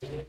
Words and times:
Hola. 0.00 0.22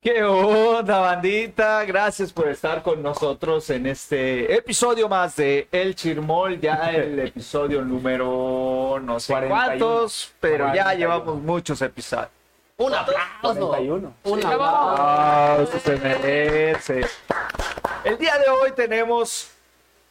¿Qué 0.00 0.22
onda, 0.22 1.00
bandita? 1.00 1.84
Gracias 1.84 2.32
por 2.32 2.48
estar 2.48 2.84
con 2.84 3.02
nosotros 3.02 3.68
en 3.70 3.86
este 3.86 4.54
episodio 4.54 5.08
más 5.08 5.34
de 5.36 5.66
El 5.72 5.96
Chirmol, 5.96 6.60
ya 6.60 6.92
el 6.92 7.18
episodio 7.18 7.84
número 7.84 9.00
no 9.02 9.18
sé 9.18 9.32
41. 9.32 9.48
cuántos, 9.48 10.32
pero 10.38 10.66
ya 10.68 10.84
41. 10.84 10.98
llevamos 10.98 11.42
muchos 11.42 11.82
episodios. 11.82 12.28
Un 12.78 12.94
aplauso. 12.94 13.26
41. 13.42 14.14
Un 14.22 14.38
aplauso. 14.38 15.02
Ah, 15.02 15.58
se 15.82 15.96
merece. 15.96 17.00
El 18.02 18.16
día 18.16 18.38
de 18.38 18.48
hoy 18.48 18.72
tenemos 18.74 19.50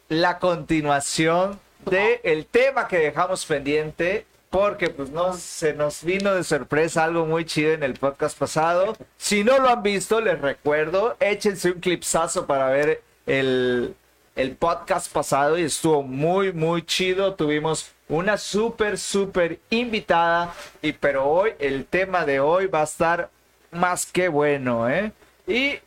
la 0.08 0.38
continuación 0.38 1.58
del 1.86 2.20
el 2.22 2.46
tema 2.46 2.86
que 2.86 2.98
dejamos 2.98 3.44
pendiente 3.44 4.26
porque 4.48 4.90
pues 4.90 5.10
no 5.10 5.32
se 5.34 5.72
nos 5.72 6.04
vino 6.04 6.32
de 6.32 6.44
sorpresa 6.44 7.04
algo 7.04 7.26
muy 7.26 7.44
chido 7.44 7.72
en 7.72 7.82
el 7.82 7.94
podcast 7.94 8.38
pasado. 8.38 8.96
Si 9.16 9.42
no 9.42 9.58
lo 9.58 9.68
han 9.68 9.82
visto, 9.82 10.20
les 10.20 10.40
recuerdo, 10.40 11.16
échense 11.18 11.72
un 11.72 11.80
clipsazo 11.80 12.46
para 12.46 12.68
ver 12.68 13.02
el, 13.26 13.96
el 14.36 14.54
podcast 14.54 15.12
pasado 15.12 15.58
y 15.58 15.62
estuvo 15.62 16.04
muy 16.04 16.52
muy 16.52 16.82
chido. 16.82 17.34
Tuvimos 17.34 17.90
una 18.08 18.38
súper 18.38 18.98
súper 18.98 19.58
invitada 19.68 20.54
y 20.80 20.92
pero 20.92 21.26
hoy 21.26 21.54
el 21.58 21.86
tema 21.86 22.24
de 22.24 22.38
hoy 22.38 22.66
va 22.66 22.82
a 22.82 22.84
estar 22.84 23.30
más 23.72 24.06
que 24.06 24.28
bueno, 24.28 24.88
¿eh? 24.88 25.10
Y 25.48 25.80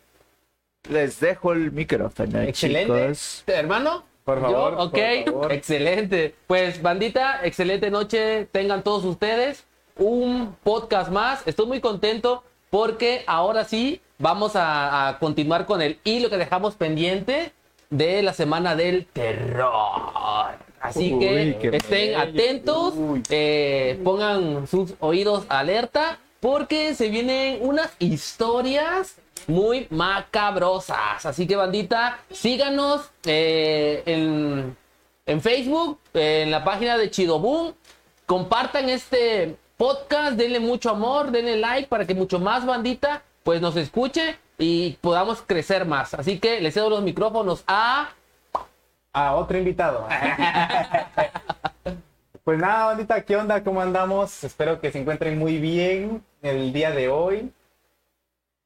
les 0.89 1.20
dejo 1.20 1.53
el 1.53 1.72
micrófono, 1.72 2.42
Excelente. 2.42 2.94
chicos. 2.94 3.44
Hermano. 3.48 4.03
Por 4.23 4.39
favor, 4.39 4.72
Yo, 4.78 4.84
ok, 4.84 4.98
por 5.26 5.34
favor. 5.34 5.52
excelente. 5.52 6.34
Pues 6.48 6.81
bandita, 6.81 7.42
excelente 7.44 7.92
noche 7.92 8.48
tengan 8.53 8.81
todos 8.81 9.04
ustedes. 9.04 9.66
Un 9.98 10.56
podcast 10.64 11.11
más. 11.11 11.45
Estoy 11.45 11.66
muy 11.66 11.81
contento 11.81 12.42
porque 12.70 13.23
ahora 13.28 13.66
sí 13.66 14.00
vamos 14.20 14.56
a, 14.56 15.09
a 15.09 15.20
continuar 15.20 15.66
con 15.66 15.81
el 15.81 16.00
hilo 16.06 16.30
que 16.30 16.38
dejamos 16.38 16.76
pendiente 16.76 17.52
de 17.89 18.23
la 18.23 18.31
semana 18.34 18.78
del 18.78 19.06
terror. 19.08 20.58
Así 20.80 21.14
Uy, 21.14 21.20
que 21.59 21.67
estén 21.76 22.11
bello. 22.11 22.20
atentos, 22.20 22.94
eh, 23.30 24.00
pongan 24.06 24.67
sus 24.67 24.94
oídos 25.02 25.45
alerta 25.50 26.20
porque 26.39 26.94
se 26.95 27.09
vienen 27.09 27.59
unas 27.61 27.92
historias 28.00 29.16
muy 29.48 29.88
macabrosas. 29.89 31.26
Así 31.26 31.48
que 31.48 31.56
bandita, 31.56 32.20
síganos 32.31 33.12
eh, 33.26 34.03
en, 34.06 34.76
en 35.26 35.42
Facebook, 35.42 36.00
en 36.14 36.52
la 36.52 36.64
página 36.64 36.98
de 36.98 37.09
Chidoboom. 37.09 37.73
Compartan 38.26 38.89
este 38.89 39.58
podcast, 39.78 40.38
denle 40.38 40.59
mucho 40.59 40.89
amor, 40.89 41.31
denle 41.31 41.58
like 41.58 41.88
para 41.88 42.06
que 42.06 42.16
mucho 42.16 42.39
más 42.39 42.66
bandita 42.66 43.23
pues 43.44 43.61
nos 43.61 43.76
escuche 43.76 44.38
y 44.58 44.98
podamos 45.02 45.42
crecer 45.42 45.86
más. 45.86 46.14
Así 46.14 46.39
que 46.39 46.61
les 46.61 46.73
cedo 46.73 46.89
los 46.89 47.04
micrófonos 47.04 47.64
a... 47.67 48.09
A 49.11 49.36
otro 49.36 49.58
invitado. 49.58 50.08
pues 52.44 52.58
nada, 52.58 52.86
bandita, 52.86 53.22
¿qué 53.22 53.36
onda? 53.36 53.64
¿Cómo 53.64 53.81
andamos? 53.81 54.44
Espero 54.44 54.81
que 54.81 54.92
se 54.92 55.00
encuentren 55.00 55.38
muy 55.38 55.59
bien 55.59 56.23
el 56.42 56.73
día 56.73 56.92
de 56.92 57.09
hoy. 57.09 57.52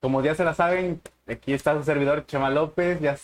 Como 0.08 0.22
ya 0.22 0.36
se 0.36 0.46
la 0.46 0.54
saben, 0.54 1.02
aquí 1.30 1.52
está 1.52 1.74
su 1.76 1.84
servidor 1.84 2.26
Chema 2.26 2.50
López. 2.50 3.02
Ya 3.02 3.18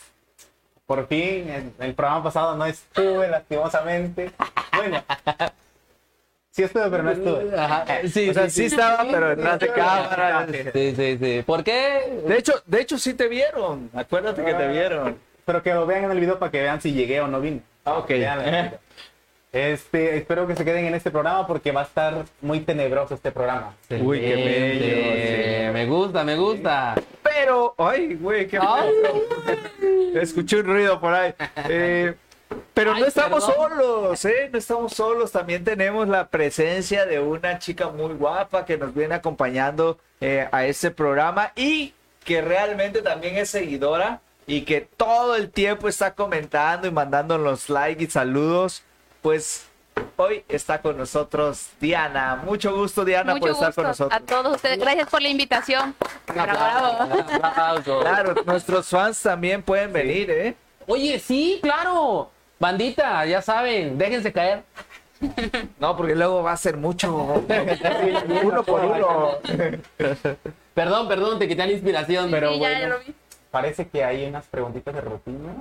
por 0.85 1.07
fin, 1.07 1.49
en 1.49 1.73
el 1.79 1.93
programa 1.93 2.23
pasado 2.23 2.57
no 2.57 2.65
estuve, 2.65 3.29
lastimosamente. 3.29 4.31
Bueno, 4.75 5.01
sí 6.51 6.63
estuve, 6.63 6.89
pero 6.89 7.03
no 7.03 7.11
estuve. 7.11 7.57
Ajá, 7.57 7.85
Sí, 8.05 8.29
O 8.29 8.33
sea, 8.33 8.49
sí, 8.49 8.63
sí 8.63 8.69
sí. 8.69 8.75
estaba, 8.75 9.05
pero 9.09 9.29
detrás 9.29 9.59
de 9.59 9.67
cámara. 9.69 10.45
Sí, 10.73 10.93
sí, 10.93 11.17
sí. 11.21 11.43
¿Por 11.45 11.63
qué? 11.63 12.21
De 12.27 12.37
hecho, 12.37 12.51
de 12.65 12.81
hecho 12.81 12.97
sí 12.97 13.13
te 13.13 13.29
vieron. 13.29 13.89
Acuérdate 13.93 14.43
que 14.43 14.53
te 14.53 14.67
vieron. 14.67 15.17
Pero 15.45 15.63
que 15.63 15.73
lo 15.73 15.85
vean 15.85 16.03
en 16.03 16.11
el 16.11 16.19
video 16.19 16.37
para 16.37 16.51
que 16.51 16.63
vean 16.63 16.81
si 16.81 16.91
llegué 16.91 17.21
o 17.21 17.29
no 17.29 17.39
vine. 17.39 17.61
Ah, 17.85 17.99
ok. 17.99 18.11
Este, 19.53 20.17
espero 20.17 20.47
que 20.47 20.55
se 20.55 20.65
queden 20.65 20.85
en 20.85 20.95
este 20.95 21.11
programa 21.11 21.45
porque 21.45 21.71
va 21.71 21.81
a 21.81 21.83
estar 21.83 22.25
muy 22.41 22.61
tenebroso 22.61 23.13
este 23.13 23.31
programa. 23.31 23.75
Uy, 23.91 24.19
qué 24.19 24.35
bello, 24.35 24.85
Excelente. 24.85 25.71
Me 25.73 25.85
gusta, 25.85 26.23
me 26.23 26.35
gusta. 26.35 26.95
Pero, 27.21 27.75
ay, 27.77 28.15
güey, 28.15 28.47
qué 28.47 28.57
Ay. 28.59 28.91
Escuché 30.15 30.61
un 30.61 30.65
ruido 30.65 30.99
por 30.99 31.13
ahí. 31.13 31.35
Eh, 31.69 32.15
pero 32.73 32.93
Ay, 32.93 33.01
no 33.01 33.07
estamos 33.07 33.45
perdón. 33.45 33.69
solos, 33.77 34.25
¿eh? 34.25 34.49
No 34.51 34.57
estamos 34.57 34.93
solos. 34.93 35.31
También 35.31 35.63
tenemos 35.63 36.07
la 36.07 36.27
presencia 36.29 37.05
de 37.05 37.19
una 37.19 37.59
chica 37.59 37.89
muy 37.89 38.15
guapa 38.15 38.65
que 38.65 38.79
nos 38.79 38.93
viene 38.95 39.13
acompañando 39.13 39.99
eh, 40.19 40.47
a 40.51 40.65
este 40.65 40.89
programa 40.89 41.51
y 41.55 41.93
que 42.23 42.41
realmente 42.41 43.03
también 43.03 43.37
es 43.37 43.51
seguidora 43.51 44.19
y 44.47 44.61
que 44.61 44.81
todo 44.81 45.35
el 45.35 45.51
tiempo 45.51 45.87
está 45.87 46.15
comentando 46.15 46.87
y 46.87 46.91
mandando 46.91 47.37
los 47.37 47.69
likes 47.69 48.03
y 48.03 48.07
saludos. 48.07 48.83
Pues 49.23 49.65
hoy 50.17 50.43
está 50.49 50.81
con 50.81 50.97
nosotros 50.97 51.69
Diana. 51.79 52.35
Mucho 52.43 52.75
gusto, 52.75 53.03
Diana, 53.05 53.35
por 53.37 53.49
estar 53.49 53.67
gusto 53.69 53.81
con 53.81 53.87
nosotros. 53.89 54.21
a 54.21 54.25
todos 54.25 54.55
ustedes. 54.57 54.77
Gracias 54.77 55.09
por 55.09 55.21
la 55.21 55.29
invitación. 55.29 55.95
Un 56.29 56.35
Bravo, 56.35 56.51
aplauso, 56.51 57.07
bravo. 57.07 57.23
un 57.39 57.45
aplauso. 57.45 57.99
Claro, 58.01 58.35
nuestros 58.45 58.87
fans 58.89 59.21
también 59.21 59.63
pueden 59.63 59.91
venir, 59.93 60.29
¿eh? 60.29 60.55
Oye, 60.87 61.17
sí, 61.19 61.59
claro. 61.61 62.29
Bandita, 62.59 63.25
ya 63.25 63.41
saben, 63.41 63.97
déjense 63.97 64.31
caer. 64.31 64.63
No, 65.79 65.95
porque 65.95 66.15
luego 66.15 66.43
va 66.43 66.51
a 66.51 66.57
ser 66.57 66.75
mucho. 66.75 67.15
uno 68.43 68.63
por 68.63 68.83
uno. 68.83 69.37
Perdón, 70.73 71.07
perdón, 71.07 71.39
te 71.39 71.47
quité 71.47 71.65
la 71.65 71.71
inspiración. 71.71 72.29
Pero 72.29 72.51
Sí, 72.53 72.59
bueno. 72.59 72.79
ya 72.79 72.87
lo 72.87 72.99
vi. 72.99 73.15
Parece 73.51 73.87
que 73.87 74.03
hay 74.03 74.25
unas 74.25 74.45
preguntitas 74.47 74.93
de 74.93 74.99
rutina. 75.01 75.53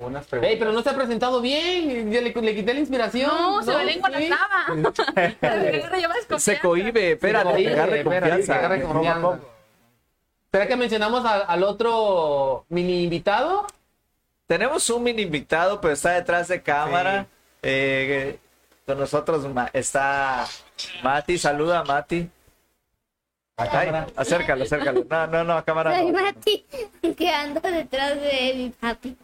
Unas 0.00 0.26
preguntas. 0.26 0.52
Ey, 0.52 0.58
pero 0.58 0.72
no 0.72 0.82
se 0.82 0.90
ha 0.90 0.94
presentado 0.94 1.40
bien. 1.40 2.10
Ya 2.12 2.20
le, 2.20 2.32
le 2.32 2.54
quité 2.54 2.74
la 2.74 2.80
inspiración. 2.80 3.28
No, 3.30 3.62
se 3.62 3.74
me 3.74 3.84
lengua 3.84 4.10
la 4.10 4.18
Sí. 4.18 4.30
Se 6.38 6.58
cohibe, 6.60 7.12
espérate, 7.12 7.62
que 7.62 7.68
agarre 7.68 7.98
espérate, 8.00 8.30
confianza. 8.30 8.54
agarre 8.58 8.76
a 8.76 8.82
confianza. 8.82 9.38
¿Será 10.52 10.66
que 10.66 10.76
mencionamos 10.76 11.24
a- 11.24 11.40
al 11.40 11.62
otro 11.62 12.64
mini 12.68 13.04
invitado? 13.04 13.66
Tenemos 14.46 14.88
un 14.90 15.02
mini 15.02 15.22
invitado, 15.22 15.80
pero 15.80 15.94
está 15.94 16.12
detrás 16.12 16.48
de 16.48 16.62
cámara. 16.62 17.22
Sí. 17.22 17.28
Eh, 17.64 18.38
con 18.86 18.98
nosotros 18.98 19.46
está 19.72 20.46
Mati. 21.02 21.38
Saluda, 21.38 21.82
Mati. 21.84 22.30
Ay, 23.60 23.68
cámara. 23.70 24.06
acércalo, 24.16 24.62
acércalo. 24.64 25.04
No, 25.10 25.26
no, 25.26 25.44
no, 25.44 25.52
a 25.54 25.64
cámara. 25.64 25.96
Soy 25.96 26.12
no. 26.12 26.22
Mati, 26.22 26.64
que 27.16 27.30
ando 27.30 27.60
detrás 27.60 28.14
de 28.20 28.52
mi 28.54 28.70
papi. 28.70 29.16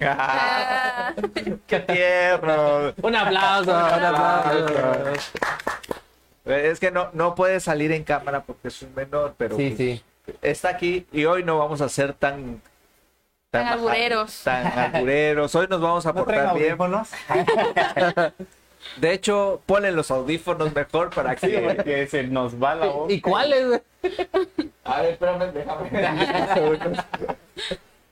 Ah, 0.00 1.14
¡Qué 1.66 1.80
tierno! 1.80 2.92
Un 3.02 3.16
aplauso, 3.16 3.70
un 3.70 4.04
aplauso. 4.04 5.12
Es 6.44 6.78
que 6.80 6.90
no, 6.90 7.08
no 7.14 7.34
puede 7.34 7.60
salir 7.60 7.90
en 7.92 8.04
cámara 8.04 8.42
porque 8.42 8.68
es 8.68 8.82
un 8.82 8.94
menor, 8.94 9.34
pero 9.38 9.56
Sí, 9.56 9.74
pues, 9.74 9.78
sí. 9.78 10.02
está 10.42 10.68
aquí 10.70 11.06
y 11.12 11.24
hoy 11.24 11.42
no 11.44 11.58
vamos 11.58 11.80
a 11.80 11.88
ser 11.88 12.12
tan 12.14 12.60
Tan 13.50 13.66
albureros. 13.66 14.42
tan 14.44 14.66
albureros. 14.66 15.54
Hoy 15.54 15.66
nos 15.68 15.80
vamos 15.80 16.04
a 16.04 16.12
¿No 16.12 16.24
portar 16.24 16.54
bien. 16.54 16.76
De 18.96 19.12
hecho, 19.12 19.60
ponle 19.66 19.92
los 19.92 20.10
audífonos 20.10 20.74
mejor 20.74 21.10
para 21.10 21.36
Sí, 21.36 21.48
que. 21.48 21.58
porque 21.60 22.06
se 22.06 22.22
nos 22.24 22.54
va 22.62 22.74
la 22.74 22.86
voz. 22.86 23.10
¿Y 23.12 23.20
cuáles? 23.20 23.80
A 24.84 25.02
ver, 25.02 25.12
espérame, 25.12 25.52
déjame. 25.52 25.90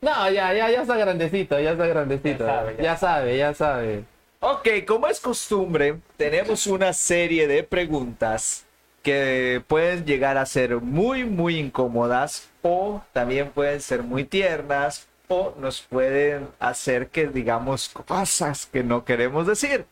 No, 0.01 0.31
ya, 0.31 0.53
ya, 0.53 0.71
ya 0.71 0.83
está 0.83 0.97
grandecito, 0.97 1.59
ya 1.59 1.73
está 1.73 1.87
grandecito. 1.87 2.45
Ya 2.47 2.47
sabe, 2.47 2.77
ya 2.77 2.83
ya 2.83 2.97
sabe, 2.97 3.37
ya 3.39 3.55
sabe. 3.55 4.05
ok, 4.41 4.69
como 4.87 5.09
es 5.09 5.21
costumbre, 5.21 5.97
tenemos 6.17 6.67
una 6.67 6.93
serie 6.93 7.47
de 7.49 7.63
preguntas 7.65 8.65
que 9.03 9.63
pueden 9.67 10.05
llegar 10.05 10.37
a 10.37 10.47
ser 10.47 10.77
muy, 10.81 11.25
muy 11.25 11.59
incómodas 11.59 12.49
o 12.63 13.03
también 13.13 13.51
pueden 13.51 13.81
ser 13.81 14.03
muy 14.03 14.25
tiernas 14.25 15.09
o 15.29 15.55
nos 15.59 15.81
pueden 15.83 16.49
hacer 16.59 17.09
que 17.09 17.27
digamos 17.29 17.89
cosas 17.89 18.67
que 18.67 18.83
no 18.85 19.05
queremos 19.05 19.47
decir. 19.47 19.87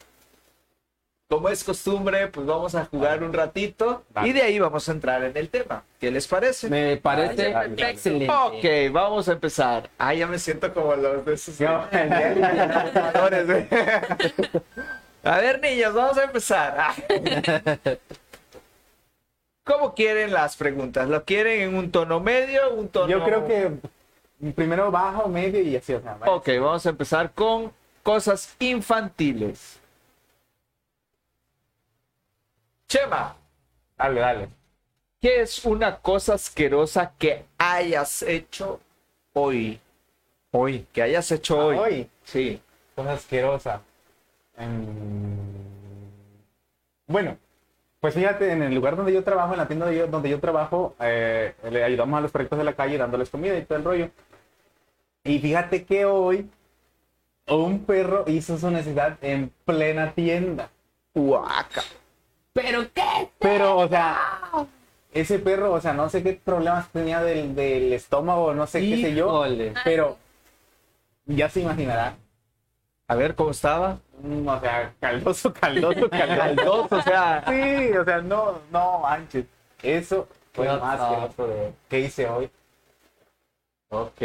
Como 1.29 1.49
es 1.49 1.65
costumbre, 1.65 2.29
pues 2.29 2.47
vamos 2.47 2.75
a 2.75 2.85
jugar 2.85 3.23
un 3.23 3.33
ratito 3.33 4.05
y 4.25 4.33
de 4.33 4.43
ahí 4.43 4.59
vamos 4.59 4.89
a 4.89 4.93
entrar 4.93 5.25
en 5.25 5.37
el 5.37 5.49
tema. 5.49 5.83
¿Qué 5.99 6.11
les 6.11 6.29
parece? 6.29 6.69
Me 6.69 6.99
parece 6.99 7.53
vale, 7.53 7.91
excelente. 7.91 8.31
Ok, 8.31 8.93
vamos 8.93 9.29
a 9.29 9.33
empezar. 9.33 9.89
Ah, 9.99 10.13
ya 10.13 10.27
me 10.27 10.39
siento 10.39 10.73
como 10.75 10.95
los 10.95 11.25
de 11.25 11.35
esos 11.35 11.59
No, 11.61 11.87
güey. 13.47 13.69
A 15.25 15.39
ver, 15.39 15.61
niños, 15.63 15.95
vamos 15.95 16.19
a 16.19 16.25
empezar. 16.25 16.77
Ah. 16.79 16.95
¿Cómo 19.65 19.95
quieren 19.95 20.35
las 20.35 20.57
preguntas? 20.57 21.09
¿Lo 21.09 21.25
quieren 21.25 21.63
en 21.63 21.75
un 21.75 21.91
tono 21.91 22.21
medio? 22.21 22.75
Un 22.75 22.89
tono... 22.89 23.09
Yo 23.09 23.25
creo 23.25 23.47
que 23.47 23.71
primero 24.53 24.91
bajo, 24.91 25.27
medio 25.29 25.63
y 25.63 25.75
así, 25.75 25.95
o 25.95 26.03
sea. 26.03 26.19
Ok, 26.27 26.49
vamos 26.61 26.85
a 26.85 26.91
empezar 26.91 27.33
con 27.33 27.73
cosas 28.03 28.55
infantiles. 28.59 29.81
Chema, 32.99 33.35
Dale, 33.99 34.21
dale. 34.21 34.49
¿qué 35.21 35.41
es 35.41 35.65
una 35.65 35.97
cosa 35.99 36.35
asquerosa 36.35 37.13
que 37.19 37.45
hayas 37.59 38.23
hecho 38.23 38.79
hoy? 39.33 39.81
Hoy, 40.53 40.87
que 40.93 41.03
hayas 41.03 41.29
hecho 41.33 41.61
Ah, 41.61 41.65
hoy. 41.65 41.77
hoy. 41.77 42.11
Sí. 42.23 42.63
Cosa 42.95 43.15
asquerosa. 43.15 43.81
Bueno, 47.09 47.37
pues 47.99 48.15
fíjate, 48.15 48.53
en 48.53 48.63
el 48.63 48.73
lugar 48.73 48.95
donde 48.95 49.13
yo 49.13 49.25
trabajo, 49.25 49.55
en 49.55 49.59
la 49.59 49.67
tienda 49.67 49.87
donde 49.87 49.99
yo, 49.99 50.07
donde 50.07 50.31
yo 50.31 50.39
trabajo, 50.39 50.95
eh, 51.01 51.53
le 51.69 51.83
ayudamos 51.83 52.17
a 52.17 52.21
los 52.21 52.31
perritos 52.31 52.57
de 52.57 52.65
la 52.65 52.75
calle 52.75 52.97
dándoles 52.97 53.29
comida 53.29 53.59
y 53.59 53.65
todo 53.65 53.79
el 53.79 53.85
rollo. 53.85 54.11
Y 55.25 55.41
fíjate 55.41 55.85
que 55.85 56.05
hoy 56.05 56.49
un 57.49 57.85
perro 57.87 58.23
hizo 58.29 58.57
su 58.57 58.71
necesidad 58.71 59.19
en 59.21 59.53
plena 59.65 60.13
tienda. 60.13 60.71
Guaca. 61.13 61.83
¿Pero 62.55 62.87
qué? 62.95 63.29
Pero, 63.39 63.77
o 63.79 63.89
sea, 63.89 64.19
ese 65.13 65.39
perro, 65.39 65.73
o 65.73 65.81
sea, 65.81 65.93
no 65.93 66.09
sé 66.09 66.23
qué 66.23 66.33
problemas 66.43 66.89
tenía 66.91 67.21
del, 67.21 67.55
del 67.55 67.93
estómago, 67.93 68.55
no 68.55 68.67
sé 68.67 68.81
qué 68.81 69.03
sé 69.03 69.15
yo, 69.15 69.45
pero 69.85 70.17
ya 71.27 71.49
se 71.51 71.61
imaginará. 71.61 72.17
A 73.07 73.15
ver 73.17 73.35
cómo 73.35 73.51
estaba. 73.51 73.99
Mm, 74.23 74.49
O 74.49 74.61
sea, 74.61 74.95
caldoso, 74.99 75.53
caldoso, 75.53 76.09
caldoso. 76.09 76.39
Caldoso, 76.39 76.97
o 76.97 77.03
sea. 77.03 77.45
Sí, 77.47 77.97
o 77.97 78.05
sea, 78.05 78.23
no, 78.23 78.61
no 78.71 79.01
manches. 79.01 79.45
Eso 79.83 80.27
fue 80.55 80.67
No, 80.67 80.77
lo 80.77 80.81
más 80.81 80.99
no. 80.99 81.05
asqueroso 81.05 81.47
de 81.49 81.73
que 81.91 82.01
hice 82.01 82.27
hoy. 82.29 82.51
Ok. 83.91 84.21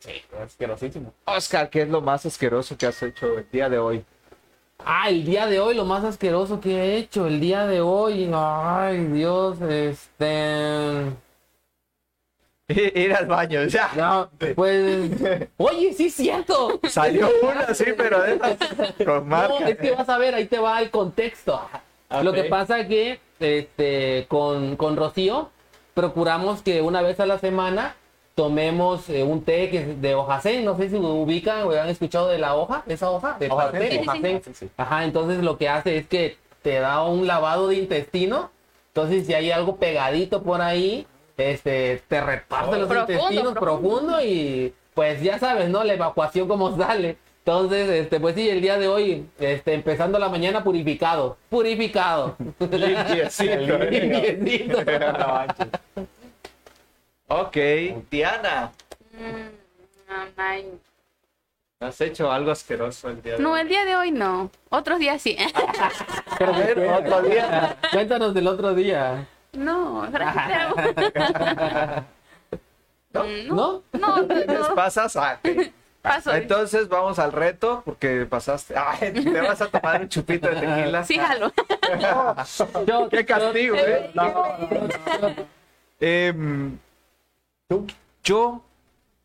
Sí, 0.00 0.22
asquerosísimo. 0.42 1.14
Oscar, 1.24 1.70
¿qué 1.70 1.82
es 1.82 1.88
lo 1.88 2.00
más 2.02 2.26
asqueroso 2.26 2.76
que 2.76 2.86
has 2.86 3.02
hecho 3.02 3.38
el 3.38 3.50
día 3.50 3.68
de 3.70 3.78
hoy? 3.78 4.04
Ah, 4.84 5.08
el 5.08 5.24
día 5.24 5.46
de 5.46 5.60
hoy, 5.60 5.74
lo 5.74 5.84
más 5.84 6.04
asqueroso 6.04 6.60
que 6.60 6.70
he 6.76 6.96
hecho, 6.96 7.26
el 7.26 7.40
día 7.40 7.66
de 7.66 7.80
hoy, 7.80 8.30
ay 8.34 9.04
Dios, 9.06 9.60
este... 9.62 11.12
Ir 12.68 13.12
al 13.14 13.26
baño, 13.26 13.64
ya. 13.66 13.90
No, 13.96 14.30
pues... 14.54 15.10
Oye, 15.56 15.92
sí 15.92 16.06
es 16.06 16.14
cierto. 16.14 16.80
Salió 16.88 17.28
una, 17.42 17.74
sí, 17.74 17.86
pero 17.96 18.22
de 18.22 18.34
esas 18.34 18.56
con 19.04 19.06
No, 19.06 19.22
marca. 19.24 19.68
es 19.68 19.78
que 19.78 19.90
vas 19.90 20.08
a 20.08 20.18
ver, 20.18 20.34
ahí 20.34 20.46
te 20.46 20.58
va 20.58 20.80
el 20.80 20.90
contexto. 20.90 21.60
Lo 22.22 22.32
que 22.32 22.44
pasa 22.44 22.86
que 22.86 23.20
este, 23.40 24.26
con, 24.28 24.76
con 24.76 24.96
Rocío 24.96 25.50
procuramos 25.94 26.62
que 26.62 26.80
una 26.82 27.02
vez 27.02 27.18
a 27.20 27.26
la 27.26 27.38
semana 27.38 27.96
tomemos 28.40 29.06
eh, 29.10 29.22
un 29.22 29.44
té 29.44 29.68
que 29.68 29.78
es 29.80 30.00
de 30.00 30.14
hojasén. 30.14 30.64
No 30.64 30.74
sé 30.74 30.88
si 30.88 30.98
lo 30.98 31.08
ubican 31.08 31.64
o 31.64 31.72
han 31.72 31.90
escuchado 31.90 32.28
de 32.28 32.38
la 32.38 32.56
hoja, 32.56 32.82
esa 32.86 33.10
hoja 33.10 33.36
de 33.38 33.50
sí. 34.54 34.70
Ajá, 34.78 35.04
entonces 35.04 35.42
lo 35.42 35.58
que 35.58 35.68
hace 35.68 35.98
es 35.98 36.06
que 36.06 36.38
te 36.62 36.80
da 36.80 37.04
un 37.04 37.26
lavado 37.26 37.68
de 37.68 37.76
intestino. 37.76 38.50
Entonces, 38.94 39.26
si 39.26 39.34
hay 39.34 39.50
algo 39.50 39.76
pegadito 39.76 40.42
por 40.42 40.62
ahí, 40.62 41.06
este, 41.36 42.02
te 42.08 42.22
reparte 42.22 42.78
los 42.78 42.88
Profundo, 42.88 43.12
intestinos 43.12 43.52
profundo. 43.52 43.90
profundo 43.90 44.24
y 44.24 44.72
pues 44.94 45.20
ya 45.20 45.38
sabes, 45.38 45.68
¿no? 45.68 45.84
La 45.84 45.92
evacuación 45.92 46.48
como 46.48 46.74
sale. 46.78 47.18
Entonces, 47.44 47.90
este, 47.90 48.20
pues 48.20 48.36
sí, 48.36 48.48
el 48.48 48.62
día 48.62 48.78
de 48.78 48.88
hoy, 48.88 49.26
este, 49.38 49.74
empezando 49.74 50.18
la 50.18 50.30
mañana 50.30 50.64
purificado, 50.64 51.36
purificado. 51.50 52.36
Limpiecito. 52.58 53.78
Limpiecito. 53.90 54.78
No 57.30 57.36
ok, 57.42 57.56
Diana. 58.10 58.72
Mm, 59.12 59.48
no. 60.08 61.86
¿Has 61.86 62.00
hecho 62.00 62.30
algo 62.30 62.50
asqueroso 62.50 63.08
el 63.08 63.22
día 63.22 63.36
de 63.36 63.42
No, 63.42 63.52
hoy? 63.52 63.60
el 63.60 63.68
día 63.68 63.84
de 63.84 63.96
hoy 63.96 64.10
no. 64.10 64.50
Otros 64.68 64.98
días 64.98 65.22
sí. 65.22 65.36
A 66.40 66.50
ver, 66.58 66.78
otro 66.80 67.22
día. 67.22 67.76
Cuéntanos 67.92 68.34
del 68.34 68.46
otro 68.48 68.74
día. 68.74 69.26
no, 69.52 70.06
gracias. 70.12 70.74
¿No? 73.12 73.24
¿No? 73.24 73.82
No, 73.92 74.16
no, 74.22 74.34
¿Les 74.34 74.46
no. 74.46 74.74
pasas? 74.74 75.16
Ah, 75.16 75.38
ok. 75.42 75.70
Paso. 76.02 76.34
Entonces 76.34 76.88
vamos 76.88 77.18
al 77.18 77.30
reto 77.32 77.82
porque 77.84 78.26
pasaste. 78.26 78.74
Ay, 78.76 79.12
te 79.12 79.40
vas 79.40 79.60
a 79.60 79.68
tomar 79.68 80.00
un 80.02 80.08
chupito 80.08 80.48
de 80.48 80.56
tequila. 80.56 81.04
Sí, 81.04 81.16
jalo. 81.18 81.52
Qué 83.10 83.24
castigo, 83.26 83.76
yo- 83.76 83.82
¿eh? 83.86 84.10
¿Tú? 87.70 87.86
yo, 88.24 88.62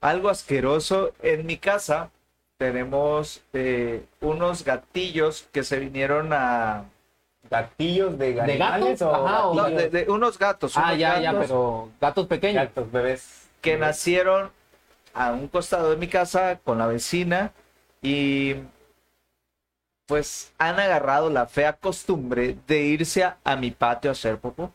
algo 0.02 0.30
asqueroso, 0.30 1.12
en 1.24 1.48
mi 1.48 1.58
casa 1.58 2.12
tenemos 2.60 3.42
eh, 3.54 4.06
unos 4.22 4.64
gatillos 4.64 5.48
que 5.52 5.64
se 5.64 5.80
vinieron 5.80 6.32
a... 6.32 6.86
¿Gatillos 7.50 8.18
de 8.20 8.34
¿De 8.34 8.58
gatos? 8.58 9.02
o 9.02 9.16
Ajá, 9.16 9.48
o- 9.48 9.56
No, 9.56 9.64
de, 9.66 9.90
de 9.90 10.10
unos 10.12 10.38
gatos. 10.38 10.78
Ah, 10.78 10.90
unos 10.90 11.00
ya, 11.00 11.20
ya, 11.20 11.32
gatos 11.32 11.46
pero 11.48 11.90
gatos 12.00 12.28
pequeños. 12.28 12.64
gatos, 12.68 12.92
bebés? 12.92 13.50
Que 13.62 13.78
nacieron 13.78 14.52
a 15.16 15.32
un 15.32 15.48
costado 15.48 15.90
de 15.90 15.98
mi 15.98 16.08
casa 16.08 16.60
con 16.64 16.78
la 16.78 16.86
vecina 16.86 17.52
y 18.04 18.56
pues 20.06 20.54
han 20.60 20.80
agarrado 20.80 21.32
la 21.32 21.48
fea 21.48 21.74
costumbre 21.74 22.56
de 22.68 22.82
irse 22.84 23.24
a, 23.24 23.38
a 23.44 23.56
mi 23.56 23.72
patio 23.72 24.12
a 24.12 24.14
hacer 24.14 24.38
popó. 24.38 24.72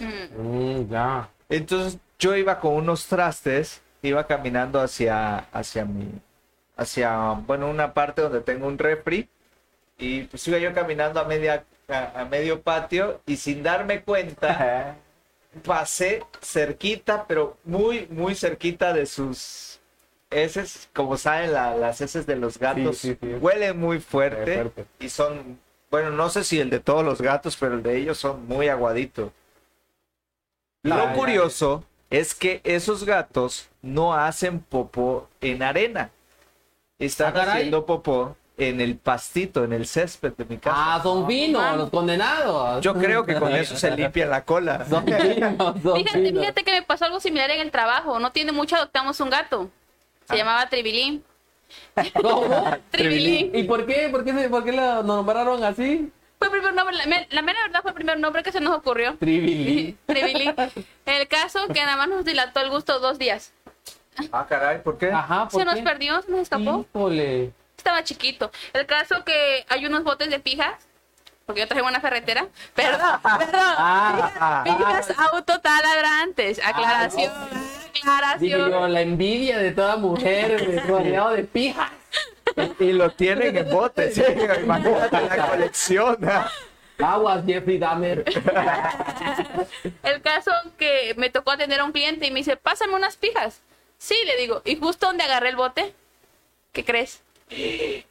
Mm, 0.00 0.42
Mm, 0.82 0.90
ya. 0.90 1.28
Entonces 1.48 1.98
yo 2.18 2.34
iba 2.36 2.60
con 2.60 2.74
unos 2.74 3.06
trastes, 3.06 3.82
iba 4.02 4.26
caminando 4.26 4.80
hacia, 4.80 5.38
hacia 5.52 5.84
mi, 5.84 6.08
hacia, 6.76 7.32
bueno, 7.46 7.68
una 7.68 7.92
parte 7.94 8.22
donde 8.22 8.40
tengo 8.40 8.66
un 8.66 8.78
refri 8.78 9.28
y 9.98 10.22
pues 10.24 10.46
iba 10.48 10.58
yo 10.58 10.72
caminando 10.74 11.20
a 11.20 11.24
media, 11.24 11.64
a, 11.88 12.20
a 12.20 12.24
medio 12.24 12.62
patio 12.62 13.20
y 13.26 13.36
sin 13.36 13.62
darme 13.62 14.02
cuenta 14.02 14.96
pasé 15.64 16.22
cerquita, 16.42 17.26
pero 17.26 17.56
muy, 17.64 18.06
muy 18.10 18.34
cerquita 18.34 18.92
de 18.92 19.06
sus 19.06 19.80
heces, 20.30 20.88
como 20.94 21.16
saben, 21.16 21.52
la- 21.52 21.76
las 21.76 22.00
heces 22.00 22.26
de 22.26 22.36
los 22.36 22.58
gatos 22.58 22.98
Sí, 22.98 23.12
sí, 23.14 23.18
sí. 23.20 23.34
huelen 23.40 23.78
muy 23.78 24.00
fuerte, 24.00 24.54
Fuerte. 24.54 24.86
y 24.98 25.08
son, 25.08 25.58
bueno, 25.90 26.10
no 26.10 26.28
sé 26.28 26.44
si 26.44 26.60
el 26.60 26.68
de 26.68 26.80
todos 26.80 27.04
los 27.04 27.22
gatos, 27.22 27.56
pero 27.56 27.74
el 27.74 27.82
de 27.82 27.96
ellos 27.96 28.18
son 28.18 28.46
muy 28.46 28.68
aguaditos. 28.68 29.30
Lo 30.82 31.12
curioso 31.14 31.84
es 32.10 32.34
que 32.34 32.60
esos 32.64 33.04
gatos 33.04 33.68
no 33.82 34.14
hacen 34.14 34.60
popó 34.60 35.28
en 35.40 35.62
arena. 35.62 36.10
Están 36.98 37.36
Ah, 37.36 37.42
haciendo 37.42 37.84
popó 37.84 38.36
en 38.58 38.80
el 38.80 38.96
pastito, 38.96 39.64
en 39.64 39.72
el 39.74 39.86
césped 39.86 40.32
de 40.32 40.44
mi 40.46 40.56
casa. 40.56 40.76
Ah, 40.94 41.00
son 41.02 41.26
finos, 41.26 41.76
los 41.76 41.90
condenados. 41.90 42.82
Yo 42.82 42.94
creo 42.94 43.26
que 43.26 43.34
con 43.34 43.52
eso 43.54 43.76
se 43.76 43.90
limpia 43.96 44.24
la 44.26 44.44
cola. 44.44 44.86
Son 44.88 45.04
finos, 45.04 45.56
son 45.82 45.96
Fíjate, 45.96 46.32
fíjate 46.32 46.64
que 46.64 46.72
me 46.72 46.82
pasó 46.82 47.04
algo 47.04 47.20
similar 47.20 47.50
en 47.50 47.60
el 47.60 47.70
trabajo. 47.70 48.18
No 48.18 48.32
tiene 48.32 48.52
mucho, 48.52 48.76
adoptamos 48.76 49.20
un 49.20 49.28
gato. 49.30 49.70
Se 50.26 50.34
Ah. 50.34 50.36
llamaba 50.36 50.68
Tribilín. 50.70 51.22
¿Cómo? 52.22 52.64
Tribilín. 52.90 53.50
¿Y 53.54 53.64
por 53.64 53.84
qué? 53.84 54.08
¿Por 54.10 54.24
qué, 54.24 54.32
se- 54.32 54.48
por 54.48 54.64
qué 54.64 54.72
lo 54.72 55.02
nombraron 55.02 55.62
así? 55.64 56.10
Fue 56.38 56.48
el 56.48 56.52
primer 56.52 56.74
nombre, 56.74 56.96
la, 56.96 57.26
la 57.30 57.42
mera 57.42 57.58
verdad 57.62 57.80
fue 57.82 57.90
el 57.90 57.94
primer 57.94 58.18
nombre 58.18 58.42
que 58.42 58.52
se 58.52 58.60
nos 58.60 58.76
ocurrió. 58.76 59.16
Tribilín. 59.16 59.98
Tribilín. 60.06 60.54
El 61.06 61.28
caso 61.28 61.66
que 61.68 61.80
nada 61.80 61.96
más 61.96 62.08
nos 62.08 62.24
dilató 62.24 62.60
el 62.60 62.70
gusto 62.70 62.98
dos 63.00 63.18
días. 63.18 63.52
Ah, 64.32 64.46
caray, 64.48 64.82
¿por 64.82 64.96
qué? 64.98 65.10
Ajá, 65.10 65.48
¿por 65.48 65.60
Se 65.60 65.64
nos 65.64 65.78
perdió, 65.80 66.20
se 66.22 66.30
nos 66.30 66.40
escapó. 66.40 66.86
Híjole. 66.94 67.52
Estaba 67.76 68.02
chiquito. 68.02 68.50
El 68.72 68.86
caso 68.86 69.24
que 69.24 69.64
hay 69.68 69.86
unos 69.86 70.04
botes 70.04 70.30
de 70.30 70.40
pijas. 70.40 70.74
Porque 71.44 71.60
yo 71.60 71.68
traje 71.68 71.82
una 71.82 72.00
ferretera. 72.00 72.48
Perdón, 72.74 73.20
perdón. 73.38 73.60
Ah, 73.78 74.62
Pijas 74.64 75.12
autotaladrantes. 75.16 76.60
Aclaración. 76.64 77.32
Dije 77.94 78.00
Aclaración. 78.02 78.70
yo, 78.70 78.88
la 78.88 79.00
envidia 79.00 79.58
de 79.58 79.70
toda 79.70 79.96
mujer 79.96 80.82
rodeado 80.88 81.30
de 81.30 81.44
pijas. 81.44 81.90
Y 82.80 82.92
lo 82.92 83.10
tienen 83.10 83.56
en 83.56 83.70
botes. 83.70 84.14
¿sí? 84.14 84.22
Imagínate 84.62 85.36
la 85.36 85.46
colección. 85.48 86.18
¿ah? 86.28 86.50
Aguas, 86.98 87.44
Jeffrey 87.46 87.78
Dahmer. 87.78 88.24
El 90.02 90.22
caso 90.22 90.50
que 90.78 91.14
me 91.16 91.30
tocó 91.30 91.50
atender 91.50 91.80
a 91.80 91.84
un 91.84 91.92
cliente 91.92 92.26
y 92.26 92.30
me 92.30 92.40
dice, 92.40 92.56
pásame 92.56 92.94
unas 92.94 93.16
pijas. 93.16 93.60
Sí, 93.98 94.16
le 94.26 94.36
digo. 94.36 94.62
Y 94.64 94.76
justo 94.76 95.06
donde 95.06 95.24
agarré 95.24 95.50
el 95.50 95.56
bote, 95.56 95.94
¿qué 96.72 96.84
crees? 96.84 97.22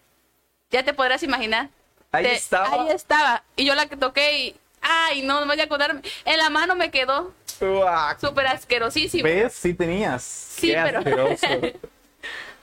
Ya 0.71 0.83
te 0.83 0.93
podrás 0.93 1.21
imaginar. 1.23 1.69
Ahí 2.11 2.23
Te- 2.25 2.33
estaba. 2.33 2.73
Ahí 2.73 2.89
estaba. 2.89 3.43
Y 3.55 3.65
yo 3.65 3.75
la 3.75 3.85
que 3.85 3.95
toqué 3.95 4.39
y... 4.39 4.55
Ay, 4.81 5.21
no, 5.21 5.39
no 5.39 5.47
voy 5.47 5.59
a 5.59 5.63
acordarme. 5.63 6.01
En 6.25 6.37
la 6.37 6.49
mano 6.49 6.75
me 6.75 6.91
quedó 6.91 7.33
súper 8.19 8.47
asquerosísimo. 8.47 9.23
¿Ves? 9.23 9.53
Sí 9.53 9.73
tenías. 9.73 10.23
Sí, 10.23 10.67
qué 10.71 10.81
pero... 10.83 11.29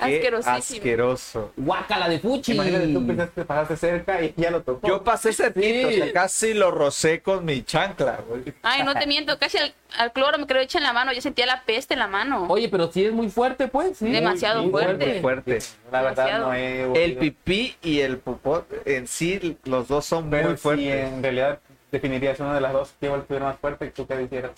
Asquerosísimo. 0.04 0.76
asqueroso. 0.78 1.52
Guácala 1.56 2.09
de 2.09 2.18
fuchi. 2.21 2.52
Imagínate, 2.52 2.88
tú 2.88 3.06
pensaste 3.06 3.40
que 3.40 3.44
pasaste 3.44 3.76
cerca 3.76 4.23
y 4.23 4.35
ya 4.37 4.50
lo 4.50 4.62
tocó. 4.62 4.87
Yo 4.87 5.02
pasé 5.04 5.32
cerquita, 5.32 5.66
Sí. 5.66 5.85
o 6.00 6.04
sea, 6.04 6.12
casi 6.12 6.54
lo 6.54 6.71
rocé 6.71 7.21
con 7.23 7.44
mi 7.44 7.62
chancla, 7.62 8.21
güey. 8.28 8.42
Ay, 8.62 8.82
no 8.82 8.94
te 8.94 9.06
miento, 9.06 9.38
casi 9.38 9.59
al, 9.59 9.75
al 9.99 10.12
cloro 10.12 10.38
me 10.38 10.47
creo 10.47 10.62
hecha 10.62 10.78
en 10.78 10.85
la 10.85 10.92
mano. 10.92 11.12
Yo 11.12 11.21
sentía 11.21 11.47
la 11.47 11.62
peste 11.64 11.94
en 11.94 12.00
la 12.00 12.09
mano. 12.09 12.47
Oye, 12.49 12.68
pero 12.68 12.90
sí 12.90 13.04
es 13.04 13.12
muy 13.12 13.28
fuerte, 13.28 13.68
pues. 13.68 13.99
Sí. 13.99 14.11
Demasiado 14.11 14.62
Muy 14.62 14.71
fuerte. 14.71 15.06
Muy 15.06 15.21
fuerte. 15.21 15.59
La 15.90 16.02
verdad 16.02 16.25
Demasiado. 16.26 16.47
no 16.49 16.54
he 16.54 17.04
El 17.04 17.16
pipí 17.18 17.76
y 17.82 18.00
el 18.00 18.18
popó 18.18 18.64
en 18.85 19.06
sí, 19.06 19.56
los 19.64 19.88
dos 19.88 20.04
son 20.04 20.30
Pero 20.30 20.49
muy 20.49 20.56
si 20.56 20.62
fuertes. 20.62 20.87
en 21.12 21.23
realidad 21.23 21.59
definirías 21.90 22.40
una 22.40 22.54
de 22.54 22.61
las 22.61 22.73
dos 22.73 22.94
que 22.99 23.06
igual 23.06 23.21
estuviera 23.21 23.47
más 23.47 23.59
fuerte, 23.59 23.90
¿tú 23.90 24.06
qué 24.06 24.23
hicieras? 24.23 24.52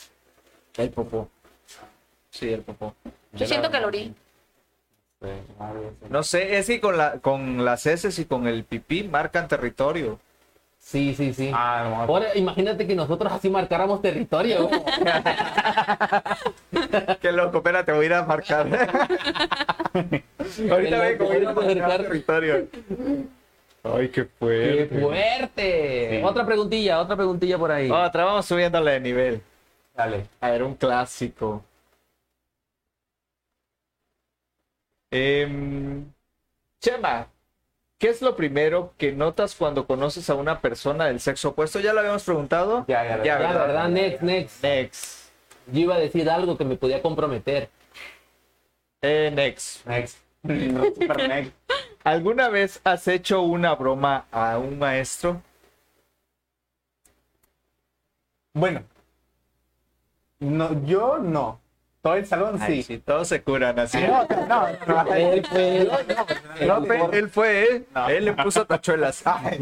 El 0.77 0.91
popó. 0.91 1.29
Sí, 2.31 2.53
el 2.53 2.63
popó. 2.63 2.95
Yo 3.33 3.47
siento 3.47 3.71
que 3.71 3.81
lo 3.81 3.87
orí. 3.89 4.15
No 6.11 6.23
sé, 6.23 6.59
es 6.59 6.67
que 6.67 6.81
con, 6.81 6.97
la, 6.97 7.19
con 7.21 7.65
las 7.65 7.87
heces 7.87 8.19
y 8.19 8.25
con 8.25 8.47
el 8.47 8.65
pipí 8.65 9.05
marcan 9.05 9.49
territorio. 9.49 10.19
Sí, 10.79 11.15
sí, 11.15 11.33
sí. 11.33 11.51
Ah, 11.55 11.87
no, 11.89 12.03
Ahora, 12.03 12.37
imagínate 12.37 12.87
que 12.87 12.95
nosotros 12.95 13.33
así 13.33 13.49
marcáramos 13.49 14.03
territorio. 14.03 14.69
Qué 17.21 17.33
loco, 17.33 17.59
espérate, 17.59 17.93
voy 17.93 18.03
a 18.03 18.07
ir 18.07 18.15
a 18.15 18.23
marcar. 18.25 18.67
Ahorita 20.71 21.01
vengo, 21.01 21.25
voy 21.25 21.37
a 21.37 21.39
ir 21.39 21.49
a 21.49 21.53
marcar 21.55 22.03
territorio. 22.03 22.67
Ay, 23.83 24.09
qué 24.09 24.23
¡Qué 24.25 24.29
fuerte. 24.39 25.01
fuerte! 25.01 26.19
Sí. 26.19 26.25
Otra 26.25 26.47
preguntilla, 26.47 27.01
otra 27.01 27.17
preguntilla 27.17 27.59
por 27.59 27.73
ahí. 27.73 27.91
Otra, 27.91 28.25
vamos 28.25 28.47
subiéndole 28.47 28.93
de 28.93 29.01
nivel. 29.01 29.43
Dale. 29.95 30.27
A 30.41 30.51
ver, 30.51 30.63
un 30.63 30.75
clásico. 30.75 31.63
Em, 35.17 36.13
Chema, 36.81 37.29
¿qué 37.99 38.09
es 38.09 38.21
lo 38.21 38.35
primero 38.35 38.95
que 38.99 39.13
notas 39.13 39.55
cuando 39.55 39.87
conoces 39.87 40.29
a 40.29 40.35
una 40.35 40.61
persona 40.61 41.07
del 41.07 41.21
sexo 41.21 41.51
opuesto? 41.51 41.79
¿Ya 41.79 41.93
lo 41.93 42.01
habíamos 42.01 42.25
preguntado? 42.25 42.85
Ya, 42.89 43.05
ya, 43.05 43.23
ya, 43.23 43.39
¿verdad? 43.39 43.67
¿verdad? 43.67 43.89
Next, 43.91 44.23
next. 44.23 44.65
Next. 44.65 45.31
Yo 45.71 45.83
iba 45.83 45.95
a 45.95 45.99
decir 46.01 46.29
algo 46.29 46.59
que 46.59 46.65
me 46.65 46.75
podía 46.75 47.01
comprometer. 47.01 47.71
Eh, 49.03 49.31
next. 49.33 49.87
Next. 49.87 50.19
No, 50.43 50.85
super 50.87 51.29
next. 51.29 51.53
¿Alguna 52.03 52.49
vez 52.49 52.81
has 52.83 53.07
hecho 53.07 53.43
una 53.43 53.77
broma 53.77 54.27
a 54.33 54.59
un 54.59 54.81
maestro? 54.81 55.41
Bueno. 58.53 58.83
No, 60.41 60.85
yo 60.85 61.19
no. 61.19 61.61
Todo 62.05 62.15
el 62.17 62.27
salón 62.27 62.59
Ay, 62.61 62.77
sí. 62.77 62.83
sí, 62.83 62.99
todos 62.99 63.27
se 63.29 63.43
curan 63.43 63.79
así. 63.79 63.99
No, 63.99 64.27
no, 64.29 64.47
no, 64.87 65.05
no. 65.05 65.15
Él 65.15 65.43
fue- 65.47 65.89
Profe, 66.67 67.19
él 67.19 67.31
fue 67.31 67.63
él. 67.67 67.87
No. 67.95 68.09
Él 68.11 68.25
le 68.27 68.33
puso 68.35 68.67
tachuelas. 68.67 69.23
Ay, 69.25 69.59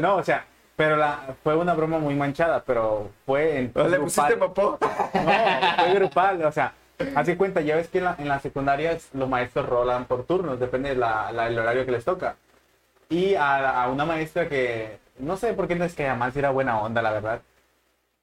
No, 0.00 0.16
o 0.16 0.22
sea, 0.24 0.44
pero 0.74 0.96
la, 0.96 1.20
fue 1.44 1.54
una 1.54 1.74
broma 1.74 2.00
muy 2.00 2.16
manchada, 2.16 2.64
pero 2.66 3.10
fue 3.24 3.58
en 3.58 3.72
¿No 3.72 3.86
le 3.86 4.00
pusiste? 4.00 4.36
No, 4.36 4.52
fue 4.52 5.94
grupal, 5.94 6.44
o 6.44 6.50
sea, 6.50 6.72
así 7.14 7.36
cuenta, 7.36 7.60
ya 7.60 7.76
ves 7.76 7.86
que 7.86 7.98
en 7.98 8.04
la, 8.04 8.16
en 8.18 8.26
la 8.28 8.40
secundaria 8.40 8.90
es- 8.90 9.08
los 9.14 9.28
maestros 9.28 9.66
rolan 9.68 10.06
por 10.06 10.24
turnos, 10.24 10.58
depende 10.58 10.88
del 10.88 11.04
el 11.04 11.58
horario 11.60 11.86
que 11.86 11.92
les 11.92 12.04
toca. 12.04 12.34
Y 13.08 13.36
a, 13.36 13.84
a 13.84 13.88
una 13.90 14.04
maestra 14.04 14.48
que, 14.48 14.98
no 15.20 15.36
sé 15.36 15.52
por 15.52 15.68
qué 15.68 15.76
no 15.76 15.84
es 15.84 15.94
que 15.94 16.12
si 16.32 16.38
era 16.40 16.50
buena 16.50 16.80
onda, 16.80 17.00
la 17.00 17.12
verdad. 17.12 17.40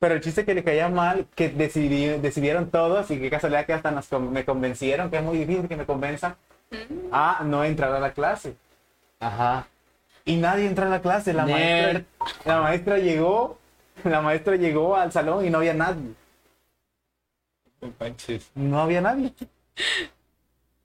Pero 0.03 0.15
el 0.15 0.19
chiste 0.19 0.43
que 0.43 0.53
le 0.53 0.65
caía 0.65 0.89
mal, 0.89 1.27
que 1.33 1.50
decidí- 1.50 2.19
decidieron 2.19 2.69
todos 2.69 3.10
y 3.10 3.17
que 3.22 3.29
casualidad 3.29 3.65
que 3.65 3.72
hasta 3.72 3.89
nos, 3.89 4.12
me 4.12 4.43
convencieron, 4.43 5.10
que 5.10 5.15
es 5.15 5.24
muy 5.24 5.38
difícil 5.38 5.69
que 5.69 5.77
me 5.77 5.86
convenzan, 5.86 6.36
a 7.13 7.41
no 7.45 7.63
entrar 7.63 7.89
a 7.93 8.01
la 8.01 8.12
clase. 8.12 8.53
Ajá. 9.22 9.65
Y 10.25 10.36
nadie 10.36 10.65
entró 10.67 10.88
a 10.88 10.89
la 10.89 11.01
clase, 11.01 11.31
la 11.31 11.45
maestra, 11.45 12.03
la 12.43 12.60
maestra 12.60 12.98
llegó, 12.98 13.57
la 14.03 14.19
maestra 14.19 14.57
llegó 14.57 14.98
al 14.98 15.13
salón 15.13 15.45
y 15.45 15.50
no 15.50 15.60
había 15.60 15.74
nadie. 15.74 16.13
No 18.55 18.81
había 18.81 19.00
nadie. 19.00 19.33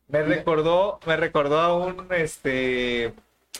Me 0.06 0.22
recordó, 0.22 1.00
me 1.06 1.16
recordó 1.16 1.58
a 1.58 1.75
un 1.76 2.06
este 2.12 3.12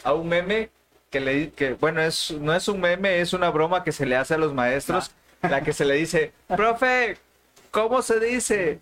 a 0.05 0.13
un 0.13 0.29
meme 0.29 0.71
que 1.11 1.19
le 1.19 1.51
que 1.51 1.73
bueno 1.73 2.01
es 2.01 2.31
no 2.31 2.55
es 2.55 2.69
un 2.69 2.81
meme, 2.81 3.21
es 3.21 3.33
una 3.33 3.51
broma 3.51 3.83
que 3.83 3.91
se 3.91 4.07
le 4.07 4.15
hace 4.15 4.35
a 4.35 4.39
los 4.39 4.55
maestros, 4.55 5.11
la 5.43 5.61
que 5.63 5.73
se 5.73 5.85
le 5.85 5.95
dice, 5.95 6.33
profe, 6.49 7.17
¿cómo 7.71 8.03
se 8.03 8.19
dice? 8.21 8.79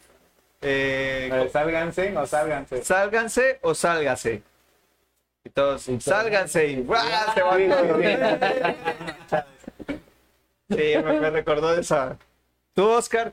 Eh, 0.62 1.30
Eh, 1.32 1.48
sálganse 1.52 2.16
o 2.16 2.26
sálganse. 2.26 2.82
sálganse 2.84 3.58
o 3.62 3.74
sálgase. 3.74 4.42
Y 5.44 5.50
todos, 5.50 5.86
sálganse 6.00 6.66
y 6.66 6.80
van 6.82 7.06
Sí, 10.68 10.94
me, 11.04 11.20
me 11.20 11.30
recordó 11.30 11.72
esa. 11.74 12.16
¿Tú, 12.74 12.88
Oscar? 12.88 13.32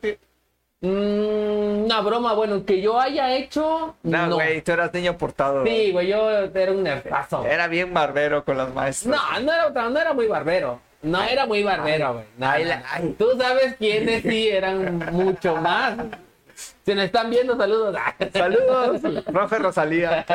Mm, 0.81 1.85
una 1.85 2.01
broma, 2.01 2.33
bueno, 2.33 2.63
que 2.65 2.81
yo 2.81 2.99
haya 2.99 3.33
hecho. 3.35 3.95
No, 4.03 4.27
No, 4.27 4.35
güey, 4.35 4.61
tú 4.61 4.71
eras 4.73 4.93
niño 4.93 5.17
portado. 5.17 5.65
Sí, 5.65 5.91
güey, 5.91 6.07
yo 6.09 6.29
era 6.29 6.71
un 6.71 6.83
nerdazo. 6.83 7.43
Era 7.45 7.67
bien 7.67 7.93
barbero 7.93 8.43
con 8.45 8.57
las 8.57 8.71
maestras. 8.73 9.15
No, 9.15 9.39
no 9.39 9.51
era, 9.53 9.67
otra- 9.67 9.89
no 9.89 9.99
era 9.99 10.13
muy 10.13 10.27
barbero. 10.27 10.79
No 11.03 11.21
era 11.21 11.45
muy 11.45 11.63
barbero, 11.63 12.13
güey. 12.13 12.25
No. 12.37 13.13
Tú 13.17 13.37
sabes 13.37 13.75
quiénes 13.77 14.23
sí 14.23 14.47
eran 14.49 14.99
mucho 15.11 15.57
más. 15.57 15.97
Si 16.85 16.95
nos 16.95 17.05
están 17.05 17.29
viendo, 17.29 17.57
saludos. 17.57 17.95
Saludos, 18.33 19.01
profe 19.25 19.59
Rosalía. 19.59 20.25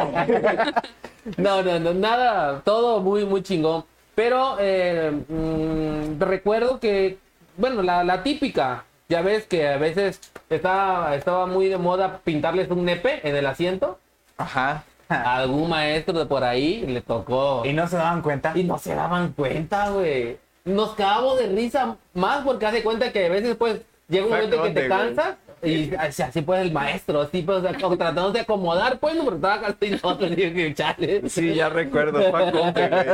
No, 1.37 1.63
no, 1.63 1.79
no, 1.79 1.95
nada, 1.95 2.61
todo 2.65 3.01
muy, 3.01 3.25
muy 3.25 3.43
chingón. 3.43 3.85
Pero 4.15 4.57
eh, 4.59 5.13
mm, 5.29 6.21
recuerdo 6.21 6.81
que, 6.81 7.19
bueno, 7.57 7.83
la, 7.83 8.03
la 8.03 8.23
típica, 8.23 8.85
ya 9.09 9.23
ves 9.23 9.47
que 9.47 9.69
a 9.69 9.77
veces 9.77 10.21
estaba, 10.51 11.15
estaba 11.15 11.47
muy 11.47 11.69
de 11.69 11.79
moda 11.79 12.21
pintarles 12.25 12.71
un 12.71 12.85
nepe 12.85 13.27
en 13.29 13.37
el 13.37 13.47
asiento. 13.47 13.99
Ajá. 14.39 14.85
Algún 15.09 15.71
maestro 15.71 16.19
de 16.19 16.27
por 16.27 16.45
ahí 16.45 16.85
le 16.87 17.01
tocó. 17.01 17.63
Y 17.65 17.73
no 17.73 17.87
se 17.87 17.97
daban 17.97 18.23
cuenta. 18.23 18.53
Y 18.55 18.65
no 18.65 18.79
se 18.79 18.95
daban 18.95 19.33
cuenta, 19.33 19.91
güey. 19.91 20.39
Nos 20.69 20.95
cagamos 20.95 21.39
de 21.39 21.47
risa 21.49 21.97
más 22.15 22.45
porque 22.45 22.67
hace 22.67 22.83
cuenta 22.83 23.11
que 23.13 23.27
a 23.27 23.29
veces 23.31 23.57
pues 23.57 23.81
llega 24.09 24.25
un 24.27 24.31
momento 24.33 24.65
en 24.67 24.75
que 24.75 24.81
te 24.83 24.89
cansas 24.89 25.37
y 25.63 25.95
así, 25.97 26.23
así 26.23 26.43
pues 26.43 26.61
el 26.61 26.73
maestro, 26.73 27.23
así 27.23 27.43
pues 27.43 27.63
tratando 27.63 28.31
de 28.33 28.41
acomodar 28.41 28.99
pues, 28.99 29.15
no, 29.17 29.25
porque 29.25 29.37
estaba 29.37 29.61
cansado 29.61 30.27
y 30.27 30.31
no 30.31 30.37
que 30.37 30.67
echarle. 30.69 31.29
Sí, 31.29 31.55
ya 31.55 31.69
recuerdo. 31.69 32.21
Fue 32.31 32.45
a 32.45 32.53
Conde, 32.53 32.89
güey. 32.89 33.07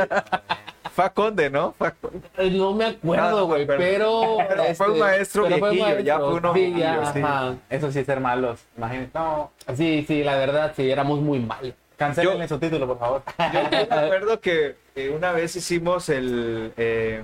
Fue 0.91 1.05
a 1.05 1.09
Conde, 1.09 1.49
¿no? 1.49 1.73
Fue 1.77 1.87
a 1.87 1.91
Conde. 1.91 2.21
Eh, 2.37 2.51
No 2.51 2.73
me 2.73 2.85
Ah, 2.85 2.89
no 2.91 2.97
acuerdo, 3.13 3.35
me 3.35 3.43
güey, 3.45 3.63
acuerdo. 3.63 3.83
pero... 3.83 4.39
este, 4.41 4.45
Pero 4.55 4.75
fue 4.75 4.91
un 4.91 4.99
maestro 4.99 5.43
pero 5.45 5.57
fue 5.57 5.71
viejillo, 5.71 5.99
ya 6.01 6.19
fue 6.19 6.33
uno 6.35 6.53
sí, 6.53 6.59
ya, 6.59 6.75
viejillo, 6.75 7.13
sí. 7.13 7.19
ajá. 7.19 7.55
Eso 7.69 7.91
sí 7.91 7.99
es 7.99 8.05
ser 8.05 8.19
malos. 8.19 8.59
Imagínate. 8.77 9.09
No, 9.13 9.51
Sí, 9.75 10.05
sí, 10.07 10.23
la 10.23 10.35
verdad, 10.37 10.73
sí, 10.75 10.89
éramos 10.89 11.19
muy 11.21 11.39
mal. 11.39 11.73
cancelen 11.97 12.39
Yo- 12.41 12.47
su 12.47 12.59
título, 12.59 12.85
por 12.87 12.99
favor. 12.99 13.23
Yo 13.53 13.59
me 13.71 13.77
acuerdo 13.79 14.39
que 14.39 14.75
eh, 14.95 15.09
una 15.09 15.31
vez 15.31 15.55
hicimos 15.55 16.07
el 16.09 16.71
eh, 16.77 17.23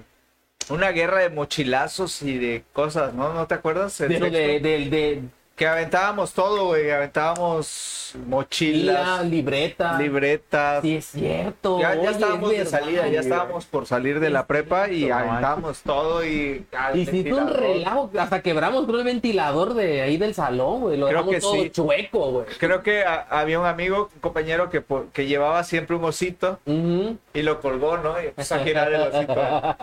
una 0.69 0.91
guerra 0.91 1.19
de 1.19 1.29
mochilazos 1.29 2.21
y 2.21 2.37
de 2.37 2.63
cosas, 2.73 3.13
¿no? 3.13 3.33
¿No 3.33 3.47
te 3.47 3.55
acuerdas? 3.55 3.93
Sexto. 3.93 4.25
de, 4.25 4.59
de, 4.59 4.59
de, 4.89 5.23
Que 5.55 5.67
aventábamos 5.67 6.33
todo, 6.33 6.67
güey. 6.67 6.89
Aventábamos 6.89 8.13
la 8.15 8.25
mochilas, 8.25 9.25
libreta. 9.25 9.97
libretas. 9.99 10.81
Sí, 10.81 10.95
es 10.95 11.05
cierto. 11.05 11.79
Ya, 11.79 11.93
ya 11.93 11.99
oye, 12.01 12.09
estábamos 12.11 12.51
es 12.51 12.57
de 12.57 12.63
verdad. 12.63 12.79
salida, 12.79 13.07
ya 13.09 13.19
estábamos 13.19 13.65
por 13.67 13.85
salir 13.85 14.19
de 14.19 14.29
la 14.31 14.47
prepa 14.47 14.89
y 14.89 15.05
No 15.05 15.15
aventábamos 15.17 15.81
todo 15.83 16.25
y... 16.25 16.65
Hiciste 16.95 17.33
un 17.33 17.47
relajo, 17.47 18.09
hasta 18.17 18.41
quebramos 18.41 18.85
creo, 18.85 18.97
el 18.99 19.03
ventilador 19.03 19.75
de 19.75 20.01
ahí 20.01 20.17
del 20.17 20.33
salón, 20.33 20.81
güey. 20.81 20.97
Lo 20.97 21.07
Creo 21.07 21.27
que 21.27 21.39
todo 21.39 21.53
sí. 21.53 21.69
chueco, 21.69 22.31
güey. 22.31 22.45
Creo 22.57 22.81
que 22.81 23.03
a- 23.03 23.27
había 23.29 23.59
un 23.59 23.65
amigo, 23.67 24.09
un 24.15 24.19
compañero 24.19 24.69
que, 24.69 24.83
que 25.13 25.27
llevaba 25.27 25.63
siempre 25.63 25.95
un 25.95 26.03
osito 26.05 26.59
y 26.65 27.41
lo 27.43 27.61
colgó, 27.61 27.97
¿no? 27.97 28.19
Y 28.21 28.27
empezó 28.27 28.55
a 28.55 28.59
girar 28.59 28.91
el 28.91 29.01
osito. 29.01 29.35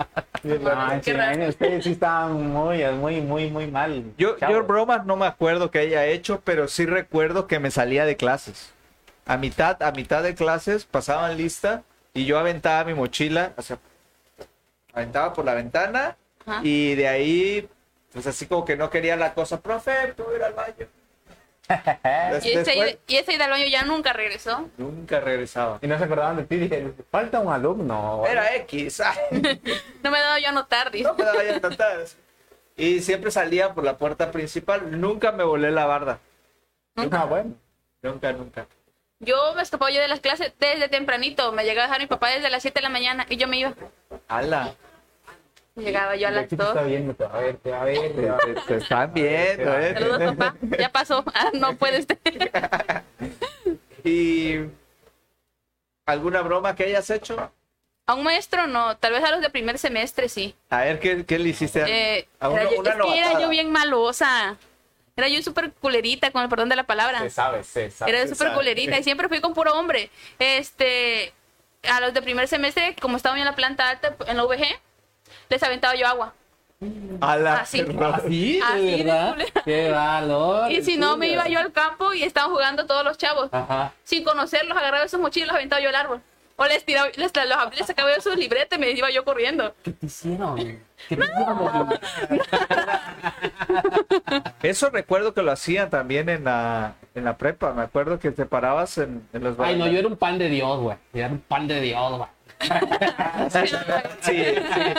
Ah, 0.44 0.52
raro. 0.62 1.00
chingón, 1.00 1.42
ustedes 1.48 1.82
sí 1.84 1.90
estaban 1.92 2.46
muy, 2.52 2.84
muy, 2.92 3.20
muy, 3.20 3.50
muy 3.50 3.66
mal. 3.66 4.04
Yo, 4.16 4.36
yo 4.38 4.62
bromas 4.62 5.04
no 5.04 5.16
me 5.16 5.26
acuerdo 5.26 5.67
que 5.70 5.78
haya 5.80 6.06
hecho, 6.06 6.40
pero 6.44 6.68
sí 6.68 6.86
recuerdo 6.86 7.46
que 7.46 7.58
me 7.58 7.70
salía 7.70 8.04
de 8.04 8.16
clases. 8.16 8.72
A 9.26 9.36
mitad, 9.36 9.82
a 9.82 9.92
mitad 9.92 10.22
de 10.22 10.34
clases 10.34 10.84
pasaban 10.84 11.36
lista 11.36 11.82
y 12.14 12.24
yo 12.24 12.38
aventaba 12.38 12.84
mi 12.84 12.94
mochila, 12.94 13.52
o 13.56 13.62
sea, 13.62 13.78
aventaba 14.94 15.32
por 15.34 15.44
la 15.44 15.54
ventana 15.54 16.16
Ajá. 16.46 16.60
y 16.64 16.94
de 16.94 17.08
ahí, 17.08 17.68
pues 18.12 18.26
así 18.26 18.46
como 18.46 18.64
que 18.64 18.76
no 18.76 18.90
quería 18.90 19.16
la 19.16 19.34
cosa, 19.34 19.60
profe, 19.60 20.14
puedo 20.16 20.34
ir 20.36 20.42
al 20.42 20.54
baño. 20.54 20.86
Y 22.42 22.52
ese, 22.52 22.58
después, 22.60 22.98
y 23.06 23.16
ese 23.16 23.34
ida 23.34 23.44
al 23.44 23.50
baño 23.50 23.66
ya 23.66 23.82
nunca 23.82 24.14
regresó. 24.14 24.70
nunca 24.78 25.20
regresaba. 25.20 25.78
Y 25.82 25.86
no 25.86 25.98
se 25.98 26.04
acordaban 26.04 26.36
de 26.36 26.44
ti, 26.44 26.56
dije, 26.56 26.92
falta 27.10 27.40
un 27.40 27.52
alumno. 27.52 28.24
Era 28.26 28.54
X, 28.56 29.02
No 30.02 30.10
me 30.10 30.18
he 30.18 30.20
dado 30.22 30.38
yo 30.38 30.48
a 30.48 30.52
notar, 30.52 30.90
dice. 30.90 31.04
no 31.04 31.14
me 31.14 31.24
daba 31.24 31.44
ya 31.44 31.60
tantas. 31.60 32.16
Y 32.78 33.00
siempre 33.00 33.30
salía 33.32 33.74
por 33.74 33.84
la 33.84 33.98
puerta 33.98 34.30
principal, 34.30 35.00
nunca 35.00 35.32
me 35.32 35.44
volé 35.44 35.70
la 35.70 35.84
barda. 35.84 36.20
Ah, 36.96 37.24
bueno. 37.24 37.54
Nunca, 38.02 38.32
nunca. 38.32 38.66
Yo 39.20 39.52
me 39.56 39.62
escapaba 39.62 39.90
yo 39.90 40.00
de 40.00 40.06
las 40.06 40.20
clases 40.20 40.52
desde 40.60 40.88
tempranito. 40.88 41.50
Me 41.52 41.64
llegaba 41.64 41.84
a 41.84 41.88
dejar 41.88 42.00
mi 42.00 42.06
papá 42.06 42.30
desde 42.30 42.50
las 42.50 42.62
7 42.62 42.78
de 42.78 42.82
la 42.84 42.88
mañana 42.88 43.26
y 43.28 43.36
yo 43.36 43.48
me 43.48 43.58
iba. 43.58 43.74
¡Hala! 44.28 44.74
Llegaba 45.74 46.14
yo 46.16 46.28
a 46.28 46.30
las 46.30 46.44
aquí 46.44 46.56
te 46.56 46.62
está 46.62 46.80
2. 46.82 46.86
viendo, 46.88 47.14
te 47.14 47.24
va 47.24 47.34
a 47.36 47.40
ver, 47.40 47.56
te 47.56 47.70
va 47.70 47.80
a 47.82 47.84
ver, 47.84 48.12
te 48.14 48.30
va 48.30 48.36
a 48.36 48.46
ver. 48.46 48.64
te 48.64 48.76
están 48.76 49.12
viendo, 49.12 49.78
¿eh? 49.78 49.94
Saludos, 49.94 50.36
papá. 50.36 50.56
Ya 50.78 50.88
pasó. 50.88 51.24
Ah, 51.34 51.50
no 51.54 51.76
puedes. 51.78 52.06
¿Y 54.04 54.60
alguna 56.06 56.42
broma 56.42 56.74
que 56.76 56.84
hayas 56.84 57.10
hecho? 57.10 57.50
A 58.08 58.14
un 58.14 58.24
maestro 58.24 58.66
no. 58.66 58.96
Tal 58.96 59.12
vez 59.12 59.22
a 59.22 59.30
los 59.30 59.42
de 59.42 59.50
primer 59.50 59.76
semestre 59.78 60.30
sí. 60.30 60.54
A 60.70 60.78
ver, 60.78 60.98
¿qué, 60.98 61.26
qué 61.26 61.38
le 61.38 61.50
hiciste? 61.50 61.84
Eh, 61.86 62.26
a 62.40 62.48
una, 62.48 62.62
era 62.62 62.70
yo, 62.70 62.80
una 62.80 62.90
es 62.90 62.96
que 62.96 63.18
era 63.18 63.38
yo 63.38 63.48
bien 63.50 63.70
malosa. 63.70 64.56
Era 65.14 65.28
yo 65.28 65.42
súper 65.42 65.72
culerita, 65.72 66.30
con 66.30 66.42
el 66.42 66.48
perdón 66.48 66.70
de 66.70 66.76
la 66.76 66.84
palabra. 66.84 67.18
Se 67.20 67.28
sabe, 67.28 67.62
se 67.64 67.90
sabe. 67.90 68.10
Era 68.10 68.26
súper 68.26 68.54
culerita 68.54 68.98
y 68.98 69.02
siempre 69.02 69.28
fui 69.28 69.42
con 69.42 69.52
puro 69.52 69.74
hombre. 69.74 70.10
Este, 70.38 71.34
a 71.86 72.00
los 72.00 72.14
de 72.14 72.22
primer 72.22 72.48
semestre, 72.48 72.96
como 72.98 73.18
estaba 73.18 73.36
yo 73.36 73.42
en 73.42 73.46
la 73.46 73.54
planta 73.54 73.90
alta, 73.90 74.16
en 74.26 74.38
la 74.38 74.44
VG, 74.44 74.64
les 75.50 75.62
aventaba 75.62 75.94
yo 75.94 76.06
agua. 76.06 76.32
A 77.20 77.36
la- 77.36 77.56
Así. 77.60 77.80
¿Así? 78.00 78.60
Así 78.64 78.80
de 78.80 78.96
¿De 78.96 79.04
verdad? 79.04 79.36
¡Qué 79.66 79.90
valor! 79.90 80.72
Y 80.72 80.82
si 80.82 80.96
no, 80.96 81.18
me 81.18 81.28
iba 81.28 81.46
yo 81.46 81.58
al 81.58 81.72
campo 81.72 82.14
y 82.14 82.22
estaban 82.22 82.52
jugando 82.52 82.86
todos 82.86 83.04
los 83.04 83.18
chavos. 83.18 83.50
Ajá. 83.52 83.92
Sin 84.02 84.24
conocerlos, 84.24 84.78
agarraba 84.78 85.04
esos 85.04 85.20
mochilos 85.20 85.44
y 85.44 85.48
los 85.48 85.56
aventaba 85.56 85.82
yo 85.82 85.90
al 85.90 85.94
árbol. 85.96 86.22
O 86.60 86.66
les 86.66 86.84
tiraba, 86.84 87.08
les, 87.14 87.32
los, 87.32 87.78
les 87.78 87.86
sacaba 87.86 88.12
yo 88.12 88.20
sus 88.20 88.36
libretas 88.36 88.76
y 88.76 88.80
me 88.80 88.90
iba 88.90 89.08
yo 89.10 89.24
corriendo. 89.24 89.72
¿Qué 89.84 89.92
te 89.92 90.06
hicieron? 90.06 90.56
¿Qué 90.56 91.16
te 91.16 91.24
hicieron? 91.24 91.88
Eso 94.62 94.90
recuerdo 94.90 95.32
que 95.34 95.42
lo 95.42 95.52
hacían 95.52 95.88
también 95.88 96.28
en 96.28 96.42
la, 96.42 96.94
en 97.14 97.24
la 97.24 97.36
prepa. 97.36 97.72
Me 97.74 97.82
acuerdo 97.82 98.18
que 98.18 98.32
te 98.32 98.44
parabas 98.44 98.98
en, 98.98 99.22
en 99.32 99.44
los 99.44 99.54
Ay, 99.60 99.78
no, 99.78 99.86
yo 99.86 100.00
era 100.00 100.08
un 100.08 100.16
pan 100.16 100.36
de 100.36 100.48
Dios, 100.48 100.80
güey. 100.80 100.96
Yo 101.14 101.20
Era 101.20 101.28
un 101.28 101.38
pan 101.38 101.68
de 101.68 101.80
Dios, 101.80 102.18
güey. 102.18 102.28
Sí, 103.50 104.54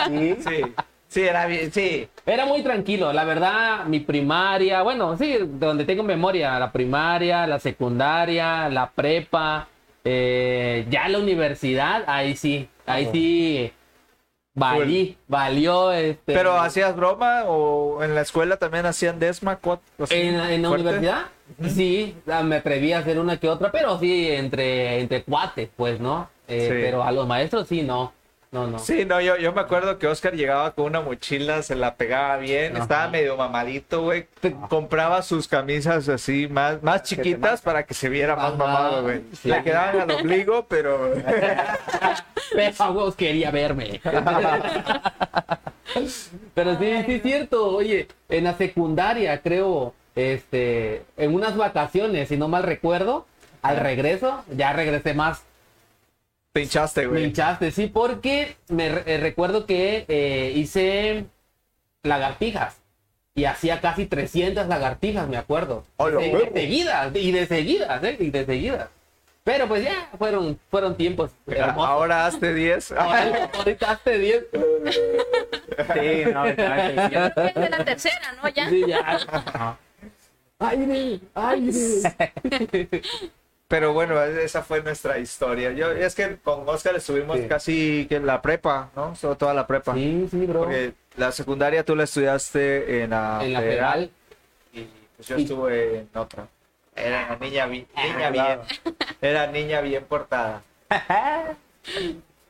sí, 0.07 0.37
sí. 0.41 0.73
Sí, 1.09 1.21
era 1.23 1.45
bien, 1.47 1.73
sí. 1.73 2.07
Era 2.25 2.45
muy 2.45 2.61
tranquilo, 2.61 3.11
la 3.11 3.25
verdad, 3.25 3.83
mi 3.85 3.99
primaria, 3.99 4.83
bueno, 4.83 5.17
sí, 5.17 5.33
de 5.33 5.65
donde 5.65 5.83
tengo 5.83 6.03
memoria, 6.03 6.59
la 6.59 6.71
primaria, 6.71 7.47
la 7.47 7.59
secundaria, 7.59 8.69
la 8.69 8.91
prepa, 8.91 9.67
eh, 10.03 10.85
ya 10.89 11.07
la 11.09 11.19
universidad, 11.19 12.03
ahí 12.07 12.35
sí, 12.35 12.67
ahí 12.85 13.07
sí, 13.11 13.71
valí, 14.53 15.17
valió, 15.27 15.91
este... 15.91 16.33
¿Pero 16.33 16.59
hacías 16.59 16.95
broma 16.95 17.43
o 17.45 18.03
en 18.03 18.15
la 18.15 18.21
escuela 18.21 18.57
también 18.57 18.85
hacían 18.85 19.19
desma? 19.19 19.59
¿En, 20.09 20.39
en 20.39 20.61
la 20.61 20.69
universidad? 20.69 21.25
Sí, 21.67 22.15
me 22.43 22.57
atreví 22.57 22.93
a 22.93 22.99
hacer 22.99 23.19
una 23.19 23.37
que 23.37 23.49
otra, 23.49 23.71
pero 23.71 23.97
sí, 23.99 24.27
entre, 24.31 24.99
entre 24.99 25.23
cuates, 25.23 25.69
pues, 25.75 25.99
¿no? 25.99 26.29
Eh, 26.47 26.67
Sí. 26.67 26.75
Pero 26.81 27.03
a 27.03 27.11
los 27.11 27.27
maestros 27.27 27.67
sí, 27.67 27.83
no, 27.83 28.11
no, 28.51 28.67
no. 28.67 28.79
Sí, 28.79 29.05
no, 29.05 29.21
yo, 29.21 29.37
yo 29.37 29.53
me 29.53 29.61
acuerdo 29.61 29.99
que 29.99 30.07
Oscar 30.07 30.33
llegaba 30.35 30.71
con 30.71 30.85
una 30.85 31.01
mochila, 31.01 31.61
se 31.61 31.75
la 31.75 31.95
pegaba 31.95 32.37
bien, 32.37 32.73
Ajá. 32.73 32.83
estaba 32.83 33.07
medio 33.09 33.37
mamadito, 33.37 34.01
güey. 34.03 34.27
Te- 34.41 34.55
Compraba 34.69 35.21
sus 35.21 35.47
camisas 35.47 36.09
así 36.09 36.47
más, 36.47 36.81
más 36.81 37.03
chiquitas 37.03 37.61
para 37.61 37.83
que 37.85 37.93
se 37.93 38.09
viera 38.09 38.35
más 38.35 38.47
Ajá. 38.47 38.55
mamado, 38.55 39.03
güey. 39.03 39.21
Sí. 39.41 39.49
Le 39.49 39.63
quedaban 39.63 40.01
al 40.01 40.11
ombligo, 40.11 40.65
pero... 40.67 41.13
Pero 42.51 43.13
quería 43.15 43.51
verme. 43.51 44.01
Pero 46.53 46.77
sí, 46.77 47.03
sí 47.05 47.11
es 47.13 47.21
cierto. 47.21 47.75
Oye, 47.75 48.07
en 48.27 48.43
la 48.45 48.55
secundaria, 48.57 49.41
creo, 49.41 49.93
este, 50.15 51.03
en 51.17 51.33
unas 51.33 51.55
vacaciones, 51.55 52.29
si 52.29 52.37
no 52.37 52.47
mal 52.47 52.63
recuerdo, 52.63 53.25
al 53.61 53.77
regreso, 53.77 54.43
ya 54.55 54.73
regresé 54.73 55.13
más. 55.13 55.43
Te 56.51 56.61
hinchaste, 56.63 57.01
Me 57.01 57.07
güey. 57.07 57.23
hinchaste, 57.25 57.71
sí, 57.71 57.87
porque 57.87 58.55
me 58.69 58.87
eh, 58.87 59.17
recuerdo 59.19 59.65
que 59.65 60.05
eh, 60.07 60.51
hice 60.55 61.25
lagartijas. 62.03 62.77
Y 63.35 63.45
hacía 63.45 63.79
casi 63.79 64.05
300 64.05 64.67
lagartijas, 64.67 65.27
me 65.29 65.37
acuerdo. 65.37 65.85
¡Hola, 65.97 66.19
de, 66.19 66.29
de 66.29 66.51
seguidas, 66.53 67.15
y 67.15 67.31
de 67.31 67.45
seguidas, 67.45 68.03
¿eh? 68.03 68.17
Y 68.19 68.31
de 68.31 68.45
seguidas. 68.45 68.89
Pero 69.43 69.67
pues 69.67 69.83
ya, 69.83 70.09
fueron, 70.17 70.59
fueron 70.69 70.95
tiempos 70.95 71.31
hermosos. 71.47 71.89
Ahora 71.89 72.25
hazte 72.25 72.53
10. 72.53 72.91
Ahora, 72.97 73.49
ahorita 73.55 73.91
hazte 73.91 74.19
10. 74.19 74.45
Sí, 75.93 76.31
no, 76.33 76.43
me 76.43 76.49
Es 77.47 77.55
de 77.55 77.69
la 77.69 77.85
tercera, 77.85 78.33
¿no? 78.41 78.49
Ya. 78.49 78.69
Sí, 78.69 78.83
ya. 78.87 79.77
Aire, 80.59 81.19
aire. 81.33 81.71
Pero 83.69 83.93
bueno, 83.93 84.21
esa 84.21 84.63
fue 84.63 84.81
nuestra 84.81 85.19
historia. 85.19 85.71
Yo, 85.71 85.91
es 85.91 86.15
que 86.15 86.37
con 86.43 86.67
Oscar 86.67 86.95
estuvimos 86.95 87.37
Sí. 87.37 87.47
casi 87.47 88.05
que 88.09 88.15
en 88.15 88.25
la 88.25 88.41
prepa, 88.41 88.89
¿no? 88.95 89.15
Sobre 89.15 89.35
toda 89.37 89.53
la 89.53 89.65
prepa. 89.67 89.93
Sí, 89.93 90.27
sí, 90.31 90.45
bro. 90.47 90.61
Porque 90.61 90.93
la 91.17 91.31
secundaria 91.31 91.85
tú 91.85 91.95
la 91.95 92.03
estudiaste 92.05 93.03
en 93.03 93.11
la, 93.11 93.39
En 93.43 93.53
la 93.53 93.59
federal. 93.61 94.09
y 94.73 94.87
pues 95.15 95.27
yo 95.27 95.37
Y- 95.37 95.43
estuve 95.43 95.99
en 95.99 96.09
otra. 96.15 96.47
Era 96.95 97.27
una 97.27 97.35
niña, 97.37 97.65
bi- 97.67 97.87
niña 97.95 98.29
bien. 98.31 98.31
claro. 98.33 98.63
Era 99.21 99.47
niña 99.47 99.81
bien 99.81 100.03
portada. 100.05 100.63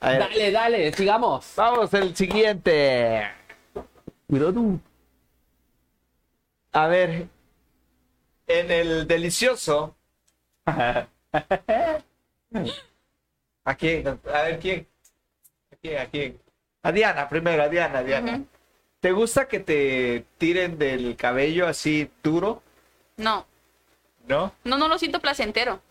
Dale, 0.02 0.52
dale, 0.52 0.94
sigamos. 0.94 1.52
Vamos, 1.58 1.94
el 1.94 2.16
siguiente. 2.16 3.30
Cuidado. 4.30 4.80
A 6.72 6.88
ver, 6.88 7.28
en 8.48 8.72
el 8.72 9.06
delicioso. 9.08 9.96
¿A 10.66 11.08
quién? 13.78 14.08
A 14.08 14.42
ver, 14.44 14.60
¿quién? 14.60 14.88
¿A 15.72 15.76
quién? 15.82 15.98
¿A 16.00 16.06
quién? 16.08 16.40
A 16.84 16.92
Diana, 16.92 17.28
primero, 17.30 17.64
a 17.64 17.68
Diana, 17.70 18.04
Diana. 18.04 18.44
¿Te 19.00 19.12
gusta 19.12 19.48
que 19.48 19.60
te 19.60 20.26
tiren 20.38 20.78
del 20.78 21.16
cabello 21.16 21.68
así 21.68 22.10
duro? 22.24 22.62
No, 23.18 23.46
¿No? 24.28 24.54
no, 24.64 24.78
no 24.78 24.88
lo 24.88 24.98
siento 24.98 25.20
placentero. 25.20 25.82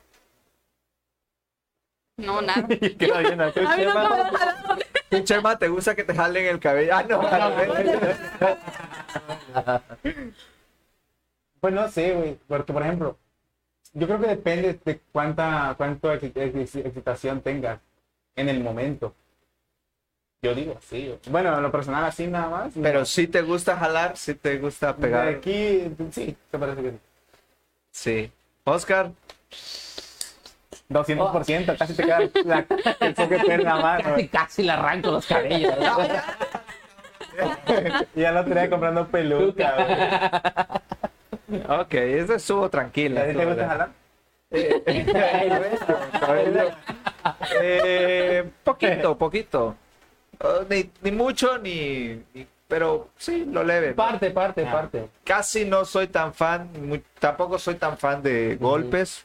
No, 2.16 2.42
nada. 2.42 2.66
Queda 2.98 3.18
bien. 3.20 3.40
A 3.40 3.46
mí 3.46 3.52
no 3.52 3.52
Chema. 3.52 3.76
me 3.76 3.84
da 3.84 3.94
nada. 3.94 4.78
¿Tú, 5.08 5.20
Chema, 5.20 5.58
te 5.58 5.68
gusta 5.68 5.94
que 5.94 6.04
te 6.04 6.14
jalen 6.14 6.46
el 6.46 6.58
cabello? 6.58 6.92
Ah, 6.94 7.02
no. 7.04 7.20
Pues 11.60 11.74
no 11.74 11.88
sé, 11.88 12.12
güey, 12.14 12.38
porque 12.46 12.72
por 12.72 12.82
ejemplo, 12.82 13.18
yo 13.94 14.06
creo 14.06 14.20
que 14.20 14.26
depende 14.28 14.78
de 14.84 15.00
cuánta, 15.12 15.76
ex- 15.78 16.76
excitación 16.76 17.40
tengas 17.40 17.80
en 18.36 18.48
el 18.48 18.60
momento. 18.62 19.14
Yo 20.40 20.54
digo 20.54 20.76
así, 20.78 21.12
bueno, 21.30 21.56
en 21.56 21.62
lo 21.62 21.72
personal 21.72 22.04
así 22.04 22.28
nada 22.28 22.48
más. 22.48 22.72
Pero 22.80 23.04
si 23.04 23.26
te 23.26 23.42
gusta 23.42 23.76
jalar, 23.76 24.16
si 24.16 24.34
te 24.34 24.58
gusta 24.58 24.92
de 24.92 24.94
pegar. 25.02 25.26
aquí, 25.28 25.90
sí, 26.12 26.36
te 26.50 26.58
parece 26.58 26.82
que 26.82 26.90
sí. 26.92 26.98
Sí. 27.90 28.32
Oscar, 28.64 29.10
200%, 30.90 31.76
casi 31.76 31.94
te 31.94 32.02
queda 32.04 32.20
la, 32.44 32.66
el 33.00 33.14
coquete 33.14 33.54
en 33.54 33.64
la 33.64 33.76
mano. 33.76 34.14
Casi, 34.30 34.62
le 34.62 34.72
arranco 34.72 35.10
los 35.10 35.26
cabellos. 35.26 35.74
Y 38.16 38.24
al 38.24 38.36
otro 38.36 38.52
día 38.52 38.68
comprando 38.68 39.06
peluca, 39.06 39.74
güey. 39.76 40.78
ok, 41.68 41.94
eso 41.94 42.34
estuvo 42.34 42.68
tranquila. 42.68 43.22
¿A 43.22 43.26
ti 43.28 43.34
te 43.34 43.44
gusta 43.46 43.66
jalar? 43.68 43.90
Eh, 47.60 48.44
poquito, 48.64 49.16
poquito. 49.18 49.76
Oh, 50.40 50.60
ni, 50.68 50.90
ni 51.02 51.10
mucho, 51.12 51.58
ni, 51.58 52.22
ni- 52.34 52.46
Pero 52.68 53.08
sí, 53.16 53.46
lo 53.50 53.64
leve. 53.64 53.94
Parte, 53.94 54.30
parte, 54.30 54.66
Ah. 54.66 54.70
parte. 54.72 55.08
Casi 55.24 55.64
no 55.64 55.86
soy 55.86 56.06
tan 56.08 56.34
fan, 56.34 56.68
muy- 56.82 57.02
tampoco 57.18 57.58
soy 57.58 57.76
tan 57.76 57.96
fan 57.96 58.22
de 58.22 58.56
golpes. 58.56 59.24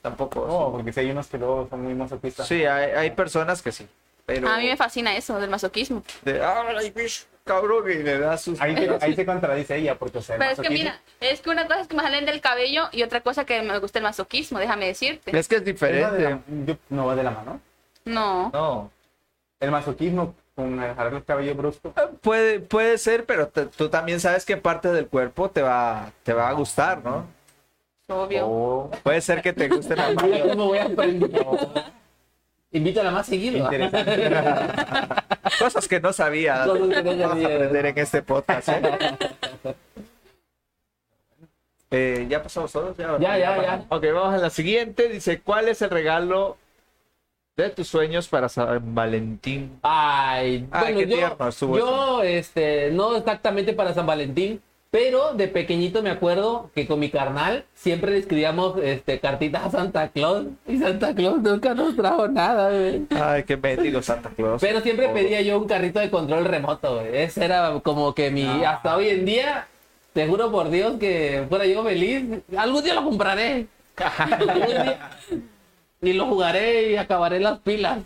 Tampoco. 0.00 0.46
No, 0.46 0.70
porque 0.72 0.92
si 0.92 1.00
hay 1.00 1.10
unos 1.10 1.26
que 1.26 1.38
luego 1.38 1.66
son 1.68 1.82
muy 1.82 1.94
masoquistas. 1.94 2.46
Sí, 2.46 2.64
hay, 2.64 2.92
hay 2.92 3.10
personas 3.10 3.62
que 3.62 3.72
sí. 3.72 3.86
Pero 4.26 4.48
A 4.48 4.58
mí 4.58 4.66
me 4.68 4.76
fascina 4.76 5.16
eso 5.16 5.40
del 5.40 5.50
masoquismo. 5.50 6.04
de, 6.22 6.40
"Ay, 6.44 6.90
bicho, 6.90 7.24
cabrón, 7.48 7.90
y 7.90 7.94
le 7.94 8.18
da 8.20 8.38
sus. 8.38 8.60
Ahí, 8.60 8.74
te- 8.76 8.98
ahí 9.00 9.16
se 9.16 9.26
contradice 9.26 9.76
ella, 9.76 9.98
porque 9.98 10.18
o 10.18 10.22
sea, 10.22 10.38
Pero 10.38 10.52
es 10.52 10.60
que 10.60 10.70
mira, 10.70 11.00
es 11.20 11.40
que 11.40 11.50
una 11.50 11.66
cosa 11.66 11.80
es 11.80 11.88
que 11.88 11.96
me 11.96 12.02
jalen 12.02 12.24
del 12.26 12.40
cabello 12.40 12.88
y 12.92 13.02
otra 13.02 13.22
cosa 13.22 13.44
que 13.44 13.60
me 13.62 13.76
gusta 13.80 13.98
el 13.98 14.04
masoquismo, 14.04 14.60
déjame 14.60 14.86
decirte. 14.86 15.36
Es 15.36 15.48
que 15.48 15.56
es 15.56 15.62
¿No 15.62 15.64
va 15.64 15.66
de 15.66 15.72
diferente. 15.72 16.20
la- 16.22 16.40
yo- 16.66 16.76
no 16.90 17.06
va 17.06 17.16
de 17.16 17.22
la 17.24 17.30
mano. 17.32 17.60
No. 18.04 18.50
No. 18.52 18.90
El 19.58 19.72
masoquismo 19.72 20.34
con 20.54 20.80
el 20.82 20.94
jalar 20.94 21.14
el 21.14 21.24
cabello 21.24 21.54
brusco. 21.56 21.92
Puede, 22.20 22.60
puede 22.60 22.98
ser, 22.98 23.24
pero 23.24 23.48
te- 23.48 23.66
tú 23.66 23.88
también 23.88 24.20
sabes 24.20 24.44
qué 24.44 24.56
parte 24.56 24.92
del 24.92 25.08
cuerpo 25.08 25.50
te 25.50 25.62
va, 25.62 26.12
te 26.22 26.32
va 26.32 26.48
a 26.48 26.52
gustar, 26.52 27.02
¿no? 27.04 27.26
Obvio. 28.08 28.46
Oh, 28.46 28.90
Puede 29.02 29.20
ser 29.20 29.42
que 29.42 29.52
te 29.52 29.68
guste 29.68 29.94
la 29.94 30.10
mano. 30.12 30.28
cómo 30.48 30.66
voy 30.68 30.78
a 30.78 30.84
aprender. 30.84 31.30
Invítala 32.70 33.10
más 33.10 33.26
seguido. 33.26 33.58
interesante. 33.58 34.28
Cosas 35.58 35.88
que 35.88 36.00
no 36.00 36.12
sabía. 36.12 36.64
Cosas 36.64 36.88
que 36.88 37.02
no 37.02 37.10
Vamos 37.16 37.24
a 37.24 37.28
sabía. 37.28 37.54
aprender 37.56 37.86
en 37.86 37.98
este 37.98 38.22
podcast. 38.22 38.68
¿eh? 38.68 38.82
Eh, 41.90 42.26
¿Ya 42.28 42.42
pasamos 42.42 42.70
todos? 42.70 42.94
Ya, 42.98 43.18
Ya, 43.18 43.38
ya, 43.38 43.62
ya. 43.62 43.84
Ok, 43.88 44.04
vamos 44.12 44.34
a 44.34 44.38
la 44.38 44.50
siguiente. 44.50 45.08
Dice, 45.08 45.40
¿cuál 45.40 45.68
es 45.68 45.80
el 45.80 45.88
regalo 45.88 46.58
de 47.56 47.70
tus 47.70 47.88
sueños 47.88 48.28
para 48.28 48.50
San 48.50 48.94
Valentín? 48.94 49.78
Ay, 49.82 50.68
Ay, 50.70 50.92
bueno, 50.92 50.98
qué 50.98 51.06
yo, 51.06 51.16
tierno 51.16 51.48
estuvo 51.48 51.78
yo, 51.78 52.22
este, 52.22 52.90
no 52.90 53.16
exactamente 53.16 53.72
para 53.72 53.94
San 53.94 54.04
Valentín, 54.04 54.60
pero 54.90 55.34
de 55.34 55.48
pequeñito 55.48 56.02
me 56.02 56.10
acuerdo 56.10 56.70
que 56.74 56.86
con 56.86 56.98
mi 56.98 57.10
carnal 57.10 57.66
siempre 57.74 58.12
le 58.12 58.18
escribíamos 58.18 58.78
este, 58.82 59.20
cartitas 59.20 59.66
a 59.66 59.70
Santa 59.70 60.08
Claus 60.08 60.46
y 60.66 60.78
Santa 60.78 61.14
Claus 61.14 61.42
nunca 61.42 61.74
nos 61.74 61.94
trajo 61.94 62.26
nada, 62.28 62.70
güey. 62.70 63.06
Ay, 63.10 63.44
qué 63.44 63.56
mendigo 63.56 64.00
Santa 64.02 64.30
Claus. 64.30 64.60
Pero 64.62 64.80
siempre 64.80 65.08
Oh. 65.08 65.12
pedía 65.12 65.42
yo 65.42 65.58
un 65.58 65.68
carrito 65.68 66.00
de 66.00 66.10
control 66.10 66.46
remoto, 66.46 66.96
güey. 67.00 67.16
Ese 67.18 67.44
era 67.44 67.78
como 67.80 68.14
que 68.14 68.30
mi, 68.30 68.44
Ah. 68.44 68.70
hasta 68.76 68.96
hoy 68.96 69.08
en 69.10 69.24
día, 69.26 69.66
te 70.14 70.26
juro 70.26 70.50
por 70.50 70.70
Dios 70.70 70.98
que 70.98 71.44
fuera 71.50 71.66
yo 71.66 71.84
feliz, 71.84 72.24
algún 72.56 72.82
día 72.82 72.94
lo 72.94 73.04
compraré. 73.04 73.66
Algún 73.96 74.82
día. 74.84 75.10
y 76.00 76.12
lo 76.14 76.26
jugaré 76.26 76.92
y 76.92 76.96
acabaré 76.96 77.40
las 77.40 77.58
pilas. 77.58 77.98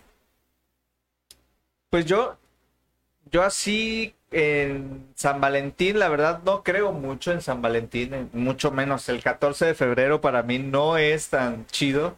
Pues 1.90 2.06
yo, 2.06 2.36
yo 3.30 3.42
así 3.42 4.14
en 4.32 5.06
San 5.14 5.40
Valentín, 5.40 5.98
la 5.98 6.08
verdad 6.08 6.40
no 6.44 6.62
creo 6.62 6.92
mucho 6.92 7.32
en 7.32 7.40
San 7.42 7.60
Valentín, 7.62 8.14
eh, 8.14 8.26
mucho 8.32 8.70
menos 8.70 9.08
el 9.08 9.22
14 9.22 9.66
de 9.66 9.74
febrero 9.74 10.20
para 10.20 10.42
mí 10.42 10.58
no 10.58 10.96
es 10.98 11.28
tan 11.28 11.66
chido 11.66 12.16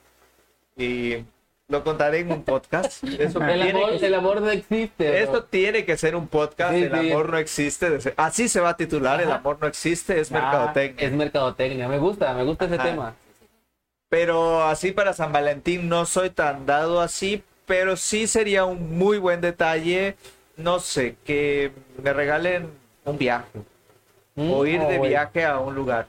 y 0.77 1.17
lo 1.69 1.83
contaré 1.83 2.21
en 2.21 2.31
un 2.33 2.43
podcast. 2.45 3.03
Eso 3.19 3.41
El 3.43 3.61
tiene 3.63 3.71
amor, 3.71 3.99
que- 3.99 4.07
el 4.07 4.15
amor 4.15 4.41
no 4.43 4.51
existe. 4.51 5.23
Esto 5.23 5.45
tiene 5.45 5.85
que 5.85 5.97
ser 5.97 6.15
un 6.15 6.29
podcast, 6.29 6.75
Sí, 6.75 6.83
el 6.85 6.93
sí. 7.01 7.11
amor 7.13 7.31
no 7.31 7.39
existe. 7.39 7.99
Así 8.17 8.49
se 8.49 8.61
va 8.61 8.71
a 8.71 8.77
titular, 8.77 9.21
el 9.21 9.31
amor 9.33 9.59
no 9.61 9.67
existe, 9.67 10.21
es 10.21 10.31
Ah, 10.31 10.35
mercadotecnia. 10.35 11.07
Es 11.07 11.13
mercadotecnia, 11.13 11.89
me 11.89 11.99
gusta, 11.99 12.33
me 12.35 12.45
gusta 12.45 12.67
ese 12.67 12.79
tema. 12.79 13.15
Pero 14.09 14.63
así 14.65 14.93
para 14.93 15.13
San 15.13 15.33
Valentín 15.33 15.89
no 15.89 16.07
soy 16.07 16.31
tan 16.31 16.67
dado 16.67 17.01
así, 17.01 17.43
pero 17.67 17.97
sí 17.97 18.27
sería 18.27 18.65
un 18.65 18.97
muy 18.99 19.19
buen 19.19 19.41
detalle, 19.41 20.17
no 20.57 20.79
sé, 20.81 21.17
que 21.25 21.73
me 22.03 22.13
regalen 22.13 22.71
un 23.05 23.19
viaje 23.19 23.61
o 24.37 24.67
ir 24.67 24.81
oh, 24.81 24.89
de 24.89 24.99
viaje 24.99 25.45
a 25.45 25.59
un 25.59 25.75
lugar. 25.75 26.07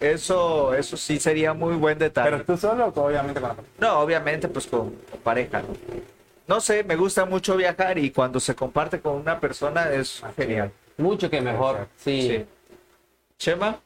Eso, 0.00 0.74
eso 0.74 0.96
sí 0.96 1.18
sería 1.18 1.54
muy 1.54 1.74
buen 1.74 1.98
detalle. 1.98 2.30
Pero 2.30 2.44
tú 2.44 2.56
solo, 2.56 2.86
o 2.86 3.00
obviamente 3.02 3.40
con 3.40 3.50
la. 3.50 3.56
No, 3.78 4.00
obviamente 4.00 4.48
pues 4.48 4.66
con, 4.66 4.90
con 5.10 5.20
pareja. 5.20 5.62
¿no? 5.62 5.68
No 6.46 6.60
sé, 6.60 6.84
me 6.84 6.96
gusta 6.96 7.24
mucho 7.26 7.56
viajar 7.56 7.98
y 7.98 8.10
cuando 8.10 8.40
se 8.40 8.54
comparte 8.54 9.00
con 9.00 9.16
una 9.16 9.38
persona 9.40 9.90
es 9.92 10.22
genial. 10.36 10.72
Mucho 10.96 11.28
que 11.30 11.40
mejor, 11.40 11.88
sí. 11.96 12.22
Sí. 12.22 12.46
Chema, 13.38 13.80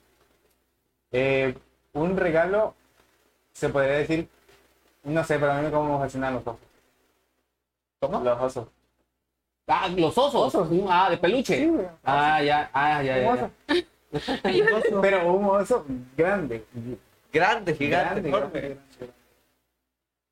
Eh, 1.13 1.55
un 1.93 2.17
regalo, 2.17 2.75
se 3.53 3.69
podría 3.69 3.95
decir, 3.99 4.29
no 5.05 5.25
sé, 5.25 5.39
pero 5.39 5.53
a 5.53 5.61
mí 5.61 5.71
me 5.71 5.99
fascinan 5.99 6.35
los 6.35 6.43
osos. 6.47 6.61
¿Cómo? 8.01 8.21
Los 8.21 8.41
osos. 8.41 8.69
Ah, 9.75 9.89
los 9.97 10.17
osos. 10.19 10.55
Ah, 10.89 11.09
de 11.11 11.17
peluche. 11.17 11.57
Sí. 11.57 11.73
Ah, 12.05 12.43
ya, 12.43 12.71
ah, 12.75 13.03
ya, 13.03 13.19
ya. 13.19 13.37
ya. 13.37 13.51
Pero 15.01 15.33
un 15.33 15.45
oso 15.47 15.87
grande. 16.17 16.65
grande, 17.33 17.75
gigante, 17.75 18.21
Grande, 18.21 18.29
enorme. 18.29 18.61
grande, 18.61 18.79
grande. 18.99 19.15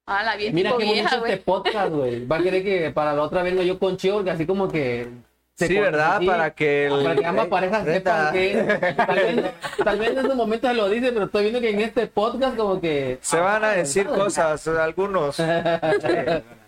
Ah, 0.06 0.22
la 0.24 0.36
Mira 0.52 0.70
qué 0.70 0.74
bonito 0.76 0.92
vieja, 0.92 1.16
este 1.16 1.36
podcast, 1.38 1.92
güey. 1.92 2.26
Va 2.26 2.36
a 2.36 2.42
querer 2.42 2.62
que 2.64 2.90
para 2.90 3.12
la 3.14 3.22
otra 3.22 3.42
venga 3.42 3.62
yo 3.62 3.78
con 3.78 3.96
Chior, 3.96 4.24
que 4.24 4.30
así 4.30 4.44
como 4.44 4.68
que. 4.68 5.08
se 5.56 5.68
Sí, 5.68 5.78
¿verdad? 5.78 6.16
así. 6.16 6.26
Para 6.26 6.50
que 6.54 6.86
el- 6.86 7.02
Para 7.04 7.16
que 7.16 7.26
ambas 7.26 7.46
parejas 7.46 7.84
Neta. 7.84 8.32
sepan 8.32 8.32
que. 8.34 8.94
Tal 8.96 9.14
vez, 9.16 9.52
tal 9.84 9.98
vez 9.98 10.10
en 10.10 10.18
estos 10.18 10.36
momentos 10.36 10.74
lo 10.76 10.88
dice, 10.88 11.12
pero 11.12 11.26
estoy 11.26 11.42
viendo 11.44 11.60
que 11.60 11.70
en 11.70 11.80
este 11.80 12.06
podcast, 12.08 12.56
como 12.56 12.80
que. 12.80 13.18
Se 13.22 13.38
van 13.38 13.62
a 13.64 13.70
decir 13.70 14.08
Ah, 14.10 14.14
cosas, 14.16 14.66
algunos. 14.68 15.36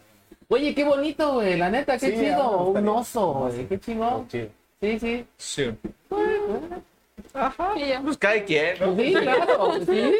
Oye, 0.53 0.75
qué 0.75 0.85
bonito, 0.85 1.33
güey. 1.35 1.57
La 1.57 1.71
neta, 1.71 1.97
qué 1.99 2.11
Sí, 2.11 2.17
chido. 2.19 2.43
ah, 2.43 2.63
Un 2.79 2.89
oso, 2.89 3.27
güey. 3.33 3.67
Qué 3.67 3.81
chingón. 3.81 4.29
Chido. 4.29 4.49
Sí, 4.81 4.99
sí. 4.99 5.27
Sí. 5.39 5.71
Ajá. 7.33 7.73
Y 7.77 7.89
yo- 7.89 8.03
Pues 8.03 8.19
cada 8.19 8.45
quien, 8.45 8.79
¿no? 8.81 8.95
Sí, 8.97 9.15
claro. 9.15 9.75
Sí. 9.87 10.13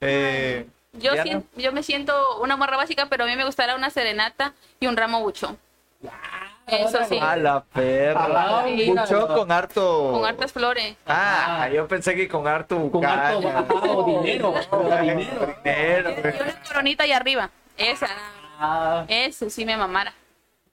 Eh, 0.00 0.66
Yo, 0.92 1.12
Diana. 1.12 1.22
sien- 1.24 1.44
yo 1.56 1.72
me 1.72 1.82
siento 1.82 2.12
una 2.40 2.56
morra 2.56 2.76
básica, 2.76 3.06
pero 3.10 3.24
a 3.24 3.26
mí 3.26 3.34
me 3.36 3.44
gustaría 3.44 3.74
una 3.74 3.90
serenata 3.90 4.54
y 4.78 4.86
un 4.86 4.96
ramo 4.96 5.20
buchón. 5.20 5.58
Eso 6.66 6.98
sí, 7.08 7.18
A 7.20 7.34
la 7.36 7.64
perra. 7.64 8.60
Ah. 8.60 8.66
Mucho 8.86 9.26
con 9.26 9.50
harto. 9.50 10.10
con 10.12 10.24
hartas 10.24 10.52
flores. 10.52 10.94
Ah, 11.06 11.68
yo 11.74 11.88
pensé 11.88 12.14
que 12.14 12.28
con 12.28 12.46
harto. 12.46 12.90
Con 12.92 13.04
harto 13.04 13.40
caña. 13.40 13.58
ajá, 13.58 13.74
o 13.74 14.04
dinero. 14.22 14.54
dinero. 15.02 15.54
Dinero, 15.64 16.10
Y 16.10 16.20
güey. 16.20 16.34
una 16.42 16.62
coronita 16.68 17.04
ahí 17.04 17.12
arriba. 17.12 17.50
Esa, 17.76 18.06
Ah, 18.62 19.06
eso 19.08 19.48
sí 19.48 19.64
me 19.64 19.74
mamara. 19.74 20.12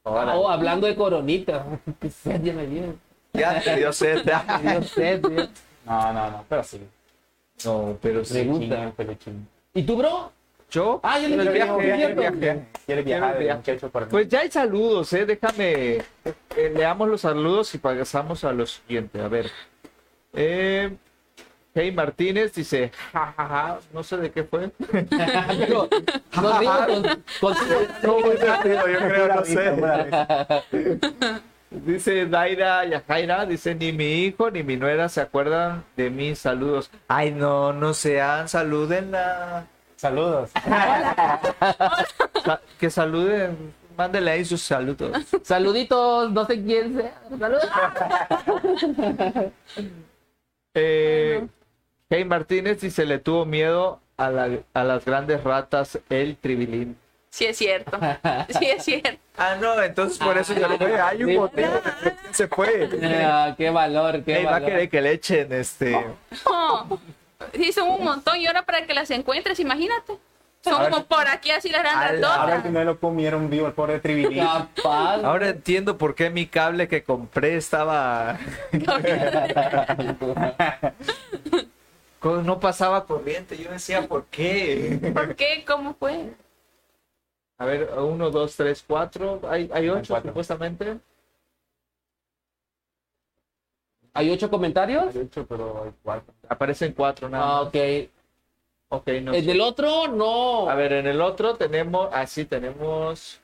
Oh, 0.04 0.50
hablando 0.50 0.88
de 0.88 0.96
coronita. 0.96 1.66
Ya 2.44 2.54
me 2.54 2.68
dio. 2.68 2.96
Ya 3.34 3.62
te 3.62 3.76
dio 3.78 3.94
sed. 3.94 4.26
Me 4.64 4.72
dio 4.72 4.84
sed, 4.84 5.22
tío. 5.22 5.48
No, 5.86 6.14
no, 6.14 6.32
no, 6.32 6.46
pero 6.50 6.64
sí. 6.64 6.82
No, 7.64 7.98
pero 8.02 8.26
sí. 8.26 8.44
Peluchín. 8.96 9.48
¿Y 9.74 9.84
tú, 9.84 9.96
bro? 9.96 10.32
Yo. 10.70 11.00
Ah, 11.02 11.18
yo 11.20 11.30
le 11.30 11.36
el 11.36 11.50
viaje, 11.50 11.78
viaje, 11.78 12.14
viaje. 12.14 13.40
viaje. 13.40 13.80
Pues 14.10 14.28
ya 14.28 14.42
hay 14.42 14.52
saludos, 14.52 15.14
¿eh? 15.14 15.26
Déjame. 15.26 15.98
eh, 16.26 16.74
leamos 16.76 17.08
los 17.08 17.22
saludos 17.22 17.74
y 17.74 17.78
pasamos 17.78 18.44
a 18.44 18.52
lo 18.52 18.66
siguiente. 18.66 19.22
A 19.22 19.30
ver. 19.30 19.50
Eh, 20.34 20.94
Hey 21.80 21.92
Martínez 21.92 22.54
dice, 22.56 22.92
jajaja, 23.14 23.78
no 23.94 24.02
sé 24.02 24.18
de 24.18 24.32
qué 24.32 24.44
fue. 24.44 24.72
Pero 24.90 25.88
nos 26.42 26.60
rimos 26.60 26.78
con, 26.88 27.04
con- 27.40 27.56
No, 28.02 28.20
muy 28.20 28.36
divertido, 28.36 28.88
yo 28.88 28.98
creo, 28.98 29.28
no 29.36 29.46
sé. 29.46 29.76
sé. 30.72 31.02
Dice 31.70 32.26
Daira 32.26 32.86
Yajaira, 32.86 33.46
dice, 33.46 33.76
ni 33.76 33.92
mi 33.92 34.24
hijo 34.24 34.50
ni 34.50 34.64
mi 34.64 34.78
nuera 34.78 35.08
se 35.10 35.20
acuerdan 35.22 35.84
de 35.98 36.10
mis 36.10 36.40
saludos. 36.40 36.90
Ay, 37.10 37.30
no, 37.32 37.74
no 37.74 37.94
sean, 37.94 38.48
salúdenla. 38.50 39.68
Saludos. 39.98 40.50
Sa- 42.46 42.62
que 42.80 42.90
saluden, 42.90 43.74
mándele 43.98 44.32
ahí 44.32 44.46
sus 44.46 44.62
saludos. 44.62 45.12
Saluditos, 45.44 46.32
no 46.32 46.46
sé 46.46 46.64
quién 46.64 46.98
sea. 46.98 47.22
Saludos. 47.38 47.70
Eh, 50.74 51.48
Hey 52.10 52.24
Martínez 52.24 52.80
dice, 52.82 53.06
le 53.06 53.20
tuvo 53.20 53.46
miedo 53.46 54.00
a, 54.16 54.30
la- 54.30 54.60
a 54.74 54.84
las 54.84 55.04
grandes 55.04 55.44
ratas 55.44 56.00
el 56.10 56.38
tribilín. 56.38 56.98
Sí 57.30 57.46
es 57.46 57.58
cierto. 57.58 58.00
Sí 58.50 58.66
es 58.66 58.84
cierto. 58.84 59.20
Ah, 59.40 59.56
no, 59.62 59.80
entonces 59.84 60.18
por 60.18 60.36
eso 60.36 60.56
ya 60.56 60.68
lo 60.68 60.80
fue. 60.80 61.00
Hay 61.00 61.24
un 61.24 61.36
motivo 61.36 61.70
se 62.32 62.48
fue. 62.48 62.90
Ah, 63.24 63.54
qué 63.56 63.70
valor, 63.70 64.24
qué 64.24 64.38
Hey, 64.38 64.44
va 64.46 64.50
a 64.50 64.54
valor. 64.54 64.70
querer 64.70 64.90
que 64.90 65.00
le 65.00 65.12
echen 65.12 65.54
este. 65.54 65.92
No. 66.50 67.00
Sí, 67.54 67.72
son 67.72 67.90
un 67.90 68.04
montón 68.04 68.38
y 68.38 68.48
ahora 68.48 68.64
para 68.66 68.88
que 68.88 68.96
las 68.96 69.12
encuentres, 69.12 69.60
imagínate. 69.60 70.18
Son 70.64 70.82
ver. 70.82 70.90
como 70.90 71.06
por 71.06 71.28
aquí 71.28 71.52
así 71.52 71.70
las 71.70 71.84
grandes 71.84 72.20
la- 72.20 72.34
A 72.42 72.46
ver 72.48 72.56
si 72.56 72.62
todas. 72.64 72.74
no 72.74 72.84
lo 72.84 73.00
comieron 73.00 73.48
vivo 73.48 73.68
el 73.68 73.74
pobre 73.74 74.00
tribilín. 74.00 74.44
Capaz. 74.44 75.24
Ahora 75.24 75.50
entiendo 75.50 76.00
por 76.00 76.16
qué 76.16 76.32
mi 76.32 76.48
cable 76.48 76.88
que 76.88 77.04
compré 77.04 77.58
estaba. 77.58 78.40
No 82.44 82.60
pasaba 82.60 83.06
corriente. 83.06 83.58
Yo 83.58 83.72
decía, 83.72 84.08
¿por 84.08 84.26
qué? 84.26 85.00
¿Por 85.14 85.36
qué? 85.36 85.64
¿Cómo 85.66 85.94
fue? 85.96 86.34
A 87.58 87.66
ver, 87.66 87.90
uno, 87.98 88.30
dos, 88.30 88.56
tres, 88.56 88.84
cuatro. 88.88 89.42
Hay, 89.50 89.70
hay 89.74 89.90
ocho, 89.90 90.14
cuatro. 90.14 90.30
supuestamente. 90.32 91.00
¿Hay 94.14 94.32
ocho 94.32 94.50
comentarios? 94.50 95.14
De 95.14 95.22
hecho, 95.24 95.46
pero 95.46 95.84
hay 95.86 95.92
cuatro. 96.04 96.34
Aparecen 96.50 96.94
cuatro 96.94 97.30
nada 97.30 97.44
Ah, 97.44 97.60
más. 97.64 97.68
ok. 97.68 97.76
Ok, 98.90 99.08
no 99.22 99.34
El 99.34 99.42
sé. 99.42 99.48
del 99.48 99.62
otro, 99.62 100.08
no. 100.08 100.70
A 100.70 100.76
ver, 100.76 100.94
en 100.94 101.08
el 101.08 101.20
otro 101.22 101.56
tenemos, 101.56 102.10
así 102.14 102.46
tenemos 102.46 103.42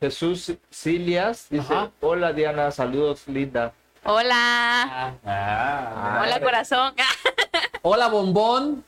Jesús 0.00 0.54
Silias, 0.70 1.48
dice, 1.50 1.74
Ajá. 1.74 1.90
hola 2.00 2.32
Diana, 2.32 2.70
saludos 2.70 3.26
linda. 3.26 3.74
Hola. 4.04 4.82
Ah. 4.92 5.12
Ah, 5.24 6.22
Hola, 6.24 6.40
corazón. 6.40 6.94
Hola, 7.82 8.08
bombón. 8.08 8.82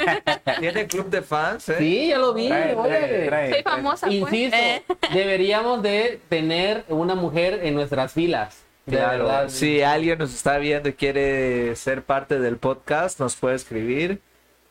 Tiene 0.60 0.86
club 0.86 1.08
de 1.08 1.22
fans, 1.22 1.68
¿eh? 1.70 1.76
Sí, 1.78 2.08
ya 2.08 2.18
lo 2.18 2.34
vi. 2.34 2.48
trae, 2.48 2.74
oye. 2.74 2.90
trae, 2.90 3.26
trae, 3.26 3.50
Soy 3.52 3.62
famosa, 3.62 4.06
pues. 4.06 4.16
Insisto, 4.18 4.56
Eh, 4.56 4.82
deberíamos 5.12 5.82
de 5.82 6.20
tener 6.28 6.84
una 6.88 7.14
mujer 7.14 7.60
en 7.62 7.74
nuestras 7.74 8.12
filas. 8.12 8.62
De 8.86 8.96
Claro, 8.96 9.24
verdad. 9.26 9.48
si 9.48 9.82
alguien 9.82 10.18
nos 10.18 10.34
está 10.34 10.58
viendo 10.58 10.88
y 10.88 10.92
quiere 10.94 11.74
ser 11.76 12.02
parte 12.02 12.38
del 12.38 12.56
podcast, 12.56 13.20
nos 13.20 13.36
puede 13.36 13.56
escribir 13.56 14.20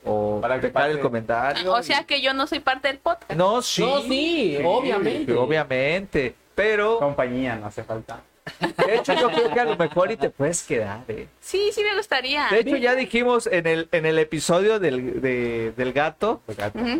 o 0.03 0.39
Para 0.41 0.59
que 0.59 0.67
dejar 0.67 0.89
el 0.91 0.99
comentario. 0.99 1.71
O 1.73 1.81
sea 1.83 2.03
que 2.03 2.21
yo 2.21 2.33
no 2.33 2.47
soy 2.47 2.59
parte 2.59 2.87
del 2.89 2.97
podcast. 2.99 3.31
no, 3.33 3.61
sí, 3.61 3.81
No, 3.81 4.01
sí, 4.01 4.57
obviamente. 4.63 5.33
obviamente, 5.33 6.35
pero 6.55 6.99
Compañía, 6.99 7.55
no 7.55 7.67
hace 7.67 7.83
falta. 7.83 8.19
De 8.87 8.95
hecho, 8.95 9.13
yo 9.13 9.29
creo 9.29 9.51
que 9.53 9.59
a 9.59 9.65
lo 9.65 9.77
mejor 9.77 10.11
y 10.11 10.17
te 10.17 10.29
puedes 10.29 10.63
quedar, 10.63 11.01
¿eh? 11.07 11.27
Sí, 11.41 11.69
sí 11.73 11.83
me 11.83 11.95
gustaría. 11.95 12.47
De 12.51 12.59
hecho, 12.59 12.75
ya 12.77 12.95
dijimos 12.95 13.47
en 13.47 13.67
el, 13.67 13.87
en 13.91 14.05
el 14.05 14.19
episodio 14.19 14.79
del, 14.79 15.21
de- 15.21 15.71
del 15.75 15.93
gato, 15.93 16.41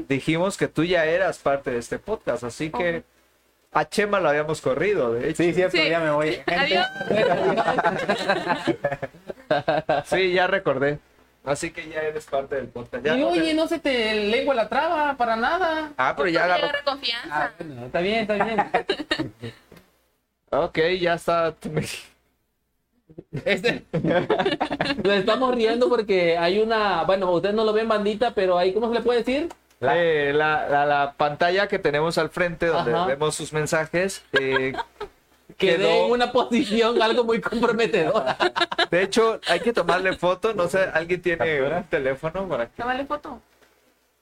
dijimos 0.08 0.58
que 0.58 0.68
tú 0.68 0.84
ya 0.84 1.06
eras 1.06 1.38
parte 1.40 1.72
de 1.72 1.80
este 1.80 2.00
podcast, 2.00 2.44
así 2.44 2.70
que 2.70 3.04
a 3.72 3.88
Chema 3.88 4.20
lo 4.20 4.30
habíamos 4.30 4.62
corrido, 4.62 5.14
de 5.14 5.30
hecho. 5.30 5.44
Sí, 5.44 5.54
cierto, 5.54 5.78
Sí. 5.78 5.90
ya 5.90 6.00
me 6.00 6.12
voy. 6.12 6.40
Adiós. 6.48 6.86
Sí, 10.06 10.34
ya 10.34 10.48
recordé. 10.48 11.00
Así 11.46 11.72
que 11.72 11.88
ya 11.90 12.02
eres 12.02 12.26
parte 12.26 12.56
del 12.56 12.68
podcast. 12.68 13.04
Ya 13.04 13.16
y 13.16 13.22
no 13.22 13.32
te- 13.32 13.42
oye, 13.42 13.54
no 13.54 13.68
se 13.68 13.80
te 13.80 14.14
lengua 14.14 14.54
la 14.54 14.68
traba 14.70 15.16
para 15.18 15.36
nada. 15.36 15.92
Ah, 15.98 16.14
pero 16.16 16.30
ya 16.30 16.44
agarra 16.44 16.84
confianza. 16.84 17.30
Ah, 17.32 17.52
bueno, 17.58 17.86
está 17.86 18.00
bien, 18.02 18.20
está 18.30 18.34
bien. 18.44 19.44
Ok, 20.52 20.80
ya 21.00 21.14
está. 21.16 21.56
Este, 23.46 23.84
nos 25.04 25.14
estamos 25.14 25.54
riendo 25.54 25.90
porque 25.90 26.38
hay 26.38 26.60
una, 26.60 27.04
bueno, 27.04 27.32
ustedes 27.32 27.56
no 27.56 27.66
lo 27.66 27.74
ven 27.74 27.88
bandita, 27.88 28.34
pero 28.34 28.58
ahí, 28.58 28.72
¿cómo 28.74 28.88
se 28.88 28.94
le 28.96 29.02
puede 29.02 29.20
decir? 29.24 29.50
La- 29.80 29.98
Eh, 29.98 30.32
la, 30.34 30.68
la- 30.70 30.86
la 30.86 31.14
pantalla 31.18 31.68
que 31.68 31.80
tenemos 31.80 32.18
al 32.18 32.30
frente 32.30 32.68
donde 32.68 32.94
Ajá. 32.94 33.06
vemos 33.08 33.36
sus 33.36 33.52
mensajes. 33.52 34.24
eh, 34.40 34.74
Quedé 35.58 35.78
Quedó- 35.78 36.06
en 36.06 36.12
una 36.12 36.32
posición 36.32 37.02
algo 37.02 37.24
muy 37.24 37.42
comprometedora. 37.42 38.38
de 38.90 39.02
hecho, 39.04 39.42
hay 39.48 39.60
que 39.60 39.74
tomarle 39.74 40.16
foto. 40.16 40.54
No 40.54 40.68
sé, 40.70 40.80
¿alguien 40.94 41.22
tiene 41.22 41.62
un 41.64 41.84
teléfono 41.86 42.48
para 42.48 42.68
que... 42.68 42.82
Tómale 42.82 43.06
foto. 43.06 43.42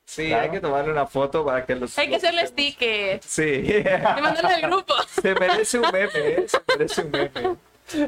Sí, 0.10 0.28
Claro. 0.28 0.44
hay 0.44 0.50
que 0.52 0.60
tomarle 0.62 0.90
una 0.92 1.06
foto 1.06 1.44
para 1.46 1.66
que 1.66 1.76
los... 1.76 1.98
Hay 2.00 2.08
que 2.10 2.16
hacerle 2.16 2.48
sticker. 2.48 3.20
Sí. 3.24 3.44
Y 3.44 4.22
mandarlo 4.22 4.50
al 4.50 4.62
grupo. 4.62 4.94
Se 5.22 5.36
merece 5.36 5.80
un 5.80 5.92
meme, 5.92 6.10
¿eh? 6.16 6.46
Se 6.48 6.60
merece 6.70 7.02
un 7.02 7.12
meme. 7.12 7.56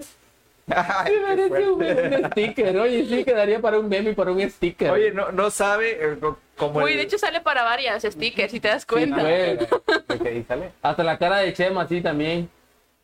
Ay, 0.72 1.12
qué 1.14 1.20
merece 1.28 1.70
un, 1.70 1.78
fuerte. 1.78 2.16
un 2.18 2.32
sticker. 2.32 2.78
Oye, 2.78 3.06
sí, 3.06 3.26
quedaría 3.26 3.60
para 3.60 3.80
un 3.80 3.90
meme 3.90 4.12
y 4.12 4.14
para 4.14 4.32
un 4.32 4.50
sticker. 4.50 4.92
Oye, 4.92 5.12
no, 5.12 5.32
no 5.34 5.50
sabe 5.50 5.98
eh, 6.00 6.18
co- 6.22 6.38
como 6.56 6.80
Uy, 6.80 6.92
el- 6.92 6.98
de 7.00 7.04
hecho 7.04 7.18
sale 7.18 7.42
para 7.42 7.64
varias 7.64 8.04
stickers, 8.04 8.52
si 8.52 8.60
te 8.62 8.68
das 8.70 8.84
Sí, 8.84 8.88
cuenta. 8.88 9.20
güey. 9.20 9.56
Ok, 9.64 10.26
ahí 10.26 10.46
sale. 10.48 10.72
Hasta 10.82 11.04
la 11.04 11.18
cara 11.18 11.38
de 11.40 11.54
Chema, 11.54 11.86
sí, 11.88 12.02
también. 12.02 12.50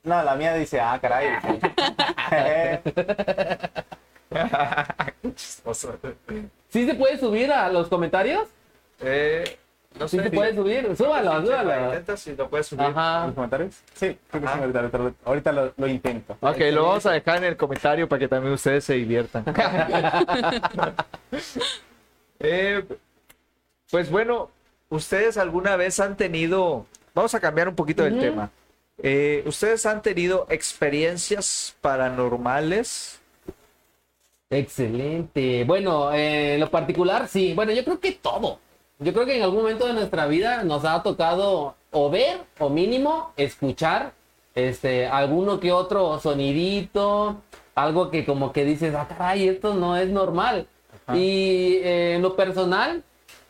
No, 0.03 0.23
la 0.23 0.36
mía 0.36 0.53
dice, 0.53 0.79
ah, 0.79 0.97
caray. 1.01 1.29
¿Sí 6.69 6.86
se 6.86 6.93
puede 6.95 7.17
subir 7.17 7.51
a 7.51 7.69
los 7.69 7.88
comentarios? 7.88 8.47
Eh, 9.01 9.58
no 9.99 10.08
Sí 10.08 10.17
sé. 10.17 10.23
se 10.23 10.31
puede 10.31 10.53
subir. 10.55 10.95
Súbalo, 10.97 11.41
súbalo. 11.45 11.86
Intenta 11.86 12.17
si 12.17 12.36
lo 12.36 12.49
puedes 12.49 12.67
subir. 12.67 12.86
Ajá. 12.86 13.25
¿Los 13.27 13.36
comentarios? 13.36 13.75
Sí, 13.93 14.17
creo 14.29 14.41
que 14.41 14.47
sí, 14.47 14.53
ahorita, 14.60 14.79
ahorita- 14.79 15.13
ahorita 15.25 15.51
lo, 15.53 15.73
lo 15.77 15.88
intento. 15.88 16.38
Ok, 16.41 16.58
lo 16.71 16.84
vamos 16.84 17.05
a 17.05 17.12
dejar 17.13 17.38
en 17.38 17.43
el 17.45 17.58
comentario 17.58 18.08
para 18.10 18.19
que 18.19 18.27
también 18.27 18.53
ustedes 18.53 18.84
se 18.84 18.93
diviertan. 18.95 19.45
Eh, 22.39 22.84
pues 23.89 24.10
bueno, 24.12 24.49
¿ustedes 24.89 25.38
alguna 25.38 25.77
vez 25.77 25.99
han 26.01 26.17
tenido, 26.17 26.86
vamos 27.13 27.34
a 27.34 27.39
cambiar 27.39 27.69
un 27.69 27.75
poquito 27.75 28.03
del 28.03 28.19
tema, 28.19 28.51
Eh, 29.01 29.43
¿ustedes 29.45 29.86
han 29.86 30.01
tenido 30.01 30.45
experiencias 30.49 31.75
paranormales? 31.81 33.19
Excelente. 34.49 35.63
Bueno, 35.65 36.13
eh, 36.13 36.55
en 36.55 36.60
lo 36.60 36.69
particular, 36.69 37.27
sí. 37.27 37.53
Bueno, 37.53 37.71
yo 37.71 37.84
creo 37.84 37.99
que 37.99 38.12
todo. 38.13 38.60
Yo 38.99 39.13
creo 39.13 39.25
que 39.25 39.38
en 39.38 39.43
algún 39.43 39.60
momento 39.60 39.88
de 39.88 39.93
nuestra 39.93 40.25
vida 40.25 40.63
nos 40.63 40.86
ha 40.86 41.03
tocado 41.03 41.75
o 41.91 42.10
ver 42.10 42.39
o 42.60 42.69
mínimo 42.69 43.34
escuchar 43.36 44.13
este 44.53 45.08
alguno 45.08 45.60
que 45.60 45.73
otro 45.73 46.19
sonidito, 46.19 47.41
algo 47.75 48.10
que 48.10 48.25
como 48.25 48.53
que 48.53 48.63
dices, 48.63 48.95
ah, 48.95 49.08
caray, 49.08 49.49
esto 49.49 49.73
no 49.73 49.97
es 49.97 50.10
normal. 50.10 50.67
Y 51.13 51.75
eh, 51.84 52.15
en 52.15 52.21
lo 52.21 52.36
personal, 52.36 53.03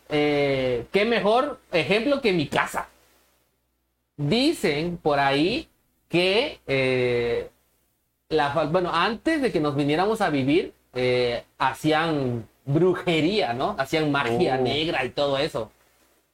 eh, 0.09 0.87
qué 0.91 1.05
mejor 1.05 1.59
ejemplo 1.71 2.21
que 2.21 2.33
mi 2.33 2.47
casa. 2.47 2.89
Dicen 4.17 4.97
por 4.97 5.19
ahí 5.19 5.69
que 6.09 6.59
eh, 6.67 7.49
la, 8.29 8.49
bueno, 8.65 8.89
antes 8.93 9.41
de 9.41 9.51
que 9.51 9.59
nos 9.59 9.75
viniéramos 9.75 10.21
a 10.21 10.29
vivir, 10.29 10.73
eh, 10.93 11.43
hacían 11.57 12.47
brujería, 12.65 13.53
¿no? 13.53 13.75
Hacían 13.77 14.11
magia 14.11 14.57
Oh. 14.59 14.63
negra 14.63 15.05
y 15.05 15.09
todo 15.09 15.37
eso. 15.37 15.71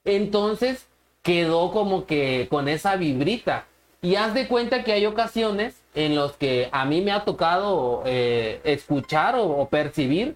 Entonces 0.04 0.86
quedó 1.22 1.70
como 1.70 2.06
que 2.06 2.48
con 2.50 2.68
esa 2.68 2.96
vibrita. 2.96 3.66
Y 4.00 4.16
haz 4.16 4.34
de 4.34 4.48
cuenta 4.48 4.82
que 4.82 4.92
hay 4.92 5.06
ocasiones 5.06 5.76
en 5.94 6.16
los 6.16 6.32
que 6.32 6.68
a 6.72 6.84
mí 6.84 7.00
me 7.02 7.12
ha 7.12 7.24
tocado 7.24 8.02
eh, 8.04 8.60
escuchar 8.64 9.36
o, 9.36 9.44
o 9.44 9.68
percibir 9.68 10.34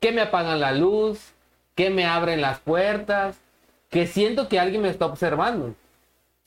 que 0.00 0.12
me 0.12 0.20
apagan 0.20 0.60
la 0.60 0.72
luz, 0.72 1.32
que 1.74 1.88
me 1.90 2.04
abren 2.04 2.40
las 2.42 2.58
puertas, 2.60 3.36
que 3.88 4.06
siento 4.06 4.48
que 4.48 4.60
alguien 4.60 4.82
me 4.82 4.90
está 4.90 5.06
observando. 5.06 5.74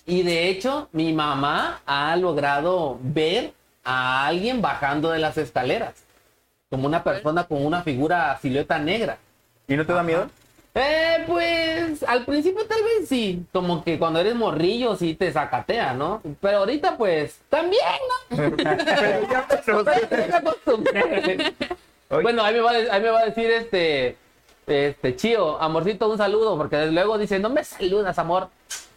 Y 0.05 0.21
de 0.23 0.49
hecho, 0.49 0.89
mi 0.91 1.11
mamá 1.13 1.81
ha 1.85 2.15
logrado 2.17 2.99
ver 3.01 3.53
a 3.83 4.27
alguien 4.27 4.61
bajando 4.61 5.09
de 5.09 5.19
las 5.19 5.37
escaleras, 5.37 5.95
como 6.71 6.87
una 6.87 7.03
persona 7.03 7.43
con 7.43 7.63
una 7.63 7.83
figura 7.83 8.39
silueta 8.41 8.79
negra. 8.79 9.17
¿Y 9.67 9.75
no 9.75 9.85
te 9.85 9.93
da 9.93 10.01
miedo? 10.01 10.27
Eh, 10.73 11.23
pues 11.27 12.01
al 12.03 12.23
principio 12.23 12.65
tal 12.65 12.81
vez 12.81 13.09
sí, 13.09 13.43
como 13.51 13.83
que 13.83 13.99
cuando 13.99 14.21
eres 14.21 14.35
morrillo 14.35 14.95
sí 14.95 15.15
te 15.15 15.31
sacatea, 15.33 15.93
¿no? 15.93 16.21
Pero 16.39 16.59
ahorita 16.59 16.95
pues 16.97 17.39
también, 17.49 17.83
¿no? 18.29 18.37
Pero 18.55 18.57
ya 19.29 19.45
me- 19.49 20.17
Ya 20.17 20.27
me 20.31 20.35
acostumbré. 20.37 21.03
Oye. 22.09 22.23
bueno, 22.23 22.41
ahí 22.43 22.53
me, 22.53 22.61
va 22.61 22.71
ahí 22.71 23.01
me 23.01 23.09
va 23.09 23.19
a 23.19 23.25
decir 23.25 23.51
este, 23.51 24.15
este, 24.65 25.15
Chío, 25.17 25.61
amorcito, 25.61 26.09
un 26.09 26.17
saludo, 26.17 26.57
porque 26.57 26.77
desde 26.77 26.91
luego 26.93 27.17
dice, 27.17 27.37
no 27.39 27.49
me 27.49 27.63
saludas, 27.65 28.17
amor. 28.17 28.47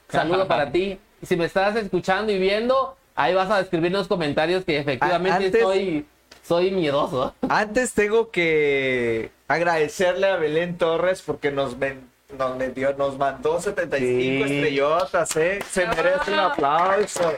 Saludo 0.09 0.47
para 0.47 0.71
ti. 0.71 0.99
Si 1.23 1.37
me 1.37 1.45
estás 1.47 1.75
escuchando 1.77 2.31
y 2.33 2.39
viendo, 2.39 2.97
ahí 3.17 3.35
vas 3.35 3.51
a 3.51 3.59
escribir 3.61 3.87
en 3.89 3.95
los 3.95 4.07
comentarios 4.09 4.65
que 4.65 4.79
efectivamente 4.79 5.47
Antes- 5.47 5.63
soy, 5.63 6.07
soy 6.46 6.70
miedoso. 6.70 7.35
Antes 7.48 7.92
tengo 7.94 8.30
que 8.30 9.30
agradecerle 9.48 10.28
a 10.28 10.37
Belén 10.37 10.76
Torres 10.78 11.22
porque 11.22 11.50
nos, 11.50 11.78
ven- 11.78 12.09
nos, 12.38 12.57
metió- 12.57 12.94
nos 12.96 13.16
mandó 13.18 13.61
75 13.61 14.46
Sí. 14.48 14.54
estrellotas, 14.54 15.37
¿eh? 15.37 15.59
Se 15.70 15.87
merece 15.87 16.33
un 16.33 16.38
aplauso. 16.40 17.33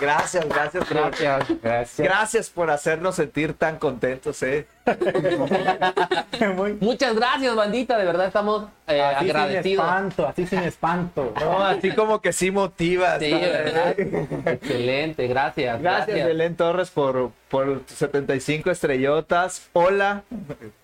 Gracias, 0.00 0.48
gracias, 0.48 0.88
gracias. 0.88 1.46
Gracias. 1.62 2.06
Gracias 2.06 2.50
por 2.50 2.70
hacernos 2.70 3.14
sentir 3.16 3.54
tan 3.54 3.78
contentos, 3.78 4.42
¿eh? 4.42 4.66
Muy... 6.56 6.74
Muchas 6.80 7.14
gracias, 7.14 7.54
bandita, 7.54 7.96
de 7.98 8.04
verdad 8.04 8.26
estamos 8.26 8.64
eh, 8.86 9.00
Así 9.00 9.26
sin 9.26 9.36
agradecidos. 9.36 9.84
espanto, 9.84 10.26
así 10.26 10.46
sin 10.46 10.58
espanto. 10.60 11.32
No, 11.40 11.64
así 11.64 11.92
como 11.92 12.20
que 12.20 12.32
sí 12.32 12.50
motivas. 12.50 13.18
Sí. 13.20 13.30
¿verdad? 13.32 13.94
Excelente, 14.46 15.26
gracias. 15.28 15.80
Gracias, 15.80 16.24
Belén 16.26 16.56
Torres, 16.56 16.90
por, 16.90 17.30
por 17.48 17.80
tus 17.80 17.96
75 17.96 18.70
estrellotas. 18.70 19.68
Hola. 19.72 20.22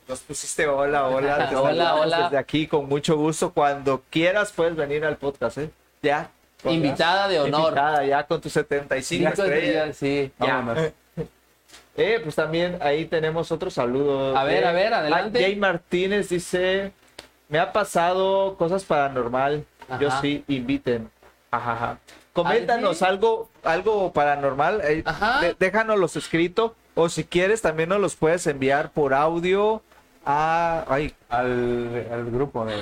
Nos 0.09 0.21
pusiste 0.21 0.67
hola, 0.67 1.07
hola. 1.09 1.49
Te 1.49 1.57
Hola, 1.57 1.97
hola. 1.97 2.23
Desde 2.25 2.39
aquí, 2.39 2.67
con 2.67 2.89
mucho 2.89 3.17
gusto. 3.17 3.53
Cuando 3.53 4.03
quieras, 4.11 4.53
puedes 4.53 4.77
venir 4.77 5.05
al 5.05 5.17
podcast, 5.17 5.59
¿eh? 5.59 5.71
Ya. 6.03 6.31
Invitada 6.65 7.29
de 7.29 7.41
honor. 7.41 7.69
Invitada, 7.69 8.05
ya 8.05 8.25
con 8.27 8.41
tus 8.41 8.53
75 8.53 9.05
Cinco 9.07 9.29
estrellas. 9.45 9.89
estrellas, 9.91 9.97
sí. 9.97 10.33
Ya. 10.41 10.55
Vámonos. 10.57 10.93
Eh, 11.99 12.21
pues 12.23 12.35
también 12.37 12.79
ahí 12.81 13.05
tenemos 13.07 13.51
otro 13.53 13.71
saludo. 13.71 14.37
A 14.37 14.45
ver, 14.45 14.65
a 14.65 14.73
ver, 14.73 14.95
adelante. 14.95 15.41
Jay 15.41 15.57
Martínez 15.57 16.29
dice: 16.29 16.93
Me 17.49 17.59
ha 17.59 17.73
pasado 17.73 18.57
cosas 18.57 18.85
paranormal. 18.85 19.65
Yo 20.01 20.11
sí, 20.21 20.45
inviten. 20.49 21.11
Ajá, 21.51 21.73
ajá. 21.73 21.99
Coméntanos 22.35 23.03
algo, 23.03 23.49
algo 23.65 24.13
paranormal. 24.13 24.81
eh, 24.85 25.03
Ajá. 25.05 25.41
de- 25.41 25.57
déjanos 25.59 26.15
escrito. 26.17 26.75
O 26.95 27.09
si 27.09 27.25
quieres, 27.25 27.63
también 27.63 27.89
nos 27.89 28.01
los 28.01 28.17
puedes 28.17 28.47
enviar 28.47 28.91
por 28.91 29.13
audio 29.15 29.83
a. 30.25 30.85
Ay, 30.89 31.15
Al, 31.29 32.07
al 32.13 32.31
grupo 32.31 32.65
de... 32.65 32.75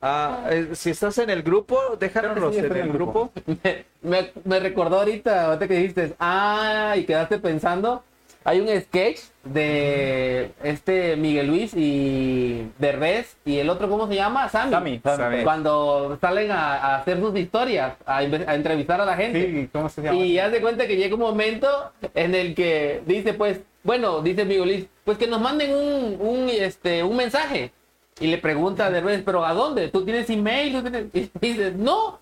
a- 0.00 0.44
eh, 0.50 0.68
si 0.74 0.90
estás 0.90 1.18
en 1.18 1.30
el 1.30 1.42
grupo, 1.42 1.96
déjanos 1.98 2.52
sí, 2.52 2.58
en 2.60 2.64
el 2.66 2.70
en 2.76 2.82
el 2.86 2.92
grupo. 2.92 3.32
Me, 3.62 3.84
me- 4.02 4.32
me 4.44 4.60
recordó 4.60 4.98
ahorita, 5.00 5.46
ahorita 5.46 5.66
que 5.66 5.74
dijiste, 5.74 6.14
ah, 6.20 6.94
y 6.96 7.04
quedaste 7.04 7.38
pensando. 7.38 8.04
Hay 8.42 8.60
un 8.60 8.68
sketch 8.80 9.20
de 9.44 10.52
este 10.62 11.16
Miguel 11.16 11.48
Luis 11.48 11.72
y 11.74 12.70
Derbez 12.78 13.36
y 13.44 13.58
el 13.58 13.68
otro, 13.68 13.88
¿cómo 13.88 14.08
se 14.08 14.14
llama? 14.14 14.48
Sammy. 14.48 14.70
Sammy, 14.72 15.00
Sammy. 15.04 15.44
Cuando 15.44 16.16
salen 16.20 16.50
a, 16.50 16.76
a 16.76 16.96
hacer 16.96 17.20
sus 17.20 17.36
historias, 17.36 17.96
a, 18.06 18.22
entrevistar 18.22 19.00
a 19.00 19.04
la 19.04 19.16
gente. 19.16 19.46
Sí, 19.46 19.68
¿cómo 19.70 19.88
se 19.90 20.02
llama? 20.02 20.18
Y 20.18 20.38
haz 20.38 20.52
de 20.52 20.62
cuenta 20.62 20.86
que 20.86 20.96
llega 20.96 21.14
un 21.14 21.20
momento 21.20 21.68
en 22.14 22.34
el 22.34 22.54
que 22.54 23.02
dice, 23.06 23.34
pues, 23.34 23.60
bueno, 23.82 24.22
dice 24.22 24.46
Miguel 24.46 24.68
Luis, 24.68 24.86
pues 25.04 25.18
que 25.18 25.26
nos 25.26 25.40
manden 25.40 25.74
un, 25.74 26.16
un, 26.18 26.48
este, 26.48 27.02
un 27.02 27.16
mensaje. 27.16 27.72
Y 28.20 28.26
le 28.26 28.38
pregunta 28.38 28.86
a 28.86 28.90
Derbez, 28.90 29.22
¿pero 29.24 29.44
a 29.44 29.52
dónde? 29.52 29.88
¿Tú 29.88 30.04
tienes 30.04 30.28
email? 30.30 30.72
¿Tú 30.72 30.82
tienes-?" 30.82 31.06
Y 31.14 31.30
dice, 31.40 31.72
no. 31.76 32.18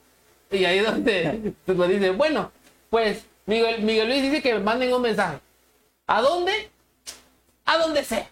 Y 0.51 0.65
ahí 0.65 0.79
es 0.79 0.87
donde 0.87 1.53
pues, 1.65 1.89
dice, 1.89 2.11
bueno, 2.11 2.51
pues 2.91 3.25
Miguel, 3.47 3.83
Miguel 3.83 4.09
Luis 4.09 4.23
dice 4.23 4.43
que 4.43 4.59
manden 4.59 4.93
un 4.93 5.03
mensaje. 5.03 5.39
¿A 6.09 6.21
dónde? 6.23 6.69
A 7.67 7.79
donde 7.79 8.03
sea. 8.03 8.27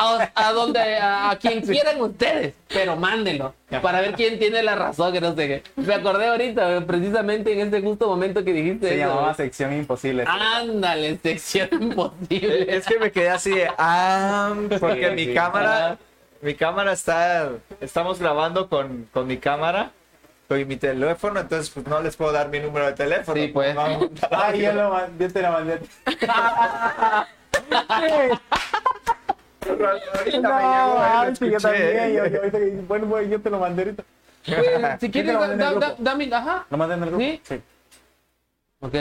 A, 0.00 0.30
a 0.36 0.52
donde, 0.52 0.78
a, 0.96 1.30
a 1.30 1.36
quien 1.40 1.60
quieran 1.60 2.00
ustedes, 2.00 2.54
pero 2.68 2.94
mándenlo 2.94 3.52
para 3.82 4.00
ver 4.00 4.12
quién 4.12 4.38
tiene 4.38 4.62
la 4.62 4.76
razón, 4.76 5.12
que 5.12 5.20
no 5.20 5.34
sé 5.34 5.48
qué. 5.48 5.62
Me 5.74 5.92
acordé 5.94 6.28
ahorita, 6.28 6.68
güey, 6.68 6.86
precisamente 6.86 7.52
en 7.52 7.58
este 7.66 7.82
justo 7.82 8.06
momento 8.06 8.44
que 8.44 8.52
dijiste 8.52 8.86
Se 8.90 8.94
eso, 9.00 9.08
llamaba 9.08 9.34
sección 9.34 9.72
imposible. 9.72 10.24
Ándale, 10.28 11.18
sección 11.20 11.68
imposible. 11.82 12.76
Es 12.76 12.86
que 12.86 13.00
me 13.00 13.10
quedé 13.10 13.30
así 13.30 13.50
de, 13.50 13.68
ah, 13.76 14.54
porque 14.78 15.08
Sí, 15.08 15.14
mi 15.16 15.24
sí. 15.24 15.34
cámara, 15.34 15.98
mi 16.42 16.54
cámara 16.54 16.92
está, 16.92 17.50
estamos 17.80 18.20
grabando 18.20 18.68
con, 18.68 19.08
con 19.12 19.26
mi 19.26 19.38
cámara, 19.38 19.90
con 20.48 20.66
mi 20.66 20.76
teléfono, 20.76 21.38
entonces 21.40 21.68
pues 21.70 21.86
no 21.86 22.00
les 22.00 22.16
puedo 22.16 22.32
dar 22.32 22.48
mi 22.48 22.58
número 22.58 22.86
de 22.86 22.92
teléfono. 22.94 23.40
Sí, 23.40 23.48
pues. 23.48 23.74
Vamos, 23.74 24.08
Ay, 24.30 24.62
yo, 24.62 24.72
lo 24.72 24.90
man- 24.90 25.18
yo 25.18 25.30
te 25.32 25.42
la 25.42 25.50
mandé. 25.50 25.78
Ahorita 29.68 30.38
No, 30.40 30.54
me 30.54 30.62
llegó, 30.62 30.94
lo 30.94 31.00
ay, 31.00 31.36
sí, 31.36 31.50
yo 31.50 31.56
escuché. 31.56 31.60
también. 31.60 32.12
yo- 32.14 32.26
yo 32.26 32.38
ahorita 32.38 32.58
bueno, 32.86 33.06
bueno, 33.06 33.28
yo 33.28 33.40
te 33.40 33.50
lo 33.50 33.58
mandé 33.60 33.82
ahorita. 33.82 34.04
Pues, 34.46 35.00
si 35.00 35.10
quieres, 35.10 35.34
lo 35.34 35.40
da, 35.40 35.46
mandé 35.48 35.64
da- 35.86 35.94
dame, 35.98 36.30
ajá. 36.32 36.66
¿Lo 36.70 36.76
mandé 36.78 36.94
en 36.94 37.02
el 37.02 37.08
grupo? 37.10 37.22
¿Sí? 37.24 37.40
Sí. 37.44 37.60
Ok. 38.80 38.94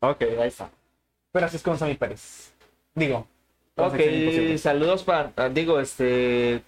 Ok, 0.00 0.22
ahí 0.40 0.48
está. 0.48 0.68
Pero 1.32 1.46
así 1.46 1.56
es 1.56 1.62
como 1.62 1.78
Sammy 1.78 1.94
Pérez. 1.94 2.52
Digo. 2.94 3.26
Ok, 3.76 3.94
saludos 4.58 5.02
para, 5.04 5.32
ah, 5.36 5.48
digo, 5.48 5.80
este, 5.80 6.62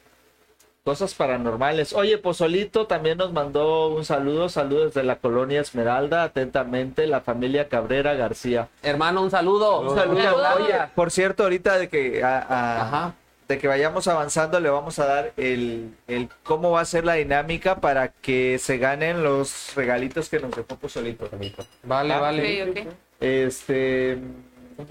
cosas 0.85 1.15
paranormales. 1.15 1.93
Oye, 1.93 2.19
Pozolito 2.19 2.87
también 2.87 3.19
nos 3.19 3.33
mandó 3.33 3.89
un 3.89 4.05
saludo, 4.05 4.49
saludos 4.49 4.95
de 4.95 5.05
la 5.05 5.17
colonia 5.17 5.61
Esmeralda, 5.61 6.25
atentamente, 6.25 7.07
la 7.07 7.21
familia 7.21 7.69
Cabrera 7.69 8.15
García. 8.15 8.69
Hermano, 8.83 9.23
un 9.23 9.31
saludo. 9.31 9.81
Un 9.81 9.97
saludo. 9.97 10.19
Oye, 10.59 10.75
por 10.95 11.11
cierto, 11.11 11.45
ahorita 11.45 11.79
de 11.79 11.89
que, 11.89 12.25
a- 12.25 12.39
a- 12.41 12.83
Ajá. 12.83 13.15
de 13.49 13.59
que 13.59 13.69
vayamos 13.69 14.09
avanzando, 14.09 14.59
le 14.59 14.71
vamos 14.71 14.99
a 14.99 15.07
dar 15.07 15.33
el, 15.37 15.95
el 16.09 16.29
cómo 16.43 16.73
va 16.73 16.81
a 16.81 16.85
ser 16.85 17.05
la 17.05 17.15
dinámica 17.15 17.77
para 17.77 18.09
que 18.09 18.59
se 18.59 18.79
ganen 18.79 19.23
los 19.23 19.75
regalitos 19.77 20.29
que 20.29 20.41
nos 20.41 20.51
dejó 20.51 20.77
Pozolito. 20.77 21.29
Vale, 21.85 22.15
Ah, 22.15 22.19
vale. 22.21 22.63
Ok, 22.71 22.79
ok. 22.87 22.93
Este. 23.21 24.19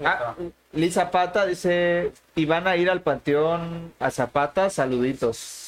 ah, 0.04 0.34
Liz 0.72 0.94
Zapata 0.94 1.44
dice: 1.44 2.12
y 2.34 2.46
van 2.46 2.66
a 2.66 2.76
ir 2.76 2.88
al 2.88 3.02
panteón 3.02 3.92
a 4.00 4.10
Zapata, 4.10 4.70
saluditos. 4.70 5.58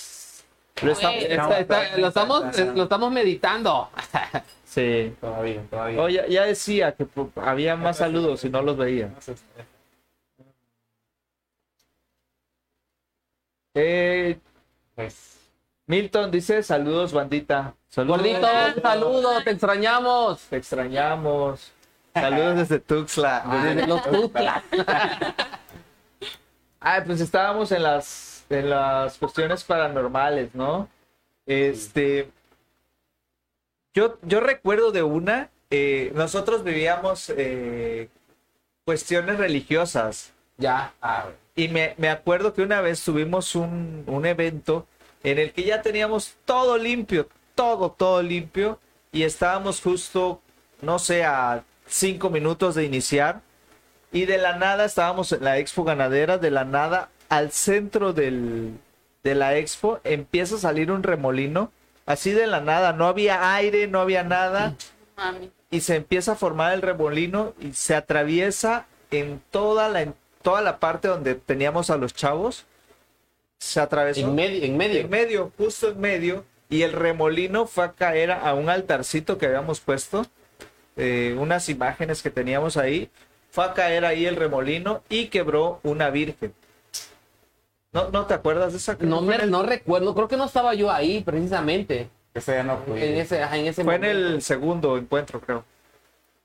Lo 0.82 0.92
estamos- 0.92 1.14
Güey. 1.20 1.32
Está- 1.32 1.58
está- 1.60 1.96
lo, 1.98 2.08
estamos, 2.08 2.58
lo 2.74 2.82
estamos 2.82 3.12
meditando. 3.12 3.90
sí. 4.64 5.14
Todavía, 5.20 5.62
todavía. 5.70 6.00
Oh, 6.02 6.08
ya, 6.08 6.26
ya 6.26 6.44
decía 6.44 6.92
que 6.92 7.06
había 7.36 7.76
más 7.76 7.98
saludos 7.98 8.44
y 8.44 8.50
no 8.50 8.60
los 8.62 8.76
veía. 8.76 9.10
Eh, 13.74 14.38
Pues, 14.94 15.38
Milton 15.86 16.30
dice: 16.30 16.62
saludos, 16.62 17.12
bandita. 17.12 17.74
Saludos. 17.88 18.18
Gordito, 18.18 18.48
un 18.76 18.82
saludo, 18.82 19.42
te 19.42 19.50
extrañamos. 19.50 20.40
Te 20.48 20.56
extrañamos. 20.56 21.72
Saludos 22.12 22.56
desde 22.56 22.78
Tuxtla. 22.80 23.44
Desde 23.64 23.86
los 23.86 24.02
tutlas. 24.02 24.62
Ah, 26.86 27.02
pues 27.02 27.22
estábamos 27.22 27.72
en 27.72 27.82
las, 27.82 28.33
en 28.50 28.70
las 28.70 29.18
cuestiones 29.18 29.64
paranormales, 29.64 30.54
¿no? 30.54 30.88
Este. 31.46 32.30
Yo, 33.94 34.18
yo 34.22 34.40
recuerdo 34.40 34.92
de 34.92 35.02
una. 35.02 35.50
eh, 35.70 36.12
nosotros 36.14 36.62
vivíamos 36.64 37.30
eh, 37.36 38.08
cuestiones 38.84 39.38
religiosas. 39.38 40.32
Ya. 40.58 40.94
ah, 41.02 41.26
Y 41.56 41.68
me, 41.68 41.94
me 41.98 42.08
acuerdo 42.10 42.54
que 42.54 42.62
una 42.62 42.80
vez 42.80 43.04
tuvimos 43.04 43.54
un, 43.54 44.04
un 44.06 44.26
evento 44.26 44.86
en 45.22 45.38
el 45.38 45.52
que 45.52 45.64
ya 45.64 45.82
teníamos 45.82 46.36
todo 46.44 46.78
limpio, 46.78 47.28
todo, 47.54 47.90
todo 47.92 48.22
limpio. 48.22 48.78
Y 49.12 49.22
estábamos 49.24 49.80
justo, 49.82 50.40
no 50.82 50.98
sé, 50.98 51.24
a 51.24 51.64
cinco 51.86 52.30
minutos 52.30 52.74
de 52.74 52.84
iniciar. 52.84 53.42
Y 54.12 54.26
de 54.26 54.38
la 54.38 54.56
nada 54.56 54.84
estábamos 54.86 55.32
en 55.32 55.44
la 55.44 55.58
expo 55.58 55.84
ganadera, 55.84 56.38
de 56.38 56.50
la 56.50 56.64
nada 56.64 57.10
al 57.28 57.50
centro 57.52 58.12
del, 58.12 58.72
de 59.22 59.34
la 59.34 59.56
expo 59.56 60.00
empieza 60.04 60.56
a 60.56 60.58
salir 60.58 60.90
un 60.90 61.02
remolino. 61.02 61.72
Así 62.06 62.32
de 62.32 62.46
la 62.46 62.60
nada, 62.60 62.92
no 62.92 63.06
había 63.06 63.54
aire, 63.54 63.86
no 63.86 64.00
había 64.00 64.22
nada 64.24 64.74
Mami. 65.16 65.50
y 65.70 65.80
se 65.80 65.96
empieza 65.96 66.32
a 66.32 66.36
formar 66.36 66.74
el 66.74 66.82
remolino 66.82 67.54
y 67.60 67.72
se 67.72 67.94
atraviesa 67.94 68.86
en 69.10 69.40
toda 69.50 69.88
la, 69.88 70.02
en 70.02 70.14
toda 70.42 70.60
la 70.60 70.78
parte 70.78 71.08
donde 71.08 71.34
teníamos 71.34 71.88
a 71.90 71.96
los 71.96 72.14
chavos. 72.14 72.66
Se 73.58 73.80
atravesó 73.80 74.20
En 74.20 74.34
medio, 74.34 74.62
en 74.64 74.76
medio. 74.76 75.00
en 75.00 75.08
medio, 75.10 75.52
justo 75.56 75.88
en 75.88 76.00
medio, 76.00 76.44
y 76.68 76.82
el 76.82 76.92
remolino 76.92 77.66
fue 77.66 77.84
a 77.84 77.92
caer 77.92 78.32
a 78.32 78.52
un 78.52 78.68
altarcito 78.68 79.38
que 79.38 79.46
habíamos 79.46 79.80
puesto, 79.80 80.26
eh, 80.96 81.34
unas 81.38 81.68
imágenes 81.70 82.22
que 82.22 82.30
teníamos 82.30 82.76
ahí, 82.76 83.08
fue 83.50 83.64
a 83.64 83.72
caer 83.72 84.04
ahí 84.04 84.26
el 84.26 84.36
remolino 84.36 85.02
y 85.08 85.28
quebró 85.28 85.80
una 85.82 86.10
virgen. 86.10 86.52
¿No, 87.94 88.10
no 88.10 88.26
te 88.26 88.34
acuerdas 88.34 88.72
de 88.72 88.78
esa? 88.78 88.96
No, 89.00 89.18
fue 89.20 89.28
me, 89.28 89.34
en 89.36 89.40
el- 89.42 89.50
no 89.50 89.62
recuerdo, 89.62 90.14
creo 90.14 90.28
que 90.28 90.36
no 90.36 90.44
estaba 90.44 90.74
yo 90.74 90.90
ahí 90.90 91.22
precisamente. 91.22 92.10
ese 92.34 92.52
ya 92.52 92.62
no 92.64 92.78
fui. 92.78 93.00
En 93.02 93.16
ese, 93.16 93.40
en 93.40 93.66
ese 93.66 93.84
Fue 93.84 93.94
en 93.94 94.04
el 94.04 94.42
segundo 94.42 94.98
encuentro, 94.98 95.40
creo. 95.40 95.64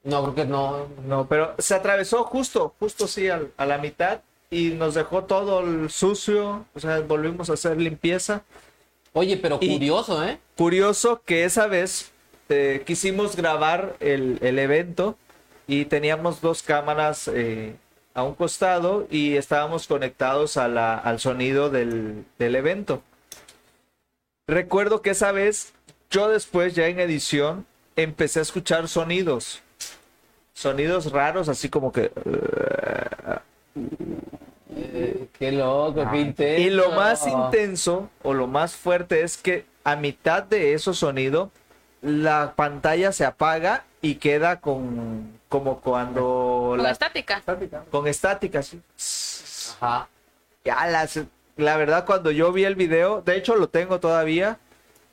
No, 0.04 0.22
creo 0.24 0.36
que 0.36 0.46
no. 0.46 0.88
No, 1.06 1.28
pero 1.28 1.56
se 1.58 1.76
atravesó 1.76 2.24
justo, 2.24 2.74
justo 2.80 3.08
sí, 3.08 3.28
al- 3.28 3.52
a 3.58 3.66
la 3.66 3.78
mitad 3.80 4.22
y 4.52 4.70
nos 4.70 4.94
dejó 4.94 5.26
todo 5.26 5.60
el 5.62 5.90
sucio, 5.90 6.66
o 6.74 6.80
sea, 6.80 7.02
volvimos 7.02 7.50
a 7.50 7.54
hacer 7.54 7.78
limpieza. 7.78 8.44
Oye, 9.14 9.36
pero 9.38 9.58
Y- 9.60 9.74
curioso, 9.74 10.24
¿eh? 10.24 10.40
Curioso 10.56 11.22
que 11.26 11.44
esa 11.44 11.66
vez 11.68 12.12
eh, 12.50 12.84
quisimos 12.86 13.36
grabar 13.36 13.96
el, 14.00 14.38
el 14.42 14.58
evento 14.60 15.16
y 15.68 15.86
teníamos 15.86 16.42
dos 16.42 16.64
cámaras 16.64 17.28
eh, 17.28 17.76
a 18.20 18.24
un 18.24 18.36
costado 18.36 19.08
y 19.10 19.36
estábamos 19.38 19.88
conectados 19.88 20.58
a 20.58 20.68
la- 20.68 20.98
al 20.98 21.20
sonido 21.20 21.70
del, 21.70 22.26
del 22.38 22.56
evento. 22.56 23.02
Recuerdo 24.48 25.02
que 25.02 25.12
esa 25.12 25.32
vez 25.32 25.74
yo 26.10 26.30
después 26.30 26.76
ya 26.76 26.88
en 26.88 27.00
edición 27.00 27.66
empecé 27.96 28.40
a 28.40 28.42
escuchar 28.44 28.88
sonidos. 28.88 29.62
Sonidos 30.54 31.12
raros, 31.12 31.50
así 31.50 31.70
como 31.70 31.92
que... 31.92 32.12
Eh, 34.76 35.28
Qué 35.38 35.52
loco, 35.52 36.06
qué 36.12 36.20
intenso. 36.20 36.62
Y 36.62 36.70
lo 36.70 36.92
más 36.92 37.26
intenso 37.28 38.10
o 38.24 38.34
lo 38.34 38.48
más 38.48 38.76
fuerte 38.76 39.22
es 39.24 39.38
que 39.38 39.66
a 39.84 39.96
mitad 39.96 40.44
de 40.44 40.74
esos 40.74 40.98
sonidos 41.00 41.50
la 42.02 42.54
pantalla 42.56 43.12
se 43.12 43.26
apaga 43.26 43.86
y 44.02 44.16
queda 44.16 44.60
con 44.60 45.39
como 45.50 45.82
cuando 45.82 46.68
Con 46.70 46.84
la 46.84 46.92
estática. 46.92 47.42
con 47.92 48.08
estática 48.08 48.60
así. 48.60 48.80
Ajá. 49.82 50.08
Ya 50.64 50.86
las- 50.88 51.20
la 51.58 51.76
verdad 51.78 52.06
cuando 52.06 52.32
yo 52.32 52.52
vi 52.54 52.64
el 52.64 52.76
video, 52.76 53.22
de 53.22 53.36
hecho 53.36 53.56
lo 53.56 53.68
tengo 53.68 54.00
todavía 54.00 54.58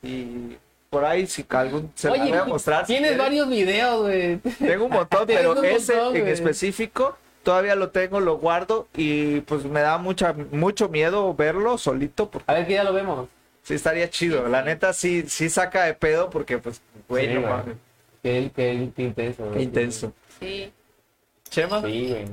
y 0.03 0.55
por 0.89 1.03
ahí 1.03 1.27
si 1.27 1.45
algún 1.49 1.91
se 1.95 2.07
la 2.07 2.13
Oye, 2.13 2.29
voy 2.29 2.37
a 2.37 2.45
mostrar. 2.45 2.85
tienes 2.85 3.17
varios 3.17 3.49
videos, 3.49 4.03
güey. 4.03 4.37
Tengo 4.37 4.85
un 4.85 4.91
montón, 4.91 5.23
pero 5.27 5.51
un 5.53 5.65
ese 5.65 5.95
montón, 5.95 6.15
en 6.17 6.27
específico 6.27 7.17
todavía 7.43 7.75
lo 7.75 7.89
tengo, 7.89 8.19
lo 8.19 8.37
guardo 8.37 8.87
y 8.95 9.41
pues 9.41 9.65
me 9.65 9.81
da 9.81 9.97
mucha 9.97 10.33
mucho 10.51 10.87
miedo 10.89 11.33
verlo 11.33 11.77
solito 11.77 12.29
porque 12.29 12.49
A 12.49 12.55
ver 12.55 12.67
que 12.67 12.73
ya 12.73 12.83
lo 12.83 12.93
vemos. 12.93 13.27
Sí, 13.63 13.73
estaría 13.73 14.09
chido. 14.09 14.47
La 14.47 14.61
neta 14.61 14.93
sí, 14.93 15.25
sí 15.27 15.49
saca 15.49 15.83
de 15.83 15.93
pedo 15.93 16.29
porque, 16.29 16.57
pues, 16.57 16.81
güey, 17.09 17.27
Sí, 17.27 17.33
no 17.33 17.41
güey. 17.41 17.53
mames. 17.53 17.75
Qué, 18.23 18.51
qué, 18.55 18.89
qué 18.95 19.03
intenso. 19.03 19.43
Qué 19.43 19.49
güey. 19.49 19.63
intenso. 19.63 20.13
Sí. 20.39 20.71
Chema. 21.49 21.81
Sí, 21.81 22.09
güey. 22.09 22.25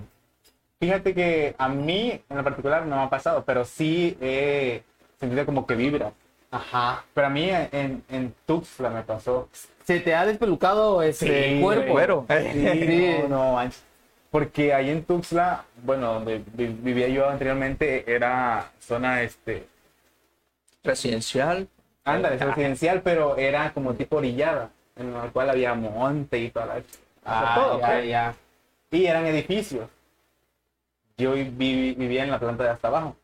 Fíjate 0.81 1.15
que 1.15 1.55
a 1.57 1.69
mí 1.69 2.21
en 2.29 2.37
lo 2.37 2.45
particular 2.45 2.85
no 2.87 2.97
me 2.97 3.03
ha 3.03 3.11
pasado, 3.11 3.45
pero 3.45 3.65
sí 3.65 4.17
he 4.21 4.83
sentido 5.19 5.47
como 5.47 5.67
que 5.67 5.75
vibra. 5.77 6.13
Ajá. 6.51 7.05
Pero 7.15 7.27
a 7.27 7.31
mí 7.31 7.49
en, 7.51 8.03
en 8.09 8.35
Tuxtla 8.47 8.91
me 8.91 9.03
pasó. 9.03 9.49
¿Se 9.85 10.01
te 10.01 10.15
ha 10.15 10.25
despelucado 10.27 11.03
ese 11.03 11.55
Sí, 11.57 11.61
cuerpo? 11.61 11.93
Güero. 11.93 12.27
Sí, 12.29 13.15
no, 13.23 13.29
no 13.29 13.53
manches. 13.55 13.83
Porque 14.31 14.75
ahí 14.75 14.91
en 14.91 15.05
Tuxtla, 15.05 15.65
bueno, 15.85 16.15
donde 16.15 16.43
vi- 16.55 16.67
vivía 16.67 17.09
yo 17.09 17.29
anteriormente, 17.29 18.05
era 18.13 18.73
zona, 18.81 19.23
este, 19.23 19.67
Residencial. 20.83 21.69
anda, 22.05 22.35
es 22.35 22.41
residencial, 22.41 23.01
pero 23.03 23.37
era 23.37 23.73
como 23.73 23.95
tipo 23.95 24.17
orillada, 24.17 24.71
en 24.97 25.15
la 25.15 25.29
cual 25.31 25.51
había 25.51 25.75
monte 25.75 26.39
y 26.41 26.51
toda 26.51 26.67
la... 26.67 26.83
Ah, 27.25 27.55
todo, 27.57 27.81
ya, 27.81 27.87
pues. 27.87 28.09
ya. 28.09 28.35
Y 28.91 29.07
eran 29.07 29.27
edificios. 29.27 29.89
Yo 31.17 31.33
vi- 31.33 31.95
vivía 31.95 32.25
en 32.25 32.31
la 32.31 32.39
planta 32.41 32.65
de 32.65 32.71
hasta 32.71 32.89
abajo. 32.89 33.17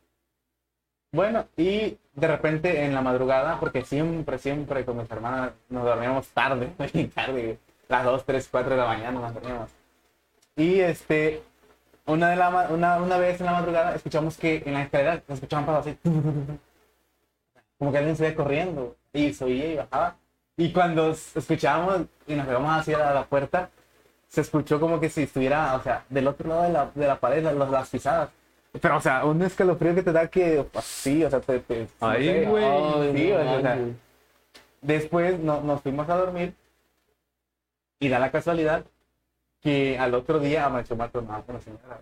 Bueno, 1.12 1.46
y 1.56 1.98
de 2.14 2.26
repente 2.28 2.84
en 2.84 2.94
la 2.94 3.02
madrugada, 3.02 3.58
porque 3.58 3.84
siempre, 3.84 4.38
siempre 4.38 4.84
con 4.84 4.96
mis 4.98 5.10
hermanas 5.10 5.52
nos 5.68 5.84
dormíamos 5.84 6.28
tarde, 6.28 6.70
muy 6.94 7.06
tarde, 7.08 7.58
las 7.88 8.04
2, 8.04 8.24
3, 8.24 8.48
4 8.50 8.70
de 8.70 8.76
la 8.76 8.86
mañana 8.86 9.20
nos 9.20 9.34
dormíamos. 9.34 9.70
Y 10.56 10.80
este, 10.80 11.42
una, 12.06 12.30
de 12.30 12.36
la, 12.36 12.68
una, 12.70 12.96
una 12.98 13.16
vez 13.18 13.40
en 13.40 13.46
la 13.46 13.52
madrugada 13.52 13.94
escuchamos 13.94 14.36
que 14.36 14.62
en 14.64 14.74
la 14.74 14.82
escalera 14.82 15.22
se 15.26 15.34
escuchaban 15.34 15.66
pasos 15.66 15.86
así. 15.88 15.98
Como 17.78 17.90
que 17.92 17.98
alguien 17.98 18.16
se 18.16 18.26
iba 18.28 18.36
corriendo 18.36 18.96
y 19.12 19.32
se 19.32 19.44
oía 19.44 19.66
y 19.72 19.76
bajaba. 19.76 20.16
Y 20.56 20.72
cuando 20.72 21.10
escuchábamos 21.10 22.02
y 22.26 22.34
nos 22.34 22.46
pegamos 22.46 22.70
hacia 22.78 22.98
la 23.14 23.24
puerta, 23.24 23.70
se 24.30 24.40
escuchó 24.42 24.80
como 24.80 24.98
que 25.00 25.10
si 25.10 25.24
estuviera, 25.24 25.74
o 25.76 25.82
sea, 25.82 26.06
del 26.08 26.26
otro 26.28 26.48
lado 26.48 26.62
de 26.62 26.70
la, 26.72 26.90
de 26.94 27.06
la 27.06 27.20
pared, 27.20 27.42
las, 27.42 27.54
las 27.70 27.90
pisadas. 27.90 28.30
Pero, 28.80 28.96
o 28.96 29.00
sea, 29.00 29.24
un 29.26 29.42
escalofrío 29.42 29.94
que 29.94 30.02
te 30.04 30.12
da 30.12 30.28
que, 30.28 30.64
así, 30.74 31.22
o 31.24 31.28
sea, 31.30 31.40
te... 31.40 31.58
te 31.60 31.88
no 32.00 32.12
sé, 32.14 32.44
güey. 32.46 33.16
Sí, 33.16 33.32
no 33.32 33.52
o 33.56 33.60
sea. 33.60 33.78
Después 34.80 35.38
no- 35.40 35.60
nos 35.62 35.82
fuimos 35.82 36.08
a 36.08 36.16
dormir 36.16 36.54
y 37.98 38.08
da 38.08 38.18
la 38.20 38.30
casualidad 38.30 38.84
que 39.60 39.98
al 39.98 40.14
otro 40.14 40.38
día 40.38 40.64
amaneció 40.64 40.96
muerto 40.96 41.20
nada 41.20 41.42
con 41.42 41.56
la 41.56 41.60
señora. 41.60 41.98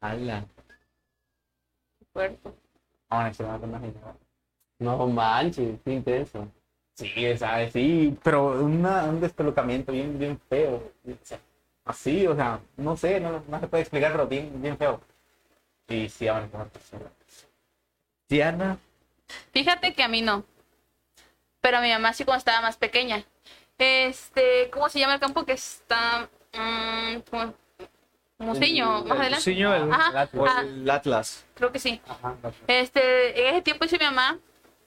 Ala. 0.00 0.46
Fuerte. 2.12 2.50
Amaneció 3.10 3.46
muerto 3.46 3.60
con 3.62 3.72
la 3.72 3.80
señora. 3.80 4.16
No 4.78 5.06
manches, 5.06 5.78
qué 5.84 5.92
intenso. 5.92 6.48
Sí, 6.96 7.36
¿sabes? 7.36 7.72
Sí, 7.72 8.16
pero 8.22 8.52
una, 8.64 9.04
un 9.04 9.20
despelucamiento 9.20 9.92
bien, 9.92 10.18
bien 10.18 10.40
feo. 10.48 10.82
Así, 11.84 12.26
o 12.26 12.34
sea, 12.34 12.58
no 12.78 12.96
sé, 12.96 13.20
no, 13.20 13.44
no 13.46 13.60
se 13.60 13.66
puede 13.68 13.82
explicar, 13.82 14.12
pero 14.12 14.26
bien, 14.26 14.60
bien 14.62 14.76
feo. 14.78 15.00
Y 15.88 16.08
sí, 16.08 16.26
amaneció 16.26 16.58
muerto. 16.58 16.80
sí. 16.82 16.96
Diana. 18.28 18.78
Fíjate 19.52 19.92
que 19.94 20.02
a 20.02 20.08
mí 20.08 20.22
no. 20.22 20.44
Pero 21.60 21.78
a 21.78 21.80
mi 21.80 21.90
mamá 21.90 22.12
sí 22.12 22.24
cuando 22.24 22.38
estaba 22.38 22.60
más 22.62 22.76
pequeña. 22.76 23.24
Este, 23.78 24.70
¿cómo 24.70 24.88
se 24.88 24.98
llama 24.98 25.14
el 25.14 25.20
campo 25.20 25.44
que 25.44 25.52
está? 25.52 26.28
Mm, 26.54 27.18
como- 27.30 27.54
Museño, 28.38 28.86
más 29.04 29.04
El 29.04 29.10
adelante. 29.12 29.36
Museño, 29.36 29.74
el- 29.74 29.92
Ajá, 29.92 30.28
o 30.34 30.44
ajá, 30.46 30.60
el 30.62 30.90
Atlas. 30.90 31.44
creo 31.54 31.72
que 31.72 31.78
sí. 31.78 32.00
Ajá, 32.06 32.34
Este, 32.66 33.48
en 33.48 33.54
ese 33.54 33.62
tiempo 33.62 33.84
dice 33.84 33.98
mi 33.98 34.04
mamá 34.06 34.38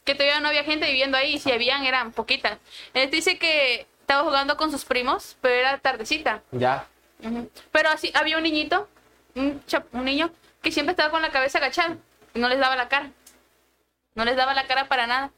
que 0.09 0.15
todavía 0.15 0.39
no 0.39 0.47
había 0.47 0.63
gente 0.63 0.87
viviendo 0.87 1.17
ahí 1.17 1.35
y 1.35 1.39
si 1.39 1.51
habían 1.51 1.85
eran 1.85 2.11
poquitas. 2.11 2.57
Este 2.95 3.15
dice 3.15 3.37
que 3.37 3.85
estaba 4.01 4.23
jugando 4.23 4.57
con 4.57 4.71
sus 4.71 4.83
primos, 4.83 5.37
pero 5.39 5.53
era 5.53 5.77
tardecita. 5.77 6.41
Ya. 6.51 6.87
Pero 7.71 7.89
así 7.89 8.11
había 8.15 8.37
un 8.37 8.43
niñito, 8.43 8.89
un, 9.35 9.63
chap- 9.67 9.85
un 9.91 10.05
niño 10.05 10.31
que 10.63 10.71
siempre 10.71 10.93
estaba 10.93 11.11
con 11.11 11.21
la 11.21 11.29
cabeza 11.29 11.59
agachada 11.59 11.97
y 12.33 12.39
no 12.39 12.49
les 12.49 12.57
daba 12.59 12.75
la 12.75 12.89
cara. 12.89 13.11
No 14.15 14.25
les 14.25 14.35
daba 14.35 14.55
la 14.55 14.65
cara 14.65 14.87
para 14.87 15.05
nada. 15.05 15.29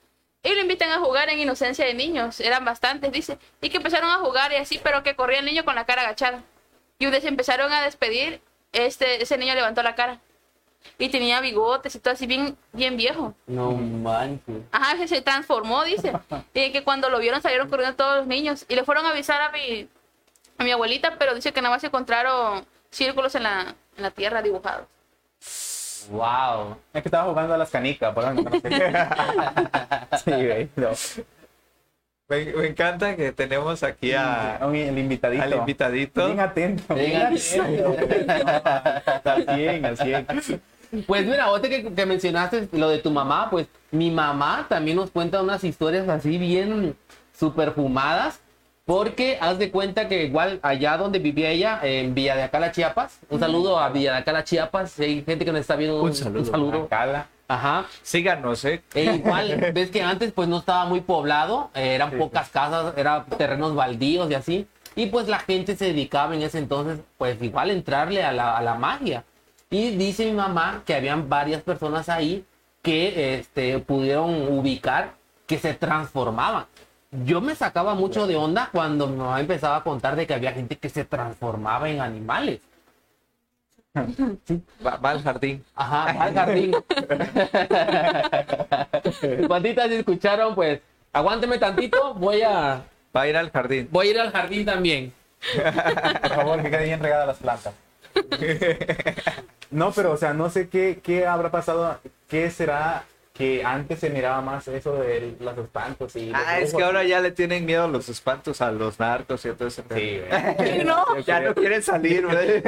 Y 0.42 0.54
lo 0.56 0.62
invitan 0.62 0.90
a 0.92 1.00
jugar 1.00 1.28
en 1.30 1.40
inocencia 1.40 1.86
de 1.86 1.94
niños. 1.94 2.40
Eran 2.40 2.64
bastantes, 2.64 3.12
dice. 3.12 3.38
Y 3.62 3.70
que 3.70 3.78
empezaron 3.78 4.10
a 4.10 4.20
jugar 4.20 4.54
y 4.54 4.56
así, 4.56 4.80
pero 4.82 5.04
que 5.04 5.18
corría 5.18 5.40
el 5.40 5.46
niño 5.46 5.66
con 5.66 5.76
la 5.76 5.86
cara 5.86 6.04
agachada. 6.04 6.44
Y 6.98 7.08
se 7.12 7.28
empezaron 7.28 7.74
a 7.74 7.82
despedir. 7.82 8.42
Este, 8.72 9.22
ese 9.22 9.38
niño 9.38 9.54
levantó 9.54 9.84
la 9.84 9.96
cara. 9.96 10.20
Y 10.98 11.10
tenía 11.10 11.42
bigotes 11.42 11.96
y 11.96 12.00
todo 12.00 12.14
así 12.14 12.28
bien, 12.28 12.56
bien 12.74 12.96
viejo. 12.98 13.34
No 13.48 13.72
manches. 13.72 14.58
Ajá, 14.72 14.96
que 14.98 15.08
se 15.08 15.22
transformó, 15.22 15.84
dice. 15.84 16.12
Y 16.54 16.72
que 16.72 16.84
cuando 16.84 17.10
lo 17.10 17.20
vieron 17.20 17.42
salieron 17.42 17.70
corriendo 17.70 17.96
todos 17.96 18.18
los 18.18 18.28
niños. 18.28 18.66
Y 18.70 18.76
le 18.76 18.84
fueron 18.84 19.06
a 19.06 19.10
avisar 19.10 19.42
a 19.42 19.52
mi, 19.52 19.88
a 20.58 20.64
mi 20.64 20.72
abuelita, 20.72 21.16
pero 21.18 21.34
dice 21.34 21.54
que 21.54 21.62
nada 21.62 21.74
más 21.76 21.82
se 21.82 21.88
encontraron 21.88 22.66
círculos 22.92 23.34
en 23.36 23.44
la, 23.44 23.76
en 23.98 24.04
la 24.04 24.12
tierra 24.12 24.42
dibujados. 24.42 24.86
Wow. 26.10 26.78
Es 26.94 27.02
que 27.04 27.08
estaba 27.10 27.30
jugando 27.30 27.54
a 27.54 27.58
las 27.58 27.70
canicas, 27.70 28.14
por 28.14 28.24
conocí. 28.24 28.62
Sí, 30.24 30.32
güey. 30.32 30.70
no. 30.76 30.90
Me, 32.28 32.46
me 32.46 32.68
encanta 32.68 33.16
que 33.16 33.32
tenemos 33.34 33.84
aquí 33.84 34.14
a, 34.14 34.60
Un- 34.62 34.76
el 34.76 34.98
invitadito. 34.98 35.44
al 35.44 35.54
invitadito. 35.54 36.26
Bien 36.28 36.40
atento. 36.40 36.96
Bien 36.96 37.10
Bien 37.10 37.22
atento. 37.26 37.96
Al 39.30 39.46
100, 39.56 39.86
al 39.86 39.98
100. 39.98 40.62
Pues 41.08 41.26
mira, 41.26 41.46
ahorita 41.46 41.70
que, 41.70 41.94
que 41.94 42.06
mencionaste 42.06 42.70
lo 42.74 42.90
de 42.90 43.00
tu 43.00 43.12
mamá, 43.12 43.50
pues 43.50 43.68
mi 43.92 44.12
mamá 44.12 44.66
también 44.70 44.98
nos 44.98 45.12
cuenta 45.12 45.42
unas 45.42 45.64
historias 45.64 46.08
así 46.10 46.38
bien 46.38 46.96
super 47.38 47.72
fumadas. 47.72 48.40
Porque 48.84 49.38
haz 49.40 49.60
de 49.60 49.70
cuenta 49.72 50.08
que 50.08 50.26
igual 50.26 50.60
allá 50.64 50.98
donde 50.98 51.20
vivía 51.20 51.52
ella, 51.52 51.80
en 51.84 52.14
Villa 52.16 52.36
de 52.36 52.44
Acala, 52.44 52.72
Chiapas, 52.72 53.20
un 53.30 53.40
saludo 53.40 53.80
a 53.80 53.90
Villa 53.90 54.12
de 54.14 54.18
Acala, 54.18 54.44
Chiapas, 54.44 55.00
hay 55.00 55.24
gente 55.24 55.46
que 55.46 55.52
nos 55.52 55.62
está 55.62 55.76
viendo, 55.76 56.02
Un 56.02 56.14
saludo. 56.14 56.40
Un 56.40 56.46
saludo. 56.46 56.88
Cala. 56.88 57.28
Ajá. 57.48 57.86
Síganos, 58.02 58.66
¿eh? 58.66 58.82
E 58.96 59.04
igual, 59.16 59.72
ves 59.74 59.92
que 59.92 60.02
antes 60.02 60.32
pues 60.32 60.50
no 60.50 60.58
estaba 60.58 60.86
muy 60.86 61.02
poblado, 61.02 61.70
eh, 61.76 61.94
eran 61.94 62.10
Sí, 62.10 62.18
pocas 62.18 62.50
casas, 62.50 62.94
eran 62.98 63.26
terrenos 63.38 63.76
baldíos 63.76 64.30
y 64.32 64.34
así. 64.34 64.68
Y 64.96 65.06
pues 65.06 65.28
la 65.28 65.40
gente 65.40 65.76
se 65.76 65.86
dedicaba 65.86 66.34
en 66.34 66.42
ese 66.42 66.58
entonces, 66.58 67.00
pues 67.18 67.42
igual 67.42 67.70
entrarle 67.70 68.24
a 68.24 68.32
la, 68.32 68.58
a 68.58 68.62
la 68.62 68.76
magia. 68.76 69.24
Y 69.72 69.92
dice 69.96 70.26
mi 70.26 70.34
mamá 70.34 70.84
que 70.86 70.94
habían 70.94 71.30
varias 71.30 71.64
personas 71.64 72.10
ahí 72.10 72.46
que 72.82 73.36
este, 73.40 73.80
pudieron 73.80 74.48
ubicar 74.50 75.14
que 75.48 75.58
se 75.58 75.74
transformaban. 75.74 76.66
Yo 77.26 77.42
me 77.42 77.56
sacaba 77.56 77.96
mucho 77.96 78.28
de 78.28 78.36
onda 78.36 78.70
cuando 78.72 79.08
mi 79.08 79.18
mamá 79.18 79.40
empezaba 79.40 79.78
a 79.78 79.84
contar 79.84 80.16
de 80.16 80.28
que 80.28 80.34
había 80.34 80.52
gente 80.52 80.78
que 80.78 80.90
se 80.90 81.06
transformaba 81.06 81.90
en 81.90 82.02
animales. 82.02 82.60
Va, 84.86 84.98
va 84.98 85.10
al 85.12 85.22
jardín. 85.24 85.64
Ajá, 85.76 86.04
al 86.22 86.34
jardín. 86.34 86.72
Banditas, 89.50 89.90
si 89.90 89.96
escucharon, 89.96 90.56
pues 90.56 90.80
aguánteme 91.12 91.58
tantito, 91.58 92.14
voy 92.14 92.42
a, 92.42 92.84
Va 93.16 93.22
a 93.22 93.28
ir 93.28 93.38
al 93.38 93.52
jardín. 93.52 93.88
voy 93.92 94.08
a 94.08 94.12
ir 94.12 94.20
al 94.20 94.32
jardín 94.32 94.66
también. 94.66 95.14
Por 96.22 96.30
favor, 96.30 96.62
que 96.62 96.70
quede 96.70 96.86
bien 96.86 97.00
regadas 97.02 97.28
las 97.28 97.38
plantas. 97.38 97.74
No, 99.72 99.92
pero, 99.92 100.12
o 100.12 100.18
sea, 100.18 100.34
no 100.34 100.50
sé 100.50 100.68
qué, 100.70 101.00
qué 101.02 101.26
habrá 101.26 101.50
pasado. 101.50 102.00
¿Qué 102.28 102.50
será 102.52 103.06
que 103.34 103.64
antes 103.64 104.00
se 104.00 104.10
miraba 104.10 104.42
más 104.42 104.68
eso 104.68 104.96
de 104.98 105.36
los 105.40 105.58
espantos? 105.58 106.16
Y 106.16 106.28
los 106.30 106.42
Ah, 106.46 106.60
es 106.60 106.74
que 106.74 106.84
ahora 106.84 107.04
ya 107.04 107.20
le 107.22 107.32
tienen 107.32 107.66
miedo 107.66 107.88
los 107.88 108.10
espantos 108.10 108.62
a 108.62 108.72
los 108.72 109.00
narcos 109.00 109.44
y 109.46 109.50
a 109.50 109.54
todo 109.54 109.68
ese. 109.70 109.84
Sí, 109.94 110.20
güey. 110.20 110.84
No. 110.86 111.18
Ya 111.20 111.40
no 111.40 111.56
quieren 111.56 111.82
salir, 111.82 112.26
güey. 112.28 112.62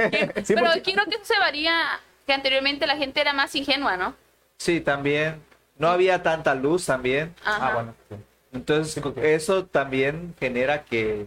Sí, 0.44 0.54
pero 0.56 0.66
porque- 0.68 0.82
quiero 0.82 1.04
que 1.06 1.16
eso 1.16 1.26
se 1.26 1.38
varía, 1.40 2.00
que 2.26 2.34
anteriormente 2.34 2.88
la 2.88 2.96
gente 2.98 3.20
era 3.22 3.34
más 3.34 3.54
ingenua, 3.56 3.98
¿no? 3.98 4.16
Sí, 4.58 4.80
también. 4.82 5.42
No 5.78 5.90
había 5.90 6.24
tanta 6.24 6.56
luz 6.56 6.86
también. 6.86 7.36
Ajá. 7.44 7.68
Ah, 7.70 7.74
bueno. 7.74 7.96
sí. 8.10 8.16
Entonces, 8.54 8.94
Sí, 8.94 9.02
porque- 9.02 9.34
eso 9.36 9.66
también 9.66 10.36
genera 10.40 10.84
que, 10.86 11.26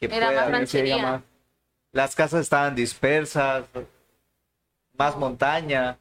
que 0.00 0.06
Era 0.06 0.28
pueda 0.28 0.48
más 0.48 0.74
más. 1.02 1.20
las 1.92 2.14
casas 2.14 2.40
estaban 2.40 2.74
dispersas, 2.74 3.64
más 4.96 5.16
montaña. 5.16 5.98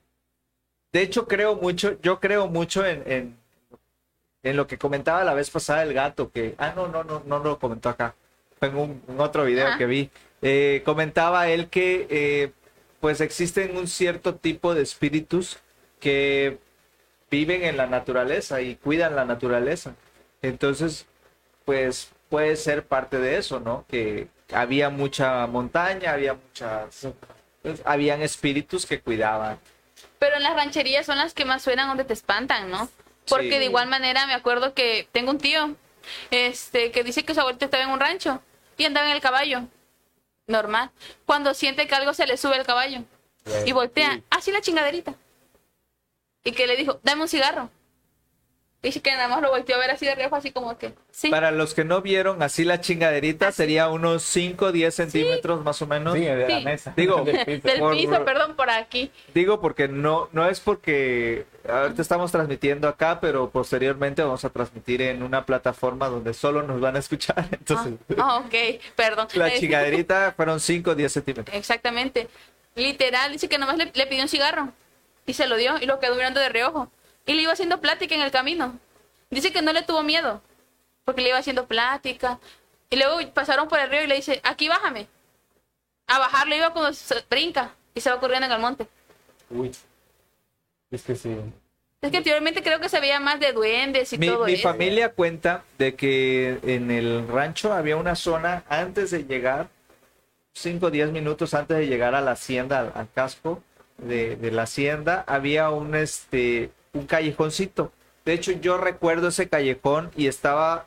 De 0.91 1.01
hecho, 1.01 1.27
creo 1.27 1.55
mucho, 1.55 1.99
yo 2.01 2.19
creo 2.19 2.47
mucho 2.47 2.85
en, 2.85 3.03
en, 3.05 3.37
en 4.43 4.57
lo 4.57 4.67
que 4.67 4.77
comentaba 4.77 5.23
la 5.23 5.33
vez 5.33 5.49
pasada 5.49 5.83
el 5.83 5.93
gato, 5.93 6.31
que, 6.31 6.55
ah, 6.57 6.73
no, 6.75 6.87
no, 6.87 7.03
no, 7.03 7.23
no 7.25 7.39
lo 7.39 7.59
comentó 7.59 7.89
acá, 7.89 8.15
fue 8.59 8.67
en 8.67 8.77
un, 8.77 9.03
en 9.07 9.19
otro 9.19 9.45
video 9.45 9.67
Ajá. 9.67 9.77
que 9.77 9.85
vi. 9.85 10.09
Eh, 10.41 10.81
comentaba 10.83 11.47
él 11.49 11.69
que, 11.69 12.07
eh, 12.09 12.51
pues 12.99 13.21
existen 13.21 13.77
un 13.77 13.87
cierto 13.87 14.35
tipo 14.35 14.73
de 14.75 14.83
espíritus 14.83 15.59
que 15.99 16.59
viven 17.29 17.63
en 17.63 17.77
la 17.77 17.87
naturaleza 17.87 18.61
y 18.61 18.75
cuidan 18.75 19.15
la 19.15 19.25
naturaleza. 19.25 19.95
Entonces, 20.41 21.05
pues 21.65 22.11
puede 22.29 22.55
ser 22.57 22.85
parte 22.85 23.19
de 23.19 23.37
eso, 23.37 23.59
¿no? 23.59 23.85
Que 23.87 24.27
había 24.51 24.89
mucha 24.89 25.47
montaña, 25.47 26.13
había 26.13 26.33
muchas... 26.33 27.07
pues, 27.61 27.81
habían 27.85 28.21
espíritus 28.21 28.85
que 28.85 29.01
cuidaban. 29.01 29.59
Pero 30.19 30.35
en 30.37 30.43
las 30.43 30.55
rancherías 30.55 31.05
son 31.05 31.17
las 31.17 31.33
que 31.33 31.45
más 31.45 31.61
suenan 31.61 31.87
donde 31.87 32.03
te 32.05 32.13
espantan, 32.13 32.69
¿no? 32.69 32.89
Porque 33.27 33.51
Sí. 33.51 33.59
de 33.59 33.65
igual 33.65 33.87
manera 33.87 34.25
me 34.27 34.33
acuerdo 34.33 34.73
que 34.73 35.07
tengo 35.11 35.31
un 35.31 35.37
tío 35.37 35.75
este 36.31 36.91
que 36.91 37.03
dice 37.03 37.23
que 37.23 37.33
su 37.33 37.39
abuelita 37.39 37.65
estaba 37.65 37.83
en 37.83 37.89
un 37.91 37.99
rancho 37.99 38.41
y 38.77 38.85
andaba 38.85 39.07
en 39.07 39.15
el 39.15 39.21
caballo. 39.21 39.61
Normal. 40.47 40.91
Cuando 41.25 41.53
siente 41.53 41.87
que 41.87 41.95
algo 41.95 42.13
se 42.13 42.25
le 42.27 42.35
sube 42.37 42.55
al 42.55 42.65
caballo 42.65 43.03
y 43.65 43.71
voltea, 43.71 44.21
así 44.29 44.51
la 44.51 44.61
chingaderita. 44.61 45.13
Y 46.43 46.51
que 46.53 46.65
le 46.67 46.75
dijo, 46.75 46.99
dame 47.03 47.21
un 47.21 47.27
cigarro. 47.27 47.69
Dice 48.83 48.99
que 48.99 49.11
nada 49.11 49.27
más 49.27 49.43
lo 49.43 49.51
volteó 49.51 49.75
a 49.75 49.79
ver 49.79 49.91
así 49.91 50.07
de 50.07 50.15
reojo, 50.15 50.35
así 50.35 50.49
como 50.51 50.75
que, 50.75 50.93
sí. 51.11 51.29
Para 51.29 51.51
los 51.51 51.75
que 51.75 51.83
no 51.83 52.01
vieron, 52.01 52.41
así 52.41 52.63
la 52.63 52.81
chingaderita 52.81 53.51
sería 53.51 53.89
unos 53.89 54.23
5 54.23 54.65
o 54.65 54.71
10 54.71 54.95
centímetros 54.95 55.63
más 55.63 55.79
o 55.83 55.87
menos. 55.87 56.15
Sí, 56.15 56.21
de 56.21 56.35
la 56.35 56.57
Sí. 56.59 56.65
mesa. 56.65 56.93
Digo, 56.97 57.21
Del 57.25 57.45
piso. 57.45 57.67
Del 57.67 57.79
por- 57.79 57.93
piso, 57.93 58.25
perdón, 58.25 58.55
por 58.55 58.71
aquí. 58.71 59.11
Digo 59.35 59.61
porque 59.61 59.87
no, 59.87 60.29
no 60.31 60.49
es 60.49 60.59
porque 60.59 61.45
ahorita 61.69 62.01
estamos 62.01 62.31
transmitiendo 62.31 62.87
acá, 62.87 63.19
pero 63.21 63.51
posteriormente 63.51 64.23
vamos 64.23 64.43
a 64.45 64.49
transmitir 64.49 65.03
en 65.03 65.21
una 65.21 65.45
plataforma 65.45 66.09
donde 66.09 66.33
solo 66.33 66.63
nos 66.63 66.81
van 66.81 66.95
a 66.95 66.99
escuchar. 66.99 67.35
Ah, 67.37 67.47
Entonces, 67.51 67.93
ah, 68.17 68.37
ok, 68.37 68.81
perdón. 68.95 69.27
la 69.35 69.49
Eh, 69.49 69.59
chingaderita 69.59 70.33
fueron 70.35 70.59
5 70.59 70.89
o 70.89 70.95
10 70.95 71.11
centímetros. 71.13 71.55
Exactamente. 71.55 72.27
Literal, 72.73 73.31
dice 73.31 73.47
que 73.47 73.59
nomás 73.59 73.77
le, 73.77 73.91
le 73.93 74.07
pidió 74.07 74.23
un 74.23 74.27
cigarro 74.29 74.69
y 75.27 75.33
se 75.33 75.45
lo 75.47 75.55
dio 75.57 75.77
y 75.79 75.85
lo 75.85 75.99
quedó 75.99 76.15
mirando 76.15 76.39
de 76.39 76.49
reojo. 76.49 76.89
Y 77.25 77.33
le 77.33 77.41
iba 77.43 77.53
haciendo 77.53 77.79
plática 77.81 78.15
en 78.15 78.21
el 78.21 78.31
camino. 78.31 78.77
Dice 79.29 79.51
que 79.51 79.61
no 79.61 79.73
le 79.73 79.83
tuvo 79.83 80.03
miedo 80.03 80.41
porque 81.05 81.21
le 81.21 81.29
iba 81.29 81.37
haciendo 81.37 81.65
plática. 81.67 82.39
Y 82.89 82.97
luego 82.97 83.17
pasaron 83.33 83.67
por 83.67 83.79
el 83.79 83.89
río 83.89 84.03
y 84.03 84.07
le 84.07 84.15
dice, 84.15 84.41
aquí 84.43 84.67
bájame. 84.67 85.07
A 86.07 86.19
bajarlo 86.19 86.55
iba 86.55 86.71
cuando 86.73 86.93
se 86.93 87.23
brinca 87.29 87.73
y 87.93 88.01
se 88.01 88.09
va 88.09 88.19
corriendo 88.19 88.47
en 88.47 88.51
el 88.51 88.59
monte. 88.59 88.87
Uy. 89.49 89.71
Es 90.89 91.03
que 91.03 91.15
sí. 91.15 91.35
Es 92.01 92.09
que 92.11 92.17
anteriormente 92.17 92.63
creo 92.63 92.79
que 92.79 92.89
se 92.89 92.99
veía 92.99 93.19
más 93.19 93.39
de 93.39 93.53
duendes 93.53 94.11
y 94.11 94.17
Mi, 94.17 94.27
todo 94.27 94.45
mi 94.45 94.53
eso. 94.53 94.63
familia 94.63 95.13
cuenta 95.13 95.63
de 95.77 95.95
que 95.95 96.59
en 96.63 96.89
el 96.91 97.27
rancho 97.27 97.71
había 97.71 97.95
una 97.95 98.15
zona 98.15 98.63
antes 98.67 99.11
de 99.11 99.23
llegar, 99.23 99.69
5 100.53 100.87
o 100.87 100.91
10 100.91 101.11
minutos 101.11 101.53
antes 101.53 101.77
de 101.77 101.87
llegar 101.87 102.15
a 102.15 102.21
la 102.21 102.31
hacienda, 102.31 102.79
al, 102.79 102.91
al 102.95 103.07
casco 103.13 103.61
de, 103.99 104.35
de 104.35 104.51
la 104.51 104.63
hacienda, 104.63 105.23
había 105.27 105.69
un, 105.69 105.93
este, 105.95 106.71
un 106.93 107.05
callejoncito. 107.05 107.91
De 108.25 108.33
hecho, 108.33 108.51
yo 108.51 108.77
recuerdo 108.77 109.29
ese 109.29 109.49
callejón 109.49 110.11
y 110.15 110.27
estaba 110.27 110.85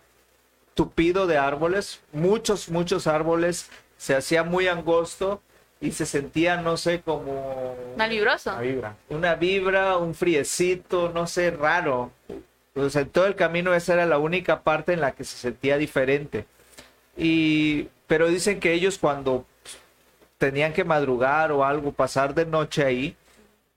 tupido 0.74 1.26
de 1.26 1.38
árboles, 1.38 2.00
muchos, 2.12 2.68
muchos 2.68 3.06
árboles, 3.06 3.70
se 3.96 4.14
hacía 4.14 4.42
muy 4.42 4.68
angosto 4.68 5.40
y 5.80 5.92
se 5.92 6.06
sentía, 6.06 6.56
no 6.60 6.76
sé, 6.76 7.00
como 7.00 7.76
Malvibroso. 7.96 8.52
La 8.52 8.60
vibra. 8.60 8.96
una 9.08 9.34
vibra, 9.34 9.96
un 9.98 10.14
friecito, 10.14 11.10
no 11.10 11.26
sé, 11.26 11.50
raro. 11.50 12.10
Pues 12.72 12.96
en 12.96 13.08
todo 13.08 13.26
el 13.26 13.36
camino 13.36 13.72
esa 13.74 13.94
era 13.94 14.06
la 14.06 14.18
única 14.18 14.62
parte 14.62 14.92
en 14.92 15.00
la 15.00 15.12
que 15.12 15.24
se 15.24 15.36
sentía 15.36 15.76
diferente. 15.76 16.46
Y, 17.16 17.88
pero 18.06 18.28
dicen 18.28 18.58
que 18.58 18.72
ellos 18.72 18.98
cuando 18.98 19.46
tenían 20.38 20.72
que 20.72 20.84
madrugar 20.84 21.52
o 21.52 21.64
algo, 21.64 21.92
pasar 21.92 22.34
de 22.34 22.46
noche 22.46 22.84
ahí, 22.84 23.16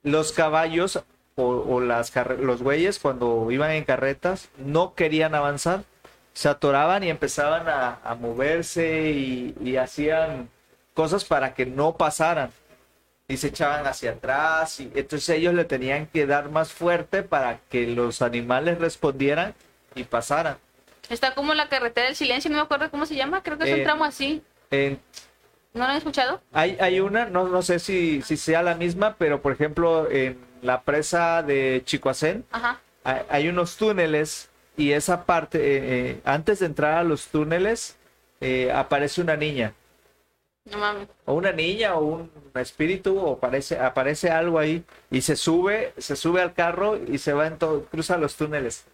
los 0.02 0.32
caballos 0.32 1.02
o, 1.38 1.76
o 1.76 1.80
las 1.80 2.12
los 2.40 2.62
güeyes 2.62 2.98
cuando 2.98 3.50
iban 3.50 3.70
en 3.70 3.84
carretas 3.84 4.48
no 4.58 4.94
querían 4.94 5.34
avanzar, 5.34 5.84
se 6.34 6.48
atoraban 6.48 7.02
y 7.04 7.10
empezaban 7.10 7.68
a, 7.68 8.00
a 8.04 8.14
moverse 8.14 9.10
y, 9.10 9.54
y 9.62 9.76
hacían 9.76 10.48
cosas 10.94 11.24
para 11.24 11.54
que 11.54 11.64
no 11.66 11.96
pasaran 11.96 12.50
y 13.28 13.36
se 13.36 13.48
echaban 13.48 13.86
hacia 13.86 14.12
atrás 14.12 14.80
y 14.80 14.90
entonces 14.94 15.28
ellos 15.30 15.54
le 15.54 15.64
tenían 15.64 16.06
que 16.06 16.26
dar 16.26 16.50
más 16.50 16.72
fuerte 16.72 17.22
para 17.22 17.58
que 17.70 17.86
los 17.86 18.22
animales 18.22 18.78
respondieran 18.78 19.54
y 19.94 20.04
pasaran. 20.04 20.56
Está 21.08 21.34
como 21.34 21.54
la 21.54 21.68
carretera 21.68 22.06
del 22.06 22.16
silencio, 22.16 22.50
no 22.50 22.56
me 22.56 22.62
acuerdo 22.62 22.90
cómo 22.90 23.06
se 23.06 23.14
llama. 23.14 23.42
Creo 23.42 23.56
que 23.58 23.64
es 23.64 23.70
Eh, 23.70 23.74
un 23.76 23.82
tramo 23.84 24.04
así. 24.04 24.42
En- 24.70 24.98
¿No 25.74 25.84
lo 25.84 25.90
han 25.90 25.96
escuchado? 25.98 26.40
hay, 26.52 26.76
hay 26.80 27.00
una, 27.00 27.26
no, 27.26 27.46
no 27.48 27.62
sé 27.62 27.78
si, 27.78 28.22
si 28.22 28.36
sea 28.36 28.62
la 28.62 28.74
misma, 28.74 29.16
pero 29.18 29.40
por 29.42 29.52
ejemplo 29.52 30.10
en 30.10 30.38
la 30.62 30.82
presa 30.82 31.42
de 31.42 31.82
Chicoacén 31.84 32.44
hay, 33.04 33.22
hay 33.28 33.48
unos 33.48 33.76
túneles 33.76 34.50
y 34.76 34.92
esa 34.92 35.24
parte, 35.24 35.58
eh, 35.58 36.10
eh, 36.10 36.20
antes 36.24 36.60
de 36.60 36.66
entrar 36.66 36.98
a 36.98 37.04
los 37.04 37.26
túneles, 37.28 37.96
eh, 38.40 38.70
aparece 38.72 39.20
una 39.20 39.36
niña. 39.36 39.74
No 40.70 40.78
mames. 40.78 41.08
o 41.24 41.32
una 41.34 41.50
niña 41.52 41.94
o 41.94 42.04
un 42.04 42.30
espíritu 42.54 43.18
o 43.18 43.32
aparece 43.36 43.78
aparece 43.78 44.30
algo 44.30 44.58
ahí 44.58 44.84
y 45.10 45.22
se 45.22 45.34
sube 45.34 45.94
se 45.96 46.14
sube 46.14 46.42
al 46.42 46.52
carro 46.52 46.98
y 46.98 47.16
se 47.16 47.32
va 47.32 47.46
en 47.46 47.56
todo 47.56 47.84
cruza 47.86 48.18
los 48.18 48.36
túneles. 48.36 48.84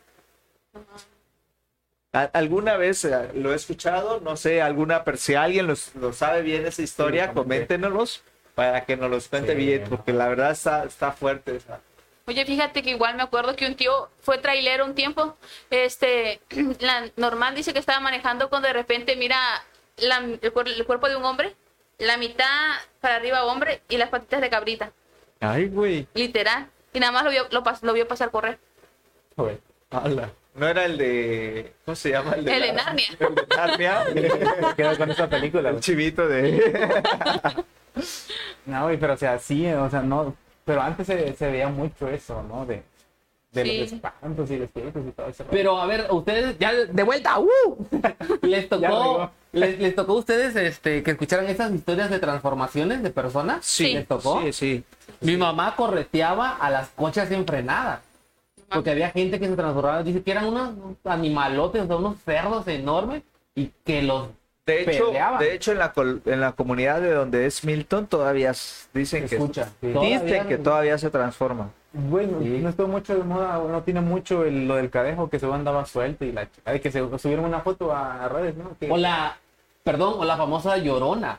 Alguna 2.32 2.76
vez 2.76 3.04
lo 3.34 3.52
he 3.52 3.56
escuchado 3.56 4.20
no 4.20 4.36
sé 4.36 4.62
alguna 4.62 5.02
per- 5.02 5.18
si 5.18 5.34
alguien 5.34 5.66
lo 5.66 6.12
sabe 6.12 6.42
bien 6.42 6.64
esa 6.64 6.82
historia 6.82 7.26
Sí, 7.28 7.34
coméntenos 7.34 8.22
para 8.54 8.84
que 8.84 8.96
nos 8.96 9.10
los 9.10 9.28
cuente 9.28 9.52
Sí. 9.52 9.58
bien 9.58 9.84
porque 9.88 10.12
la 10.12 10.28
verdad 10.28 10.50
está 10.52 10.84
está 10.84 11.12
fuerte 11.12 11.56
esa. 11.56 11.80
Oye, 12.26 12.46
fíjate 12.46 12.82
que 12.82 12.90
igual 12.90 13.16
me 13.16 13.22
acuerdo 13.22 13.54
que 13.54 13.66
un 13.66 13.74
tío 13.74 14.08
fue 14.22 14.38
trailero 14.38 14.84
un 14.86 14.94
tiempo. 14.94 15.36
Este, 15.70 16.40
la 16.80 17.10
normal 17.16 17.54
dice 17.54 17.72
que 17.72 17.78
estaba 17.78 18.00
manejando 18.00 18.48
cuando 18.48 18.68
de 18.68 18.74
repente 18.74 19.16
mira 19.16 19.38
la- 19.98 20.18
el, 20.18 20.40
cuer- 20.54 20.74
el 20.74 20.86
cuerpo 20.86 21.08
de 21.08 21.16
un 21.16 21.24
hombre, 21.24 21.54
la 21.98 22.16
mitad 22.16 22.46
para 23.00 23.16
arriba 23.16 23.44
hombre 23.44 23.82
y 23.88 23.96
las 23.98 24.08
patitas 24.08 24.40
de 24.40 24.50
cabrita, 24.50 24.92
ay 25.40 25.66
güey 25.68 26.06
literal. 26.14 26.68
Y 26.92 27.00
nada 27.00 27.12
más 27.12 27.24
lo 27.24 27.30
vio, 27.30 27.46
lo, 27.50 27.62
pas- 27.64 27.82
lo 27.82 27.92
vio 27.92 28.06
pasar 28.08 28.30
correr. 28.30 28.58
Joder. 29.36 29.60
Ala. 29.90 30.30
No 30.54 30.68
era 30.68 30.84
el 30.84 30.96
de 30.98 31.72
cómo 31.84 31.94
se 31.96 32.10
llama 32.10 32.32
el 32.34 32.44
de 32.44 32.54
El 32.54 32.60
de 32.62 32.66
la- 32.68 32.84
Narnia. 32.84 33.06
el 33.18 33.34
de 33.34 33.46
Narnia 33.56 34.04
Me 34.68 34.74
quedo 34.76 34.96
con 34.96 35.10
esa 35.10 35.28
película. 35.28 35.70
el 35.70 35.80
chivito 35.80 36.26
de 36.28 37.02
No, 38.66 38.84
güey, 38.84 38.96
pero 38.98 39.14
o 39.14 39.16
sea, 39.16 39.38
sí, 39.38 39.66
o 39.66 39.88
sea, 39.90 40.00
no. 40.02 40.34
Pero 40.64 40.80
antes 40.82 41.06
se, 41.06 41.34
se 41.34 41.50
veía 41.50 41.68
mucho 41.68 42.08
eso, 42.08 42.42
¿no? 42.42 42.64
De, 42.66 42.82
de 43.52 43.62
Sí. 43.64 43.78
los 43.80 43.92
espantos 43.92 44.50
y 44.50 44.56
los 44.56 44.64
espíritus 44.66 45.06
y 45.06 45.10
todo 45.12 45.28
eso. 45.28 45.44
Pero 45.50 45.78
a 45.80 45.86
ver, 45.86 46.06
ustedes 46.10 46.58
ya 46.58 46.72
de 46.72 47.02
vuelta, 47.02 47.38
¡uh! 47.38 47.86
Les 48.42 48.68
tocó, 48.68 49.30
les 49.52 49.94
tocó 49.94 50.12
a 50.12 50.16
ustedes 50.16 50.56
este, 50.56 51.02
que 51.02 51.10
escucharan 51.12 51.46
esas 51.46 51.72
historias 51.72 52.10
de 52.10 52.18
transformaciones 52.18 53.02
de 53.02 53.10
personas. 53.10 53.64
sí 53.64 53.92
¿Les 53.94 54.08
tocó? 54.08 54.42
sí 54.42 54.52
sí 54.52 54.84
Mi 55.20 55.36
mamá 55.36 55.76
correteaba 55.76 56.56
a 56.56 56.70
las 56.70 56.88
cochas 56.88 57.30
enfrenadas. 57.30 58.00
Porque 58.74 58.90
había 58.90 59.10
gente 59.10 59.38
que 59.40 59.46
se 59.48 59.56
transformaba, 59.56 60.02
dice 60.02 60.22
que 60.22 60.30
eran 60.30 60.46
unos 60.46 60.70
animalotes, 61.04 61.82
o 61.82 61.86
sea, 61.86 61.96
unos 61.96 62.16
cerdos 62.24 62.66
enormes 62.68 63.22
y 63.54 63.70
que 63.84 64.02
los 64.02 64.28
De 64.66 64.82
hecho, 64.82 65.06
peleaban. 65.06 65.38
de 65.40 65.54
hecho 65.54 65.72
en, 65.72 65.78
la, 65.78 65.92
col- 65.92 66.22
en 66.24 66.40
la 66.40 66.52
comunidad 66.52 67.00
de 67.00 67.12
donde 67.12 67.46
es 67.46 67.64
Milton 67.64 68.06
todavía 68.06 68.52
dicen 68.94 69.28
Se 69.28 69.36
que 69.36 69.38
sí. 69.38 69.46
dicen 69.82 69.92
Todavía- 69.92 70.46
que 70.48 70.58
todavía 70.58 70.98
se 70.98 71.10
transforma. 71.10 71.70
Bueno, 71.92 72.38
Sí. 72.42 72.48
no 72.60 72.70
estuvo 72.70 72.88
mucho 72.88 73.14
de 73.16 73.22
moda, 73.22 73.58
no 73.58 73.82
tiene 73.82 74.00
mucho 74.00 74.44
el- 74.44 74.66
lo 74.66 74.74
del 74.76 74.90
cadejo 74.90 75.28
que 75.30 75.38
se 75.38 75.46
andaba 75.52 75.84
suelto 75.86 76.24
y 76.24 76.32
la 76.32 76.46
que 76.46 76.90
se 76.90 77.18
subieron 77.18 77.44
una 77.44 77.60
foto 77.60 77.92
a, 77.92 78.24
a 78.24 78.28
redes, 78.28 78.56
¿no? 78.56 78.76
Que- 78.80 78.90
O 78.90 78.96
la, 78.96 79.36
perdón, 79.84 80.14
o 80.18 80.24
la 80.24 80.36
famosa 80.36 80.76
llorona. 80.78 81.38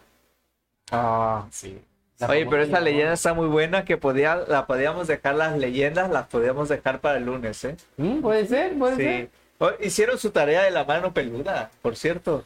Ah, 0.92 1.46
sí. 1.52 1.78
La 2.20 2.28
Oye, 2.28 2.46
pero 2.50 2.64
esta 2.64 2.80
leyenda 2.80 3.14
está 3.14 3.34
muy 3.34 3.48
buena 3.48 3.84
que 3.84 3.98
podía, 3.98 4.38
la 4.48 4.66
podíamos 4.68 5.08
dejar 5.08 5.36
las 5.36 5.58
leyendas, 5.58 6.10
las 6.10 6.28
podíamos 6.28 6.70
dejar 6.70 7.00
para 7.02 7.18
el 7.18 7.26
lunes, 7.26 7.64
¿eh? 7.66 7.76
Mm, 7.98 8.22
Puede 8.22 8.48
ser, 8.48 8.78
puede 8.80 8.96
Sí. 8.96 9.04
ser. 9.04 9.30
Oh, 9.58 9.72
hicieron 9.82 10.18
su 10.18 10.32
tarea 10.32 10.64
de 10.64 10.72
la 10.72 10.86
mano 10.86 11.14
peluda, 11.14 11.72
por 11.82 11.96
cierto. 11.98 12.44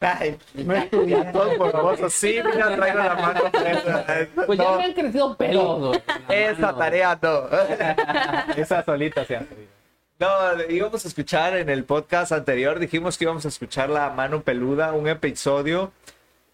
Ay, 0.00 0.36
ya 1.06 1.32
todos 1.32 1.56
morbosos. 1.58 2.12
Sí, 2.12 2.40
mira, 2.44 2.74
traigo 2.76 2.98
la 2.98 3.14
mano 3.14 3.40
peluda. 3.52 4.06
Pues 4.46 4.58
ya 4.58 4.64
No, 4.64 4.76
me 4.78 4.84
han 4.84 4.92
crecido 4.92 5.36
pelos. 5.36 5.98
esa 6.28 6.76
tarea 6.76 7.18
no. 7.22 7.42
Esa 8.56 8.84
solita 8.84 9.24
se 9.24 9.36
hace. 9.36 9.68
No, 10.18 10.28
íbamos 10.68 11.04
a 11.04 11.08
escuchar 11.08 11.56
en 11.56 11.68
el 11.68 11.82
podcast 11.84 12.30
anterior, 12.32 12.78
dijimos 12.78 13.18
que 13.18 13.24
íbamos 13.24 13.44
a 13.44 13.48
escuchar 13.48 13.88
la 13.90 14.10
mano 14.10 14.42
peluda, 14.42 14.92
un 14.92 15.08
episodio. 15.08 15.90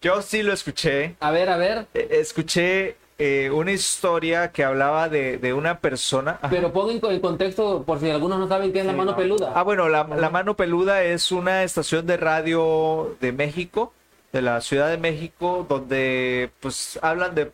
Yo 0.01 0.21
sí 0.21 0.43
lo 0.43 0.53
escuché. 0.53 1.15
A 1.19 1.31
ver, 1.31 1.49
a 1.49 1.57
ver. 1.57 1.87
Eh, 1.93 2.07
Escuché 2.11 2.95
eh, 3.17 3.49
una 3.53 3.71
historia 3.73 4.51
que 4.51 4.63
hablaba 4.63 5.09
de, 5.09 5.37
de 5.37 5.53
una 5.53 5.79
persona. 5.79 6.37
Ajá. 6.41 6.49
Pero 6.49 6.71
pongan 6.71 7.01
en 7.11 7.19
contexto 7.19 7.83
por 7.83 7.99
si 7.99 8.09
algunos 8.09 8.39
no 8.39 8.47
saben 8.47 8.71
qué 8.71 8.79
es 8.79 8.85
la 8.85 8.93
mano 8.93 9.11
no. 9.11 9.17
peluda. 9.17 9.51
Ah, 9.55 9.63
bueno, 9.63 9.89
la, 9.89 10.05
la 10.05 10.29
Mano 10.29 10.55
Peluda 10.55 11.03
es 11.03 11.31
una 11.33 11.63
estación 11.63 12.05
de 12.07 12.15
radio 12.17 13.17
de 13.19 13.33
México, 13.33 13.91
de 14.31 14.41
la 14.41 14.61
Ciudad 14.61 14.89
de 14.89 14.97
México, 14.97 15.65
donde 15.67 16.49
pues 16.61 16.97
hablan 17.01 17.35
de 17.35 17.51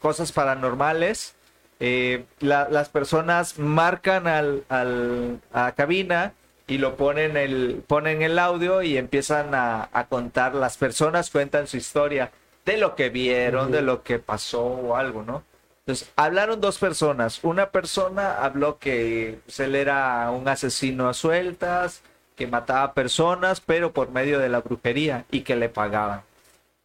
cosas 0.00 0.32
paranormales. 0.32 1.36
Eh, 1.78 2.24
la- 2.40 2.68
las 2.70 2.88
personas 2.88 3.58
marcan 3.58 4.26
al, 4.26 4.64
al- 4.68 5.40
a 5.52 5.72
cabina 5.72 6.32
y 6.66 6.78
lo 6.78 6.96
ponen 6.96 7.36
el, 7.36 7.82
ponen 7.86 8.22
el 8.22 8.38
audio 8.38 8.82
y 8.82 8.96
empiezan 8.96 9.54
a, 9.54 9.88
a 9.92 10.06
contar. 10.06 10.54
Las 10.54 10.76
personas 10.76 11.30
cuentan 11.30 11.66
su 11.66 11.76
historia 11.76 12.30
de 12.64 12.78
lo 12.78 12.94
que 12.94 13.10
vieron, 13.10 13.70
de 13.70 13.82
lo 13.82 14.02
que 14.02 14.18
pasó 14.18 14.64
o 14.64 14.96
algo, 14.96 15.22
¿no? 15.22 15.42
Entonces, 15.80 16.10
hablaron 16.16 16.62
dos 16.62 16.78
personas. 16.78 17.44
Una 17.44 17.70
persona 17.70 18.42
habló 18.42 18.78
que 18.78 19.40
pues, 19.44 19.60
él 19.60 19.74
era 19.74 20.30
un 20.30 20.48
asesino 20.48 21.08
a 21.10 21.14
sueltas, 21.14 22.02
que 22.36 22.46
mataba 22.46 22.94
personas, 22.94 23.60
pero 23.60 23.92
por 23.92 24.10
medio 24.10 24.38
de 24.38 24.48
la 24.48 24.60
brujería 24.60 25.26
y 25.30 25.42
que 25.42 25.56
le 25.56 25.68
pagaban. 25.68 26.22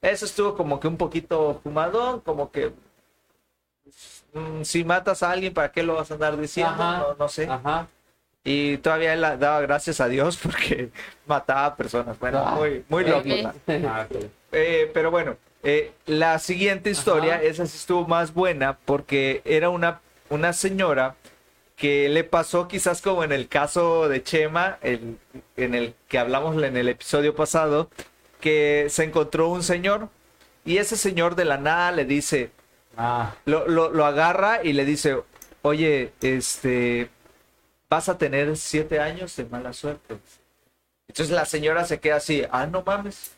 Eso 0.01 0.25
estuvo 0.25 0.55
como 0.55 0.79
que 0.79 0.87
un 0.87 0.97
poquito 0.97 1.59
fumadón, 1.63 2.19
como 2.21 2.51
que 2.51 2.73
mm, 4.33 4.63
si 4.63 4.83
matas 4.83 5.23
a 5.23 5.31
alguien, 5.31 5.53
¿para 5.53 5.71
qué 5.71 5.81
lo 5.83 5.95
vas 5.95 6.11
a 6.11 6.15
andar 6.15 6.37
diciendo? 6.37 6.73
Ajá. 6.73 6.97
No, 6.99 7.15
no 7.15 7.29
sé. 7.29 7.47
Ajá. 7.49 7.87
Y 8.51 8.77
todavía 8.77 9.13
él 9.13 9.21
daba 9.21 9.61
gracias 9.61 10.01
a 10.01 10.07
Dios 10.07 10.37
porque 10.43 10.89
mataba 11.27 11.65
a 11.65 11.75
personas. 11.75 12.17
Bueno, 12.17 12.41
Ah, 12.43 12.55
muy, 12.55 12.83
muy 12.89 13.03
loco. 13.03 13.29
Ah. 13.87 14.07
Eh, 14.51 14.89
pero 14.91 15.11
bueno, 15.11 15.37
eh, 15.61 15.91
la 16.07 16.39
siguiente 16.39 16.89
historia, 16.89 17.35
Ajá. 17.35 17.43
esa 17.43 17.65
sí 17.67 17.77
estuvo 17.77 18.07
más 18.07 18.33
buena 18.33 18.79
porque 18.85 19.41
era 19.45 19.69
una, 19.69 20.01
una 20.29 20.53
señora 20.53 21.15
que 21.75 22.09
le 22.09 22.23
pasó 22.23 22.67
quizás 22.67 23.01
como 23.03 23.23
en 23.23 23.31
el 23.31 23.47
caso 23.47 24.09
de 24.09 24.23
Chema, 24.23 24.79
el- 24.81 25.17
en 25.55 25.75
el 25.75 25.93
que 26.07 26.17
hablamos 26.17 26.61
en 26.63 26.75
el 26.75 26.89
episodio 26.89 27.35
pasado, 27.35 27.89
que 28.41 28.87
se 28.89 29.03
encontró 29.03 29.49
un 29.49 29.61
señor 29.61 30.09
y 30.65 30.77
ese 30.77 30.95
señor 30.97 31.35
de 31.35 31.45
la 31.45 31.57
nada 31.57 31.91
le 31.91 32.05
dice, 32.05 32.49
Ah, 32.97 33.35
lo, 33.45 33.67
lo, 33.67 33.91
lo 33.91 34.05
agarra 34.05 34.61
y 34.63 34.73
le 34.73 34.83
dice, 34.85 35.17
oye, 35.61 36.11
este, 36.21 37.09
vas 37.89 38.09
a 38.09 38.17
tener 38.17 38.55
siete 38.57 38.99
años 38.99 39.35
de 39.35 39.45
mala 39.45 39.73
suerte. 39.73 40.17
Entonces 41.07 41.35
la 41.35 41.45
señora 41.45 41.85
se 41.85 41.99
queda 41.99 42.17
así, 42.17 42.43
ah, 42.51 42.67
no 42.67 42.83
mames, 42.83 43.37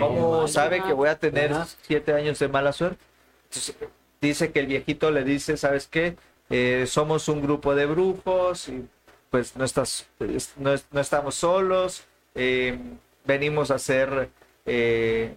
¿cómo 0.00 0.46
sabe 0.48 0.82
que 0.82 0.92
voy 0.92 1.08
a 1.08 1.18
tener 1.18 1.52
siete 1.82 2.12
años 2.12 2.38
de 2.38 2.48
mala 2.48 2.72
suerte? 2.72 3.02
Entonces, 3.44 3.76
dice 4.20 4.52
que 4.52 4.60
el 4.60 4.66
viejito 4.66 5.10
le 5.10 5.24
dice, 5.24 5.56
¿sabes 5.56 5.86
qué? 5.88 6.16
Eh, 6.50 6.84
somos 6.86 7.28
un 7.28 7.42
grupo 7.42 7.74
de 7.74 7.86
brujos 7.86 8.68
y 8.68 8.86
pues 9.30 9.56
no, 9.56 9.64
estás, 9.64 10.06
es- 10.20 10.52
no, 10.56 10.74
no 10.90 11.00
estamos 11.00 11.34
solos, 11.36 12.04
eh, 12.34 12.78
venimos 13.24 13.70
a 13.70 13.76
hacer, 13.76 14.30
eh, 14.66 15.36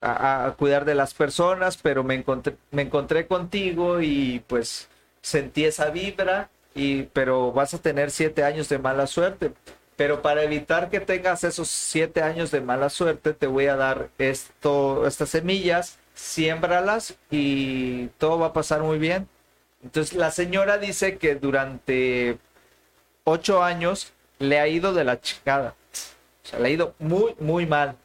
a, 0.00 0.46
a 0.46 0.52
cuidar 0.56 0.84
de 0.84 0.94
las 0.94 1.14
personas, 1.14 1.76
pero 1.76 2.04
me 2.04 2.14
encontré, 2.14 2.56
me 2.70 2.82
encontré 2.82 3.26
contigo 3.26 4.00
y 4.00 4.40
pues 4.46 4.88
sentí 5.22 5.64
esa 5.64 5.90
vibra, 5.90 6.50
y, 6.74 7.04
pero 7.04 7.52
vas 7.52 7.74
a 7.74 7.78
tener 7.78 8.10
siete 8.10 8.44
años 8.44 8.68
de 8.68 8.78
mala 8.78 9.06
suerte. 9.06 9.52
Pero 9.96 10.22
para 10.22 10.42
evitar 10.42 10.90
que 10.90 11.00
tengas 11.00 11.44
esos 11.44 11.68
siete 11.68 12.22
años 12.22 12.50
de 12.50 12.60
mala 12.60 12.90
suerte, 12.90 13.32
te 13.32 13.46
voy 13.46 13.66
a 13.66 13.76
dar 13.76 14.10
esto, 14.18 15.06
estas 15.06 15.30
semillas, 15.30 15.98
siémbralas 16.14 17.16
y 17.30 18.08
todo 18.18 18.38
va 18.40 18.48
a 18.48 18.52
pasar 18.52 18.82
muy 18.82 18.98
bien. 18.98 19.28
Entonces 19.84 20.14
la 20.16 20.30
señora 20.30 20.78
dice 20.78 21.18
que 21.18 21.36
durante 21.36 22.38
ocho 23.24 23.62
años 23.62 24.12
le 24.38 24.58
ha 24.58 24.66
ido 24.68 24.94
de 24.94 25.04
la 25.04 25.20
chingada. 25.20 25.74
O 26.44 26.48
sea, 26.48 26.58
le 26.58 26.68
ha 26.68 26.70
ido 26.72 26.94
muy, 26.98 27.34
muy 27.38 27.66
mal. 27.66 27.96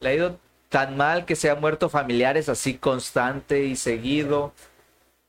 Le 0.00 0.10
ha 0.10 0.14
ido 0.14 0.38
tan 0.68 0.96
mal 0.96 1.24
que 1.24 1.36
se 1.36 1.48
han 1.48 1.60
muerto 1.60 1.88
familiares 1.88 2.48
así 2.48 2.74
constante 2.74 3.64
y 3.64 3.76
seguido. 3.76 4.52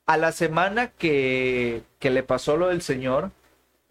A 0.08 0.18
la 0.18 0.32
semana 0.32 0.88
que, 0.88 1.84
que 2.00 2.10
le 2.10 2.24
pasó 2.24 2.58
lo 2.58 2.70
del 2.70 2.82
señor, 2.82 3.32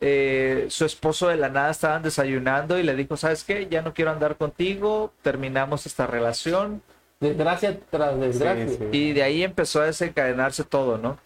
eh, 0.01 0.67
su 0.69 0.85
esposo 0.85 1.29
de 1.29 1.37
la 1.37 1.49
nada 1.49 1.71
estaban 1.71 2.03
desayunando 2.03 2.79
y 2.79 2.83
le 2.83 2.95
dijo, 2.95 3.17
¿sabes 3.17 3.45
qué? 3.45 3.67
Ya 3.71 3.83
no 3.83 3.95
quiero 3.95 4.11
andar 4.11 4.37
contigo, 4.37 5.13
terminamos 5.23 5.87
esta 5.87 6.07
relación. 6.07 6.83
Desgracia 7.21 7.79
tras 7.91 8.19
desgracia. 8.19 8.69
Sí, 8.69 8.77
sí. 8.79 8.85
Y 8.93 9.13
de 9.15 9.23
ahí 9.23 9.43
empezó 9.43 9.81
a 9.81 9.87
desencadenarse 9.87 10.65
todo, 10.65 10.99
¿no? 10.99 11.19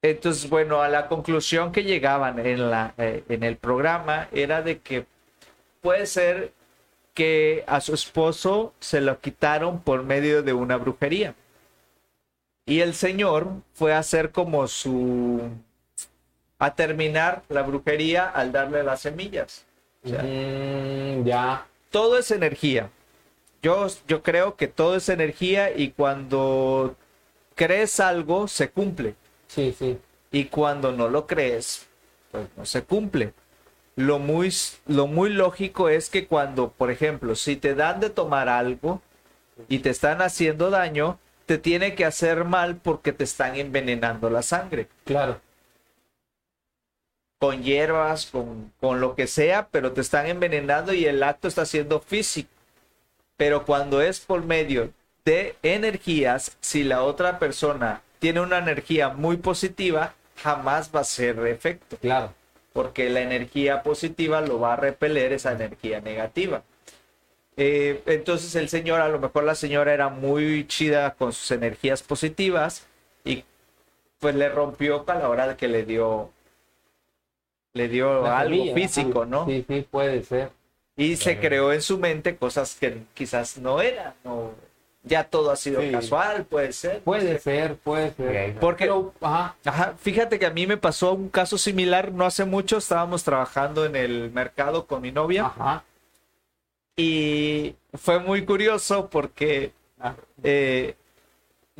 Entonces, 0.00 0.48
bueno, 0.48 0.80
a 0.82 0.88
la 0.88 1.08
conclusión 1.08 1.72
que 1.72 1.82
llegaban 1.82 2.38
en, 2.38 2.70
la, 2.70 2.94
eh, 2.96 3.24
en 3.28 3.42
el 3.42 3.56
programa 3.56 4.28
era 4.32 4.62
de 4.62 4.78
que 4.78 5.04
puede 5.80 6.06
ser 6.06 6.52
que 7.12 7.64
a 7.66 7.80
su 7.80 7.94
esposo 7.94 8.72
se 8.78 9.00
lo 9.00 9.20
quitaron 9.20 9.80
por 9.80 10.04
medio 10.04 10.42
de 10.42 10.52
una 10.52 10.76
brujería. 10.76 11.34
Y 12.66 12.80
el 12.80 12.94
señor 12.94 13.62
fue 13.74 13.94
a 13.94 13.98
hacer 14.00 14.32
como 14.32 14.66
su... 14.68 15.50
a 16.58 16.74
terminar 16.74 17.42
la 17.48 17.62
brujería 17.62 18.28
al 18.28 18.52
darle 18.52 18.82
las 18.82 19.00
semillas. 19.00 19.64
O 20.04 20.08
sea, 20.08 20.22
Mm, 20.22 21.24
ya. 21.24 21.66
todo 21.90 22.18
es 22.18 22.30
energía. 22.30 22.90
Yo, 23.62 23.88
yo 24.08 24.22
creo 24.22 24.56
que 24.56 24.68
todo 24.68 24.96
es 24.96 25.08
energía 25.08 25.76
y 25.76 25.90
cuando 25.92 26.96
crees 27.54 28.00
algo 28.00 28.48
se 28.48 28.70
cumple. 28.70 29.16
Sí, 29.48 29.72
sí. 29.78 29.98
Y 30.30 30.46
cuando 30.46 30.92
no 30.92 31.08
lo 31.08 31.26
crees, 31.26 31.86
pues 32.30 32.48
no 32.56 32.66
se 32.66 32.82
cumple. 32.84 33.32
Lo 33.96 34.18
muy, 34.18 34.52
lo 34.86 35.06
muy 35.06 35.30
lógico 35.30 35.88
es 35.88 36.10
que 36.10 36.26
cuando, 36.26 36.70
por 36.70 36.90
ejemplo, 36.90 37.34
si 37.36 37.56
te 37.56 37.74
dan 37.74 38.00
de 38.00 38.10
tomar 38.10 38.48
algo 38.48 39.00
y 39.68 39.80
te 39.80 39.90
están 39.90 40.22
haciendo 40.22 40.70
daño, 40.70 41.18
te 41.46 41.58
tiene 41.58 41.94
que 41.94 42.04
hacer 42.04 42.44
mal 42.44 42.76
porque 42.76 43.12
te 43.12 43.24
están 43.24 43.56
envenenando 43.56 44.28
la 44.30 44.42
sangre. 44.42 44.88
Claro. 45.04 45.40
Con 47.38 47.62
hierbas, 47.62 48.26
con, 48.26 48.72
con 48.80 49.00
lo 49.00 49.14
que 49.14 49.26
sea, 49.26 49.68
pero 49.70 49.92
te 49.92 50.00
están 50.00 50.26
envenenando 50.26 50.92
y 50.92 51.04
el 51.06 51.22
acto 51.22 51.48
está 51.48 51.66
siendo 51.66 52.00
físico. 52.00 52.48
Pero 53.36 53.64
cuando 53.66 54.00
es 54.00 54.20
por 54.20 54.42
medio 54.44 54.90
de 55.24 55.56
energías, 55.62 56.56
si 56.60 56.82
la 56.82 57.02
otra 57.02 57.38
persona 57.38 58.00
tiene 58.18 58.40
una 58.40 58.58
energía 58.58 59.10
muy 59.10 59.36
positiva, 59.36 60.14
jamás 60.42 60.90
va 60.94 61.00
a 61.00 61.04
ser 61.04 61.38
efecto, 61.46 61.98
Claro. 61.98 62.32
porque 62.72 63.10
la 63.10 63.20
energía 63.20 63.82
positiva 63.82 64.40
lo 64.40 64.58
va 64.58 64.72
a 64.72 64.76
repeler 64.76 65.32
esa 65.34 65.52
energía 65.52 66.00
negativa. 66.00 66.62
Eh, 67.56 68.02
entonces 68.06 68.54
el 68.54 68.68
señor, 68.68 69.00
a 69.00 69.08
lo 69.08 69.18
mejor 69.18 69.44
la 69.44 69.54
señora 69.54 69.94
era 69.94 70.08
muy 70.10 70.66
chida 70.66 71.14
con 71.14 71.32
sus 71.32 71.50
energías 71.50 72.02
positivas 72.02 72.86
y 73.24 73.44
pues 74.18 74.34
le 74.34 74.48
rompió 74.50 75.04
a 75.06 75.14
la 75.14 75.28
hora 75.28 75.48
de 75.48 75.56
que 75.56 75.68
le 75.68 75.84
dio 75.84 76.30
le 77.72 77.88
dio 77.88 78.22
La 78.22 78.38
algo 78.38 78.74
físico, 78.74 79.22
ajá. 79.22 79.30
¿no? 79.30 79.46
Sí, 79.46 79.64
sí, 79.68 79.86
puede 79.90 80.22
ser. 80.22 80.50
Y 80.96 81.16
se 81.16 81.38
creó 81.38 81.72
en 81.72 81.82
su 81.82 81.98
mente 81.98 82.36
cosas 82.36 82.74
que 82.78 83.02
quizás 83.14 83.58
no 83.58 83.80
eran. 83.82 84.14
o 84.24 84.52
ya 85.02 85.22
todo 85.24 85.50
ha 85.52 85.56
sido 85.56 85.80
Sí. 85.82 85.92
casual, 85.92 86.46
puede 86.46 86.72
ser. 86.72 86.96
no 86.96 87.02
Puede 87.02 87.34
sé. 87.34 87.38
ser, 87.38 87.76
puede 87.76 88.12
ser. 88.14 88.58
Porque, 88.58 88.84
Pero, 88.86 89.14
ajá. 89.20 89.54
ajá, 89.64 89.94
fíjate 90.00 90.38
que 90.38 90.46
a 90.46 90.50
mí 90.50 90.66
me 90.66 90.78
pasó 90.78 91.12
un 91.12 91.28
caso 91.28 91.58
similar 91.58 92.10
no 92.12 92.24
hace 92.26 92.44
mucho. 92.44 92.78
Estábamos 92.78 93.22
trabajando 93.22 93.84
en 93.84 93.94
el 93.94 94.30
mercado 94.32 94.86
con 94.86 95.02
mi 95.02 95.12
novia 95.12 95.46
Ajá. 95.46 95.84
Y 96.96 97.76
fue 97.94 98.18
muy 98.20 98.44
curioso 98.44 99.08
porque 99.10 99.72
eh, 100.42 100.96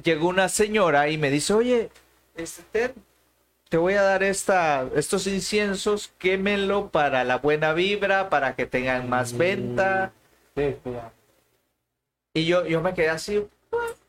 llegó 0.03 0.29
una 0.29 0.49
señora 0.49 1.09
y 1.09 1.19
me 1.19 1.31
dice, 1.31 1.55
oye, 1.55 1.91
este, 2.35 2.63
Ted, 2.71 2.91
te 3.69 3.79
voy 3.79 3.95
a 3.95 4.03
dar 4.03 4.23
esta, 4.23 4.87
estos 4.95 5.27
inciensos, 5.27 6.13
quémelo 6.19 6.91
para 6.91 7.25
la 7.25 7.39
buena 7.39 7.73
vibra, 7.73 8.29
para 8.29 8.55
que 8.55 8.67
tengan 8.67 9.09
más 9.09 9.37
venta. 9.37 10.13
Sí, 10.55 10.77
sí. 10.85 10.91
Y 12.35 12.45
yo, 12.45 12.67
yo 12.67 12.83
me 12.83 12.93
quedé 12.95 13.09
así, 13.09 13.47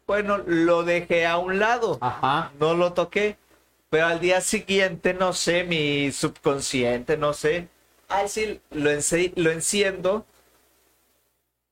bueno, 0.05 0.38
lo 0.45 0.84
dejé 0.84 1.26
a 1.26 1.38
un 1.38 1.60
lado, 1.60 1.97
Ajá. 2.01 2.51
no 2.60 2.74
lo 2.74 2.93
toqué. 2.93 3.38
Pero 3.89 4.08
al 4.08 4.20
día 4.20 4.41
siguiente, 4.41 5.14
no 5.14 5.32
sé, 5.32 5.64
mi 5.64 6.12
subconsciente, 6.12 7.16
no 7.16 7.32
sé. 7.32 7.70
Ay, 8.10 8.28
sí, 8.28 8.60
lo, 8.72 8.89
lo 9.36 9.51
enciendo. 9.51 10.26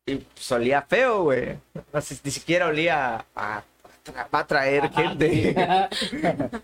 Y 0.05 0.15
pues, 0.17 0.51
olía 0.51 0.81
feo, 0.83 1.23
güey. 1.23 1.57
No 1.91 2.01
sé, 2.01 2.17
ni 2.23 2.31
siquiera 2.31 2.67
olía 2.67 3.25
a, 3.35 3.57
a 3.57 3.63
tra- 4.05 4.27
a 4.31 4.39
atraer 4.39 4.91
gente. 4.91 5.55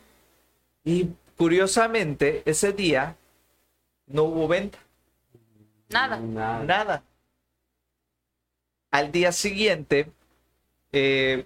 Y 0.84 1.10
curiosamente, 1.38 2.42
ese 2.46 2.74
día 2.74 3.16
no 4.08 4.24
hubo 4.24 4.48
venta, 4.48 4.80
Nada. 5.90 6.18
Nada. 6.18 6.64
nada. 6.64 7.04
Al 8.90 9.12
día 9.12 9.32
siguiente, 9.32 10.12
eh, 10.92 11.46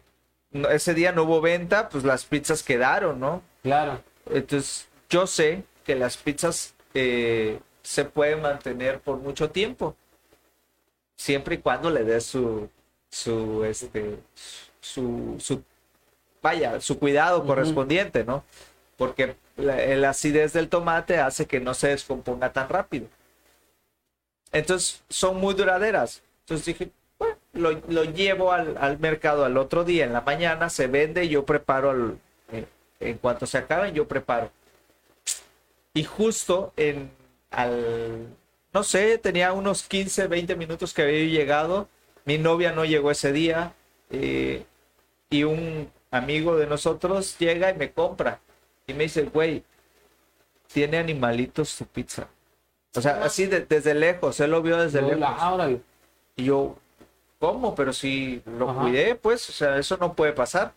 no- 0.52 0.70
ese 0.70 0.94
día 0.94 1.12
no 1.12 1.24
hubo 1.24 1.42
venta, 1.42 1.90
pues 1.90 2.04
las 2.06 2.24
pizzas 2.26 2.64
quedaron, 2.64 3.20
¿no? 3.20 3.42
Claro. 3.62 4.02
Entonces, 4.28 4.88
yo 5.10 5.28
sé 5.28 5.64
que 5.84 5.96
las 5.96 6.16
pizzas 6.18 6.74
eh, 6.94 7.60
se 7.84 8.06
pueden 8.06 8.42
mantener 8.42 9.02
por 9.02 9.18
mucho 9.18 9.50
tiempo, 9.52 9.98
siempre 11.18 11.56
y 11.56 11.58
cuando 11.60 11.90
le 11.90 12.04
des 12.04 12.26
su, 12.26 12.70
su, 13.10 13.64
este, 13.66 14.18
su, 14.82 15.36
su, 15.40 15.64
vaya, 16.42 16.80
su 16.82 17.00
cuidado 17.00 17.46
correspondiente, 17.46 18.24
¿no? 18.24 18.44
Porque 18.98 19.36
la, 19.58 19.78
la 19.96 20.10
acidez 20.10 20.54
del 20.54 20.70
tomate 20.70 21.18
hace 21.20 21.46
que 21.46 21.60
no 21.60 21.74
se 21.74 21.90
descomponga 21.90 22.52
tan 22.54 22.70
rápido. 22.70 23.08
Entonces, 24.52 25.04
son 25.10 25.38
muy 25.38 25.54
duraderas. 25.54 26.24
Entonces 26.42 26.66
dije, 26.66 26.92
bueno, 27.20 27.38
lo, 27.54 27.72
lo 27.90 28.04
llevo 28.04 28.52
al, 28.52 28.78
al 28.78 29.00
mercado 29.00 29.46
al 29.46 29.58
otro 29.58 29.84
día 29.84 30.06
en 30.06 30.14
la 30.14 30.22
mañana, 30.22 30.70
se 30.70 30.88
vende 30.88 31.26
y 31.26 31.30
yo 31.30 31.46
preparo 31.46 31.90
al, 31.90 32.20
eh, 32.52 32.66
en 33.00 33.18
cuanto 33.18 33.46
se 33.46 33.58
acaben, 33.58 33.94
yo 33.94 34.08
preparo. 34.08 34.52
Y 35.94 36.04
justo 36.04 36.74
en 36.78 37.10
al 37.52 38.28
no 38.76 38.84
sé, 38.84 39.18
tenía 39.18 39.54
unos 39.54 39.84
15, 39.84 40.28
20 40.28 40.56
minutos 40.58 40.94
que 40.94 41.02
había 41.04 41.24
llegado. 41.26 41.88
Mi 42.26 42.38
novia 42.38 42.74
no 42.74 42.84
llegó 42.86 43.10
ese 43.10 43.32
día. 43.32 43.74
eh, 44.12 44.64
y 45.32 45.44
un 45.46 45.90
amigo 46.12 46.56
de 46.58 46.68
nosotros 46.68 47.38
llega 47.40 47.72
y 47.72 47.74
me 47.76 47.92
compra. 47.92 48.40
Y 48.86 48.94
me 48.94 49.04
dice, 49.06 49.24
güey, 49.24 49.64
tiene 50.72 50.98
animalitos 51.00 51.76
tu 51.78 51.86
pizza. 51.86 52.28
O 52.96 53.02
sea, 53.02 53.24
así 53.24 53.46
de- 53.48 53.62
desde 53.66 53.94
lejos, 53.96 54.40
él 54.42 54.52
lo 54.52 54.62
vio 54.62 54.78
desde 54.78 55.02
No, 55.02 55.08
lejos. 55.08 55.20
la- 55.22 55.52
órale. 55.54 55.82
Y 56.36 56.44
yo, 56.46 56.76
¿cómo? 57.40 57.74
Pero 57.76 57.94
si 57.94 58.44
lo 58.46 58.70
Ajá. 58.70 58.82
cuidé, 58.82 59.16
pues, 59.16 59.50
o 59.50 59.54
sea, 59.54 59.78
eso 59.80 59.98
no 59.98 60.14
puede 60.14 60.34
pasar. 60.34 60.74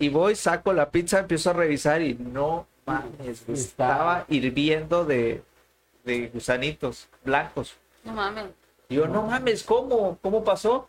Y 0.00 0.08
voy, 0.08 0.34
saco 0.34 0.72
la 0.72 0.90
pizza, 0.90 1.20
empiezo 1.20 1.50
a 1.50 1.52
revisar 1.52 2.02
y 2.02 2.14
no 2.14 2.66
mames, 2.84 3.48
estaba 3.48 4.24
hirviendo 4.28 5.04
de, 5.04 5.42
de 6.04 6.28
gusanitos 6.28 7.08
blancos. 7.24 7.74
No 8.04 8.12
mames. 8.12 8.46
Y 8.88 8.96
yo, 8.96 9.06
no 9.08 9.22
mames, 9.22 9.62
¿cómo? 9.62 10.18
¿Cómo 10.22 10.44
pasó? 10.44 10.88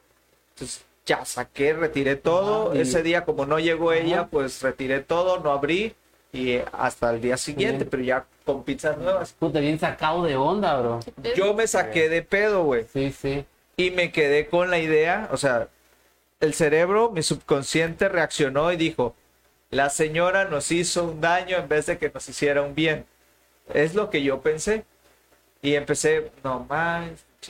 Entonces 0.54 0.84
ya 1.06 1.24
saqué, 1.26 1.74
retiré 1.74 2.16
todo. 2.16 2.76
Y- 2.76 2.80
Ese 2.82 3.04
día, 3.04 3.24
como 3.26 3.46
no 3.46 3.60
llegó 3.60 3.94
ella, 3.94 4.22
Ajá. 4.22 4.28
pues 4.28 4.62
retiré 4.62 5.00
todo, 5.02 5.40
no 5.40 5.52
abrí. 5.52 5.96
y 6.34 6.60
hasta 6.74 7.12
el 7.12 7.22
día 7.22 7.38
siguiente, 7.38 7.86
Bien. 7.86 7.90
pero 7.90 8.04
ya 8.04 8.26
con 8.46 8.66
pizzas 8.66 8.98
nuevas. 8.98 9.32
Puta, 9.32 9.62
bien 9.62 9.80
sacado 9.80 10.24
de 10.26 10.36
onda, 10.36 10.78
bro. 10.82 11.00
Yo 11.34 11.54
me 11.54 11.66
saqué 11.66 12.10
de 12.10 12.24
pedo, 12.24 12.66
güey. 12.66 12.86
Sí, 12.92 13.14
sí. 13.14 13.46
Y 13.78 13.92
me 13.92 14.12
quedé 14.12 14.48
con 14.50 14.70
la 14.70 14.78
idea, 14.78 15.30
o 15.32 15.38
sea, 15.38 15.70
el 16.42 16.54
cerebro, 16.54 17.10
mi 17.10 17.24
subconsciente 17.24 18.10
reaccionó 18.10 18.70
y 18.74 18.76
dijo, 18.76 19.16
la 19.70 19.90
señora 19.90 20.44
nos 20.44 20.74
hizo 20.74 21.06
un 21.06 21.22
daño 21.22 21.56
en 21.56 21.70
vez 21.70 21.86
de 21.86 21.98
que 21.98 22.10
nos 22.14 22.28
hiciera 22.28 22.62
un 22.64 22.76
bien. 22.76 23.06
Es 23.74 23.96
lo 23.96 24.10
que 24.10 24.22
yo 24.22 24.42
pensé. 24.42 24.84
Y 25.66 25.74
empecé, 25.74 26.32
no 26.44 26.66
más, 26.70 27.10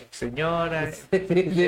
señora. 0.09 0.89
Se 0.91 1.05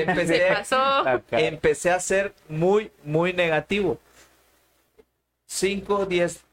Empecé, 0.01 0.45
pasó. 0.53 1.03
Empecé 1.31 1.91
a 1.91 1.99
ser 1.99 2.33
muy, 2.47 2.89
muy 3.03 3.33
negativo. 3.33 3.99
Cinco, 5.45 6.05
diez, 6.05 6.45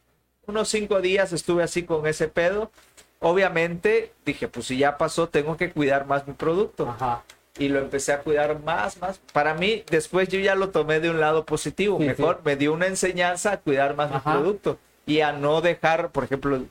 unos 0.46 0.68
cinco 0.68 1.00
días 1.00 1.32
estuve 1.32 1.62
así 1.62 1.84
con 1.84 2.08
ese 2.08 2.26
pedo. 2.26 2.72
Obviamente 3.20 4.12
dije, 4.26 4.48
pues 4.48 4.66
si 4.66 4.78
ya 4.78 4.98
pasó, 4.98 5.28
tengo 5.28 5.56
que 5.56 5.70
cuidar 5.70 6.06
más 6.06 6.26
mi 6.26 6.34
producto. 6.34 6.88
Ajá. 6.88 7.22
Y 7.56 7.68
lo 7.68 7.78
empecé 7.78 8.12
a 8.12 8.18
cuidar 8.18 8.58
más, 8.64 8.98
más. 8.98 9.20
Para 9.32 9.54
mí, 9.54 9.84
después 9.88 10.28
yo 10.28 10.40
ya 10.40 10.56
lo 10.56 10.70
tomé 10.70 10.98
de 10.98 11.10
un 11.10 11.20
lado 11.20 11.44
positivo. 11.46 11.98
Sí, 12.00 12.06
Mejor 12.06 12.36
sí. 12.38 12.42
me 12.44 12.56
dio 12.56 12.72
una 12.72 12.88
enseñanza 12.88 13.52
a 13.52 13.56
cuidar 13.60 13.94
más 13.94 14.10
Ajá. 14.10 14.34
mi 14.34 14.40
producto. 14.40 14.78
Y 15.06 15.20
a 15.20 15.30
no 15.32 15.60
dejar, 15.60 16.10
por 16.10 16.24
ejemplo, 16.24 16.64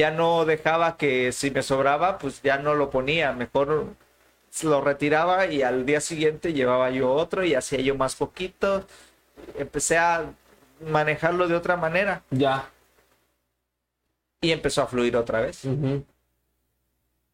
ya 0.00 0.10
no 0.10 0.46
dejaba 0.46 0.96
que 0.96 1.30
si 1.30 1.50
me 1.50 1.62
sobraba, 1.62 2.16
pues 2.18 2.40
ya 2.42 2.56
no 2.56 2.74
lo 2.74 2.88
ponía. 2.88 3.32
Mejor 3.32 3.84
lo 4.62 4.80
retiraba 4.80 5.46
y 5.46 5.62
al 5.62 5.84
día 5.84 6.00
siguiente 6.00 6.54
llevaba 6.54 6.88
yo 6.90 7.12
otro 7.12 7.44
y 7.44 7.54
hacía 7.54 7.80
yo 7.80 7.94
más 7.96 8.16
poquito. 8.16 8.86
Empecé 9.58 9.98
a 9.98 10.32
manejarlo 10.88 11.48
de 11.48 11.54
otra 11.54 11.76
manera 11.76 12.22
Ya. 12.30 12.70
y 14.40 14.52
empezó 14.52 14.80
a 14.82 14.86
fluir 14.86 15.16
otra 15.18 15.42
vez. 15.42 15.64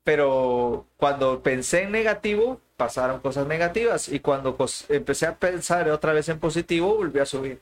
Pero 0.02 0.86
cuando 0.96 1.42
pensé 1.42 1.82
en 1.82 1.92
negativo, 1.92 2.60
pasaron 2.76 3.20
cosas 3.20 3.46
negativas 3.46 4.08
y 4.08 4.18
cuando 4.18 4.56
empecé 4.88 5.26
a 5.26 5.36
pensar 5.36 5.88
otra 5.90 6.12
vez 6.12 6.28
en 6.28 6.40
positivo, 6.40 6.96
volvió 6.96 7.22
a 7.22 7.26
subir. 7.26 7.60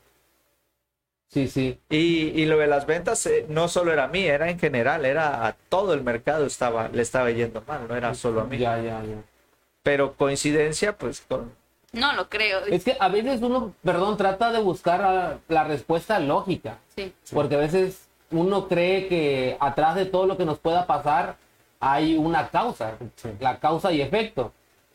Sí, 1.35 1.49
sí. 1.49 1.77
Y, 1.89 2.29
y 2.41 2.45
lo 2.45 2.57
de 2.59 2.67
las 2.67 2.85
ventas 2.85 3.25
eh, 3.25 3.45
no 3.49 3.67
solo 3.67 3.91
era 3.91 4.05
a 4.05 4.07
mí, 4.07 4.23
era 4.23 4.49
en 4.49 4.57
general, 4.57 5.03
era 5.03 5.45
a 5.45 5.51
todo 5.51 5.93
el 5.93 6.01
mercado 6.01 6.45
estaba, 6.45 6.87
le 6.87 7.01
estaba 7.01 7.29
yendo 7.29 7.61
mal, 7.67 7.89
no 7.89 7.93
era 7.97 8.13
solo 8.13 8.39
a 8.39 8.45
mí. 8.45 8.57
Ya, 8.57 8.77
ya, 8.77 9.03
ya. 9.03 9.21
Pero 9.83 10.13
coincidencia, 10.13 10.97
pues 10.97 11.25
con... 11.27 11.51
No 11.91 12.13
lo 12.13 12.29
creo. 12.29 12.59
Es 12.59 12.85
que 12.85 12.95
a 12.97 13.09
veces 13.09 13.41
uno, 13.41 13.73
perdón, 13.83 14.15
trata 14.15 14.53
de 14.53 14.59
buscar 14.59 15.01
ah, 15.01 15.39
la 15.49 15.65
respuesta 15.65 16.21
lógica. 16.21 16.77
Sí. 16.95 17.13
Porque 17.33 17.55
a 17.55 17.59
veces 17.59 18.07
uno 18.31 18.69
cree 18.69 19.09
que 19.09 19.57
atrás 19.59 19.95
de 19.95 20.05
todo 20.05 20.27
lo 20.27 20.37
que 20.37 20.45
nos 20.45 20.59
pueda 20.59 20.87
pasar 20.87 21.35
hay 21.81 22.15
una 22.15 22.47
causa, 22.47 22.93
la 23.41 23.59
causa 23.59 23.91
y 23.91 23.99
efecto. 23.99 24.53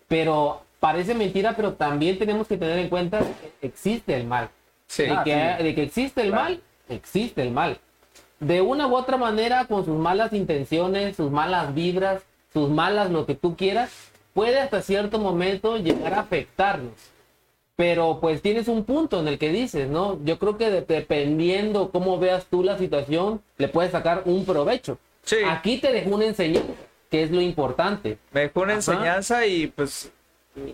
Pero 0.09 0.63
parece 0.79 1.15
mentira, 1.15 1.55
pero 1.55 1.75
también 1.75 2.19
tenemos 2.19 2.49
que 2.49 2.57
tener 2.57 2.79
en 2.79 2.89
cuenta 2.89 3.19
que 3.19 3.67
existe 3.67 4.17
el 4.17 4.27
mal. 4.27 4.49
Sí, 4.91 5.05
de, 5.05 5.17
que, 5.25 5.63
de 5.63 5.75
que 5.77 5.83
existe 5.85 6.21
el 6.23 6.31
Claro. 6.31 6.43
mal, 6.45 6.61
existe 6.89 7.43
el 7.43 7.53
mal. 7.53 7.79
De 8.41 8.61
una 8.61 8.89
u 8.89 8.97
otra 8.97 9.17
manera, 9.17 9.67
con 9.67 9.85
sus 9.85 9.97
malas 9.97 10.33
intenciones, 10.33 11.15
sus 11.15 11.31
malas 11.31 11.73
vibras, 11.75 12.23
sus 12.53 12.69
malas 12.71 13.09
lo 13.11 13.25
que 13.25 13.37
tú 13.37 13.57
quieras, 13.57 13.93
puede 14.35 14.59
hasta 14.59 14.83
cierto 14.83 15.21
momento 15.21 15.77
llegar 15.77 16.15
a 16.15 16.21
afectarnos. 16.21 16.95
Pero 17.77 18.19
pues 18.21 18.43
tienes 18.43 18.67
un 18.67 18.85
punto 18.85 19.21
en 19.21 19.29
el 19.29 19.39
que 19.39 19.51
dices, 19.53 19.89
¿no? 19.89 20.19
Yo 20.25 20.39
creo 20.41 20.59
que 20.59 20.71
de- 20.71 20.81
dependiendo 20.83 21.91
cómo 21.93 22.19
veas 22.19 22.47
tú 22.47 22.65
la 22.65 22.77
situación, 22.77 23.41
le 23.59 23.69
puedes 23.69 23.93
sacar 23.93 24.23
un 24.25 24.45
provecho. 24.45 24.99
Sí. 25.23 25.37
Aquí 25.49 25.79
te 25.79 25.93
dejo 25.93 26.11
una 26.17 26.25
enseñanza, 26.27 26.69
que 27.11 27.23
es 27.23 27.31
lo 27.31 27.41
importante. 27.41 28.19
me 28.33 28.41
dejó 28.41 28.63
una 28.63 28.73
Ajá. 28.73 28.79
enseñanza 28.79 29.47
y 29.47 29.69
pues 29.69 30.11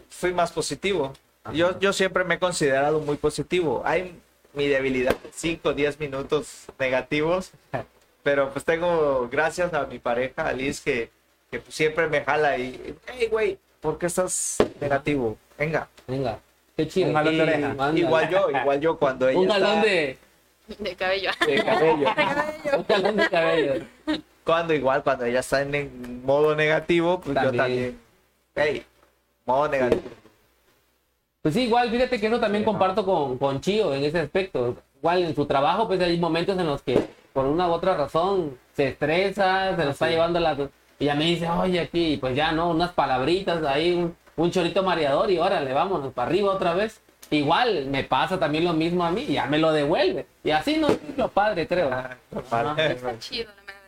fui 0.08 0.32
más 0.32 0.50
positivo. 0.52 1.12
Yo, 1.52 1.78
yo 1.78 1.92
siempre 1.92 2.24
me 2.24 2.34
he 2.34 2.38
considerado 2.38 3.00
muy 3.00 3.16
positivo. 3.16 3.82
Hay 3.84 4.18
mi 4.52 4.66
debilidad, 4.68 5.16
5 5.34 5.68
o 5.68 5.72
10 5.74 6.00
minutos 6.00 6.64
negativos, 6.78 7.50
pero 8.22 8.50
pues 8.50 8.64
tengo, 8.64 9.28
gracias 9.30 9.72
a 9.74 9.84
mi 9.86 9.98
pareja, 9.98 10.48
Alice, 10.48 10.82
que, 10.84 11.10
que 11.50 11.60
pues, 11.60 11.74
siempre 11.74 12.08
me 12.08 12.22
jala 12.24 12.56
y, 12.58 12.96
hey, 13.06 13.28
güey, 13.30 13.58
¿por 13.80 13.98
qué 13.98 14.06
estás 14.06 14.56
negativo? 14.80 15.36
Venga. 15.58 15.88
Venga, 16.06 16.38
qué 16.76 16.88
chido. 16.88 17.08
Un 17.08 17.14
jalón 17.14 17.36
de 17.36 17.44
Sí, 17.44 17.50
oreja. 17.50 17.70
ándale. 17.70 18.00
Igual 18.00 18.30
yo, 18.30 18.50
igual 18.50 18.80
yo 18.80 18.98
cuando 18.98 19.28
ella 19.28 19.38
Un 19.38 19.44
está 19.50 19.60
jalón 19.60 19.82
de, 19.82 20.18
De 20.78 20.96
cabello. 20.96 21.30
de 21.46 21.64
cabello. 21.64 22.08
un 22.78 22.84
jalón 22.84 23.16
de 23.16 23.28
cabello. 23.28 23.74
Cuando 24.44 24.74
igual, 24.74 25.02
cuando 25.02 25.24
ella 25.26 25.40
está 25.40 25.60
en, 25.62 26.24
modo 26.24 26.54
negativo, 26.56 27.20
pues 27.20 27.34
yo 27.36 27.42
También. 27.42 27.56
también, 27.56 28.00
hey, 28.54 28.86
modo 29.44 29.68
negativo. 29.68 30.02
Pues 31.46 31.54
sí, 31.54 31.62
igual, 31.62 31.88
fíjate 31.92 32.18
que 32.18 32.26
eso 32.26 32.40
también 32.40 32.64
comparto 32.64 33.04
con, 33.04 33.38
con 33.38 33.60
Chio 33.60 33.94
en 33.94 34.02
ese 34.02 34.18
aspecto. 34.18 34.78
Igual 34.98 35.22
en 35.22 35.32
su 35.36 35.46
trabajo, 35.46 35.86
pues 35.86 36.00
hay 36.00 36.18
momentos 36.18 36.58
en 36.58 36.66
los 36.66 36.82
que 36.82 36.98
por 37.32 37.44
una 37.46 37.68
u 37.68 37.70
otra 37.70 37.96
razón 37.96 38.58
se 38.72 38.88
estresa, 38.88 39.76
se 39.76 39.84
lo 39.84 39.92
está 39.92 40.08
llevando 40.08 40.40
a 40.40 40.42
la... 40.42 40.56
Y 40.98 41.04
ya 41.04 41.14
me 41.14 41.24
dice, 41.26 41.48
oye, 41.48 41.78
aquí, 41.78 42.16
pues 42.20 42.34
ya, 42.34 42.50
¿no? 42.50 42.70
Unas 42.70 42.90
palabritas 42.94 43.62
ahí, 43.62 43.92
un, 43.92 44.16
un 44.34 44.50
chorito 44.50 44.82
mareador 44.82 45.30
y 45.30 45.38
órale, 45.38 45.72
vámonos 45.72 46.12
para 46.12 46.30
arriba 46.30 46.52
otra 46.52 46.74
vez. 46.74 47.00
Igual 47.30 47.86
me 47.90 48.02
pasa 48.02 48.40
también 48.40 48.64
lo 48.64 48.72
mismo 48.72 49.04
a 49.04 49.12
mí 49.12 49.24
ya 49.26 49.46
me 49.46 49.58
lo 49.58 49.70
devuelve. 49.70 50.26
Y 50.42 50.50
así 50.50 50.78
no 50.78 50.88
es 50.88 50.98
lo 51.16 51.28
padre, 51.28 51.68
creo. 51.68 51.90
Ah. 51.92 52.16
Ajá. 52.50 52.86
Está 52.88 53.16
chido, 53.20 53.50
la 53.56 53.62
verdad. 53.62 53.80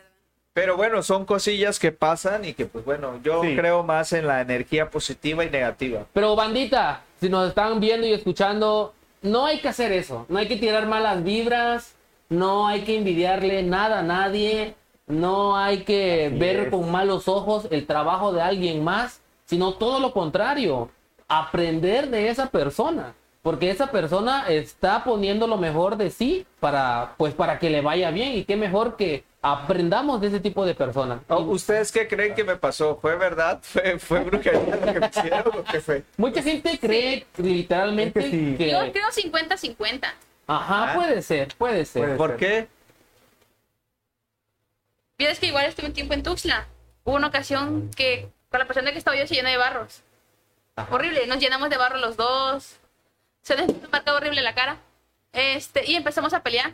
Pero 0.53 0.77
bueno, 0.77 1.03
son 1.03 1.25
cosillas 1.25 1.77
que 1.77 1.91
pasan 1.91 2.45
y 2.45 2.53
que 2.53 2.67
pues 2.67 2.85
bueno, 2.85 3.19
yo 3.21 3.41
Sí. 3.43 3.53
creo 3.57 3.83
más 3.83 4.13
en 4.13 4.27
la 4.27 4.39
energía 4.39 4.89
positiva 4.89 5.43
y 5.43 5.49
negativa. 5.49 6.05
Pero 6.13 6.37
bandita, 6.37 7.01
si 7.19 7.29
nos 7.29 7.49
están 7.49 7.79
viendo 7.79 8.07
y 8.07 8.13
escuchando, 8.13 8.93
no 9.21 9.45
hay 9.45 9.59
que 9.59 9.69
hacer 9.69 9.91
eso. 9.91 10.25
No 10.29 10.39
hay 10.39 10.47
que 10.47 10.57
tirar 10.57 10.87
malas 10.87 11.23
vibras, 11.23 11.95
no 12.29 12.67
hay 12.67 12.81
que 12.81 12.97
envidiarle 12.97 13.63
nada 13.63 13.99
a 13.99 14.03
nadie, 14.03 14.75
no 15.07 15.57
hay 15.57 15.83
que 15.83 16.27
Así 16.27 16.37
ver 16.37 16.59
es. 16.59 16.69
con 16.69 16.91
malos 16.91 17.27
ojos 17.27 17.67
el 17.71 17.85
trabajo 17.85 18.31
de 18.31 18.41
alguien 18.41 18.83
más, 18.83 19.21
sino 19.45 19.73
todo 19.73 19.99
lo 19.99 20.13
contrario, 20.13 20.89
aprender 21.27 22.09
de 22.09 22.29
esa 22.29 22.47
persona. 22.47 23.15
Porque 23.41 23.71
esa 23.71 23.87
persona 23.87 24.49
está 24.49 25.03
poniendo 25.03 25.47
lo 25.47 25.57
mejor 25.57 25.95
de 25.95 26.09
sí 26.09 26.45
para, 26.59 27.15
pues, 27.17 27.33
para 27.33 27.57
que 27.57 27.69
le 27.69 27.81
vaya 27.81 28.11
bien. 28.11 28.33
Y 28.33 28.43
qué 28.43 28.57
mejor 28.57 28.97
que 28.97 29.23
aprendamos 29.41 30.19
de 30.21 30.27
ese 30.27 30.39
tipo 30.39 30.65
de 30.65 30.75
personas. 30.75 31.21
Oh, 31.29 31.39
¿Ustedes 31.41 31.91
qué 31.91 32.07
creen 32.07 32.35
que 32.35 32.43
me 32.43 32.55
pasó? 32.57 32.97
¿Fue 33.01 33.15
verdad? 33.15 33.59
¿Fue, 33.63 33.97
fue 33.99 34.19
brujería 34.21 34.75
lo 34.75 34.93
que 34.93 34.99
me 34.99 35.07
hicieron 35.07 35.57
o 35.59 35.63
qué 35.63 35.79
fue? 35.81 36.03
Mucha 36.17 36.41
gente 36.43 36.77
cree 36.79 37.25
literalmente 37.37 38.19
Es 38.19 38.25
que 38.25 38.31
sí. 38.31 38.55
que... 38.57 38.71
Yo 38.71 38.91
creo 38.91 39.07
50-50. 39.09 40.11
Ajá, 40.47 40.91
Ah. 40.91 40.95
puede 40.95 41.21
ser, 41.21 41.53
puede 41.57 41.85
ser. 41.85 42.03
Puede 42.03 42.15
¿Por 42.17 42.29
ser. 42.31 42.37
qué? 42.39 42.67
Vieras 45.17 45.39
que 45.39 45.47
igual 45.47 45.65
estuve 45.65 45.87
un 45.87 45.93
tiempo 45.93 46.13
en 46.13 46.23
Tuxtla. 46.23 46.65
Hubo 47.03 47.15
una 47.15 47.27
ocasión 47.27 47.89
que 47.95 48.29
con 48.49 48.59
la 48.59 48.65
persona 48.67 48.91
que 48.91 48.97
estaba 48.97 49.17
yo 49.17 49.27
se 49.27 49.35
llenó 49.35 49.49
de 49.49 49.57
barros. 49.57 50.01
Horrible, 50.91 51.27
nos 51.27 51.39
llenamos 51.39 51.69
de 51.69 51.77
barro 51.77 51.97
los 51.97 52.15
dos. 52.17 52.77
Se 53.41 53.55
nos 53.55 53.67
marcó 53.91 54.13
horrible 54.13 54.41
la 54.41 54.55
cara. 54.55 54.77
Este, 55.33 55.85
y 55.89 55.95
empezamos 55.95 56.33
a 56.33 56.41
pelear. 56.41 56.71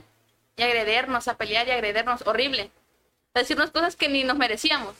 Y 0.55 0.63
agredernos, 0.63 1.27
a 1.27 1.37
pelear 1.37 1.67
y 1.67 1.71
agredernos. 1.71 2.25
Horrible. 2.25 2.71
A 3.33 3.39
decirnos 3.39 3.71
cosas 3.71 3.95
que 3.95 4.09
ni 4.09 4.23
nos 4.23 4.37
merecíamos. 4.37 4.95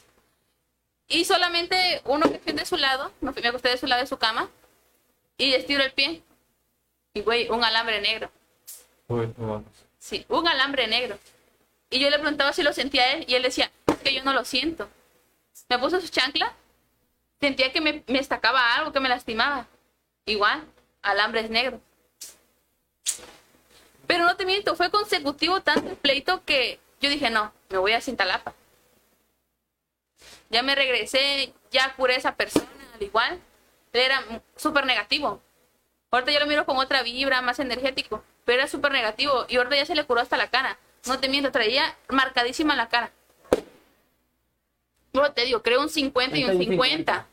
Y 1.07 1.25
solamente 1.25 2.01
uno 2.05 2.31
que 2.31 2.39
fui 2.39 2.53
de 2.53 2.65
su 2.65 2.77
lado, 2.77 3.11
me, 3.21 3.29
acosté 3.29 3.69
de 3.69 3.77
su 3.77 3.87
lado 3.87 4.01
de 4.01 4.07
su 4.07 4.17
cama. 4.17 4.49
Y 5.37 5.53
estiro 5.53 5.83
el 5.83 5.91
pie. 5.91 6.21
Y 7.13 7.21
güey, 7.21 7.49
un 7.49 7.63
alambre 7.63 8.01
negro. 8.01 8.29
Uy, 9.07 9.33
no 9.37 9.47
vamos. 9.47 9.71
Sí, 9.99 10.25
un 10.29 10.47
alambre 10.47 10.87
negro. 10.87 11.17
Y 11.89 11.99
yo 11.99 12.09
le 12.09 12.19
preguntaba 12.19 12.53
si 12.53 12.63
lo 12.63 12.73
sentía 12.73 13.13
él 13.13 13.25
y 13.27 13.35
él 13.35 13.43
decía, 13.43 13.71
es 13.87 13.97
que 13.97 14.13
yo 14.13 14.23
no 14.23 14.33
lo 14.33 14.43
siento. 14.43 14.89
Me 15.69 15.79
puso 15.79 16.01
su 16.01 16.09
chancla, 16.09 16.53
sentía 17.39 17.71
que 17.71 17.81
me, 17.81 18.03
me 18.07 18.19
estacaba 18.19 18.75
algo, 18.75 18.91
que 18.91 18.99
me 18.99 19.09
lastimaba. 19.09 19.67
Igual, 20.25 20.63
alambres 21.01 21.49
negros. 21.49 21.79
Pero 24.07 24.25
no 24.25 24.35
te 24.35 24.45
miento, 24.45 24.75
fue 24.75 24.89
consecutivo 24.91 25.61
tanto 25.61 25.89
el 25.89 25.95
pleito 25.97 26.43
que 26.45 26.79
yo 27.01 27.09
dije, 27.09 27.29
no, 27.29 27.51
me 27.69 27.77
voy 27.77 27.93
a 27.93 28.01
Cintalapa. 28.01 28.53
Ya 30.49 30.63
me 30.63 30.75
regresé, 30.75 31.53
ya 31.71 31.93
curé 31.95 32.15
a 32.15 32.17
esa 32.17 32.35
persona, 32.35 32.67
al 32.93 33.01
igual. 33.03 33.39
Él 33.93 34.01
era 34.01 34.23
súper 34.55 34.85
negativo. 34.85 35.41
Ahorita 36.11 36.31
yo 36.31 36.39
lo 36.39 36.47
miro 36.47 36.65
con 36.65 36.77
otra 36.77 37.01
vibra, 37.03 37.41
más 37.41 37.59
energético. 37.59 38.23
Pero 38.45 38.59
era 38.59 38.67
súper 38.67 38.91
negativo. 38.91 39.45
Y 39.49 39.57
ahorita 39.57 39.75
ya 39.75 39.85
se 39.85 39.95
le 39.95 40.03
curó 40.05 40.21
hasta 40.21 40.37
la 40.37 40.49
cara. 40.49 40.77
No 41.07 41.19
te 41.19 41.27
miento, 41.29 41.51
traía 41.51 41.95
marcadísima 42.09 42.75
la 42.75 42.89
cara. 42.89 43.11
Bueno, 45.13 45.31
te 45.33 45.45
digo, 45.45 45.61
creo 45.61 45.81
un 45.81 45.89
50 45.89 46.37
y 46.37 46.43
un 46.43 46.57
50. 46.57 47.27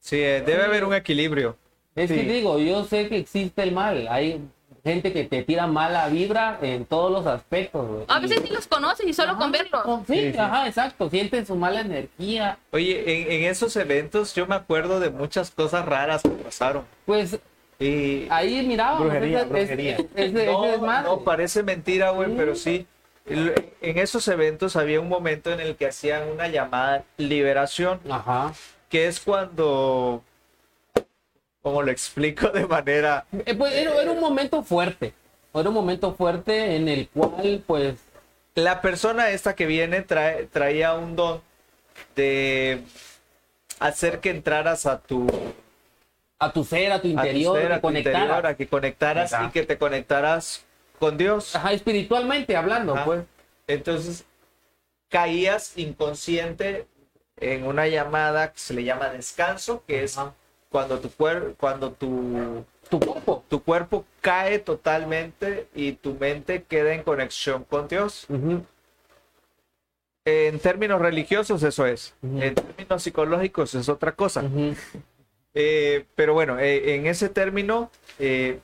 Sí, 0.00 0.16
eh, 0.20 0.42
debe 0.44 0.64
haber 0.64 0.84
un 0.84 0.94
equilibrio. 0.94 1.56
Es 1.94 2.10
que 2.10 2.20
Sí. 2.20 2.26
digo, 2.26 2.58
yo 2.58 2.84
sé 2.84 3.08
que 3.08 3.18
existe 3.18 3.62
el 3.62 3.72
mal. 3.72 4.06
Hay 4.08 4.40
gente 4.84 5.12
que 5.12 5.24
te 5.24 5.42
tira 5.42 5.66
mala 5.66 6.08
vibra 6.08 6.58
en 6.62 6.84
todos 6.84 7.10
los 7.10 7.26
aspectos, 7.26 7.86
güey. 7.86 8.04
A 8.08 8.18
veces 8.20 8.42
ni 8.42 8.50
los 8.50 8.66
conoces 8.66 9.06
y 9.06 9.12
solo 9.12 9.36
con 9.36 9.50
verlos. 9.52 9.82
Sí, 10.06 10.14
Sí, 10.14 10.32
sí. 10.32 10.38
ajá, 10.38 10.66
exacto. 10.68 11.10
Sienten 11.10 11.46
su 11.46 11.56
mala 11.56 11.80
energía. 11.80 12.58
Oye, 12.72 13.22
en, 13.26 13.32
en 13.32 13.50
esos 13.50 13.74
eventos 13.76 14.34
yo 14.34 14.46
me 14.46 14.54
acuerdo 14.54 15.00
de 15.00 15.10
muchas 15.10 15.50
cosas 15.50 15.84
raras 15.86 16.22
que 16.22 16.28
pasaron. 16.30 16.84
Pues 17.06 17.38
Y 17.80 18.26
ahí 18.30 18.66
miraba. 18.66 18.98
Brujería, 19.00 19.44
brujería. 19.44 19.98
no, 20.46 21.02
no, 21.02 21.20
parece 21.24 21.62
mentira, 21.62 22.10
güey, 22.10 22.28
Sí. 22.30 22.34
pero 22.36 22.54
sí. 22.54 22.86
En 23.30 23.98
esos 23.98 24.26
eventos 24.28 24.74
había 24.74 25.00
un 25.00 25.08
momento 25.08 25.52
en 25.52 25.60
el 25.60 25.76
que 25.76 25.86
hacían 25.86 26.28
una 26.30 26.48
llamada 26.48 27.04
liberación, 27.18 28.00
Ajá. 28.10 28.52
que 28.88 29.06
es 29.06 29.20
cuando, 29.20 30.22
como 31.68 31.82
lo 31.82 31.90
explico 31.90 32.48
de 32.48 32.66
manera, 32.66 33.26
Eh, 33.44 33.54
pues, 33.54 33.74
era, 33.74 33.94
era 34.00 34.10
un 34.10 34.20
momento 34.20 34.62
fuerte. 34.62 35.12
Era 35.52 35.68
un 35.68 35.74
momento 35.74 36.14
fuerte 36.14 36.76
en 36.76 36.88
el 36.88 37.08
cual, 37.08 37.62
pues, 37.66 37.96
la 38.54 38.80
persona 38.80 39.28
esta 39.28 39.54
que 39.54 39.66
viene 39.66 40.00
trae, 40.00 40.46
traía 40.46 40.94
un 40.94 41.14
don 41.14 41.42
de 42.16 42.80
hacer 43.80 44.20
que 44.20 44.30
entraras 44.30 44.86
a 44.86 44.98
tu, 44.98 45.26
a 46.38 46.52
tu 46.52 46.64
ser, 46.64 46.90
a 46.90 47.00
tu 47.00 47.00
a 47.00 47.02
tu 47.02 47.08
interior, 47.08 47.58
ser, 47.58 47.72
a 47.72 47.80
tu 47.82 47.90
interior, 47.90 48.46
a 48.46 48.56
que 48.56 48.66
conectaras 48.66 49.34
y 49.46 49.50
que 49.50 49.64
te 49.66 49.76
conectaras 49.76 50.64
con 50.98 51.18
Dios. 51.18 51.54
Ajá, 51.54 51.72
espiritualmente 51.74 52.56
hablando, 52.56 52.94
Ajá. 52.94 53.04
pues. 53.04 53.24
Entonces 53.66 54.24
caías 55.10 55.76
inconsciente 55.76 56.86
en 57.36 57.66
una 57.66 57.86
llamada 57.88 58.52
que 58.52 58.58
se 58.58 58.72
le 58.72 58.84
llama 58.84 59.10
descanso, 59.10 59.84
que 59.86 60.04
es. 60.04 60.18
Cuando 60.70 60.98
tu 61.00 61.10
cuerpo, 61.10 61.54
cuando 61.58 61.92
tu, 61.92 62.64
Tu 62.90 63.00
cuerpo. 63.00 63.44
tu 63.48 63.62
cuerpo 63.62 64.04
cae 64.20 64.58
totalmente 64.58 65.68
y 65.74 65.92
tu 65.92 66.14
mente 66.14 66.62
queda 66.64 66.92
en 66.94 67.02
conexión 67.02 67.64
con 67.64 67.88
Dios. 67.88 68.26
Ujú. 68.28 68.64
En 70.24 70.58
términos 70.58 71.00
religiosos 71.00 71.62
eso 71.62 71.86
es. 71.86 72.14
Ujú. 72.22 72.42
En 72.42 72.54
términos 72.54 73.02
psicológicos 73.02 73.74
es 73.74 73.88
otra 73.88 74.12
cosa. 74.12 74.42
Ujú. 74.42 74.74
Eh, 75.54 76.04
pero 76.14 76.34
bueno, 76.34 76.58
eh, 76.58 76.94
en 76.94 77.06
ese 77.06 77.30
término, 77.30 77.90
eh, 78.18 78.60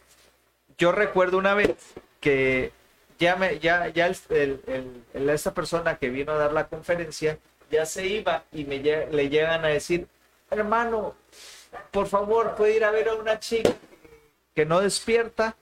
yo 0.77 0.93
recuerdo 0.93 1.39
una 1.39 1.55
vez 1.55 1.75
que 2.21 2.71
ya, 3.19 3.37
me, 3.37 3.59
ya, 3.61 3.89
ya 3.89 4.07
el, 4.09 4.17
el- 4.29 5.03
el- 5.15 5.29
esta 5.31 5.55
persona 5.55 5.97
que 5.97 6.11
vino 6.11 6.33
a 6.33 6.37
dar 6.37 6.53
la 6.53 6.67
conferencia 6.69 7.39
ya 7.71 7.87
se 7.87 8.07
iba 8.07 8.45
y 8.53 8.65
me, 8.65 8.79
le 8.81 9.29
llegan 9.31 9.65
a 9.65 9.69
decir, 9.69 10.07
hermano, 10.51 11.15
por 11.91 12.07
favor, 12.07 12.55
puede 12.55 12.77
ir 12.77 12.85
a 12.85 12.91
ver 12.91 13.09
a 13.09 13.15
una 13.15 13.39
chica 13.39 13.75
que 14.55 14.67
no 14.67 14.81
despierta 14.81 15.57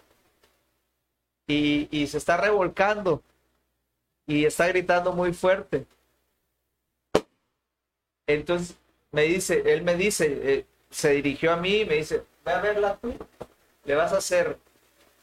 y, 1.47 2.07
se 2.07 2.19
está 2.19 2.37
revolcando 2.37 3.23
y 4.27 4.45
está 4.45 4.69
gritando 4.69 5.13
muy 5.13 5.33
fuerte. 5.33 5.87
Entonces 8.27 8.77
me 9.11 9.23
dice, 9.23 9.63
él 9.67 9.83
me 9.83 9.95
dice, 9.97 10.41
eh, 10.43 10.67
se 10.91 11.11
dirigió 11.11 11.53
a 11.53 11.57
mí 11.57 11.81
y 11.81 11.85
me 11.85 11.97
dice, 11.97 12.23
ve 12.45 12.53
a 12.53 12.61
verla 12.61 12.99
tú, 13.01 13.15
le 13.85 13.95
vas 13.95 14.13
a 14.13 14.19
hacer 14.19 14.59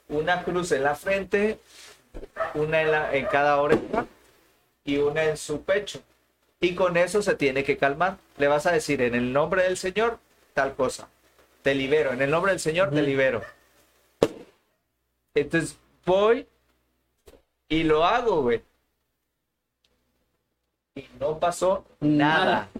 una 0.10 0.44
cruz 0.44 0.72
en 0.72 0.84
la 0.84 0.96
frente, 0.96 1.60
una 2.54 3.12
en 3.14 3.26
cada 3.28 3.62
oreja 3.62 4.06
y 4.84 4.98
una 4.98 5.24
en 5.24 5.38
su 5.38 5.64
pecho. 5.64 6.02
Y 6.60 6.76
con 6.76 6.98
eso 6.98 7.22
se 7.22 7.36
tiene 7.36 7.64
que 7.64 7.78
calmar. 7.78 8.18
Le 8.38 8.48
vas 8.48 8.66
a 8.66 8.72
decir, 8.72 9.02
en 9.02 9.16
el 9.16 9.32
nombre 9.32 9.64
del 9.64 9.78
Señor, 9.78 10.20
tal 10.54 10.76
cosa. 10.76 11.08
Te 11.62 11.76
libero, 11.76 12.14
en 12.14 12.22
el 12.22 12.32
nombre 12.32 12.52
del 12.52 12.60
Señor, 12.60 12.90
te 12.92 13.02
libero. 13.02 13.42
Entonces 15.36 15.78
voy 16.06 16.48
y 17.68 17.84
lo 17.84 18.04
hago, 18.06 18.42
güey. 18.42 18.62
Y 20.96 21.06
no 21.20 21.40
pasó 21.40 21.86
nada. 22.00 22.70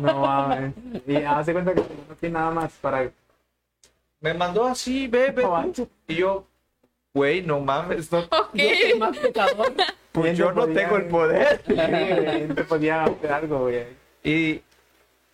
No 0.00 0.20
mames. 0.20 0.72
Y 1.06 1.16
hace 1.16 1.52
cuenta 1.52 1.74
que 1.74 1.80
no 1.82 2.14
tiene 2.18 2.32
nada 2.32 2.50
más 2.50 2.72
para. 2.80 3.10
Me 4.20 4.32
mandó 4.32 4.64
así. 4.64 5.10
No 5.36 5.50
manches. 5.50 5.86
Y 6.08 6.14
yo, 6.14 6.46
güey, 7.12 7.42
no 7.42 7.60
mames, 7.60 8.10
no, 8.10 8.20
Ok. 8.30 8.54
Yo 8.54 8.96
más 8.98 9.18
pecador. 9.18 9.74
pues 10.12 10.38
yo 10.38 10.50
no 10.52 10.62
podía- 10.62 10.74
tengo 10.82 10.96
el 10.96 11.08
poder. 11.08 11.58
Te 12.54 12.64
podía 12.64 13.04
hacer 13.04 13.30
algo, 13.32 13.58
güey. 13.64 13.84
Y 14.24 14.62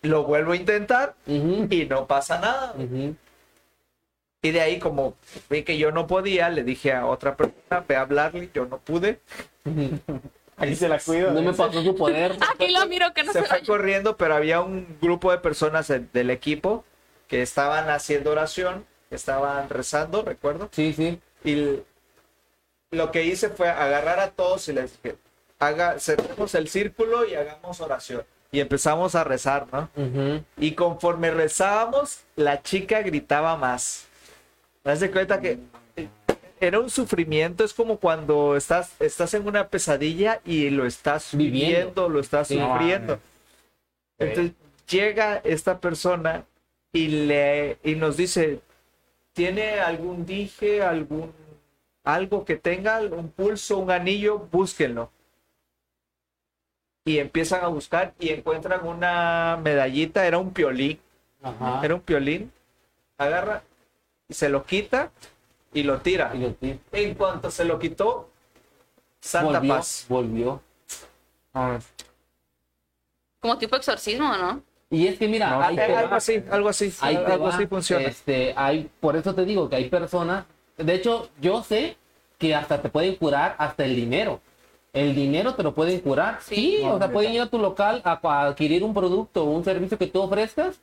lo 0.03 0.23
vuelvo 0.23 0.51
a 0.51 0.55
intentar 0.55 1.15
y 1.25 1.85
no 1.89 2.05
pasa 2.07 2.39
nada. 2.39 2.73
Ujú. 2.77 3.15
Y 4.41 4.51
de 4.51 4.61
ahí, 4.61 4.77
como 4.79 5.15
vi 5.49 5.63
que 5.63 5.77
yo 5.77 5.91
no 5.91 6.05
podía, 6.05 6.49
le 6.49 6.63
dije 6.63 6.91
a 6.93 7.05
otra 7.05 7.35
persona, 7.37 7.83
ve 7.87 7.95
a 7.95 8.01
hablarle, 8.01 8.49
yo 8.53 8.65
no 8.65 8.77
pude. 8.77 9.19
Ahí 10.57 10.75
se 10.75 10.89
la 10.89 10.99
cuido. 11.05 11.31
No 11.31 11.41
me 11.41 11.53
pasó 11.53 11.81
su 11.81 11.95
poder. 11.95 12.35
Aquí 12.53 12.67
lo 12.73 12.85
miro 12.87 13.13
que 13.13 13.23
no 13.23 13.31
se, 13.31 13.39
Se 13.39 13.45
fue 13.45 13.57
vaya. 13.59 13.65
corriendo, 13.67 14.17
pero 14.17 14.35
había 14.35 14.59
un 14.61 14.97
grupo 15.01 15.31
de 15.31 15.37
personas 15.37 15.87
de- 15.87 15.99
del 15.99 16.29
equipo 16.29 16.83
que 17.29 17.41
estaban 17.41 17.89
haciendo 17.89 18.31
oración, 18.31 18.85
que 19.09 19.15
estaban 19.15 19.69
rezando, 19.69 20.23
recuerdo. 20.23 20.69
Sí, 20.73 20.91
sí. 20.93 21.19
Y 21.45 21.79
lo 22.91 23.11
que 23.11 23.23
hice 23.23 23.49
fue 23.49 23.69
agarrar 23.69 24.19
a 24.19 24.31
todos 24.31 24.67
y 24.67 24.73
les 24.73 25.01
dije, 25.01 25.15
haga, 25.59 25.99
cerremos 25.99 26.53
el 26.55 26.67
círculo 26.67 27.25
y 27.25 27.33
hagamos 27.35 27.79
oración. 27.79 28.23
Y 28.53 28.59
empezamos 28.59 29.15
a 29.15 29.23
rezar, 29.23 29.65
¿no? 29.73 29.89
Y 30.59 30.73
conforme 30.73 31.31
rezábamos, 31.31 32.19
la 32.35 32.61
chica 32.61 33.01
gritaba 33.01 33.57
más. 33.57 34.05
¿Te 34.83 34.91
das 34.91 34.99
de 34.99 35.09
cuenta 35.09 35.41
que 35.41 35.57
eh, 35.95 36.07
era 36.59 36.79
un 36.79 36.91
sufrimiento? 36.91 37.63
Es 37.63 37.73
como 37.73 37.97
cuando 37.97 38.55
estás, 38.55 38.91
estás 39.01 39.33
en 39.33 39.47
una 39.47 39.67
pesadilla 39.69 40.39
y 40.45 40.69
lo 40.69 40.85
estás 40.85 41.29
Viviendo. 41.35 41.67
viviendo, 41.67 42.09
lo 42.09 42.19
estás 42.19 42.47
Sí. 42.49 42.59
sufriendo. 42.59 43.19
Entonces 44.19 44.53
llega 44.87 45.37
esta 45.43 45.79
persona 45.79 46.45
y, 46.93 47.07
le, 47.07 47.79
y 47.83 47.95
nos 47.95 48.17
dice, 48.17 48.59
¿tiene 49.33 49.79
algún 49.79 50.27
dije, 50.27 50.83
algún 50.83 51.33
algo 52.03 52.45
que 52.45 52.55
tenga, 52.57 52.99
un 53.01 53.29
pulso, 53.31 53.79
un 53.79 53.89
anillo? 53.89 54.37
Búsquenlo. 54.51 55.09
Y 57.05 57.19
empiezan 57.19 57.63
a 57.63 57.67
buscar 57.67 58.13
y 58.19 58.29
encuentran 58.29 58.87
una 58.87 59.59
medallita, 59.61 60.25
era 60.25 60.37
un 60.37 60.53
piolín, 60.53 60.99
Ajá. 61.41 61.81
era 61.83 61.95
un 61.95 62.01
piolín, 62.01 62.51
agarra 63.17 63.61
y 64.29 64.33
se 64.33 64.47
lo 64.49 64.63
quita 64.63 65.11
y 65.73 65.83
lo 65.83 65.99
tira. 65.99 66.31
Y 66.33 66.39
lo 66.39 66.53
tiro. 66.53 66.79
En 66.93 67.13
cuanto 67.15 67.51
se 67.51 67.65
lo 67.65 67.77
quitó, 67.77 68.29
Santa 69.19 69.59
volvió, 69.59 69.73
Paz. 69.75 70.05
Volvió. 70.07 70.61
Como 73.39 73.57
tipo 73.57 73.75
exorcismo, 73.75 74.37
¿no? 74.37 74.63
Y 74.89 75.07
es 75.07 75.17
que 75.17 75.27
mira, 75.27 75.49
No, 75.49 75.75
te 75.75 75.81
algo 75.81 76.09
va. 76.11 76.15
así, 76.17 76.43
algo 76.51 76.69
así, 76.69 76.93
algo 77.01 77.43
va. 77.45 77.49
así 77.55 77.67
funciona. 77.67 78.05
Este, 78.07 78.53
hay, 78.55 78.89
por 78.99 79.15
eso 79.17 79.33
te 79.33 79.43
digo 79.43 79.67
que 79.69 79.75
hay 79.75 79.89
personas. 79.89 80.45
De 80.77 80.93
hecho, 80.93 81.29
yo 81.41 81.63
sé 81.63 81.97
que 82.37 82.55
hasta 82.55 82.81
te 82.81 82.89
pueden 82.89 83.15
curar 83.15 83.55
hasta 83.57 83.83
el 83.85 83.95
dinero. 83.95 84.39
El 84.93 85.15
dinero 85.15 85.55
te 85.55 85.63
lo 85.63 85.73
pueden 85.73 85.99
curar. 86.01 86.37
Sí, 86.41 86.77
Sí. 86.77 86.81
o 86.85 86.97
sea, 86.99 87.11
pueden 87.11 87.33
ir 87.33 87.41
a 87.41 87.47
tu 87.47 87.57
local 87.57 88.01
a, 88.05 88.19
a 88.23 88.45
adquirir 88.45 88.83
un 88.83 88.93
producto 88.93 89.43
o 89.43 89.49
un 89.49 89.63
servicio 89.63 89.97
que 89.97 90.05
tú 90.07 90.21
ofrezcas 90.21 90.79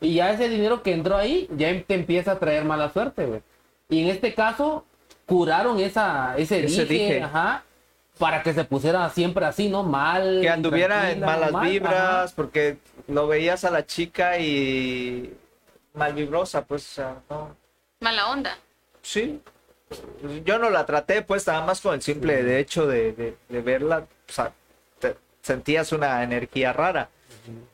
y 0.00 0.14
ya 0.14 0.32
ese 0.32 0.48
dinero 0.48 0.82
que 0.82 0.92
entró 0.92 1.16
ahí 1.16 1.48
ya 1.56 1.68
em- 1.68 1.84
te 1.84 1.94
empieza 1.94 2.32
a 2.32 2.38
traer 2.40 2.64
mala 2.64 2.90
suerte, 2.92 3.24
güey. 3.26 3.40
Y 3.88 4.02
en 4.02 4.08
este 4.08 4.34
caso, 4.34 4.84
curaron 5.26 5.78
esa, 5.78 6.34
ese, 6.36 6.64
Ese 6.64 6.86
dije, 6.86 7.04
dije. 7.14 7.22
ajá, 7.22 7.62
para 8.18 8.42
que 8.42 8.52
se 8.52 8.64
pusiera 8.64 9.08
siempre 9.10 9.44
así, 9.46 9.68
¿no? 9.68 9.84
Mal. 9.84 10.40
que 10.42 10.48
anduviera 10.50 11.12
en 11.12 11.20
malas 11.20 11.52
mal, 11.52 11.70
vibras, 11.70 11.94
ajá. 11.94 12.32
porque 12.34 12.78
lo 13.06 13.28
veías 13.28 13.64
a 13.64 13.70
la 13.70 13.86
chica 13.86 14.38
y 14.38 15.32
mal 15.94 16.14
vibrosa, 16.14 16.64
pues, 16.64 16.82
o 16.90 16.94
sea, 16.94 17.16
no. 17.30 17.54
Mala 18.00 18.28
onda. 18.30 18.58
Sí. 19.02 19.40
Yo 20.44 20.58
no 20.58 20.70
la 20.70 20.86
traté, 20.86 21.22
pues, 21.22 21.46
nada 21.46 21.64
más 21.64 21.80
con 21.80 21.94
el 21.94 22.02
simple 22.02 22.42
de 22.42 22.58
hecho 22.58 22.86
de, 22.86 23.12
de- 23.12 23.36
de 23.48 23.60
verla, 23.62 24.06
o 24.28 24.32
sea, 24.32 24.52
te- 24.98 25.16
sentías 25.42 25.92
una 25.92 26.22
energía 26.22 26.72
rara. 26.72 27.08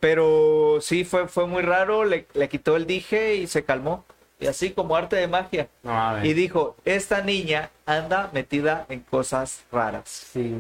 Pero 0.01 0.79
sí, 0.81 1.05
fue, 1.05 1.29
fue 1.29 1.47
muy 1.47 1.62
raro, 1.62 2.05
le, 2.05 2.27
le 2.35 2.49
quitó 2.49 2.77
el 2.77 2.87
dije 2.87 3.35
y 3.37 3.47
se 3.47 3.64
calmó. 3.64 4.05
Y 4.41 4.47
así 4.47 4.71
como 4.71 4.95
arte 4.97 5.16
de 5.16 5.27
magia. 5.27 5.69
no. 5.83 6.25
Y 6.25 6.33
dijo, 6.33 6.77
esta 6.85 7.23
niña 7.23 7.71
anda 7.87 8.31
metida 8.33 8.87
en 8.89 9.01
cosas 9.01 9.64
raras. 9.73 10.09
Sí, 10.09 10.55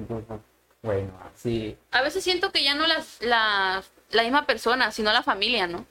Bueno, 0.82 1.12
sí. 1.36 1.76
A 1.92 2.02
veces 2.02 2.24
siento 2.24 2.50
que 2.50 2.64
ya 2.64 2.74
no 2.74 2.86
las, 2.88 3.18
las, 3.20 3.88
la 4.10 4.22
misma 4.24 4.46
persona, 4.46 4.90
sino 4.90 5.12
la 5.12 5.22
familia, 5.22 5.66
¿no? 5.68 5.86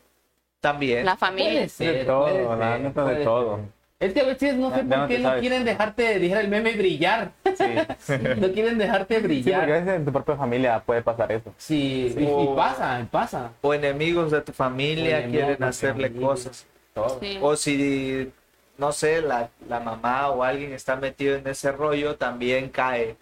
También. 0.60 1.06
La 1.06 1.16
familia. 1.16 1.68
Puede 1.78 1.94
de 1.94 2.06
todo, 2.06 2.26
puede 2.26 2.58
la 2.58 2.78
neta 2.78 3.06
de 3.06 3.24
todo. 3.24 3.56
ser. 3.58 3.66
Es 4.00 4.14
que 4.14 4.22
a 4.22 4.26
veces 4.26 4.56
no 4.56 4.70
sé 4.70 4.84
por 4.84 4.98
no 4.98 5.08
qué 5.08 5.18
no 5.18 5.30
sabes. 5.30 5.42
quieren 5.42 5.66
dejarte, 5.66 6.20
dijera 6.20 6.42
el 6.42 6.50
meme, 6.50 6.74
brillar. 6.76 7.32
Sí. 7.56 8.14
No 8.38 8.52
quieren 8.52 8.78
dejarte 8.78 9.16
Sí, 9.16 9.22
porque 9.22 9.56
a 9.56 9.62
brillar. 9.62 9.68
veces 9.68 9.88
en 9.96 10.06
tu 10.06 10.12
propia 10.14 10.36
familia 10.36 10.80
puede 10.86 11.02
pasar 11.02 11.32
eso. 11.32 11.52
Sí, 11.58 12.14
y, 12.16 12.56
pasa, 12.56 13.08
pasa. 13.10 13.52
O 13.62 13.74
enemigos 13.74 14.32
de 14.32 14.42
tu 14.42 14.52
familia 14.54 15.18
enemigos 15.20 15.46
quieren 15.46 15.64
hacerle 15.64 16.08
familia. 16.10 16.28
cosas. 16.28 16.68
Todo. 16.94 17.20
Sí. 17.20 17.40
O 17.42 17.56
si 17.56 18.32
no 18.78 18.92
sé, 18.92 19.22
la, 19.22 19.50
la 19.68 19.80
mamá 19.80 20.30
o 20.30 20.44
alguien 20.44 20.74
está 20.74 20.96
metido 20.96 21.36
en 21.36 21.48
ese 21.48 21.72
rollo, 21.72 22.16
también 22.18 22.70
cae. 22.70 23.18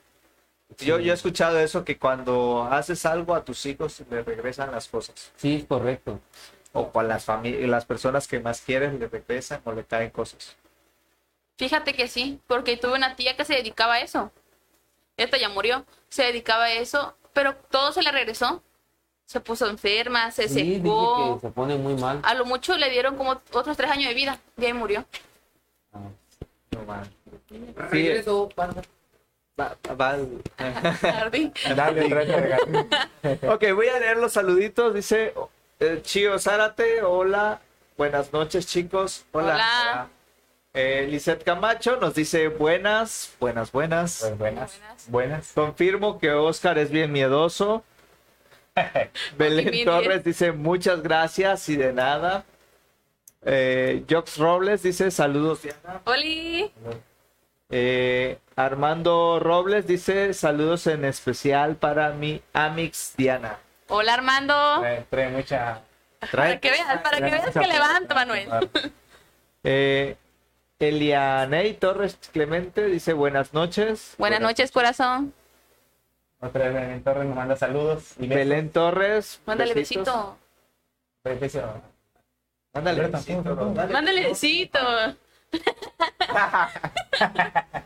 Yo, 0.80 1.00
yo 1.00 1.14
he 1.14 1.16
escuchado 1.16 1.58
eso, 1.60 1.86
que 1.86 1.98
cuando 1.98 2.68
haces 2.70 3.06
algo 3.06 3.34
a 3.34 3.46
tus 3.46 3.66
hijos 3.66 4.04
le 4.10 4.24
regresan 4.24 4.72
las 4.72 4.90
cosas. 4.90 5.32
Sí, 5.38 5.56
es 5.56 5.64
correcto. 5.66 6.20
O 6.74 6.90
con 6.92 7.08
las, 7.08 7.26
las 7.44 7.86
personas 7.86 8.28
que 8.28 8.42
más 8.42 8.60
quieres 8.60 8.94
le 9.00 9.08
regresan 9.08 9.62
o 9.64 9.72
le 9.72 9.86
caen 9.86 10.10
cosas. 10.10 10.58
Fíjate 11.58 11.94
que 11.94 12.08
sí, 12.08 12.40
porque 12.48 12.78
tuve 12.78 12.94
una 12.94 13.16
tía 13.16 13.36
que 13.38 13.46
se 13.46 13.54
dedicaba 13.56 13.96
a 13.96 14.02
eso. 14.02 14.32
Esta 15.18 15.38
ya 15.38 15.48
murió, 15.50 15.86
se 16.10 16.24
dedicaba 16.24 16.66
a 16.66 16.74
eso, 16.74 17.16
pero 17.34 17.56
todo 17.56 17.92
se 17.94 18.02
le 18.04 18.12
regresó. 18.12 18.62
Se 19.26 19.40
puso 19.40 19.68
enferma, 19.68 20.30
se 20.32 20.48
Sí, 20.48 20.76
secó. 20.76 21.40
que 21.42 21.48
se 21.48 21.52
pone 21.54 21.78
muy 21.78 21.96
mal. 21.96 22.20
A 22.24 22.34
lo 22.36 22.46
mucho 22.46 22.78
le 22.78 22.90
dieron 22.92 23.16
como 23.16 23.32
otros 23.54 23.76
tres 23.78 23.90
años 23.90 24.10
de 24.10 24.14
vida 24.14 24.40
y 24.58 24.66
ahí 24.66 24.74
murió. 24.74 25.04
No. 25.94 26.12
Va- 29.58 29.78
va- 30.00 30.18
Tardí. 31.02 31.52
Dale, 31.76 32.06
otra 32.06 32.18
vez 32.20 32.30
a 32.30 32.38
regalar. 32.38 32.86
ok, 33.54 33.64
voy 33.74 33.88
a 33.88 34.00
leer 34.00 34.18
los 34.18 34.34
saluditos. 34.34 34.94
Dice 34.94 35.34
eh, 35.80 36.02
Chío 36.04 36.38
Zárate, 36.38 37.02
hola. 37.04 37.62
Buenas 37.98 38.34
noches, 38.34 38.68
chicos. 38.68 39.26
Hola. 39.32 39.54
Hola. 39.54 40.10
Eh, 40.78 41.08
Lisette 41.10 41.46
Camacho 41.46 41.96
nos 41.96 42.16
dice 42.16 42.50
buenas, 42.50 43.34
buenas, 43.40 43.72
buenas. 43.72 44.20
Pues 44.20 44.38
buenas. 44.38 44.78
Buenas. 44.78 45.10
Buenas. 45.10 45.52
Confirmo 45.54 46.20
que 46.20 46.32
Oscar 46.32 46.78
es 46.78 46.92
bien 46.92 47.14
miedoso. 47.14 47.82
Belén. 49.38 49.86
Torres 49.86 50.26
dice 50.26 50.52
muchas 50.52 51.02
gracias 51.02 51.70
y 51.70 51.78
de 51.78 51.94
nada. 51.94 52.44
Eh, 53.46 54.04
Jox 54.10 54.38
Robles 54.38 54.84
dice 54.84 55.12
saludos 55.12 55.62
Diana. 55.62 56.02
Oli. 56.04 56.70
Eh, 57.70 58.38
Armando 58.58 59.40
Robles 59.40 59.88
dice 59.88 60.34
saludos 60.34 60.88
en 60.88 61.06
especial 61.06 61.78
para 61.78 62.10
mi 62.10 62.42
Amix 62.52 63.14
Diana. 63.16 63.60
Hola 63.88 64.16
Armando. 64.16 64.80
Trae, 64.82 65.06
trae 65.10 65.30
mucha. 65.30 65.82
Para 66.32 66.60
que 66.60 66.70
veas, 66.70 67.02
para 67.02 67.18
que 67.18 67.32
veas 67.32 67.54
que 67.54 67.68
levanta, 67.68 68.14
Manuel. 68.14 68.50
Eh, 69.64 70.18
Elianey 70.80 71.74
Torres 71.74 72.18
Clemente 72.34 72.86
dice 72.86 73.14
buenas 73.14 73.54
noches. 73.54 74.16
Buenas 74.18 74.42
noches, 74.42 74.72
corazón. 74.72 75.34
Otra 76.42 76.66
vez 76.66 76.74
Belén 76.74 77.04
Torres 77.04 77.26
nos 77.26 77.36
manda 77.36 77.56
saludos. 77.56 78.14
Y. 78.20 78.28
Belén 78.28 78.70
Torres. 78.70 79.42
Mándale 79.46 79.74
besitos. 79.74 80.36
besito. 81.24 81.40
Beso. 81.40 81.82
Mándale 82.74 83.08
besito. 83.08 83.56
Mándale 83.92 84.28
besito. 84.28 84.80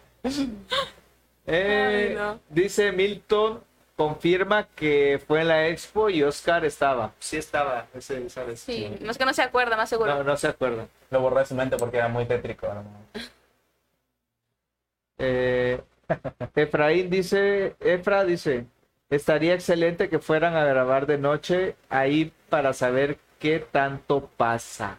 Eh, 1.51 2.09
Ay, 2.09 2.15
no. 2.15 2.39
Dice 2.49 2.91
Milton, 2.91 3.63
confirma 3.99 4.65
que 4.77 5.21
fue 5.27 5.41
en 5.41 5.49
la 5.49 5.67
expo 5.67 6.09
y 6.09 6.23
Oscar 6.23 6.63
estaba. 6.63 7.11
Sí 7.19 7.35
estaba, 7.35 7.85
ese, 7.93 8.25
esa 8.27 8.45
vez. 8.45 8.61
Sí, 8.61 8.95
no 9.01 9.11
es 9.11 9.17
que 9.17 9.25
no 9.25 9.33
se 9.33 9.41
acuerda, 9.41 9.75
más 9.75 9.89
seguro. 9.89 10.15
No, 10.15 10.23
no 10.23 10.37
se 10.37 10.47
acuerda. 10.47 10.87
Lo 11.09 11.19
borró 11.19 11.39
de 11.39 11.45
su 11.45 11.53
mente 11.53 11.75
porque 11.75 11.97
era 11.97 12.07
muy 12.07 12.25
tétrico. 12.25 12.65
¿no? 12.67 12.83
Eh, 15.21 15.81
Efraín 16.55 17.09
dice, 17.09 17.75
Efra 17.81 18.23
dice, 18.23 18.65
estaría 19.09 19.53
excelente 19.53 20.07
que 20.07 20.19
fueran 20.19 20.55
a 20.55 20.63
grabar 20.63 21.05
de 21.05 21.17
noche 21.17 21.75
ahí 21.89 22.31
para 22.47 22.71
saber 22.71 23.17
qué 23.37 23.59
tanto 23.59 24.29
pasa. 24.37 24.97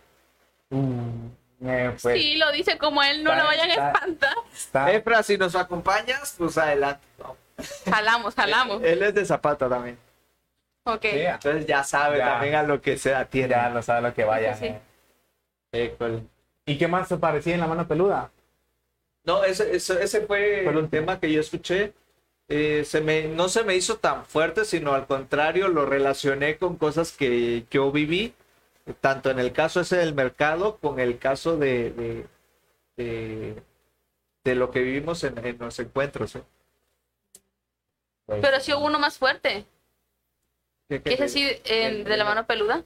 Eh, 0.71 1.97
pues, 2.03 2.21
Sí, 2.21 2.37
lo 2.37 2.53
dice 2.53 2.77
como 2.77 3.03
él, 3.03 3.25
no 3.25 3.35
lo 3.35 3.45
vayan 3.45 3.71
a 3.71 3.93
espantar. 3.93 4.35
está- 4.53 4.93
Efra, 4.93 5.23
si 5.23 5.39
nos 5.39 5.55
acompañas, 5.57 6.35
pues 6.37 6.59
adelante. 6.59 7.03
No. 7.19 7.35
Jalamos, 7.85 8.35
jalamos. 8.35 8.83
Él 8.83 9.03
es 9.03 9.15
de 9.15 9.25
Zapata 9.25 9.69
también. 9.69 9.99
Ok. 10.85 11.03
Sí, 11.03 11.09
Entonces 11.21 11.67
ya 11.67 11.85
sabe 11.85 12.19
Ya. 12.19 12.27
también 12.33 12.55
a 12.55 12.63
lo 12.63 12.81
que 12.81 12.97
se 12.97 13.15
atiende. 13.15 13.55
ya 13.55 13.71
lo 13.71 13.83
sabe 13.83 14.03
lo 14.09 14.15
que 14.15 14.25
vaya. 14.25 14.55
Sí, 14.55 14.75
eh. 15.73 15.97
¿Y 16.67 16.79
qué 16.79 16.89
más 16.89 17.09
se 17.09 17.17
parecía 17.17 17.55
en 17.55 17.61
la 17.61 17.67
mano 17.67 17.87
peluda? 17.87 18.31
No, 19.25 19.45
ese, 19.45 19.75
ese, 19.77 20.03
ese 20.03 20.23
fue 20.23 20.63
Fue 20.65 20.73
el 20.73 20.79
el 20.79 20.89
tema 20.91 21.21
que 21.21 21.31
yo 21.33 21.41
escuché. 21.41 21.93
Eh, 22.49 22.85
se 22.85 23.01
me, 23.01 23.29
no 23.29 23.49
se 23.49 23.63
me 23.63 23.77
hizo 23.77 23.99
tan 23.99 24.25
fuerte, 24.25 24.65
sino 24.65 24.95
al 24.95 25.07
contrario, 25.07 25.69
lo 25.69 25.87
relacioné 25.87 26.57
con 26.59 26.77
cosas 26.77 27.13
que 27.13 27.65
yo 27.71 27.93
viví, 27.93 28.35
tanto 29.01 29.31
en 29.31 29.39
el 29.39 29.53
caso 29.53 29.81
ese 29.83 29.99
del 29.99 30.15
mercado, 30.15 30.79
con 30.79 30.99
el 30.99 31.19
caso 31.19 31.57
de, 31.57 31.91
de, 31.93 32.27
de, 32.97 33.63
de 34.43 34.55
lo 34.57 34.73
que 34.73 34.81
vivimos 34.81 35.23
en, 35.23 35.39
en 35.47 35.59
los 35.59 35.79
encuentros. 35.79 36.35
¿eh? 36.37 36.43
Pues, 38.31 38.43
Pero 38.43 38.61
sí 38.61 38.73
hubo 38.73 38.87
uno 38.87 39.01
más 39.01 39.19
fuerte. 39.19 39.65
¿Qué- 40.89 41.03
es 41.05 41.21
así, 41.21 41.49
el- 41.65 42.05
de 42.05 42.17
la 42.17 42.25
mano 42.25 42.47
peluda. 42.47 42.85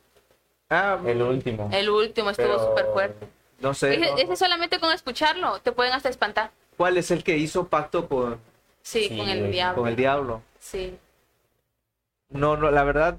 Ah, 0.70 0.98
El 1.06 1.20
último. 1.20 1.68
El 1.70 1.90
último 1.90 2.30
estuvo 2.30 2.46
Pero- 2.46 2.66
súper 2.66 2.86
fuerte. 2.94 3.26
no 3.60 3.74
sé. 3.74 3.94
Ese, 3.94 4.10
no. 4.10 4.16
ese 4.18 4.36
solamente 4.36 4.80
con 4.80 4.90
escucharlo 4.92 5.58
te 5.60 5.72
pueden 5.72 5.92
hasta 5.92 6.08
espantar. 6.08 6.50
¿Cuál 6.78 6.96
es 6.96 7.10
el 7.10 7.22
que 7.22 7.36
hizo 7.36 7.68
pacto 7.68 8.08
con, 8.08 8.40
Sí, 8.82 9.08
Sí, 9.08 9.16
con 9.18 9.28
el 9.28 9.50
diablo. 9.52 9.82
con 9.82 9.88
el 9.90 9.96
diablo? 9.96 10.42
Sí. 10.58 10.98
No, 12.30 12.56
no, 12.56 12.70
la 12.70 12.84
verdad, 12.84 13.16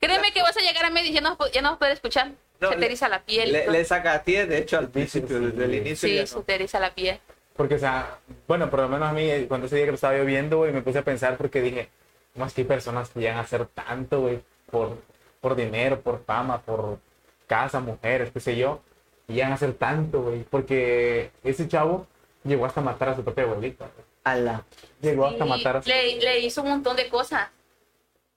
Créeme 0.00 0.30
que 0.32 0.42
vas 0.42 0.56
a 0.56 0.60
llegar 0.60 0.84
a 0.84 0.90
mí 0.90 1.00
y 1.00 1.12
ya 1.12 1.20
no, 1.20 1.30
vas 1.30 1.34
a 1.34 1.38
po- 1.38 1.48
ya 1.48 1.60
no 1.60 1.70
vas 1.70 1.76
a 1.76 1.78
poder 1.80 1.92
escuchar. 1.94 2.30
No, 2.60 2.70
se 2.70 2.76
te 2.76 2.86
eriza 2.86 3.08
la 3.08 3.22
piel. 3.24 3.50
le, 3.52 3.68
le 3.68 3.84
saca 3.84 4.12
a 4.12 4.22
ti, 4.22 4.34
de 4.34 4.58
hecho, 4.58 4.78
al 4.78 4.88
principio, 4.90 5.38
sí, 5.38 5.46
desde 5.46 5.64
el 5.64 5.74
inicio. 5.74 6.08
sí, 6.08 6.14
ya 6.14 6.24
se 6.26 6.36
no. 6.36 6.42
te 6.42 6.54
eriza 6.54 6.78
la 6.78 6.94
piel. 6.94 7.18
Porque, 7.58 7.74
o 7.74 7.78
sea, 7.78 8.18
bueno, 8.46 8.70
por 8.70 8.78
lo 8.80 8.88
menos 8.88 9.08
a 9.08 9.12
mí, 9.12 9.22
eh, 9.28 9.46
cuando 9.48 9.66
ese 9.66 9.74
día 9.76 9.84
que 9.86 9.90
lo 9.90 9.96
estaba 9.96 10.16
yo 10.16 10.24
viendo, 10.24 10.58
güey, 10.58 10.72
me 10.72 10.80
puse 10.80 11.00
a 11.00 11.02
pensar 11.02 11.36
porque 11.36 11.60
dije, 11.60 11.88
¿cómo 12.32 12.46
es 12.46 12.54
que 12.54 12.60
hay 12.60 12.66
personas 12.68 13.10
que 13.10 13.18
llegan 13.18 13.36
a 13.38 13.40
hacer 13.40 13.66
tanto, 13.66 14.20
güey, 14.20 14.40
por, 14.70 14.96
por 15.40 15.56
dinero, 15.56 16.00
por 16.00 16.24
fama, 16.24 16.62
por 16.62 17.00
casa, 17.48 17.80
mujeres, 17.80 18.30
qué 18.32 18.38
sé 18.38 18.56
yo, 18.56 18.80
y 19.26 19.32
llegan 19.34 19.50
a 19.50 19.56
hacer 19.56 19.74
tanto, 19.74 20.22
güey? 20.22 20.44
Porque 20.44 21.32
ese 21.42 21.66
chavo 21.66 22.06
llegó 22.44 22.64
hasta 22.64 22.80
matar 22.80 23.08
a 23.08 23.16
su 23.16 23.24
propia 23.24 23.42
abuelita. 23.42 23.86
Ala. 24.22 24.62
Llegó 25.00 25.26
hasta 25.26 25.44
matar 25.44 25.78
a 25.78 25.82
su... 25.82 25.88
le, 25.88 26.16
le 26.20 26.38
hizo 26.38 26.62
un 26.62 26.68
montón 26.68 26.94
de 26.96 27.08
cosas. 27.08 27.48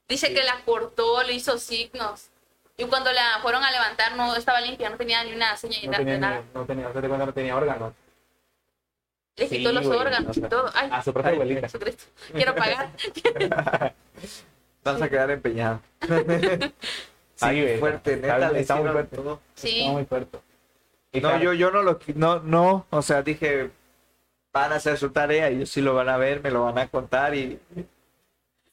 Dice 0.09 0.34
que 0.34 0.43
la 0.43 0.61
cortó, 0.65 1.22
le 1.24 1.34
hizo 1.34 1.57
signos. 1.59 2.30
Y 2.76 2.86
cuando 2.86 3.11
la 3.13 3.38
fueron 3.43 3.63
a 3.63 3.72
levantar 3.72 4.15
no 4.15 4.36
estaba 4.36 4.59
limpia, 4.61 4.89
no 4.89 4.97
tenía 4.97 5.24
ni 5.24 5.34
una 5.34 5.55
señal 5.57 5.91
No 5.91 5.97
tenía, 5.97 6.17
nada. 6.17 6.38
ni- 6.41 6.59
no 6.59 6.65
tenía, 6.65 6.86
no 6.88 6.91
cuenta, 6.93 7.26
no 7.28 7.34
tenía 7.34 7.55
órganos. 7.55 7.93
Le 9.38 9.47
Sí, 9.47 9.57
quitó 9.57 9.71
los 9.71 9.88
güey, 9.88 9.99
órganos 9.99 10.38
y 10.38 10.41
todo. 10.41 10.69
Ay, 10.73 10.89
A 10.91 11.01
su 11.01 11.13
propia 11.13 11.29
Ay, 11.32 11.36
abuelita. 11.36 11.61
Jesucristo. 11.61 12.03
Quiero 12.34 12.53
pagar. 12.55 12.89
Vas 14.84 15.01
a 15.01 15.09
quedar 15.09 15.32
empeñado. 15.32 15.79
Sí, 17.36 17.47
Ay, 17.47 17.61
güey, 17.63 17.79
fuerte, 17.79 18.13
está- 18.13 18.36
neta, 18.38 18.51
le 18.51 18.59
está 18.59 18.75
muy 18.75 18.89
fuerte. 18.91 19.15
todo. 19.15 19.39
Sí. 19.55 19.79
Está 19.79 19.91
muy 19.93 20.05
fuerte. 20.05 20.38
Y 21.11 21.21
No, 21.21 21.29
claro, 21.29 21.43
yo, 21.43 21.53
yo 21.53 21.71
no 21.71 21.82
lo, 21.82 21.99
no, 22.13 22.39
no, 22.41 22.86
o 22.91 23.01
sea, 23.01 23.23
dije, 23.23 23.71
van 24.53 24.71
a 24.71 24.75
hacer 24.75 24.95
su 24.99 25.09
tarea, 25.09 25.47
ellos 25.49 25.69
sí 25.71 25.82
lo 25.82 25.95
van 25.95 26.07
a 26.09 26.17
ver, 26.17 26.43
me 26.43 26.51
lo 26.51 26.65
van 26.65 26.77
a 26.77 26.88
contar 26.88 27.34
y 27.34 27.59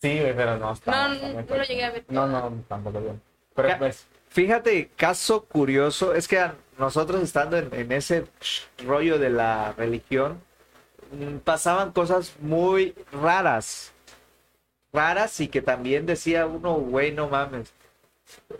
Sí, 0.02 0.20
güey, 0.20 0.36
pero 0.36 0.58
no 0.58 0.72
está. 0.74 1.08
No, 1.08 1.14
está 1.14 1.42
no 1.54 1.56
lo 1.56 1.64
llegué 1.64 1.84
a 1.84 1.90
ver 1.92 2.04
No, 2.08 2.26
no, 2.26 2.62
tampoco 2.68 3.00
bien. 3.00 3.22
Pero 3.54 3.68
Ya. 3.68 3.78
pues, 3.78 4.06
fíjate, 4.28 4.90
caso 4.96 5.46
curioso, 5.46 6.14
es 6.14 6.28
que 6.28 6.38
a 6.38 6.54
nosotros 6.76 7.22
estando 7.22 7.56
en, 7.56 7.72
en 7.72 7.90
ese 7.92 8.26
rollo 8.84 9.18
de 9.18 9.30
la 9.30 9.72
religión, 9.72 10.42
pasaban 11.44 11.92
cosas 11.92 12.34
muy 12.40 12.94
raras, 13.12 13.92
raras 14.92 15.38
y 15.40 15.48
que 15.48 15.62
también 15.62 16.06
decía 16.06 16.46
uno, 16.46 16.74
güey, 16.74 17.12
no 17.12 17.28
mames. 17.28 17.72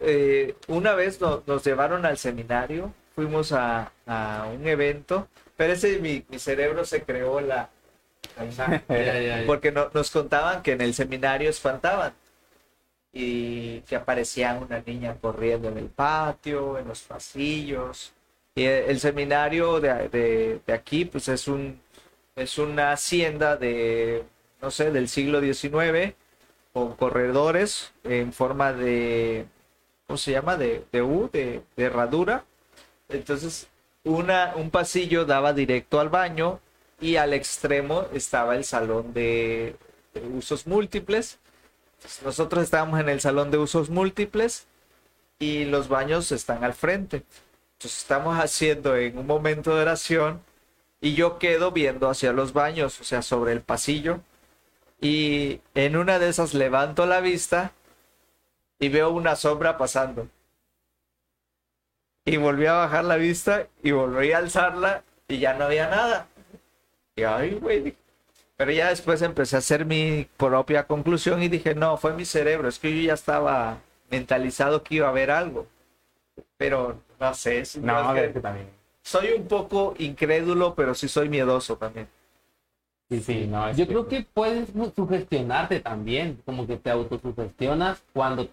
Eh, 0.00 0.54
una 0.66 0.94
vez 0.94 1.20
no- 1.20 1.42
nos 1.46 1.64
llevaron 1.64 2.06
al 2.06 2.16
seminario, 2.18 2.92
fuimos 3.14 3.52
a, 3.52 3.92
a 4.06 4.46
un 4.54 4.66
evento, 4.66 5.28
pero 5.56 5.72
ese 5.74 5.98
mi, 5.98 6.24
mi 6.28 6.38
cerebro 6.38 6.84
se 6.84 7.02
creó 7.02 7.40
la... 7.40 7.68
la- 8.38 9.44
porque 9.46 9.72
no- 9.72 9.90
nos 9.92 10.10
contaban 10.10 10.62
que 10.62 10.72
en 10.72 10.80
el 10.80 10.94
seminario 10.94 11.50
espantaban 11.50 12.12
y 13.12 13.80
que 13.82 13.96
aparecía 13.96 14.54
una 14.54 14.80
niña 14.84 15.16
corriendo 15.20 15.68
en 15.68 15.78
el 15.78 15.86
patio, 15.86 16.78
en 16.78 16.88
los 16.88 17.00
pasillos. 17.02 18.12
Y 18.54 18.64
el, 18.64 18.84
el 18.90 19.00
seminario 19.00 19.80
de, 19.80 20.08
de- 20.08 20.60
de 20.66 20.72
aquí, 20.72 21.04
pues 21.04 21.28
es 21.28 21.48
un 21.48 21.80
es 22.38 22.58
una 22.58 22.92
hacienda 22.92 23.56
de, 23.56 24.24
no 24.62 24.70
sé, 24.70 24.90
del 24.90 25.08
siglo 25.08 25.40
XIX, 25.40 26.14
con 26.72 26.94
corredores 26.96 27.92
en 28.04 28.32
forma 28.32 28.72
de, 28.72 29.46
¿cómo 30.06 30.16
se 30.16 30.32
llama? 30.32 30.56
De, 30.56 30.84
de 30.92 31.02
U, 31.02 31.28
de, 31.32 31.62
de 31.76 31.84
herradura. 31.84 32.44
Entonces, 33.08 33.68
una, 34.04 34.54
un 34.56 34.70
pasillo 34.70 35.24
daba 35.24 35.52
directo 35.52 36.00
al 36.00 36.08
baño 36.08 36.60
y 37.00 37.16
al 37.16 37.32
extremo 37.34 38.06
estaba 38.12 38.56
el 38.56 38.64
salón 38.64 39.12
de, 39.12 39.76
usos 40.34 40.66
múltiples. 40.66 41.38
Nosotros 42.24 42.64
estábamos 42.64 43.00
en 43.00 43.08
el 43.08 43.20
salón 43.20 43.50
de 43.50 43.58
usos 43.58 43.90
múltiples 43.90 44.66
y 45.38 45.64
los 45.64 45.88
baños 45.88 46.32
están 46.32 46.64
al 46.64 46.74
frente. 46.74 47.22
Entonces 47.74 48.00
estamos 48.02 48.38
haciendo 48.38 48.96
en 48.96 49.18
un 49.18 49.26
momento 49.26 49.74
de 49.74 49.82
oración 49.82 50.40
y 51.00 51.14
yo 51.14 51.38
quedo 51.38 51.72
viendo 51.72 52.08
hacia 52.08 52.32
los 52.32 52.52
baños, 52.52 53.00
o 53.00 53.04
sea, 53.04 53.22
sobre 53.22 53.52
el 53.52 53.60
pasillo. 53.62 54.20
Y 55.00 55.60
en 55.74 55.96
una 55.96 56.18
de 56.18 56.28
esas 56.28 56.54
levanto 56.54 57.06
la 57.06 57.20
vista 57.20 57.72
y 58.80 58.88
veo 58.88 59.10
una 59.10 59.36
sombra 59.36 59.78
pasando. 59.78 60.28
Y 62.24 62.36
volví 62.36 62.66
a 62.66 62.74
bajar 62.74 63.04
la 63.04 63.16
vista 63.16 63.68
y 63.82 63.90
volví 63.92 64.32
a 64.32 64.38
alzarla 64.38 65.02
y 65.28 65.38
ya 65.38 65.54
no 65.54 65.64
había 65.64 65.88
nada. 65.88 66.26
Y 67.16 67.22
ay, 67.24 67.54
güey. 67.54 67.96
Pero 68.56 68.72
ya 68.72 68.88
después 68.90 69.22
empecé 69.22 69.56
a 69.56 69.60
hacer 69.60 69.84
mi 69.86 70.28
propia 70.36 70.86
conclusión 70.86 71.42
y 71.42 71.48
dije, 71.48 71.74
no, 71.74 71.96
fue 71.96 72.12
mi 72.14 72.24
cerebro, 72.24 72.68
es 72.68 72.78
que 72.78 72.94
yo 72.96 73.06
ya 73.08 73.14
estaba 73.14 73.78
mentalizado 74.10 74.82
que 74.82 74.96
iba 74.96 75.06
a 75.06 75.10
haber 75.10 75.30
algo. 75.30 75.66
Pero 76.56 77.00
no 77.20 77.34
sé, 77.34 77.60
es- 77.60 77.76
No, 77.76 78.12
es 78.14 78.18
es 78.18 78.28
que 78.28 78.32
que 78.34 78.40
también. 78.40 78.68
Soy 79.08 79.32
un 79.32 79.46
poco 79.46 79.94
incrédulo, 79.98 80.74
pero 80.74 80.94
sí 80.94 81.08
soy 81.08 81.28
miedoso 81.30 81.76
también. 81.76 82.08
Sí, 83.08 83.20
sí, 83.22 83.46
no. 83.46 83.66
es 83.68 83.76
Yo 83.76 83.86
creo 83.86 84.06
que 84.06 84.26
puedes 84.34 84.68
sugestionarte 84.94 85.80
también, 85.80 86.38
como 86.44 86.66
que 86.66 86.76
te 86.76 86.90
autosugestionas 86.90 88.02
cuando 88.12 88.48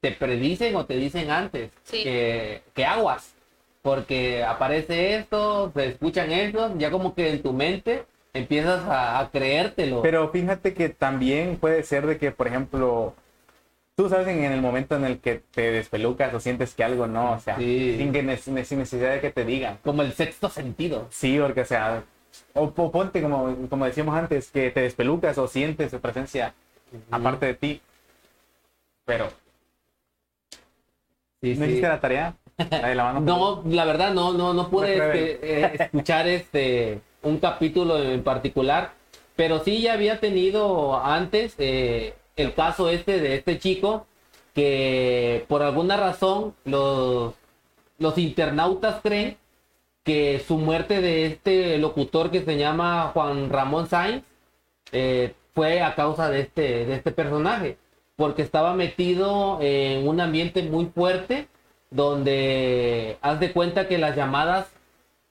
te 0.00 0.12
predicen 0.12 0.76
o 0.76 0.86
te 0.86 0.96
dicen 0.96 1.30
antes 1.30 1.72
Sí. 1.82 2.04
que, 2.04 2.62
que 2.72 2.84
aguas, 2.84 3.34
porque 3.82 4.44
aparece 4.44 5.16
esto, 5.16 5.72
se 5.74 5.86
escuchan 5.88 6.30
esto, 6.30 6.72
ya 6.78 6.90
como 6.92 7.14
que 7.14 7.30
en 7.30 7.42
tu 7.42 7.52
mente 7.52 8.04
empiezas 8.32 8.84
a, 8.84 9.18
a 9.18 9.30
creértelo. 9.30 10.02
Pero 10.02 10.30
fíjate 10.30 10.72
que 10.72 10.88
también 10.88 11.56
puede 11.56 11.82
ser 11.82 12.06
de 12.06 12.16
que, 12.16 12.30
por 12.30 12.46
ejemplo, 12.46 13.14
tú 14.00 14.08
sabes 14.08 14.28
en 14.28 14.42
el 14.44 14.62
momento 14.62 14.96
en 14.96 15.04
el 15.04 15.18
que 15.18 15.42
te 15.50 15.70
despelucas 15.72 16.32
o 16.32 16.40
sientes 16.40 16.72
que 16.74 16.82
algo 16.82 17.06
no, 17.06 17.32
o 17.32 17.38
sea, 17.38 17.58
Sí. 17.58 17.96
sin, 17.98 18.12
que 18.12 18.36
sin 18.38 18.54
necesidad 18.54 19.12
de 19.12 19.20
que 19.20 19.30
te 19.30 19.44
digan. 19.44 19.76
como 19.84 20.00
el 20.00 20.14
sexto 20.14 20.48
sentido. 20.48 21.06
Sí, 21.10 21.38
porque, 21.38 21.60
o 21.60 21.64
sea, 21.66 22.02
o, 22.54 22.62
o 22.74 22.90
ponte 22.90 23.20
como, 23.20 23.54
como 23.68 23.84
decíamos 23.84 24.16
antes, 24.16 24.50
que 24.50 24.70
te 24.70 24.80
despelucas 24.80 25.36
o 25.36 25.46
sientes 25.48 25.90
su 25.90 26.00
presencia 26.00 26.54
aparte 27.10 27.44
de 27.44 27.54
ti. 27.54 27.80
Pero, 29.04 29.28
Sí, 31.42 31.54
¿no 31.56 31.64
sí. 31.66 31.70
hiciste 31.72 31.88
la 31.88 32.00
tarea? 32.00 32.34
La 32.70 32.88
de 32.88 32.94
la 32.94 33.04
mano. 33.04 33.20
No, 33.24 33.62
la 33.66 33.84
verdad 33.84 34.14
no, 34.14 34.32
no, 34.32 34.54
no 34.54 34.70
pude 34.70 34.94
este, 34.94 35.62
eh, 35.64 35.72
escuchar 35.78 36.26
este 36.26 37.00
un 37.22 37.36
capítulo 37.38 38.02
en 38.02 38.22
particular, 38.22 38.92
pero 39.36 39.62
sí 39.62 39.82
ya 39.82 39.92
había 39.92 40.20
tenido 40.20 40.98
antes 41.02 41.54
eh, 41.58 42.14
el 42.36 42.54
caso 42.54 42.88
este 42.88 43.20
de 43.20 43.36
este 43.36 43.58
chico 43.58 44.06
que 44.54 45.44
por 45.48 45.62
alguna 45.62 45.96
razón 45.96 46.54
los, 46.64 47.34
los 47.98 48.18
internautas 48.18 49.00
creen 49.02 49.36
que 50.04 50.42
su 50.46 50.58
muerte 50.58 51.00
de 51.00 51.26
este 51.26 51.78
locutor 51.78 52.30
que 52.30 52.42
se 52.42 52.56
llama 52.56 53.10
Juan 53.14 53.50
Ramón 53.50 53.88
Sainz 53.88 54.24
eh, 54.92 55.34
fue 55.54 55.82
a 55.82 55.94
causa 55.94 56.30
de 56.30 56.40
este, 56.40 56.86
de 56.86 56.94
este 56.94 57.12
personaje, 57.12 57.76
porque 58.16 58.42
estaba 58.42 58.74
metido 58.74 59.58
en 59.60 60.08
un 60.08 60.20
ambiente 60.20 60.62
muy 60.62 60.86
fuerte, 60.86 61.48
donde 61.90 63.18
haz 63.20 63.40
de 63.40 63.52
cuenta 63.52 63.88
que 63.88 63.98
las 63.98 64.16
llamadas 64.16 64.68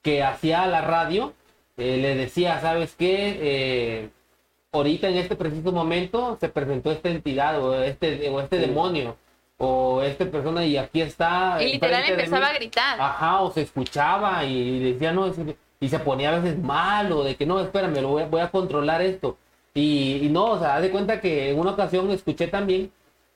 que 0.02 0.22
hacía 0.22 0.62
a 0.62 0.66
la 0.66 0.82
radio 0.82 1.34
eh, 1.76 1.98
le 1.98 2.14
decía, 2.14 2.60
¿sabes 2.60 2.94
qué? 2.96 3.38
Eh, 3.40 4.10
ahorita 4.72 5.08
en 5.08 5.16
este 5.16 5.36
preciso 5.36 5.72
momento 5.72 6.36
se 6.40 6.48
presentó 6.48 6.90
esta 6.92 7.08
entidad 7.08 7.62
o 7.62 7.82
este, 7.82 8.28
o 8.30 8.40
este 8.40 8.58
demonio 8.58 9.16
o 9.58 10.00
esta 10.02 10.24
persona 10.30 10.64
y 10.64 10.76
aquí 10.76 11.02
está. 11.02 11.62
Y 11.62 11.72
literal 11.72 12.04
empezaba 12.08 12.46
mí". 12.48 12.52
a 12.54 12.58
gritar. 12.58 13.00
Ajá, 13.00 13.40
o 13.42 13.50
se 13.52 13.62
escuchaba 13.62 14.44
y 14.44 14.92
decía, 14.92 15.12
no, 15.12 15.26
es- 15.26 15.36
y 15.80 15.88
se 15.88 15.98
ponía 15.98 16.30
a 16.30 16.38
veces 16.40 16.58
mal, 16.58 17.10
o 17.12 17.24
de 17.24 17.36
que 17.36 17.46
no, 17.46 17.58
espérame, 17.60 18.00
lo 18.02 18.08
voy 18.08 18.22
a, 18.22 18.26
voy 18.26 18.40
a 18.42 18.50
controlar 18.50 19.00
esto. 19.02 19.36
Y, 19.74 20.20
y 20.22 20.28
no, 20.28 20.46
o 20.52 20.58
sea, 20.58 20.76
haz 20.76 20.82
de 20.82 20.90
cuenta 20.90 21.20
que 21.20 21.50
en 21.50 21.58
una 21.58 21.70
ocasión 21.72 22.10
escuché 22.10 22.48
también 22.48 22.90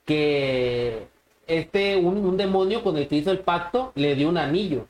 que 0.05 1.07
este, 1.47 1.95
un, 1.95 2.17
un 2.17 2.37
demonio 2.37 2.83
con 2.83 2.97
el 2.97 3.07
que 3.07 3.15
hizo 3.17 3.31
el 3.31 3.39
pacto 3.39 3.91
le 3.95 4.15
dio 4.15 4.29
un 4.29 4.37
anillo, 4.37 4.87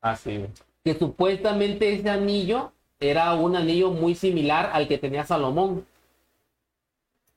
Ah, 0.00 0.14
sí. 0.16 0.44
que 0.84 0.94
supuestamente 0.94 1.92
ese 1.92 2.08
anillo 2.10 2.72
era 3.00 3.34
un 3.34 3.56
anillo 3.56 3.90
muy 3.90 4.14
similar 4.14 4.70
al 4.72 4.88
que 4.88 4.98
tenía 4.98 5.24
Salomón. 5.24 5.86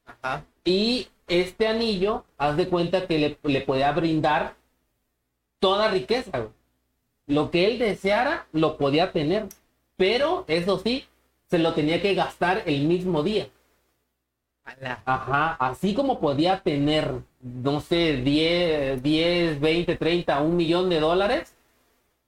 Ajá. 0.05 0.43
Y 0.63 1.07
este 1.27 1.67
anillo, 1.67 2.25
haz 2.37 2.57
de 2.57 2.67
cuenta 2.67 3.07
que 3.07 3.17
le, 3.17 3.37
le 3.43 3.61
podía 3.61 3.91
brindar 3.91 4.55
toda 5.59 5.89
riqueza. 5.89 6.31
güey. 6.37 6.51
Lo 7.27 7.51
que 7.51 7.65
él 7.67 7.79
deseara, 7.79 8.47
lo 8.51 8.77
podía 8.77 9.11
tener. 9.11 9.47
Pero, 9.95 10.45
eso 10.47 10.79
sí, 10.79 11.05
se 11.49 11.59
lo 11.59 11.73
tenía 11.73 12.01
que 12.01 12.15
gastar 12.15 12.63
el 12.65 12.85
mismo 12.87 13.23
día. 13.23 13.47
Ajá, 15.05 15.53
así 15.59 15.93
como 15.93 16.19
podía 16.19 16.61
tener, 16.61 17.21
no 17.41 17.81
sé, 17.81 18.17
10, 18.17 19.01
10 19.01 19.59
20, 19.59 19.97
30, 19.97 20.41
un 20.41 20.55
millón 20.55 20.89
de 20.89 20.99
dólares, 20.99 21.53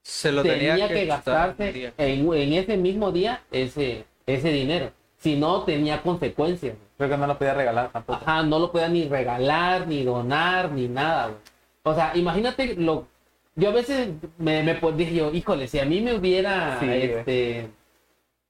Se 0.04 0.32
lo 0.32 0.44
tenía, 0.44 0.88
que, 0.88 1.06
gastar 1.06 1.52
un 1.52 1.58
gastarse 1.58 1.94
en, 1.98 2.34
en 2.34 2.54
ese 2.54 2.78
mismo 2.78 3.12
día 3.12 3.42
ese, 3.52 4.06
ese 4.26 4.52
dinero. 4.52 4.92
Si 5.18 5.38
no, 5.38 5.64
tenía 5.64 6.02
consecuencias. 6.02 6.76
Creo 6.98 7.10
que 7.10 7.18
no 7.18 7.26
lo 7.26 7.38
podía 7.38 7.54
regalar 7.54 7.90
tampoco. 7.92 8.20
Ajá, 8.22 8.44
no 8.44 8.60
lo 8.60 8.72
podía 8.72 8.90
ni 8.90 9.08
regalar, 9.08 9.88
ni 9.88 10.04
donar, 10.04 10.72
ni 10.72 10.90
nada, 10.90 11.28
güey. 11.28 11.40
O 11.84 11.96
sea, 11.96 12.12
imagínate 12.16 12.76
lo... 12.76 13.08
Yo 13.56 13.70
a 13.70 13.74
veces 13.74 14.10
me, 14.38 14.64
me 14.64 14.76
pon- 14.76 14.98
dije 14.98 15.16
yo, 15.16 15.32
híjole, 15.32 15.68
si 15.68 15.80
a 15.80 15.86
mí 15.86 16.02
me 16.02 16.16
hubiera, 16.16 16.80
Sí, 16.80 16.88
este, 16.90 17.70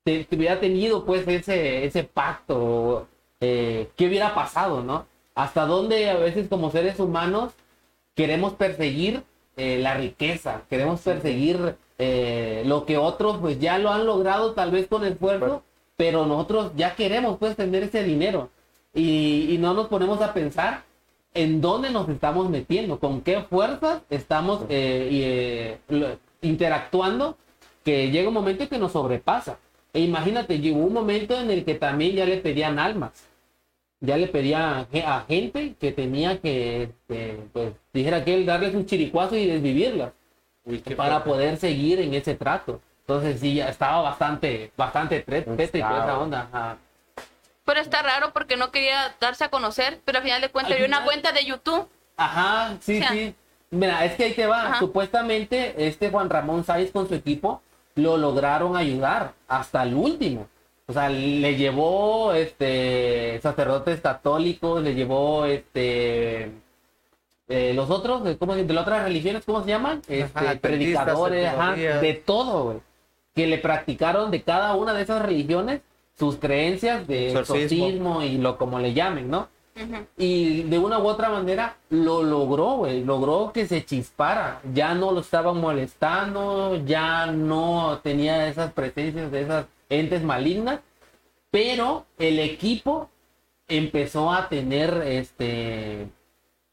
te, 0.04 0.24
te 0.24 0.36
hubiera 0.36 0.60
tenido 0.60 1.06
pues 1.06 1.28
ese, 1.28 1.86
ese 1.86 2.04
pacto, 2.04 3.08
eh, 3.42 3.90
¿qué 3.96 4.08
hubiera 4.08 4.34
pasado, 4.34 4.82
no? 4.84 5.06
Hasta 5.36 5.66
dónde 5.66 6.10
a 6.10 6.16
veces 6.18 6.48
como 6.48 6.72
seres 6.72 7.00
humanos 7.00 7.54
queremos 8.16 8.54
perseguir 8.54 9.24
eh, 9.58 9.80
la 9.80 9.94
riqueza, 9.96 10.62
queremos 10.70 11.02
perseguir 11.02 11.76
eh, 12.00 12.64
lo 12.66 12.86
que 12.86 12.98
otros 12.98 13.38
pues 13.38 13.60
ya 13.60 13.78
lo 13.78 13.92
han 13.92 14.06
logrado 14.06 14.54
tal 14.54 14.72
vez 14.72 14.88
con 14.88 15.06
esfuerzo, 15.06 15.46
Bueno. 15.46 15.64
pero 15.96 16.26
nosotros 16.26 16.72
ya 16.76 16.96
queremos 16.96 17.38
pues 17.38 17.56
tener 17.56 17.84
ese 17.84 18.04
dinero 18.04 18.50
y, 18.94 19.48
y 19.54 19.58
no 19.60 19.74
nos 19.74 19.88
ponemos 19.88 20.22
a 20.22 20.34
pensar 20.34 20.84
en 21.36 21.62
dónde 21.62 21.90
nos 21.90 22.08
estamos 22.10 22.50
metiendo, 22.50 23.00
con 23.00 23.22
qué 23.22 23.42
fuerzas 23.42 24.02
estamos 24.10 24.62
eh, 24.70 25.78
interactuando, 26.42 27.38
que 27.84 28.12
llega 28.12 28.28
un 28.28 28.34
momento 28.34 28.68
que 28.70 28.78
nos 28.78 28.92
sobrepasa. 28.92 29.58
E 29.94 30.00
imagínate, 30.02 30.60
llegó 30.60 30.80
un 30.80 30.94
momento 30.94 31.40
en 31.40 31.52
el 31.52 31.66
que 31.66 31.76
también 31.76 32.16
ya 32.16 32.26
le 32.26 32.38
pedían 32.38 32.80
almas 32.80 33.12
ya 34.06 34.18
le 34.18 34.28
pedía 34.28 34.80
a 34.80 34.86
ge- 34.92 35.04
a 35.06 35.22
gente 35.28 35.76
que 35.80 35.92
tenía 35.94 36.40
que, 36.40 36.84
este, 36.84 37.40
pues, 37.54 37.72
dijera 37.94 38.24
que 38.26 38.34
él 38.34 38.46
darles 38.46 38.76
un 38.76 38.86
chiricuazo 38.86 39.36
y 39.38 39.48
desvivirlas 39.48 40.12
Uy, 40.66 40.80
para 40.80 41.22
fuerte. 41.22 41.30
poder 41.30 41.58
seguir 41.58 42.00
en 42.02 42.14
ese 42.14 42.36
trato. 42.36 42.82
Entonces 43.02 43.40
sí, 43.40 43.56
ya 43.56 43.70
estaba 43.70 44.02
bastante, 44.02 44.72
bastante 44.78 45.22
toda 45.22 45.58
esa 45.64 46.20
onda. 46.20 46.48
ajá. 46.52 46.78
Pero 47.66 47.80
está 47.80 48.02
raro 48.02 48.34
porque 48.34 48.58
no 48.58 48.72
quería 48.72 49.16
darse 49.22 49.46
a 49.46 49.50
conocer, 49.50 50.02
pero 50.04 50.18
al 50.18 50.24
final 50.26 50.42
de 50.42 50.50
cuentas 50.50 50.74
Al 50.74 50.80
vio 50.80 50.88
una 50.88 50.98
final- 50.98 51.06
cuenta 51.10 51.32
de 51.32 51.46
YouTube. 51.46 51.88
Ajá, 52.18 52.78
sí, 52.82 52.98
O 52.98 53.00
sea, 53.00 53.12
sí. 53.12 53.36
Mira, 53.72 54.04
es 54.06 54.14
que 54.16 54.26
ahí 54.26 54.34
te 54.34 54.46
va. 54.46 54.68
Ajá. 54.68 54.80
Supuestamente 54.80 55.74
este 55.88 56.10
Juan 56.12 56.30
Ramón 56.30 56.64
Sáenz 56.66 56.92
con 56.92 57.08
su 57.08 57.16
equipo 57.16 57.62
lo 57.96 58.18
lograron 58.18 58.76
ayudar 58.76 59.34
hasta 59.48 59.82
el 59.84 59.94
último. 59.96 60.48
O 60.88 60.94
sea, 60.94 61.10
le 61.10 61.56
llevó 61.56 62.34
este 62.34 63.40
sacerdotes 63.42 64.02
católicos, 64.02 64.84
le 64.84 64.94
llevó 64.96 65.46
este 65.46 66.52
eh, 67.50 67.74
los 67.76 67.90
otros, 67.90 68.26
eh, 68.28 68.38
¿cómo 68.38 68.54
se- 68.56 68.64
de 68.64 68.74
las 68.74 68.84
otras 68.84 69.04
religiones, 69.04 69.44
¿cómo 69.46 69.62
se 69.64 69.70
llaman? 69.70 70.02
Este, 70.08 70.56
predicadores, 70.62 71.48
ajá, 71.48 71.74
de 72.02 72.14
todo, 72.14 72.64
güey. 72.66 72.78
Que 73.36 73.48
le 73.48 73.58
practicaron 73.58 74.32
de 74.32 74.42
cada 74.44 74.76
una 74.76 74.94
de 74.94 75.04
esas 75.04 75.22
religiones 75.22 75.82
sus 76.18 76.38
creencias 76.38 77.08
de 77.08 77.30
Exorcismo. 77.32 77.58
exorcismo 77.88 78.22
y 78.24 78.38
lo 78.38 78.58
como 78.58 78.80
le 78.80 78.94
llamen, 78.94 79.30
¿no? 79.30 79.48
Y 80.18 80.64
de 80.64 80.78
una 80.78 81.00
u 81.00 81.08
otra 81.08 81.30
manera 81.30 81.78
lo 81.90 82.22
logró, 82.22 82.76
güey. 82.78 83.04
Logró 83.04 83.52
que 83.52 83.66
se 83.66 83.84
chispara. 83.84 84.62
Ya 84.74 84.94
no 84.94 85.12
lo 85.12 85.22
estaban 85.22 85.58
molestando, 85.60 86.76
ya 86.86 87.26
no 87.28 88.00
tenía 88.04 88.48
esas 88.48 88.72
presencias 88.72 89.32
de 89.32 89.42
esas 89.42 89.66
entes 90.00 90.24
malignas. 90.24 90.80
Pero 91.52 92.06
el 92.18 92.40
equipo 92.40 93.10
empezó 93.68 94.32
a 94.32 94.50
tener 94.50 94.94
este 95.06 96.08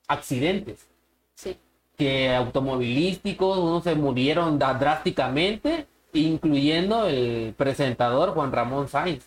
accidentes 0.08 0.88
Sí. 1.34 1.56
que 1.96 2.34
automovilísticos, 2.34 3.58
unos 3.58 3.84
se 3.84 3.94
murieron 3.94 4.58
drásticamente, 4.58 5.86
incluyendo 6.12 7.06
el 7.06 7.54
presentador 7.56 8.30
Juan 8.30 8.52
Ramón 8.52 8.88
Sainz. 8.88 9.26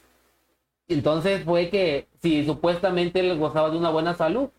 Entonces 0.88 1.44
fue 1.46 1.70
que, 1.70 2.08
si 2.22 2.46
supuestamente 2.46 3.20
él 3.22 3.38
gozaba 3.38 3.70
de 3.70 3.78
una 3.78 3.90
buena 3.90 4.16
salud, 4.16 4.50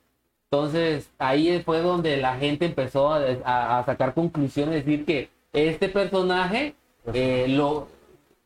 entonces 0.50 1.10
ahí 1.18 1.60
fue 1.64 1.80
donde 1.80 2.16
la 2.16 2.36
gente 2.38 2.64
empezó 2.64 3.12
a, 3.12 3.20
a- 3.44 3.78
a 3.80 3.84
sacar 3.84 4.14
conclusiones, 4.14 4.84
decir 4.84 5.04
que 5.04 5.28
este 5.52 5.88
personaje 5.88 6.74
eh, 7.12 7.46
lo, 7.48 7.88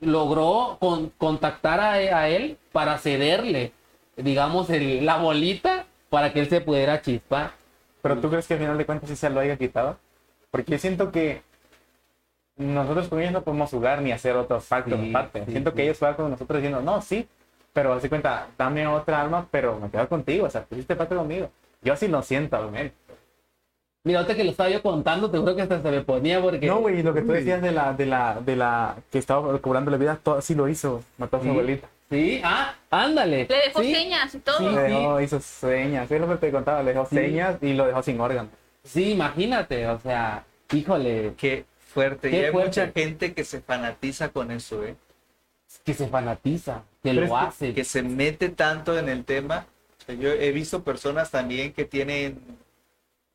logró 0.00 0.76
con- 0.80 1.10
contactar 1.18 1.80
a, 1.80 1.92
a 1.92 2.28
él 2.28 2.56
para 2.72 2.98
cederle, 2.98 3.72
digamos, 4.16 4.70
el- 4.70 5.04
la 5.04 5.16
bolita 5.18 5.86
para 6.10 6.32
que 6.32 6.40
él 6.40 6.48
se 6.48 6.60
pudiera 6.60 7.02
chispar. 7.02 7.52
Pero 8.02 8.18
tú 8.18 8.30
crees 8.30 8.46
que 8.46 8.54
al 8.54 8.60
final 8.60 8.78
de 8.78 8.86
cuentas 8.86 9.08
sí 9.10 9.16
se 9.16 9.28
lo 9.30 9.40
haya 9.40 9.56
quitado? 9.56 9.98
Porque 10.50 10.72
yo 10.72 10.78
siento 10.78 11.10
que 11.12 11.42
nosotros 12.56 13.08
con 13.08 13.20
ellos 13.20 13.32
no 13.32 13.42
podemos 13.42 13.70
jugar 13.70 14.02
ni 14.02 14.10
hacer 14.12 14.34
otros 14.36 14.64
factos 14.64 14.98
Sí, 14.98 15.10
aparte. 15.10 15.44
sí, 15.44 15.50
siento 15.52 15.70
sí. 15.70 15.76
que 15.76 15.82
ellos 15.84 15.98
juegan 15.98 16.16
con 16.16 16.30
nosotros 16.30 16.58
diciendo, 16.60 16.80
no, 16.80 17.00
sí, 17.00 17.28
pero 17.72 17.92
hace 17.92 18.08
cuenta, 18.08 18.48
dame 18.56 18.86
otra 18.86 19.20
alma, 19.20 19.46
pero 19.50 19.78
me 19.78 19.90
quedo 19.90 20.08
contigo, 20.08 20.46
o 20.46 20.50
sea, 20.50 20.64
tú 20.64 20.74
hiciste 20.74 20.96
pacto 20.96 21.16
conmigo. 21.16 21.50
Yo 21.82 21.92
así 21.92 22.08
lo 22.08 22.22
siento, 22.22 22.56
al 22.56 22.70
Mira, 24.04 24.20
ahorita 24.20 24.36
que 24.36 24.44
lo 24.44 24.50
estaba 24.52 24.70
yo 24.70 24.80
contando, 24.82 25.30
te 25.30 25.38
juro 25.38 25.54
que 25.56 25.62
hasta 25.62 25.82
se 25.82 25.90
me 25.90 26.00
ponía 26.02 26.40
porque... 26.40 26.66
No, 26.66 26.78
güey, 26.80 27.02
lo 27.02 27.12
que 27.12 27.22
tú 27.22 27.32
decías 27.32 27.60
de 27.60 27.72
la, 27.72 27.92
de 27.92 28.06
la, 28.06 28.40
de 28.40 28.56
la 28.56 28.96
que 29.10 29.18
estaba 29.18 29.58
cobrando 29.60 29.90
la 29.90 29.96
vida, 29.96 30.18
todo, 30.22 30.40
sí 30.40 30.54
lo 30.54 30.68
hizo, 30.68 31.02
mató 31.18 31.36
a 31.36 31.40
su 31.40 31.44
Sí. 31.44 31.50
abuelita. 31.50 31.88
Sí, 32.10 32.40
ah, 32.42 32.74
ándale. 32.90 33.46
Le 33.48 33.56
dejó 33.66 33.82
sí, 33.82 33.94
señas 33.94 34.34
y 34.34 34.38
todo. 34.38 34.58
Sí. 34.58 34.64
Le 34.64 34.80
dejó, 34.82 35.20
hizo 35.20 35.40
señas, 35.40 36.10
es 36.10 36.20
lo 36.20 36.28
que 36.28 36.36
te 36.36 36.50
contaba, 36.50 36.82
le 36.82 36.92
dejó 36.94 37.06
Sí. 37.06 37.16
señas 37.16 37.56
y 37.60 37.74
lo 37.74 37.86
dejó 37.86 38.02
sin 38.02 38.18
órgano. 38.20 38.48
Sí, 38.82 39.10
imagínate, 39.12 39.86
o 39.88 40.00
sea, 40.00 40.44
híjole, 40.72 41.34
Qué 41.36 41.66
fuerte. 41.92 42.30
Qué 42.30 42.36
y 42.36 42.44
hay 42.44 42.50
fuerte. 42.52 42.68
mucha 42.68 42.92
gente 42.92 43.34
que 43.34 43.44
se 43.44 43.60
fanatiza 43.60 44.28
con 44.30 44.50
eso, 44.52 44.82
¿eh? 44.84 44.94
que 45.84 45.92
se 45.92 46.06
fanatiza, 46.08 46.82
que 47.02 47.10
Pero 47.10 47.20
lo 47.20 47.26
es 47.26 47.30
que- 47.32 47.36
hace. 47.46 47.74
Que 47.74 47.84
se 47.84 48.02
mete 48.02 48.48
tanto 48.48 48.98
en 48.98 49.10
el 49.10 49.24
tema. 49.26 49.66
O 50.00 50.04
sea, 50.06 50.14
yo 50.14 50.30
he 50.30 50.50
visto 50.52 50.82
personas 50.82 51.30
también 51.30 51.74
que 51.74 51.84
tienen 51.84 52.38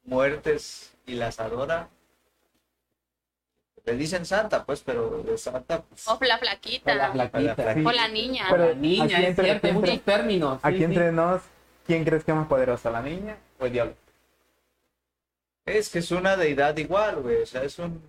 muertes 0.04 0.94
y 1.06 1.16
las 1.16 1.40
adoran. 1.40 1.88
Le 3.86 3.94
dicen 3.96 4.26
santa, 4.26 4.66
pues, 4.66 4.82
pero 4.82 5.24
de 5.24 5.38
santa, 5.38 5.82
pues, 5.82 6.08
O 6.08 6.18
la 6.22 6.38
flaquita. 6.38 6.94
O 6.94 6.96
la 6.96 7.12
flaquita, 7.12 7.74
sí. 7.74 7.84
O 7.86 7.92
la 7.92 8.08
niña. 8.08 8.46
Pero- 8.50 8.66
La 8.70 8.74
niña, 8.76 9.04
aquí 9.04 9.14
es 9.16 9.30
entra- 9.30 9.44
cierto, 9.46 9.68
aquí 9.68 9.76
muchos 9.76 10.02
términos. 10.04 10.54
sí, 10.62 10.68
Aquí 10.68 10.78
sí. 10.78 10.84
entre 10.86 11.12
nos, 11.12 11.42
¿quién 11.86 12.06
crees 12.06 12.24
que 12.24 12.32
es 12.32 12.38
más 12.38 12.48
poderosa, 12.48 12.90
la 12.92 13.02
niña 13.02 13.38
o 13.60 13.66
el 13.66 13.74
diablo? 13.74 13.96
Es 15.66 15.90
que 15.90 16.00
es 16.00 16.12
una 16.12 16.38
deidad 16.38 16.76
igual, 16.78 17.18
güey. 17.22 17.42
O 17.42 17.46
sea, 17.46 17.64
es 17.64 17.78
un. 17.80 18.02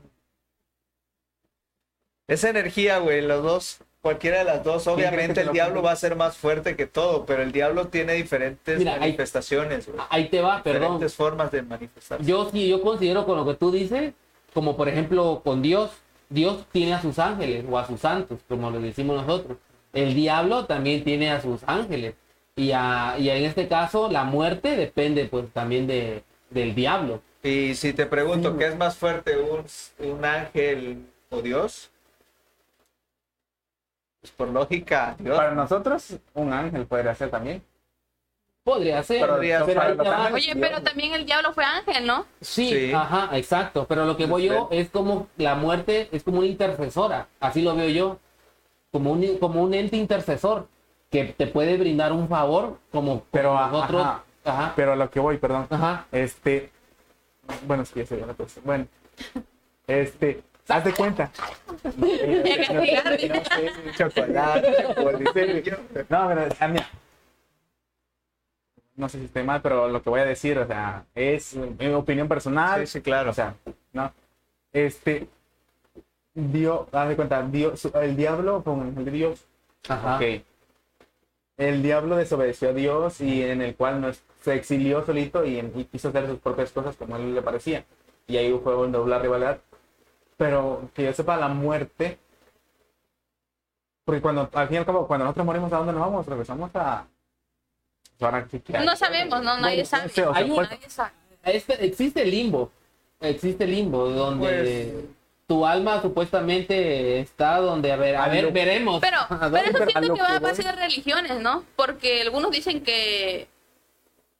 Esa 2.28 2.50
energía, 2.50 2.98
güey, 2.98 3.20
los 3.22 3.42
dos, 3.42 3.78
cualquiera 4.04 4.38
de 4.38 4.44
las 4.44 4.62
dos, 4.62 4.86
obviamente 4.86 5.32
te 5.34 5.40
el 5.40 5.46
lo 5.48 5.52
diablo 5.54 5.82
va 5.82 5.92
a 5.92 5.96
ser 5.96 6.14
más 6.14 6.36
fuerte 6.36 6.76
que 6.76 6.86
todo, 6.86 7.24
pero 7.24 7.42
el 7.42 7.50
diablo 7.52 7.88
tiene 7.88 8.12
diferentes 8.12 8.78
Mira, 8.78 8.98
manifestaciones. 8.98 9.88
Ahí 10.10 10.28
te 10.28 10.40
va, 10.42 10.62
perdón. 10.62 10.82
Diferentes 10.82 11.14
formas 11.14 11.50
de 11.50 11.62
manifestarse. 11.62 12.22
Yo 12.24 12.50
sí, 12.52 12.68
yo 12.68 12.82
considero 12.82 13.24
con 13.24 13.38
lo 13.38 13.46
que 13.46 13.54
tú 13.54 13.72
dices, 13.72 14.12
como 14.52 14.76
por 14.76 14.88
ejemplo 14.90 15.40
con 15.42 15.62
Dios, 15.62 15.90
Dios 16.28 16.66
tiene 16.70 16.92
a 16.94 17.00
sus 17.00 17.18
ángeles 17.18 17.64
o 17.68 17.78
a 17.78 17.86
sus 17.86 18.00
santos, 18.00 18.38
como 18.46 18.70
lo 18.70 18.78
decimos 18.80 19.16
nosotros. 19.26 19.56
El 19.94 20.14
diablo 20.14 20.66
también 20.66 21.02
tiene 21.02 21.30
a 21.30 21.40
sus 21.40 21.62
ángeles. 21.66 22.14
Y, 22.56 22.72
a- 22.72 23.16
y 23.18 23.30
en 23.30 23.44
este 23.44 23.66
caso, 23.68 24.10
la 24.10 24.24
muerte 24.24 24.76
depende 24.76 25.24
pues 25.24 25.46
también 25.52 25.86
de, 25.86 26.22
del 26.50 26.74
diablo. 26.74 27.20
Y 27.42 27.74
si 27.74 27.92
te 27.94 28.06
pregunto, 28.06 28.52
Sí. 28.52 28.58
¿qué 28.58 28.66
es 28.68 28.76
más 28.76 28.96
fuerte, 28.96 29.36
un, 29.38 29.64
un 30.08 30.24
ángel 30.24 30.98
o 31.30 31.40
Dios? 31.42 31.90
Pues 34.24 34.32
por 34.32 34.48
lógica, 34.48 35.14
Dios. 35.18 35.36
Para 35.36 35.50
nosotros, 35.50 36.16
un 36.32 36.50
ángel 36.50 36.86
podría 36.86 37.14
ser 37.14 37.28
también. 37.28 37.62
Podría 38.62 39.02
ser, 39.02 39.20
Pero 39.20 39.66
pero, 39.66 40.34
Oye, 40.34 40.56
pero 40.56 40.82
también 40.82 41.12
el 41.12 41.26
diablo 41.26 41.52
fue 41.52 41.62
ángel, 41.62 42.06
¿no? 42.06 42.24
Sí, 42.40 42.70
Sí. 42.70 42.92
ajá, 42.94 43.36
exacto. 43.36 43.84
Pero 43.86 44.06
lo 44.06 44.16
que 44.16 44.24
voy 44.24 44.44
yo 44.44 44.68
es 44.70 44.88
como 44.88 45.26
la 45.36 45.56
muerte 45.56 46.08
es 46.10 46.22
como 46.22 46.38
una 46.38 46.46
intercesora. 46.46 47.28
Así 47.38 47.60
lo 47.60 47.76
veo 47.76 47.90
yo. 47.90 48.18
Como 48.92 49.12
un, 49.12 49.36
como 49.36 49.62
un 49.62 49.74
ente 49.74 49.98
intercesor 49.98 50.68
que 51.10 51.24
te 51.24 51.46
puede 51.46 51.76
brindar 51.76 52.14
un 52.14 52.26
favor 52.26 52.78
como 52.90 53.24
Pero, 53.30 53.50
como 53.50 53.60
ajá, 53.60 53.70
nosotros. 53.72 54.02
ajá. 54.02 54.24
Ajá. 54.46 54.72
Pero 54.74 54.92
a 54.94 54.96
lo 54.96 55.10
que 55.10 55.20
voy, 55.20 55.36
perdón. 55.36 55.66
Ajá. 55.68 56.06
Este. 56.10 56.70
Bueno, 57.66 57.82
es 57.82 57.90
que 57.90 58.00
ya 58.00 58.06
se 58.06 58.16
dio 58.16 58.24
la 58.24 58.32
cosa. 58.32 58.58
Bueno. 58.64 58.86
Este. 59.86 60.42
Haz 60.68 60.84
de 60.84 60.92
cuenta. 60.94 61.30
Chocolate, 62.32 63.92
chocolate. 63.96 65.76
No, 66.08 66.28
pero, 66.28 66.68
mira. 66.72 66.88
No 68.96 69.08
sé 69.08 69.18
si 69.18 69.24
estoy 69.24 69.42
mal, 69.42 69.60
pero 69.60 69.88
lo 69.88 70.02
que 70.02 70.10
voy 70.10 70.20
a 70.20 70.24
decir, 70.24 70.58
o 70.58 70.66
sea, 70.66 71.04
es 71.14 71.54
mi 71.56 71.88
opinión 71.88 72.28
personal. 72.28 72.86
Sí, 72.86 72.98
sí, 72.98 73.02
claro. 73.02 73.30
O 73.30 73.34
sea, 73.34 73.54
no. 73.92 74.12
Este. 74.72 75.28
Dios, 76.32 76.86
haz 76.92 77.08
de 77.08 77.16
cuenta, 77.16 77.42
Dios, 77.42 77.84
el 77.94 78.16
diablo 78.16 78.62
con 78.64 78.94
el 78.98 79.12
Dios. 79.12 79.44
Ajá. 79.88 80.16
Ok. 80.16 80.42
El 81.56 81.82
diablo 81.82 82.16
desobedeció 82.16 82.70
a 82.70 82.72
Dios 82.72 83.20
y 83.20 83.42
en 83.44 83.62
el 83.62 83.76
cual 83.76 84.00
no 84.00 84.08
es- 84.08 84.22
se 84.42 84.54
exilió 84.54 85.04
solito 85.06 85.44
y, 85.44 85.58
y 85.58 85.84
quiso 85.84 86.08
hacer 86.08 86.26
sus 86.26 86.40
propias 86.40 86.72
cosas 86.72 86.96
como 86.96 87.14
a 87.14 87.18
él 87.20 87.34
le 87.34 87.42
parecía. 87.42 87.84
Y 88.26 88.36
ahí 88.36 88.58
fue 88.62 88.72
donde 88.72 88.98
hubo 88.98 89.06
la 89.06 89.20
rivalidad. 89.20 89.58
Pero 90.36 90.90
que 90.94 91.04
yo 91.04 91.12
sepa, 91.12 91.36
la 91.36 91.48
muerte. 91.48 92.18
Porque 94.04 94.20
cuando, 94.20 94.50
al 94.52 94.66
fin 94.68 94.74
y 94.74 94.78
al 94.78 94.86
cabo, 94.86 95.06
cuando 95.06 95.24
nosotros 95.24 95.46
morimos, 95.46 95.72
¿a 95.72 95.78
dónde 95.78 95.92
nos 95.92 96.02
vamos? 96.02 96.26
Regresamos 96.26 96.70
a. 96.74 97.06
No 98.84 98.96
sabemos, 98.96 99.42
no, 99.42 99.58
nadie 99.58 99.84
sabe. 99.84 100.08
Sí, 100.08 100.20
o 100.20 100.32
sea, 100.32 100.36
Hay 100.42 100.50
un- 100.50 100.56
pues- 100.56 100.70
Nadie 100.70 100.90
sabe. 100.90 101.10
Este- 101.42 101.84
existe 101.84 102.22
el 102.22 102.30
limbo. 102.30 102.70
Existe 103.20 103.64
el 103.64 103.70
limbo 103.70 104.08
donde 104.08 104.46
Pues- 104.92 105.04
tu 105.46 105.66
alma 105.66 106.00
supuestamente 106.00 107.20
está 107.20 107.58
donde, 107.58 107.92
a 107.92 107.96
ver, 107.96 108.16
a 108.16 108.24
A 108.24 108.28
ver, 108.28 108.44
lo- 108.44 108.52
veremos. 108.52 109.00
Pero, 109.00 109.18
¿A 109.28 109.50
pero 109.50 109.56
eso 109.78 109.84
siento 109.86 110.14
que 110.14 110.20
va 110.22 110.36
a 110.36 110.38
base 110.40 110.62
de 110.62 110.72
religiones, 110.72 111.38
¿no? 111.40 111.64
Porque 111.76 112.22
algunos 112.22 112.50
dicen 112.50 112.82
que, 112.82 113.48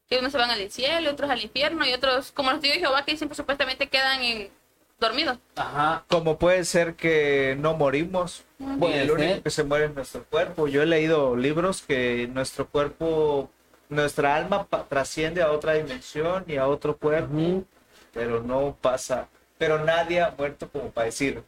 que 0.08 0.18
unos 0.18 0.32
se 0.32 0.38
van 0.38 0.50
al 0.50 0.70
cielo, 0.70 1.10
otros 1.10 1.30
al 1.30 1.42
infierno 1.42 1.86
y 1.86 1.92
otros, 1.92 2.32
como 2.32 2.50
los 2.52 2.60
tíos 2.60 2.74
de 2.74 2.80
Jehová, 2.80 3.04
que 3.04 3.12
dicen 3.12 3.28
que 3.28 3.34
supuestamente 3.34 3.88
quedan 3.88 4.22
en, 4.22 4.50
dormidos. 5.04 5.38
Ajá. 5.56 6.04
Como 6.08 6.38
puede 6.38 6.64
ser 6.64 6.94
que 6.94 7.56
no 7.60 7.74
morimos. 7.74 8.44
Puede 8.78 9.02
el 9.02 9.10
único 9.10 9.42
que 9.42 9.50
se 9.50 9.64
muere 9.64 9.86
es 9.86 9.94
nuestro 9.94 10.24
cuerpo. 10.24 10.66
Yo 10.66 10.82
he 10.82 10.86
leído 10.86 11.36
libros 11.36 11.82
que 11.82 12.28
nuestro 12.32 12.66
cuerpo, 12.66 13.50
nuestra 13.88 14.34
alma 14.34 14.66
trasciende 14.88 15.42
a 15.42 15.52
otra 15.52 15.74
dimensión 15.74 16.44
y 16.48 16.56
a 16.56 16.66
otro 16.66 16.96
cuerpo, 16.96 17.64
pero 18.12 18.42
no 18.42 18.76
pasa. 18.80 19.28
Pero 19.58 19.84
nadie 19.84 20.22
ha 20.22 20.34
muerto 20.36 20.68
como 20.68 20.90
para 20.90 21.06
decir, 21.06 21.42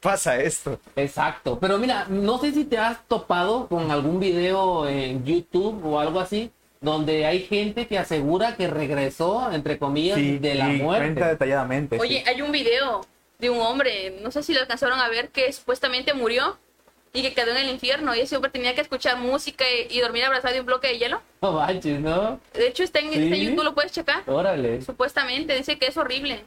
pasa 0.00 0.38
esto. 0.38 0.78
Exacto. 0.96 1.58
Pero 1.60 1.78
mira, 1.78 2.06
no 2.08 2.38
sé 2.38 2.52
si 2.52 2.64
te 2.64 2.78
has 2.78 3.06
topado 3.06 3.68
con 3.68 3.90
algún 3.90 4.20
video 4.20 4.88
en 4.88 5.24
YouTube 5.24 5.84
o 5.84 6.00
algo 6.00 6.20
así, 6.20 6.50
donde 6.84 7.26
hay 7.26 7.40
gente 7.40 7.86
que 7.86 7.98
asegura 7.98 8.56
que 8.56 8.68
regresó, 8.68 9.50
entre 9.52 9.78
comillas, 9.78 10.16
Sí, 10.18 10.38
de 10.38 10.54
la 10.54 10.72
y 10.72 10.78
cuenta 10.80 10.84
muerte. 10.84 11.24
detalladamente. 11.24 11.98
Oye, 11.98 12.22
sí. 12.22 12.28
hay 12.28 12.42
un 12.42 12.52
video 12.52 13.04
de 13.38 13.50
un 13.50 13.60
hombre, 13.60 14.18
no 14.22 14.30
sé 14.30 14.42
si 14.42 14.52
lo 14.54 14.60
alcanzaron 14.60 15.00
a 15.00 15.08
ver, 15.08 15.30
que 15.30 15.52
supuestamente 15.52 16.14
murió 16.14 16.56
y 17.12 17.22
que 17.22 17.32
quedó 17.32 17.50
en 17.52 17.56
el 17.58 17.70
infierno 17.70 18.14
y 18.14 18.20
ese 18.20 18.36
hombre 18.36 18.50
tenía 18.50 18.74
que 18.74 18.80
escuchar 18.80 19.18
música 19.18 19.64
y, 19.70 19.96
y 19.96 20.00
dormir 20.00 20.24
abrazado 20.24 20.54
de 20.54 20.60
un 20.60 20.66
bloque 20.66 20.88
de 20.88 20.98
hielo. 20.98 21.20
No 21.42 21.52
manches, 21.52 22.00
¿no? 22.00 22.40
De 22.52 22.68
hecho, 22.68 22.82
está 22.82 22.98
en, 23.00 23.12
¿Sí? 23.12 23.44
YouTube, 23.44 23.64
lo 23.64 23.74
puedes 23.74 23.92
checar. 23.92 24.22
Órale. 24.26 24.82
Supuestamente 24.82 25.56
dice 25.56 25.78
que 25.78 25.86
es 25.86 25.96
horrible. 25.96 26.44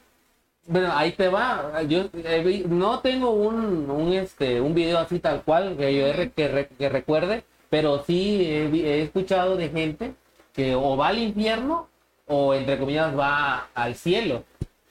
Bueno, 0.65 0.91
ahí 0.93 1.13
te 1.13 1.29
va. 1.29 1.81
Yo 1.87 2.09
eh, 2.13 2.63
no 2.67 2.99
tengo 2.99 3.31
un, 3.31 3.89
un, 3.89 4.13
este, 4.13 4.59
un 4.59 4.73
video 4.75 4.99
así 4.99 5.19
tal 5.19 5.41
cual 5.43 5.77
que 5.77 5.95
yo 5.95 6.31
que, 6.35 6.47
re- 6.49 6.69
que 6.77 6.89
recuerde, 6.89 7.43
pero 7.69 8.03
sí 8.05 8.45
he, 8.45 8.67
vi- 8.67 8.85
he 8.85 9.01
escuchado 9.03 9.55
de 9.55 9.69
gente 9.69 10.11
que 10.57 10.75
o 10.75 10.97
va 10.97 11.07
al 11.09 11.19
infierno 11.19 11.87
o 12.25 12.53
entre 12.53 12.77
comillas 12.77 13.17
va 13.17 13.69
al 13.73 13.95
cielo. 13.95 14.43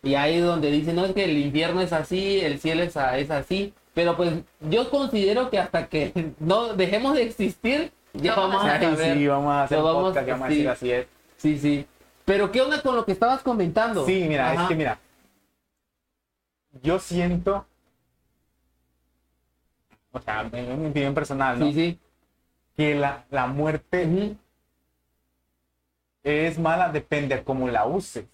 Y 0.03 0.15
ahí 0.15 0.37
es 0.37 0.45
donde 0.45 0.71
dicen, 0.71 0.97
no, 0.97 1.05
es 1.05 1.13
que 1.13 1.25
el 1.25 1.37
infierno 1.37 1.81
es 1.83 1.93
así, 1.93 2.41
el 2.41 2.61
cielo 2.61 2.83
es, 2.85 2.97
a- 2.97 3.19
es 3.19 3.31
así. 3.31 3.75
Pero 3.93 4.17
pues 4.17 4.33
yo 4.61 4.89
considero 4.91 5.51
que 5.51 5.59
hasta 5.59 5.89
que 5.89 6.33
no 6.39 6.75
dejemos 6.75 7.15
de 7.15 7.25
existir, 7.25 7.93
ya 8.15 8.35
No, 8.37 8.43
vamos 8.49 8.65
a 8.65 8.81
saber. 8.81 9.19
sí, 9.19 9.27
vamos 9.27 9.53
a 9.53 9.65
hacer 9.65 9.79
vamos- 9.83 10.15
podcast 10.15 10.29
a 10.31 10.49
sí. 10.49 10.55
decir 10.55 10.69
así 10.69 10.91
es. 10.93 11.07
Sí, 11.37 11.59
sí. 11.59 11.87
Pero 12.25 12.51
¿qué 12.53 12.63
onda 12.63 12.81
con 12.81 12.95
lo 12.97 13.05
que 13.05 13.13
estabas 13.13 13.43
comentando? 13.43 14.07
Sí, 14.07 14.25
mira, 14.29 14.53
Ajá. 14.53 14.63
es 14.63 14.69
que 14.69 14.75
mira. 14.77 14.99
Yo 16.83 16.99
siento. 16.99 17.67
O 20.13 20.21
sea, 20.21 20.49
en 20.53 20.83
mi 20.83 20.89
opinión 20.89 21.15
personal, 21.15 21.59
¿no? 21.59 21.67
Sí, 21.67 21.73
sí. 21.75 21.99
Que 22.77 22.95
la, 22.95 23.25
la 23.31 23.47
muerte 23.47 24.07
Ujú. 24.07 24.37
Es 26.27 26.59
mala, 26.59 26.91
depende 26.91 27.35
a 27.35 27.45
cómo 27.45 27.69
la 27.69 27.87
uses. 27.87 28.25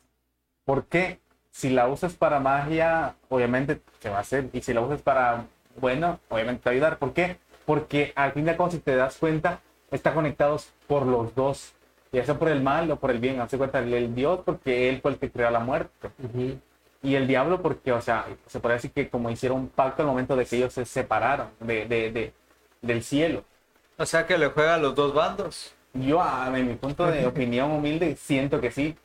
¿Por 0.64 0.86
qué? 0.86 1.20
Si 1.50 1.68
la 1.70 1.88
usas 1.88 2.14
para 2.14 2.40
magia, 2.40 3.14
obviamente 3.28 3.80
te 4.00 4.08
va 4.08 4.16
a 4.18 4.20
hacer. 4.20 4.48
Y 4.52 4.62
si 4.62 4.72
la 4.72 4.80
usas 4.80 5.02
para 5.02 5.44
bueno, 5.76 6.18
obviamente 6.30 6.62
te 6.62 6.68
va 6.68 6.72
a 6.72 6.74
ayudar. 6.74 6.98
¿Por 6.98 7.12
qué? 7.12 7.36
Porque 7.66 8.12
al 8.16 8.32
fin 8.32 8.44
de 8.46 8.56
cuentas, 8.56 8.74
si 8.76 8.80
te 8.80 8.96
das 8.96 9.16
cuenta, 9.18 9.60
está 9.90 10.14
conectados 10.14 10.70
por 10.86 11.04
los 11.06 11.34
dos. 11.34 11.72
Ya 12.12 12.24
sea 12.24 12.38
por 12.38 12.48
el 12.48 12.62
mal 12.62 12.90
o 12.90 12.96
por 12.96 13.10
el 13.10 13.18
bien. 13.18 13.40
Hace 13.40 13.58
cuenta 13.58 13.78
el, 13.80 14.14
Dios, 14.14 14.40
porque 14.44 14.88
él 14.88 15.00
fue 15.02 15.12
el 15.12 15.18
que 15.18 15.30
creó 15.30 15.50
la 15.50 15.60
muerte. 15.60 16.10
Y 17.02 17.14
el 17.16 17.26
diablo 17.26 17.60
porque, 17.62 17.92
o 17.92 18.00
sea, 18.00 18.26
se 18.46 18.60
puede 18.60 18.76
decir 18.76 18.92
que 18.92 19.08
como 19.10 19.28
hicieron 19.28 19.58
un 19.58 19.68
pacto 19.68 20.02
al 20.02 20.08
momento 20.08 20.36
de 20.36 20.46
que 20.46 20.56
ellos 20.56 20.72
se 20.72 20.84
separaron 20.84 21.48
de, 21.60 21.86
de- 21.86 22.12
de- 22.12 22.32
del 22.80 23.02
cielo. 23.02 23.44
O 23.98 24.06
sea 24.06 24.26
que 24.26 24.38
le 24.38 24.48
juega 24.48 24.74
a 24.74 24.78
los 24.78 24.94
dos 24.94 25.12
bandos. 25.12 25.74
Yo, 25.94 26.22
a- 26.22 26.50
en 26.58 26.68
mi 26.68 26.74
punto 26.74 27.06
de 27.06 27.26
opinión 27.26 27.70
humilde, 27.70 28.16
siento 28.16 28.60
que 28.60 28.70
sí. 28.70 28.96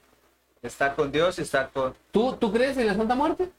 Está 0.61 0.95
con 0.95 1.11
Dios 1.11 1.37
y 1.39 1.43
está 1.43 1.67
con... 1.67 1.93
¿Tú, 2.11 2.33
¿Tú 2.39 2.51
crees 2.51 2.77
en 2.77 2.87
la 2.87 2.95
Santa 2.95 3.15
Muerte? 3.15 3.49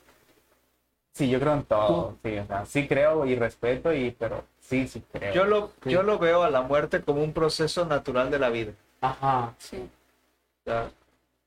Sí, 1.14 1.28
yo 1.28 1.40
creo 1.40 1.54
en 1.54 1.64
todo. 1.64 2.16
Sí, 2.24 2.38
o 2.38 2.46
sea, 2.46 2.64
sí 2.66 2.86
creo 2.88 3.26
y 3.26 3.34
respeto, 3.34 3.92
y, 3.92 4.10
pero 4.12 4.44
sí, 4.60 4.86
sí 4.86 5.02
creo. 5.12 5.32
Yo 5.34 5.44
lo, 5.44 5.72
Sí. 5.82 5.90
yo 5.90 6.02
lo 6.02 6.18
veo 6.18 6.42
a 6.42 6.50
la 6.50 6.62
muerte 6.62 7.00
como 7.02 7.22
un 7.22 7.32
proceso 7.32 7.84
natural 7.84 8.30
de 8.30 8.38
la 8.38 8.50
vida. 8.50 8.72
Ajá. 9.00 9.54
Sí. 9.58 9.76
O 9.78 10.70
sea, 10.70 10.90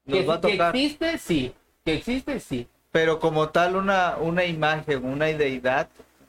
Que, 0.05 0.19
nos 0.21 0.29
va 0.29 0.33
a 0.35 0.41
que 0.41 0.51
tocar. 0.53 0.75
existe, 0.75 1.17
sí. 1.17 1.53
Que 1.85 1.93
existe, 1.95 2.39
sí. 2.39 2.67
Pero 2.91 3.19
como 3.19 3.49
tal, 3.49 3.75
una, 3.77 4.17
una 4.19 4.43
imagen, 4.45 5.05
una 5.05 5.25
deidad, 5.25 5.87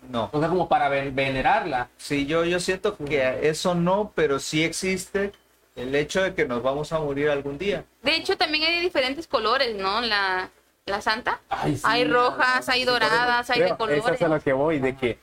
no. 0.09 0.31
O 0.33 0.39
sea, 0.39 0.49
como 0.49 0.69
para 0.69 0.89
ven- 0.89 1.15
venerarla. 1.15 1.89
Sí, 1.97 2.27
yo, 2.27 2.45
yo 2.45 2.61
siento 2.61 2.97
que 2.97 3.49
eso 3.49 3.75
no, 3.75 4.13
pero 4.15 4.39
sí 4.39 4.63
existe 4.63 5.33
el 5.77 5.95
hecho 5.95 6.23
de 6.23 6.35
que 6.35 6.47
nos 6.47 6.63
vamos 6.63 6.93
a 6.93 6.99
morir 6.99 7.31
algún 7.31 7.59
día. 7.59 7.85
De 8.03 8.17
hecho, 8.17 8.37
también 8.37 8.65
hay 8.65 8.77
de 8.77 8.81
diferentes 8.81 9.27
colores, 9.27 9.75
¿no? 9.77 10.01
La, 10.01 10.51
la 10.87 11.01
santa. 11.01 11.41
Ay, 11.49 11.77
sí. 11.77 11.83
hay 11.85 12.05
rojas, 12.05 12.69
hay 12.69 12.85
doradas, 12.85 13.49
hay 13.51 13.61
de 13.61 13.77
colores. 13.77 14.05
Eso 14.05 14.15
es 14.15 14.23
a 14.23 14.29
lo 14.29 14.41
que 14.41 14.53
voy, 14.53 14.79
de 14.79 14.97
que 14.97 15.19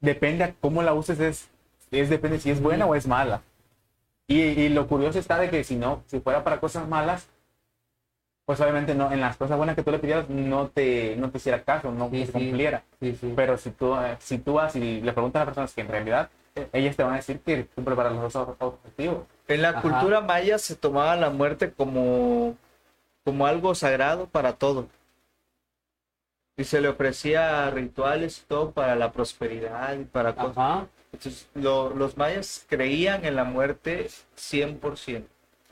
depende 0.00 0.44
a 0.44 0.54
cómo 0.60 0.82
la 0.82 0.94
uses, 0.94 1.18
es, 1.20 1.48
es 1.90 2.10
depende 2.10 2.38
si 2.38 2.50
es 2.50 2.60
buena 2.60 2.86
o 2.86 2.94
es 2.94 3.06
mala. 3.06 3.42
Y, 4.26 4.40
y 4.40 4.68
lo 4.68 4.86
curioso 4.86 5.18
está 5.18 5.38
de 5.38 5.48
que 5.48 5.64
si 5.64 5.76
no, 5.76 6.02
si 6.06 6.20
fuera 6.20 6.44
para 6.44 6.60
cosas 6.60 6.86
malas, 6.86 7.28
pues 8.44 8.60
obviamente 8.60 8.94
no, 8.94 9.12
en 9.12 9.20
las 9.20 9.36
cosas 9.36 9.56
buenas 9.58 9.76
que 9.76 9.82
tú 9.82 9.90
le 9.90 9.98
pidieras 9.98 10.28
no 10.30 10.68
te, 10.68 11.16
no 11.16 11.30
te 11.30 11.38
hiciera 11.38 11.62
caso, 11.64 11.90
no 11.92 12.08
Sí, 12.10 12.26
se 12.26 12.32
cumpliera. 12.32 12.82
Sí, 13.00 13.16
sí. 13.20 13.32
Pero 13.36 13.58
si 13.58 13.70
tú, 13.70 13.94
eh, 13.96 14.16
si 14.20 14.38
tú 14.38 14.54
vas 14.54 14.74
y 14.74 15.00
le 15.00 15.12
preguntas 15.12 15.42
a 15.42 15.44
las 15.44 15.48
personas 15.50 15.74
que 15.74 15.80
en 15.82 15.88
realidad 15.88 16.30
ellas 16.72 16.96
te 16.96 17.02
van 17.02 17.12
a 17.14 17.16
decir 17.16 17.40
que 17.40 17.66
cumple 17.66 17.94
para 17.94 18.10
los 18.10 18.32
dos 18.32 18.56
objetivos. 18.58 19.24
En 19.46 19.62
la 19.62 19.70
Ajá. 19.70 19.82
cultura 19.82 20.20
maya 20.20 20.58
se 20.58 20.76
tomaba 20.76 21.16
la 21.16 21.30
muerte 21.30 21.72
como, 21.72 22.56
como 23.24 23.46
algo 23.46 23.74
sagrado 23.74 24.26
para 24.26 24.54
todo. 24.54 24.86
Y 26.56 26.64
se 26.64 26.80
le 26.80 26.88
ofrecía 26.88 27.70
rituales 27.70 28.40
y 28.42 28.46
todo 28.46 28.72
para 28.72 28.96
la 28.96 29.12
prosperidad 29.12 29.94
y 29.96 30.04
para 30.04 30.34
cosas. 30.34 30.58
Ajá. 30.58 30.86
Entonces, 31.12 31.48
lo- 31.54 31.90
los 31.90 32.16
mayas 32.16 32.66
creían 32.68 33.24
en 33.24 33.36
la 33.36 33.44
muerte 33.44 34.08
100%. 34.36 35.26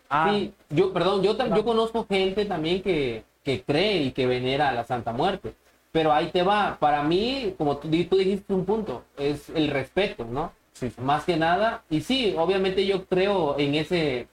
Ah, 0.09 0.31
Sí, 0.33 0.55
yo, 0.71 0.93
perdón, 0.93 1.23
yo, 1.23 1.37
yo 1.37 1.65
conozco 1.65 2.07
gente 2.09 2.45
también 2.47 2.81
que, 2.83 3.25
que 3.43 3.63
cree 3.63 3.97
y 4.03 4.13
que 4.13 4.27
venera 4.27 4.69
a 4.69 4.73
la 4.73 4.85
Santa 4.85 5.13
Muerte. 5.13 5.55
Pero 5.91 6.13
ahí 6.13 6.31
te 6.31 6.43
va. 6.43 6.77
Para 6.79 7.03
mí, 7.03 7.55
como 7.59 7.79
tú, 7.79 7.89
tú 8.09 8.17
dijiste 8.17 8.55
un 8.55 8.65
punto, 8.65 9.03
es 9.17 9.49
el 9.51 9.69
respeto, 9.69 10.25
¿no? 10.25 10.53
Sí. 10.79 10.93
Más 11.03 11.25
que 11.25 11.37
nada. 11.37 11.83
Y 11.91 12.01
sí, 12.01 12.35
obviamente 12.39 12.87
yo 12.87 13.07
creo 13.07 13.59
en 13.59 13.75
ese, 13.75 14.29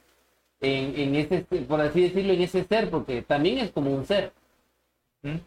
en, 0.61 0.93
en 0.99 1.15
ese, 1.15 1.39
por 1.67 1.81
así 1.81 2.01
decirlo, 2.01 2.33
en 2.33 2.41
ese 2.41 2.63
ser, 2.63 2.89
porque 2.89 3.21
también 3.21 3.59
es 3.59 3.71
como 3.71 3.91
un 3.91 4.05
ser. 4.05 4.31
¿Mm? 5.21 5.37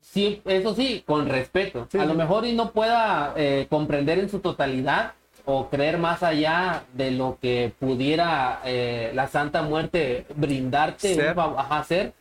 Sí, 0.00 0.40
eso 0.44 0.74
sí, 0.74 1.02
con 1.06 1.28
respeto. 1.28 1.88
Sí, 1.90 1.98
a 1.98 2.04
lo 2.04 2.14
mejor 2.14 2.46
y 2.46 2.52
no 2.52 2.70
pueda 2.72 3.32
eh, 3.36 3.66
comprender 3.68 4.18
en 4.18 4.28
su 4.28 4.38
totalidad 4.38 5.14
o 5.44 5.68
creer 5.68 5.98
más 5.98 6.22
allá 6.22 6.84
de 6.94 7.10
lo 7.10 7.38
que 7.40 7.72
pudiera 7.78 8.60
eh, 8.64 9.10
la 9.14 9.26
Santa 9.28 9.62
Muerte 9.62 10.26
brindarte, 10.34 11.14
Ser. 11.14 11.34
fav- 11.36 11.54
ajá, 11.58 11.82
ser. 11.84 12.12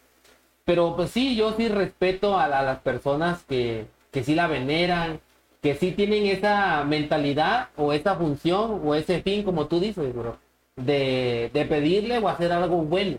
Pero 0.64 0.96
pues 0.96 1.12
sí, 1.12 1.36
yo 1.36 1.54
sí 1.54 1.68
respeto 1.68 2.40
a, 2.40 2.48
la- 2.48 2.60
a 2.60 2.64
las 2.64 2.80
personas 2.80 3.44
que, 3.44 3.86
que 4.12 4.24
sí 4.24 4.34
la 4.36 4.48
veneran, 4.48 5.20
que 5.66 5.74
sí 5.74 5.94
tienen 5.94 6.28
esa 6.28 6.84
mentalidad 6.84 7.70
o 7.76 7.92
esa 7.92 8.16
función 8.16 8.82
o 8.86 8.94
ese 8.94 9.24
fin, 9.24 9.42
como 9.42 9.66
tú 9.66 9.80
dices, 9.80 10.14
bro, 10.14 10.38
de, 10.76 11.50
de 11.52 11.66
pedirle 11.66 12.20
o 12.20 12.30
hacer 12.30 12.52
algo 12.52 12.84
bueno. 12.84 13.18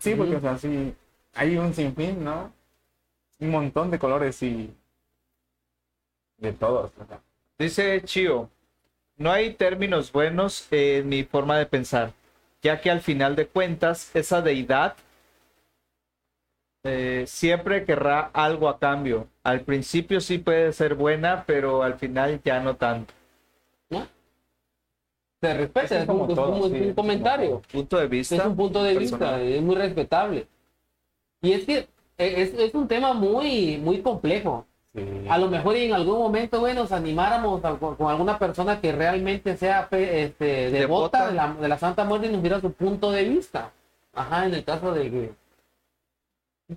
Sí, 0.00 0.16
porque, 0.16 0.34
Ujú. 0.34 0.38
o 0.38 0.40
sea, 0.40 0.58
sí, 0.58 0.92
hay 1.32 1.56
un 1.56 1.72
sinfín, 1.72 2.24
¿no? 2.24 2.52
Un 3.38 3.50
montón 3.50 3.88
de 3.92 4.00
colores 4.00 4.42
y 4.42 4.74
de 6.38 6.52
todos. 6.54 6.90
o 6.98 7.06
sea. 7.06 7.20
Dice 7.56 8.02
Chio, 8.02 8.50
no 9.16 9.30
hay 9.30 9.54
términos 9.54 10.10
buenos 10.10 10.66
en 10.72 11.08
mi 11.08 11.22
forma 11.22 11.56
de 11.56 11.66
pensar, 11.66 12.12
ya 12.62 12.80
que 12.80 12.90
al 12.90 13.00
final 13.00 13.36
de 13.36 13.46
cuentas 13.46 14.10
esa 14.16 14.42
deidad 14.42 14.96
eh, 16.84 17.24
siempre 17.26 17.84
querrá 17.84 18.30
algo 18.32 18.68
a 18.68 18.78
cambio. 18.78 19.28
Al 19.42 19.60
principio 19.62 20.20
sí 20.20 20.38
puede 20.38 20.72
ser 20.72 20.94
buena, 20.94 21.44
pero 21.46 21.82
al 21.82 21.94
final 21.98 22.40
ya 22.44 22.60
no 22.60 22.76
tanto. 22.76 23.12
¿no? 23.90 24.06
Se 25.40 25.54
respeta, 25.54 25.94
es 25.96 26.00
es, 26.02 26.06
como 26.06 26.24
un, 26.24 26.30
es 26.30 26.36
todo, 26.36 26.52
un- 26.56 26.74
es 26.74 26.82
sí, 26.82 26.88
un 26.88 26.94
comentario. 26.94 27.62
Punto 27.72 27.98
de 27.98 28.06
vista. 28.06 28.36
Es 28.36 28.44
un 28.44 28.56
punto 28.56 28.82
de 28.82 28.94
vista, 28.98 29.18
personal. 29.18 29.42
es 29.46 29.62
muy 29.62 29.74
respetable. 29.76 30.46
Y 31.42 31.52
es 31.52 31.64
que 31.64 31.88
e, 32.18 32.42
es, 32.42 32.54
es 32.54 32.74
un 32.74 32.86
tema 32.86 33.14
muy, 33.14 33.78
muy 33.78 34.02
complejo. 34.02 34.66
Sí. 34.94 35.02
A 35.28 35.38
lo 35.38 35.48
mejor 35.48 35.76
en 35.76 35.92
algún 35.94 36.18
momento, 36.18 36.58
güey, 36.60 36.74
nos 36.74 36.92
animáramos 36.92 37.64
a- 37.64 37.76
con, 37.78 37.94
con 37.96 38.10
alguna 38.10 38.38
persona 38.38 38.80
que 38.80 38.92
realmente 38.92 39.56
sea 39.56 39.88
este, 39.92 40.70
devota 40.70 41.26
Devota. 41.26 41.26
de 41.28 41.34
la, 41.34 41.54
de 41.54 41.68
la 41.68 41.78
Santa 41.78 42.04
Muerte 42.04 42.26
y 42.26 42.32
nos 42.32 42.42
diera 42.42 42.60
su 42.60 42.72
punto 42.72 43.10
de 43.10 43.24
vista. 43.24 43.70
Ajá, 44.12 44.46
en 44.46 44.54
el 44.54 44.64
caso 44.64 44.92
de 44.92 45.10
que... 45.10 45.39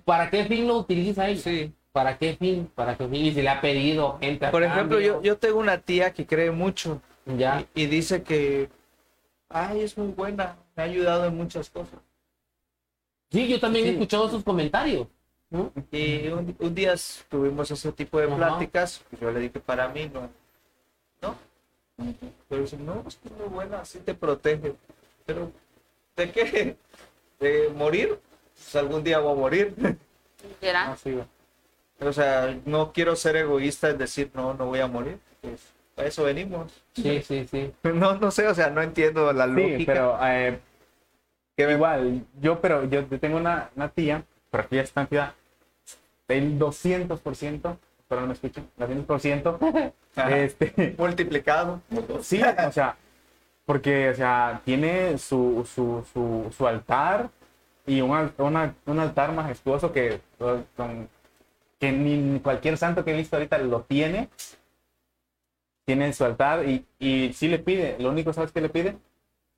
¿Para 0.04 0.30
qué 0.30 0.44
fin 0.44 0.66
lo 0.66 0.78
utiliza 0.78 1.28
ella? 1.28 1.40
Sí. 1.40 1.72
¿Para 1.92 2.18
qué 2.18 2.34
fin? 2.36 2.70
¿Para 2.74 2.96
qué 2.96 3.06
fin? 3.06 3.24
Y 3.26 3.32
si 3.32 3.42
le 3.42 3.48
ha 3.48 3.60
pedido 3.60 4.18
gente 4.18 4.46
a 4.46 4.50
Por 4.50 4.64
ejemplo, 4.64 4.98
yo, 5.00 5.22
yo 5.22 5.36
tengo 5.38 5.58
una 5.58 5.78
tía 5.78 6.12
que 6.12 6.26
cree 6.26 6.50
mucho 6.50 7.00
Ya. 7.26 7.64
y, 7.74 7.82
y 7.82 7.86
dice 7.86 8.22
que, 8.22 8.68
ay, 9.48 9.80
es 9.82 9.96
muy 9.96 10.08
buena, 10.08 10.56
me 10.74 10.82
ha 10.82 10.86
ayudado 10.86 11.26
en 11.26 11.36
muchas 11.36 11.70
cosas. 11.70 12.00
Sí, 13.30 13.46
yo 13.48 13.60
también 13.60 13.86
he 13.86 13.90
escuchado 13.90 14.28
sus 14.28 14.42
comentarios. 14.42 15.06
¿no? 15.50 15.72
Y 15.92 16.26
un, 16.28 16.56
un 16.58 16.74
día 16.74 16.94
tuvimos 17.28 17.70
ese 17.70 17.92
tipo 17.92 18.18
de 18.18 18.26
Ajá. 18.26 18.36
pláticas, 18.36 19.04
y 19.12 19.16
yo 19.20 19.30
le 19.30 19.38
dije, 19.40 19.60
para 19.60 19.88
mí 19.88 20.10
no, 20.12 20.28
¿no? 21.22 21.36
Pero 22.48 22.62
dice, 22.62 22.76
no, 22.76 23.04
es 23.06 23.18
muy 23.38 23.48
buena, 23.48 23.80
así 23.80 24.00
te 24.00 24.14
protege. 24.14 24.74
Pero, 25.24 25.52
¿de 26.16 26.30
qué? 26.32 26.76
¿De 27.38 27.68
morir? 27.76 28.18
Pues 28.54 28.76
algún 28.76 29.02
día 29.04 29.18
voy 29.18 29.32
a 29.32 29.36
morir. 29.36 29.74
¿Será? 30.60 30.96
Sí, 31.02 31.12
güey. 31.12 31.24
o 32.00 32.12
sea, 32.12 32.56
no 32.64 32.92
quiero 32.92 33.16
ser 33.16 33.36
egoísta 33.36 33.90
en 33.90 33.98
decir, 33.98 34.30
no, 34.34 34.54
no 34.54 34.66
voy 34.66 34.80
a 34.80 34.86
morir. 34.86 35.18
Pues, 35.40 35.60
para 35.94 36.08
eso 36.08 36.24
venimos. 36.24 36.72
Sí, 36.94 37.22
sí, 37.22 37.46
sí. 37.50 37.72
No, 37.82 38.14
no 38.16 38.30
sé, 38.30 38.46
o 38.48 38.54
sea, 38.54 38.70
no 38.70 38.82
entiendo 38.82 39.32
la 39.32 39.46
lógica. 39.46 39.78
Sí, 39.78 39.84
pero 39.86 40.18
eh, 40.22 40.58
Que 41.56 41.70
igual, 41.70 42.24
yo, 42.40 42.60
pero 42.60 42.84
yo 42.84 43.04
tengo 43.06 43.36
una, 43.36 43.70
una 43.76 43.88
tía, 43.88 44.24
pero 44.50 44.64
aquí 44.64 44.76
ya 44.76 44.82
está 44.82 45.02
en 45.02 45.08
ciudad, 45.08 45.34
del 46.28 46.58
200%, 46.58 47.76
pero 48.08 48.20
no 48.20 48.26
me 48.26 48.32
escuchen, 48.32 48.68
200%, 48.78 49.92
Ajá. 50.16 50.36
este, 50.38 50.94
multiplicado. 50.98 51.80
Sí, 52.22 52.42
o 52.42 52.72
sea, 52.72 52.96
porque, 53.66 54.10
o 54.10 54.14
sea, 54.14 54.60
tiene 54.64 55.16
su, 55.18 55.66
su, 55.72 56.04
su, 56.12 56.52
su 56.56 56.66
altar 56.66 57.30
y 57.86 58.00
una- 58.00 58.32
un 58.86 58.98
altar 59.00 59.32
majestuoso 59.32 59.92
que, 59.92 60.20
con- 60.76 61.08
que 61.78 61.92
ni 61.92 62.40
cualquier 62.40 62.78
santo 62.78 63.04
que 63.04 63.12
he 63.12 63.16
visto 63.16 63.36
ahorita 63.36 63.58
lo 63.58 63.82
tiene. 63.82 64.28
Tiene 65.84 66.12
su 66.14 66.24
altar 66.24 66.66
y, 66.66 66.86
y 66.98 67.32
sí 67.34 67.46
le 67.48 67.58
pide, 67.58 67.96
lo 67.98 68.08
único, 68.10 68.32
¿sabes 68.32 68.52
qué 68.52 68.60
le 68.62 68.70
pide? 68.70 68.96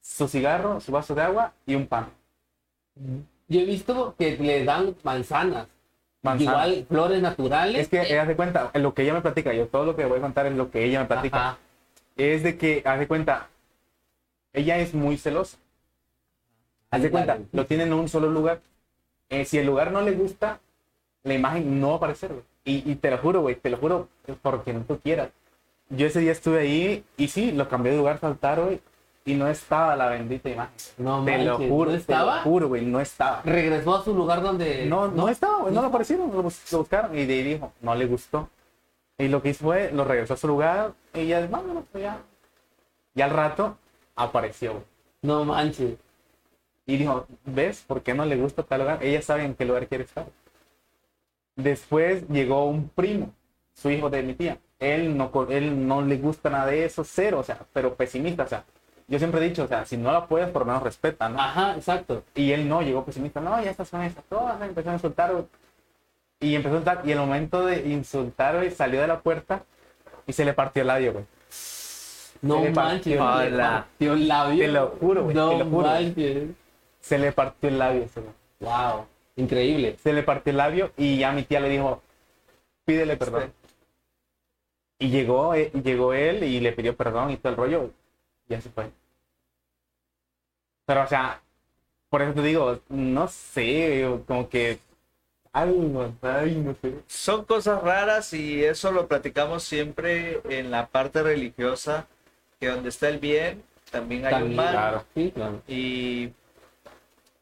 Su 0.00 0.26
cigarro, 0.26 0.80
su 0.80 0.90
vaso 0.90 1.14
de 1.14 1.22
agua 1.22 1.52
y 1.66 1.76
un 1.76 1.86
pan. 1.86 2.08
Yo 3.48 3.60
he 3.60 3.64
visto 3.64 4.14
que 4.18 4.36
le 4.36 4.64
dan 4.64 4.96
manzanas. 5.04 5.68
Manzana. 6.22 6.66
Igual 6.66 6.86
flores 6.88 7.22
naturales. 7.22 7.82
Es 7.82 7.88
que, 7.88 8.02
eh, 8.02 8.18
haz 8.18 8.26
de 8.26 8.34
cuenta, 8.34 8.72
lo 8.74 8.92
que 8.92 9.02
ella 9.02 9.14
me 9.14 9.20
platica, 9.20 9.52
yo 9.52 9.68
todo 9.68 9.84
lo 9.84 9.94
que 9.94 10.04
voy 10.04 10.18
a 10.18 10.22
contar 10.22 10.46
es 10.46 10.54
lo 10.56 10.70
que 10.72 10.82
ella 10.84 11.00
me 11.00 11.06
platica. 11.06 11.50
Ajá. 11.50 11.58
es 12.16 12.42
de 12.42 12.56
que, 12.58 12.82
haz 12.84 12.98
de 12.98 13.06
cuenta, 13.06 13.48
ella 14.52 14.78
es 14.78 14.94
muy 14.94 15.18
celosa. 15.18 15.58
Haz 16.96 17.02
de 17.02 17.10
cuenta, 17.10 17.38
lo 17.52 17.66
tiene 17.66 17.84
en 17.84 17.92
un 17.92 18.08
solo 18.08 18.28
lugar. 18.30 18.60
Eh, 19.28 19.44
si 19.44 19.58
el 19.58 19.66
lugar 19.66 19.90
no 19.92 20.00
le 20.02 20.12
gusta, 20.12 20.60
la 21.24 21.34
imagen 21.34 21.80
no 21.80 21.88
va 21.88 21.92
a 21.94 21.96
aparecer, 21.96 22.32
güey. 22.32 22.44
Y, 22.64 22.90
y 22.90 22.96
te 22.96 23.10
lo 23.10 23.18
juro, 23.18 23.42
güey, 23.42 23.54
te 23.56 23.70
lo 23.70 23.76
juro, 23.76 24.08
porque 24.42 24.72
no 24.72 24.80
tú 24.80 24.98
quieras. 25.00 25.30
Yo 25.88 26.06
ese 26.08 26.20
día 26.20 26.32
estuve 26.32 26.60
ahí 26.60 27.04
y 27.16 27.28
sí, 27.28 27.52
lo 27.52 27.68
cambié 27.68 27.92
de 27.92 27.98
lugar, 27.98 28.18
saltar, 28.18 28.60
güey, 28.60 28.80
y 29.24 29.34
no 29.34 29.46
estaba 29.48 29.94
la 29.94 30.08
bendita 30.08 30.48
imagen. 30.48 30.72
No 30.98 31.24
te 31.24 31.38
lo 31.44 31.58
juro, 31.58 31.90
¿no 31.90 31.96
te 31.96 32.00
estaba? 32.00 32.36
lo 32.36 32.42
juro, 32.42 32.68
güey, 32.68 32.84
no 32.84 33.00
estaba. 33.00 33.42
Regresó 33.44 33.94
a 33.96 34.02
su 34.04 34.14
lugar 34.14 34.42
donde. 34.42 34.86
No, 34.86 35.06
no 35.08 35.28
estaba, 35.28 35.58
güey, 35.62 35.72
no 35.74 35.80
lo 35.82 35.88
aparecieron, 35.88 36.30
lo, 36.32 36.42
bus- 36.42 36.72
lo 36.72 36.78
buscaron 36.78 37.16
y 37.16 37.24
de 37.24 37.34
ahí 37.34 37.42
dijo, 37.44 37.72
no 37.80 37.94
le 37.94 38.06
gustó. 38.06 38.48
Y 39.18 39.28
lo 39.28 39.40
que 39.42 39.50
hizo 39.50 39.64
fue, 39.64 39.90
lo 39.92 40.04
regresó 40.04 40.34
a 40.34 40.36
su 40.36 40.46
lugar 40.48 40.92
y 41.14 41.26
ya, 41.28 41.46
vámonos, 41.46 41.84
pues 41.90 42.02
ya. 42.02 42.18
Y 43.14 43.22
al 43.22 43.30
rato 43.30 43.78
apareció, 44.16 44.72
güey. 44.72 44.84
No 45.22 45.44
manches. 45.44 45.94
Y 46.86 46.96
dijo, 46.98 47.26
¿ves 47.44 47.82
por 47.86 48.02
qué 48.02 48.14
no 48.14 48.24
le 48.24 48.36
gusta 48.36 48.62
tal 48.62 48.80
lugar? 48.80 49.02
Ella 49.02 49.20
sabe 49.20 49.44
en 49.44 49.54
qué 49.54 49.64
lugar 49.64 49.88
quiere 49.88 50.04
estar. 50.04 50.26
Después 51.56 52.28
llegó 52.28 52.66
un 52.66 52.88
primo, 52.88 53.32
su 53.74 53.90
hijo 53.90 54.08
de 54.10 54.22
mi 54.22 54.34
tía. 54.34 54.58
Él 54.78 55.16
no, 55.16 55.30
él 55.50 55.88
no 55.88 56.02
le 56.02 56.16
gusta 56.18 56.50
nada 56.50 56.66
de 56.66 56.84
eso, 56.84 57.02
cero, 57.02 57.38
o 57.40 57.42
sea, 57.42 57.58
pero 57.72 57.94
pesimista, 57.94 58.44
o 58.44 58.48
sea. 58.48 58.64
Yo 59.08 59.18
siempre 59.18 59.40
he 59.40 59.48
dicho, 59.48 59.64
o 59.64 59.68
sea, 59.68 59.84
si 59.86 59.96
no 59.96 60.12
la 60.12 60.26
puedes, 60.26 60.48
por 60.50 60.62
lo 60.62 60.66
menos 60.66 60.82
respeta, 60.82 61.28
¿no? 61.28 61.40
Ajá, 61.40 61.76
exacto. 61.76 62.24
Y 62.34 62.50
él 62.52 62.68
no, 62.68 62.82
llegó 62.82 63.04
pesimista, 63.04 63.40
no, 63.40 63.62
ya 63.62 63.70
estas 63.70 63.88
son 63.88 64.02
estas 64.02 64.24
todas, 64.24 64.60
empezó 64.60 64.90
a 64.90 64.94
insultar. 64.94 65.32
Y 66.40 66.54
empezó 66.56 66.74
a 66.74 66.78
insultar, 66.78 67.08
y 67.08 67.12
el 67.12 67.18
momento 67.18 67.64
de 67.64 67.88
insultar, 67.88 68.56
güey, 68.56 68.70
salió 68.70 69.00
de 69.00 69.06
la 69.06 69.20
puerta 69.20 69.62
y 70.26 70.32
se 70.32 70.44
le 70.44 70.52
partió 70.52 70.82
el 70.82 70.88
labio, 70.88 71.12
güey. 71.14 71.24
No 72.42 72.56
Se 72.58 72.62
le 72.64 72.70
manches, 72.70 73.16
partió 73.16 73.50
le 73.50 73.58
partió 73.58 74.12
el 74.12 74.28
labio. 74.28 74.66
Te 74.66 74.72
lo 74.72 74.88
juro, 75.00 75.22
güey, 75.24 75.36
No 75.36 75.50
te 75.50 75.58
lo 75.58 75.64
juro. 75.66 75.86
manches. 75.86 76.48
Se 77.06 77.18
le 77.18 77.30
partió 77.30 77.68
el 77.68 77.78
labio. 77.78 78.08
Wow, 78.58 79.06
increíble. 79.36 79.96
Se 80.02 80.12
le 80.12 80.24
partió 80.24 80.50
el 80.50 80.56
labio 80.56 80.90
y 80.96 81.18
ya 81.18 81.30
mi 81.30 81.44
tía 81.44 81.60
le 81.60 81.68
dijo, 81.68 82.02
pídele 82.84 83.16
perdón. 83.16 83.52
Y 84.98 85.10
llegó, 85.10 85.54
eh, 85.54 85.70
llegó 85.84 86.12
él 86.14 86.42
y 86.42 86.58
le 86.58 86.72
pidió 86.72 86.96
perdón 86.96 87.30
y 87.30 87.36
todo 87.36 87.50
el 87.50 87.56
rollo, 87.56 87.90
y 88.48 88.54
ya 88.54 88.60
se 88.60 88.70
fue. 88.70 88.90
Pero, 90.84 91.04
o 91.04 91.06
sea, 91.06 91.40
por 92.08 92.22
eso 92.22 92.34
te 92.34 92.42
digo, 92.42 92.80
no 92.88 93.28
sé, 93.28 94.18
como 94.26 94.48
que 94.48 94.80
algo, 95.52 96.12
ay, 96.22 96.56
no 96.56 96.74
sé. 96.82 96.94
Son 97.06 97.44
cosas 97.44 97.82
raras 97.82 98.32
y 98.32 98.64
eso 98.64 98.90
lo 98.90 99.06
platicamos 99.06 99.62
siempre 99.62 100.40
en 100.48 100.72
la 100.72 100.86
parte 100.88 101.22
religiosa, 101.22 102.08
que 102.58 102.66
donde 102.66 102.88
está 102.88 103.08
el 103.08 103.18
bien, 103.18 103.62
también 103.92 104.26
hay 104.26 104.32
un 104.34 104.40
También, 104.40 104.56
mal. 104.56 104.70
claro. 104.72 105.04
Sí, 105.14 105.30
claro. 105.32 105.62
Y 105.68 106.32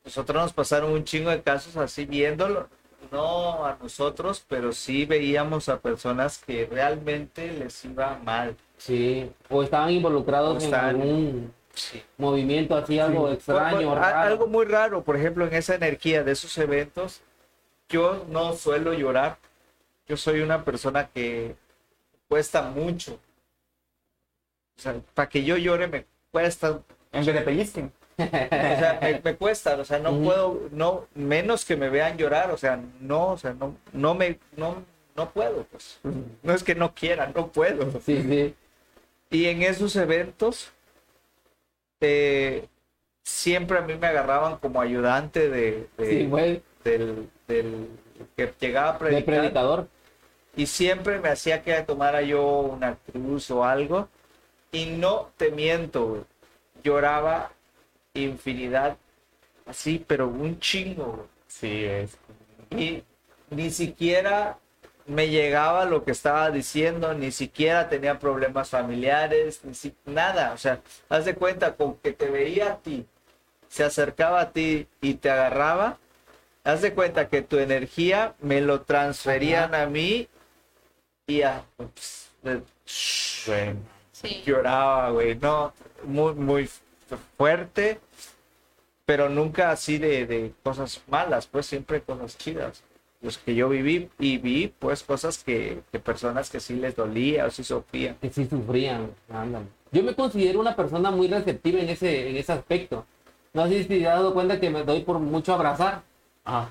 nosotros 0.05 0.43
nos 0.43 0.53
pasaron 0.53 0.93
un 0.93 1.05
chingo 1.05 1.31
de 1.31 1.43
casos 1.43 1.77
así 1.77 2.05
viéndolo, 2.05 2.69
no 3.11 3.65
a 3.65 3.77
nosotros, 3.81 4.45
pero 4.49 4.73
sí 4.73 5.05
veíamos 5.07 5.69
a 5.69 5.79
personas 5.81 6.39
que 6.39 6.67
realmente 6.71 7.53
les 7.53 7.85
iba 7.85 8.19
mal. 8.25 8.57
Sí. 8.77 9.31
O 9.49 9.63
estaban 9.63 9.91
involucrados 9.91 10.63
O 10.63 10.67
en 10.67 10.75
algún 10.75 11.55
movimiento 12.19 12.77
así, 12.77 12.99
algo 12.99 13.31
extraño, 13.31 13.77
Por- 13.79 13.85
por- 13.89 13.99
a- 13.99 14.11
raro. 14.13 14.29
Algo 14.29 14.47
muy 14.47 14.65
raro, 14.67 15.03
por 15.03 15.17
ejemplo, 15.17 15.47
en 15.47 15.55
esa 15.55 15.75
energía 15.75 16.23
de 16.23 16.33
esos 16.33 16.57
eventos, 16.59 17.21
yo 17.89 18.25
no 18.29 18.53
suelo 18.55 18.93
llorar. 18.95 19.39
Yo 20.07 20.17
soy 20.17 20.41
una 20.41 20.65
persona 20.65 21.09
que 21.09 21.57
cuesta 22.29 22.63
mucho. 22.63 23.19
O 24.77 24.81
sea, 24.81 24.95
para 25.15 25.29
que 25.29 25.45
yo 25.45 25.57
llore 25.57 25.87
me 25.89 26.05
cuesta 26.31 26.81
En 27.13 27.25
vez 27.25 27.35
de 27.35 27.41
pellizquen. 27.43 27.93
O 28.17 28.23
sea, 28.31 28.99
me, 29.03 29.21
me 29.25 29.35
cuesta, 29.37 29.77
o 29.77 29.85
sea, 29.85 29.99
no 29.99 30.17
puedo, 30.23 30.69
no, 30.71 31.07
menos 31.15 31.65
que 31.65 31.77
me 31.77 31.89
vean 31.89 32.17
llorar, 32.17 32.51
o 32.51 32.57
sea, 32.57 32.81
no, 33.01 33.31
o 33.33 33.39
sea, 33.39 33.53
no, 33.55 33.77
no 33.93 34.15
me, 34.15 34.39
no, 34.57 34.85
no 35.17 35.31
puedo, 35.31 35.65
pues. 35.65 36.01
No 36.43 36.53
es 36.53 36.63
que 36.63 36.75
no 36.75 36.95
quiera, 36.95 37.31
no 37.35 37.49
puedo. 37.49 37.91
Sí, 38.01 38.23
sí. 38.23 38.55
Y 39.31 39.47
en 39.47 39.63
esos 39.63 39.97
eventos, 39.97 40.71
eh, 42.01 42.67
siempre 43.23 43.79
a 43.79 43.83
mí 43.83 43.95
me 43.95 44.07
agarraban 44.07 44.59
como 44.59 44.81
ayudante 44.81 45.49
de, 45.49 45.89
de- 45.97 46.07
Sí, 46.11 46.27
güey. 46.27 46.63
del, 46.85 47.31
del 47.49 47.89
que 48.37 48.53
llegaba 48.61 48.91
a 48.91 48.93
De 48.95 48.99
predicar 48.99 49.25
predicador. 49.25 49.89
y 50.57 50.67
siempre 50.67 51.19
me 51.19 51.31
hacía 51.31 51.63
que 51.63 51.75
tomara 51.83 52.23
yo 52.23 52.47
una 52.47 52.97
cruz 53.13 53.51
o 53.51 53.65
algo 53.65 54.09
y 54.73 54.87
no 54.87 55.31
te 55.37 55.51
miento, 55.51 56.07
güey, 56.07 56.23
lloraba 56.83 57.51
infinidad 58.15 58.97
así, 59.67 60.03
pero 60.07 60.29
un 60.29 60.59
chingo. 60.61 61.27
Sí, 61.49 61.85
es. 61.85 62.17
y 62.71 63.03
ni 63.51 63.71
siquiera 63.71 64.59
me 65.07 65.29
llegaba 65.29 65.85
lo 65.85 66.03
que 66.05 66.11
estaba 66.13 66.51
diciendo, 66.51 67.13
ni 67.15 67.31
siquiera 67.31 67.89
tenía 67.89 68.19
problemas 68.19 68.71
familiares, 68.71 69.61
ni 69.65 69.75
si- 69.75 69.95
nada, 70.07 70.53
o 70.53 70.57
sea, 70.59 70.81
haz 71.09 71.25
de 71.27 71.35
cuenta 71.35 71.75
con 71.77 71.97
que 71.99 72.13
te 72.13 72.29
veía 72.31 72.73
a 72.73 72.77
ti, 72.79 73.07
se 73.69 73.85
acercaba 73.85 74.41
a 74.41 74.51
ti 74.53 74.89
y 75.01 75.15
te 75.15 75.31
agarraba, 75.31 75.99
haz 76.65 76.81
de 76.83 76.95
cuenta 76.95 77.29
que 77.29 77.43
tu 77.43 77.59
energía 77.59 78.35
me 78.41 78.61
lo 78.63 78.81
transferían 78.81 79.75
a 79.75 79.87
mí 79.87 80.27
y 81.27 81.43
a, 81.43 81.65
ups, 81.79 82.31
de- 82.43 82.63
Güey. 83.47 83.75
Sí. 84.13 84.43
lloraba, 84.47 85.11
güey, 85.11 85.35
no, 85.37 85.73
muy, 86.05 86.33
muy 86.35 86.71
fuerte, 87.37 88.01
pero 89.05 89.29
nunca 89.29 89.71
así 89.71 89.99
de, 89.99 90.27
de 90.27 90.53
cosas 90.63 91.03
malas, 91.09 91.47
pues 91.47 91.67
siempre 91.67 92.01
cosas 92.03 92.37
chidas. 92.39 92.83
Los 93.21 93.39
que 93.39 93.55
yo 93.55 93.69
viví 93.69 94.11
y 94.19 94.39
vi, 94.39 94.69
pues 94.79 95.03
cosas 95.03 95.43
que, 95.43 95.83
que 95.91 95.99
personas 95.99 96.51
que 96.51 96.61
sí 96.61 96.75
les 96.75 96.95
dolía 96.97 97.47
o 97.47 97.51
sí 97.51 97.65
sufrían. 97.65 98.17
Que 98.21 98.31
sí 98.31 98.47
sufrían. 98.47 99.11
Ándale. 99.31 99.67
Yo 99.93 100.03
me 100.03 100.15
considero 100.15 100.61
una 100.61 100.77
persona 100.77 101.11
muy 101.11 101.29
receptiva 101.29 101.81
en 101.81 101.89
ese, 101.89 102.29
en 102.31 102.37
ese 102.37 102.53
aspecto. 102.53 103.07
No 103.53 103.67
sé 103.69 103.83
si 103.83 103.89
te 103.89 104.07
has 104.09 104.17
dado 104.17 104.35
cuenta 104.35 104.61
que 104.61 104.69
me 104.71 104.83
doy 104.85 105.03
por 105.03 105.19
mucho 105.21 105.55
abrazar. 105.55 106.03
Ah, 106.45 106.69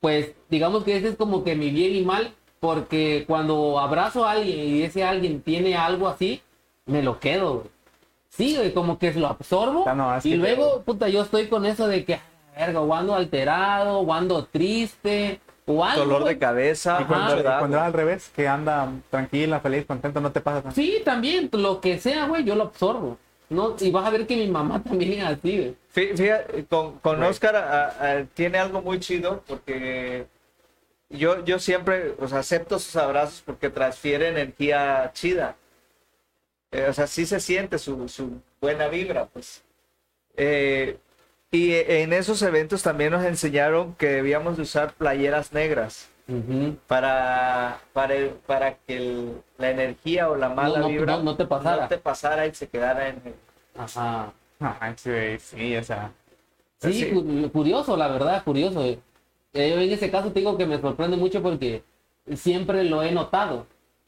Pues 0.00 0.32
digamos 0.48 0.82
que 0.82 0.96
ese 0.96 1.08
es 1.08 1.16
como 1.16 1.44
que 1.44 1.54
mi 1.54 1.70
bien 1.70 1.94
y 1.94 2.02
mal, 2.02 2.34
porque 2.58 3.24
cuando 3.26 3.78
abrazo 3.78 4.24
a 4.24 4.32
alguien 4.32 4.58
y 4.58 4.82
ese 4.82 5.04
alguien 5.04 5.42
tiene 5.42 5.76
algo 5.76 6.08
así, 6.08 6.42
me 6.86 7.02
lo 7.02 7.20
quedo. 7.20 7.68
Sí, 8.34 8.56
güey, 8.56 8.72
como 8.72 8.98
que 8.98 9.12
lo 9.12 9.26
absorbo 9.26 9.84
Ah, 9.86 9.94
no, 9.94 10.16
y 10.18 10.30
que- 10.30 10.36
luego, 10.36 10.82
puta, 10.82 11.08
yo 11.08 11.22
estoy 11.22 11.48
con 11.48 11.66
eso 11.66 11.86
de 11.86 12.04
que, 12.04 12.14
"Ah, 12.14 12.20
verga, 12.56 12.80
o 12.80 12.94
ando 12.94 13.14
alterado, 13.14 13.98
o 14.00 14.12
ando 14.12 14.44
triste, 14.46 15.38
o 15.66 15.84
algo. 15.84 16.04
Dolor 16.06 16.24
de 16.24 16.38
cabeza, 16.38 16.98
y 17.02 17.04
cuando, 17.04 17.36
era 17.36 17.58
al 17.84 17.92
revés, 17.92 18.30
que 18.34 18.48
anda 18.48 18.88
tranquila, 19.10 19.60
feliz, 19.60 19.84
contento, 19.86 20.20
no 20.20 20.32
te 20.32 20.40
pasa 20.40 20.58
nada. 20.60 20.70
Sí, 20.72 21.02
también, 21.04 21.50
lo 21.52 21.80
que 21.80 21.98
sea, 21.98 22.26
güey, 22.26 22.42
yo 22.44 22.54
lo 22.54 22.64
absorbo. 22.64 23.18
¿no? 23.50 23.76
Y 23.80 23.90
vas 23.90 24.06
a 24.06 24.10
ver 24.10 24.26
que 24.26 24.34
mi 24.34 24.46
mamá 24.48 24.82
también 25.04 25.12
es 25.20 25.24
así, 25.24 25.58
güey. 25.58 25.76
Fí- 25.94 26.16
Fíjate, 26.16 26.64
con, 26.64 26.98
con 27.00 27.18
Right. 27.20 27.28
Oscar 27.30 27.56
a- 27.56 27.88
a- 28.20 28.24
tiene 28.32 28.56
algo 28.56 28.80
muy 28.80 28.98
chido 28.98 29.42
porque 29.46 30.24
yo, 31.10 31.44
yo 31.44 31.58
siempre 31.58 32.14
sea, 32.26 32.38
acepto 32.38 32.78
sus 32.78 32.96
abrazos 32.96 33.42
porque 33.44 33.68
transfiere 33.68 34.28
energía 34.28 35.10
chida. 35.12 35.54
Eh, 36.72 36.86
o 36.88 36.92
sea, 36.92 37.06
sí 37.06 37.26
se 37.26 37.38
siente 37.38 37.78
su, 37.78 38.08
su 38.08 38.40
buena 38.60 38.88
vibra, 38.88 39.26
pues. 39.26 39.62
Eh, 40.36 40.96
y 41.50 41.74
en 41.74 42.12
esos 42.14 42.40
eventos 42.42 42.82
también 42.82 43.12
nos 43.12 43.24
enseñaron 43.24 43.94
que 43.94 44.06
debíamos 44.08 44.56
de 44.56 44.62
usar 44.62 44.94
playeras 44.94 45.52
negras 45.52 46.08
Ujú. 46.26 46.76
para, 46.86 47.78
para, 47.92 48.14
el- 48.14 48.30
para 48.46 48.74
que 48.74 48.96
el- 48.96 49.42
la 49.58 49.70
energía 49.70 50.30
o 50.30 50.36
la 50.36 50.48
mala 50.48 50.78
no- 50.78 50.88
vibra 50.88 51.16
no- 51.18 51.22
no 51.24 51.36
te 51.36 51.44
pasara. 51.44 51.82
no 51.82 51.88
te 51.88 51.98
pasara 51.98 52.46
y 52.46 52.54
se 52.54 52.68
quedara 52.68 53.08
en 53.08 53.20
el- 53.26 53.34
Ajá. 53.78 54.32
Ajá, 54.60 54.94
sí, 54.96 55.10
sí, 55.40 55.76
o 55.76 55.84
sea. 55.84 56.10
Sí, 56.80 56.92
Sí. 56.94 57.10
cu- 57.10 57.50
curioso, 57.52 57.96
la 57.96 58.08
verdad, 58.08 58.42
curioso. 58.44 58.82
Eh, 58.84 58.98
yo 59.52 59.60
en 59.80 59.90
ese 59.92 60.10
caso 60.10 60.32
te 60.32 60.40
digo 60.40 60.56
que 60.56 60.64
me 60.66 60.80
sorprende 60.80 61.16
mucho 61.18 61.42
porque 61.42 61.82
siempre 62.34 62.84
lo 62.84 63.02
he 63.02 63.12
notado. 63.12 63.66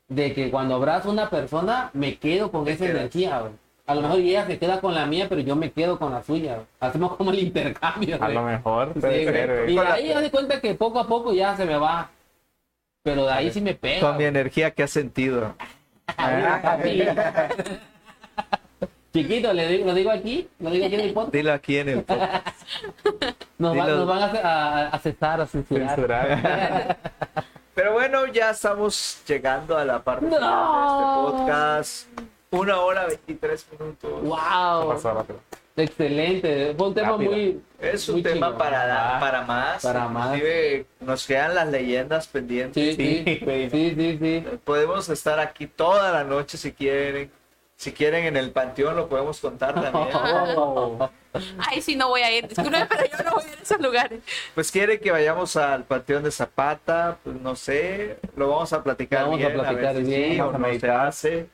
De 0.08 0.34
que 0.34 0.50
cuando 0.50 0.74
abrazo 0.76 1.08
a 1.08 1.12
una 1.12 1.30
persona, 1.30 1.90
me 1.94 2.16
quedo 2.16 2.50
con 2.50 2.68
esa 2.68 2.84
quedas. 2.84 2.96
energía, 3.00 3.40
güey. 3.40 3.52
A 3.86 3.94
lo 3.94 4.00
mejor 4.02 4.18
ella 4.20 4.46
se 4.46 4.58
queda 4.58 4.80
con 4.80 4.94
la 4.94 5.04
mía, 5.06 5.26
pero 5.28 5.40
yo 5.42 5.56
me 5.56 5.70
quedo 5.70 5.98
con 5.98 6.12
la 6.12 6.22
suya. 6.22 6.54
güey. 6.54 6.66
Hacemos 6.80 7.16
como 7.16 7.30
el 7.32 7.38
intercambio. 7.40 8.16
A 8.16 8.18
güey. 8.18 8.34
lo 8.34 8.42
mejor 8.42 8.92
Sí, 8.94 9.00
puede 9.00 9.22
güey. 9.24 9.34
ser, 9.34 9.48
güey. 9.62 9.72
Y 9.72 9.76
de 9.78 9.86
ahí 9.86 10.08
ya 10.08 10.20
de 10.20 10.30
cuenta 10.30 10.60
que 10.60 10.74
poco 10.74 10.98
a 11.00 11.06
poco 11.06 11.32
ya 11.34 11.56
se 11.56 11.64
me 11.66 11.76
va. 11.76 12.10
Pero 13.02 13.26
de 13.26 13.32
ahí 13.32 13.50
sí 13.50 13.60
me 13.60 13.74
pega. 13.74 14.00
con 14.00 14.16
mi 14.16 14.24
energía 14.24 14.70
que 14.70 14.82
has 14.84 14.90
sentido. 14.90 15.54
Ah. 16.16 16.78
Chiquito, 19.12 19.52
le 19.52 19.68
digo, 19.68 19.86
lo 19.86 19.94
digo 19.94 20.10
aquí, 20.10 20.48
lo 20.58 20.70
digo 20.70 20.86
aquí 20.86 20.94
en 20.96 21.00
el 21.00 21.12
podcast. 21.12 21.32
Dilo 21.34 21.52
aquí 21.52 21.76
en 21.78 21.88
el 21.88 22.02
podcast. 22.02 22.62
Nos, 23.58 23.78
va- 23.78 23.84
Dilo. 23.86 23.96
nos 23.98 24.06
van 24.08 24.22
a, 24.22 24.26
a, 24.40 24.86
a 24.88 24.98
cesar, 24.98 25.40
a 25.40 25.46
censurar. 25.46 25.88
Censurar. 25.90 26.98
Pero 27.74 27.92
bueno, 27.92 28.26
ya 28.26 28.50
estamos 28.50 29.18
llegando 29.26 29.76
a 29.76 29.84
la 29.84 30.02
parte 30.02 30.26
No. 30.26 30.36
final 30.36 30.46
de 30.46 31.26
este 31.26 31.38
podcast. 31.44 32.08
Una 32.50 32.80
hora 32.80 33.06
23 33.06 33.66
minutos. 33.72 34.22
¡Wow! 34.22 34.92
Excelente. 35.76 36.72
Fue 36.78 36.86
un 36.88 36.94
tema 36.94 37.08
Rápido. 37.10 37.32
muy. 37.32 37.60
Es 37.80 38.08
un 38.08 38.14
muy 38.16 38.22
tema 38.22 38.56
para, 38.56 39.16
Ah, 39.16 39.20
para 39.20 39.42
más. 39.42 39.82
para 39.82 40.06
más. 40.08 40.38
Nos 41.00 41.26
quedan 41.26 41.54
las 41.56 41.68
leyendas 41.68 42.28
pendientes. 42.28 42.94
Sí, 42.94 42.94
sí, 42.94 43.22
Sí, 43.24 43.44
güey. 43.44 43.70
sí, 43.70 43.94
sí, 43.96 44.18
sí. 44.20 44.44
Podemos 44.64 45.08
estar 45.08 45.40
aquí 45.40 45.66
toda 45.66 46.12
la 46.12 46.22
noche 46.22 46.56
si 46.56 46.72
quieren. 46.72 47.30
Si 47.76 47.92
quieren 47.92 48.24
en 48.24 48.36
el 48.36 48.50
panteón 48.52 48.96
lo 48.96 49.08
podemos 49.08 49.40
contar 49.40 49.74
también. 49.74 50.08
Oh. 50.14 51.10
Ay, 51.58 51.82
sí, 51.82 51.96
no 51.96 52.08
voy 52.08 52.22
a 52.22 52.30
ir. 52.36 52.46
Disculpe, 52.46 52.86
pero 52.88 53.04
yo 53.04 53.24
no 53.24 53.32
voy 53.34 53.44
a 53.44 53.52
ir 53.52 53.58
a 53.58 53.62
esos 53.62 53.80
lugares. 53.80 54.20
Pues 54.54 54.70
quiere 54.70 55.00
que 55.00 55.10
vayamos 55.10 55.56
al 55.56 55.84
panteón 55.84 56.22
de 56.22 56.30
Zapata, 56.30 57.18
pues 57.24 57.36
no 57.40 57.56
sé, 57.56 58.18
lo 58.36 58.48
vamos 58.50 58.72
a 58.72 58.82
platicar 58.82 59.24
Vamos 59.24 59.42
a 59.42 59.52
platicar 59.52 59.94
ver 59.94 60.04
si 60.04 60.10
bien, 60.10 60.32
sí 60.32 60.38
vamos 60.38 60.54
o 60.54 60.56
a 60.56 60.60
no 60.60 60.78
se 60.80 60.90
hace. 60.90 61.46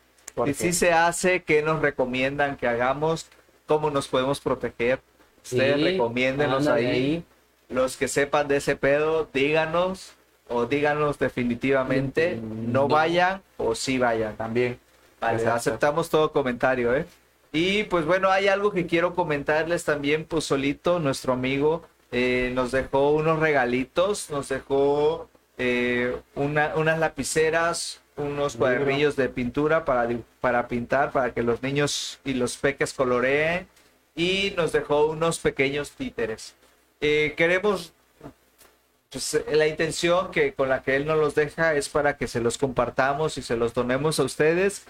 Y 0.47 0.55
si 0.55 0.73
se 0.73 0.93
hace, 0.93 1.43
¿qué 1.43 1.63
nos 1.63 1.81
recomiendan 1.81 2.57
que 2.57 2.69
hagamos? 2.69 3.27
¿Cómo 3.67 3.91
nos 3.91 4.07
podemos 4.07 4.41
proteger? 4.41 5.01
Ustedes 5.43 5.77
Sí, 5.77 5.85
recomiéndenos 5.85 6.67
ahí. 6.67 7.25
Los 7.69 7.97
que 7.97 8.09
sepan 8.09 8.47
de 8.49 8.57
ese 8.57 8.77
pedo, 8.77 9.29
díganos. 9.33 10.15
o 10.49 10.67
díganos 10.67 11.19
definitivamente 11.19 12.37
no 12.43 12.89
vayan 12.89 13.41
o 13.57 13.75
sí 13.75 13.99
vayan 13.99 14.37
también. 14.37 14.79
Vale, 15.21 15.37
Exacto. 15.39 15.57
aceptamos 15.57 16.09
todo 16.09 16.33
comentario, 16.33 16.95
¿eh? 16.97 17.07
Y 17.53 17.85
pues 17.85 18.07
bueno, 18.07 18.31
hay 18.31 18.49
algo 18.49 18.71
que 18.73 18.87
quiero 18.87 19.15
comentarles 19.15 19.85
también, 19.85 20.25
pues 20.25 20.45
solito, 20.45 20.99
nuestro 21.01 21.33
amigo 21.33 21.83
eh, 22.13 22.53
nos 22.55 22.71
dejó 22.73 23.11
unos 23.11 23.39
regalitos, 23.39 24.31
nos 24.31 24.49
dejó 24.49 25.29
eh, 25.59 26.17
una- 26.35 26.75
unas 26.77 26.99
lapiceras, 26.99 28.01
unos 28.17 28.57
cuadernillos 28.57 29.15
de 29.17 29.29
pintura 29.29 29.85
para, 29.85 30.09
para 30.41 30.69
pintar, 30.69 31.13
para 31.13 31.33
que 31.35 31.43
los 31.43 31.63
niños 31.63 32.19
y 32.25 32.35
los 32.35 32.57
peques 32.57 32.93
coloreen, 32.95 33.69
y 34.15 34.53
nos 34.57 34.73
dejó 34.73 35.07
unos 35.07 35.39
pequeños 35.39 35.91
títeres. 35.93 36.55
Eh, 37.01 37.35
queremos 37.37 37.93
pues, 39.11 39.43
la 39.53 39.67
intención 39.67 40.31
que 40.31 40.55
con 40.55 40.69
la 40.69 40.83
que 40.83 40.97
él 40.97 41.07
nos 41.07 41.19
los 41.19 41.35
deja 41.35 41.75
es 41.75 41.89
para 41.89 42.17
que 42.17 42.27
se 42.29 42.41
los 42.41 42.59
compartamos 42.59 43.39
y 43.39 43.43
se 43.43 43.57
los 43.57 43.75
donemos 43.75 44.19
a 44.21 44.25
ustedes. 44.25 44.85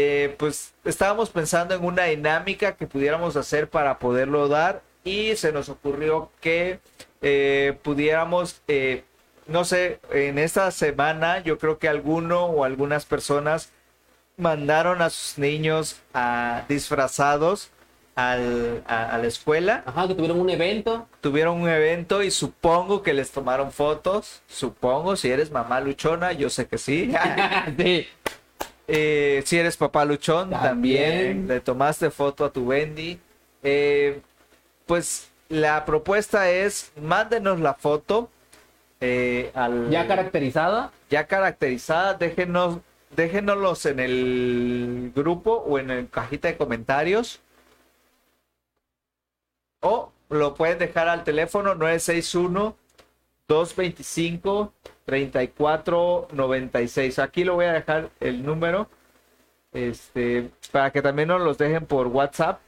Eh, 0.00 0.36
pues 0.38 0.74
estábamos 0.84 1.30
pensando 1.30 1.74
en 1.74 1.84
una 1.84 2.04
dinámica 2.04 2.76
que 2.76 2.86
pudiéramos 2.86 3.34
hacer 3.34 3.68
para 3.68 3.98
poderlo 3.98 4.46
dar 4.46 4.80
y 5.02 5.34
se 5.34 5.50
nos 5.50 5.68
ocurrió 5.68 6.30
que 6.40 6.78
eh, 7.20 7.76
pudiéramos, 7.82 8.60
eh, 8.68 9.02
no 9.48 9.64
sé, 9.64 9.98
en 10.12 10.38
esta 10.38 10.70
semana 10.70 11.40
yo 11.42 11.58
creo 11.58 11.78
que 11.80 11.88
alguno 11.88 12.44
o 12.46 12.62
algunas 12.62 13.06
personas 13.06 13.70
mandaron 14.36 15.02
a 15.02 15.10
sus 15.10 15.36
niños 15.36 15.96
a, 16.14 16.62
disfrazados 16.68 17.70
al- 18.14 18.84
a- 18.86 19.14
a 19.14 19.18
la 19.18 19.26
escuela 19.26 19.82
Ajá, 19.84 20.06
que 20.06 20.14
tuvieron 20.14 20.38
un 20.38 20.50
evento. 20.50 21.08
tuvieron 21.20 21.60
un 21.60 21.68
evento 21.68 22.22
y 22.22 22.30
supongo 22.30 23.02
que 23.02 23.14
les 23.14 23.32
tomaron 23.32 23.72
fotos. 23.72 24.42
Supongo, 24.46 25.16
si 25.16 25.28
eres 25.30 25.50
mamá 25.50 25.80
luchona, 25.80 26.32
yo 26.32 26.50
sé 26.50 26.68
que 26.68 26.78
sí. 26.78 27.12
sí. 27.78 28.06
Eh, 28.88 29.42
si 29.44 29.58
eres 29.58 29.76
papá 29.76 30.04
luchón, 30.06 30.50
también. 30.50 30.62
También. 31.42 31.48
le 31.48 31.60
tomaste 31.60 32.10
foto 32.10 32.44
a 32.44 32.50
tu 32.52 32.66
Bendy. 32.66 33.20
Eh, 33.62 34.20
pues 34.86 35.30
la 35.50 35.84
propuesta 35.84 36.50
es, 36.50 36.90
mándenos 37.00 37.60
la 37.60 37.74
foto. 37.74 38.30
eh, 39.00 39.50
al, 39.54 39.90
Ya 39.90 40.06
caracterizada. 40.08 40.90
ya 41.10 41.26
caracterizada, 41.26 42.14
déjenos, 42.14 42.78
déjenoslos 43.14 43.84
en 43.86 44.00
el 44.00 45.12
grupo 45.14 45.52
o 45.68 45.78
en 45.78 45.90
el 45.90 46.08
cajita 46.08 46.48
de 46.48 46.56
comentarios. 46.56 47.40
O 49.80 50.10
lo 50.30 50.54
pueden 50.54 50.78
dejar 50.78 51.08
al 51.08 51.24
teléfono 51.24 51.74
961 51.74 52.74
225 53.46 54.72
3496. 55.08 57.18
Aquí 57.18 57.42
lo 57.42 57.54
voy 57.54 57.64
a 57.64 57.72
dejar 57.72 58.10
el 58.20 58.44
número. 58.44 58.88
Este, 59.72 60.50
para 60.70 60.92
que 60.92 61.00
también 61.00 61.28
nos 61.28 61.40
los 61.40 61.56
dejen 61.56 61.86
por 61.86 62.08
WhatsApp. 62.08 62.60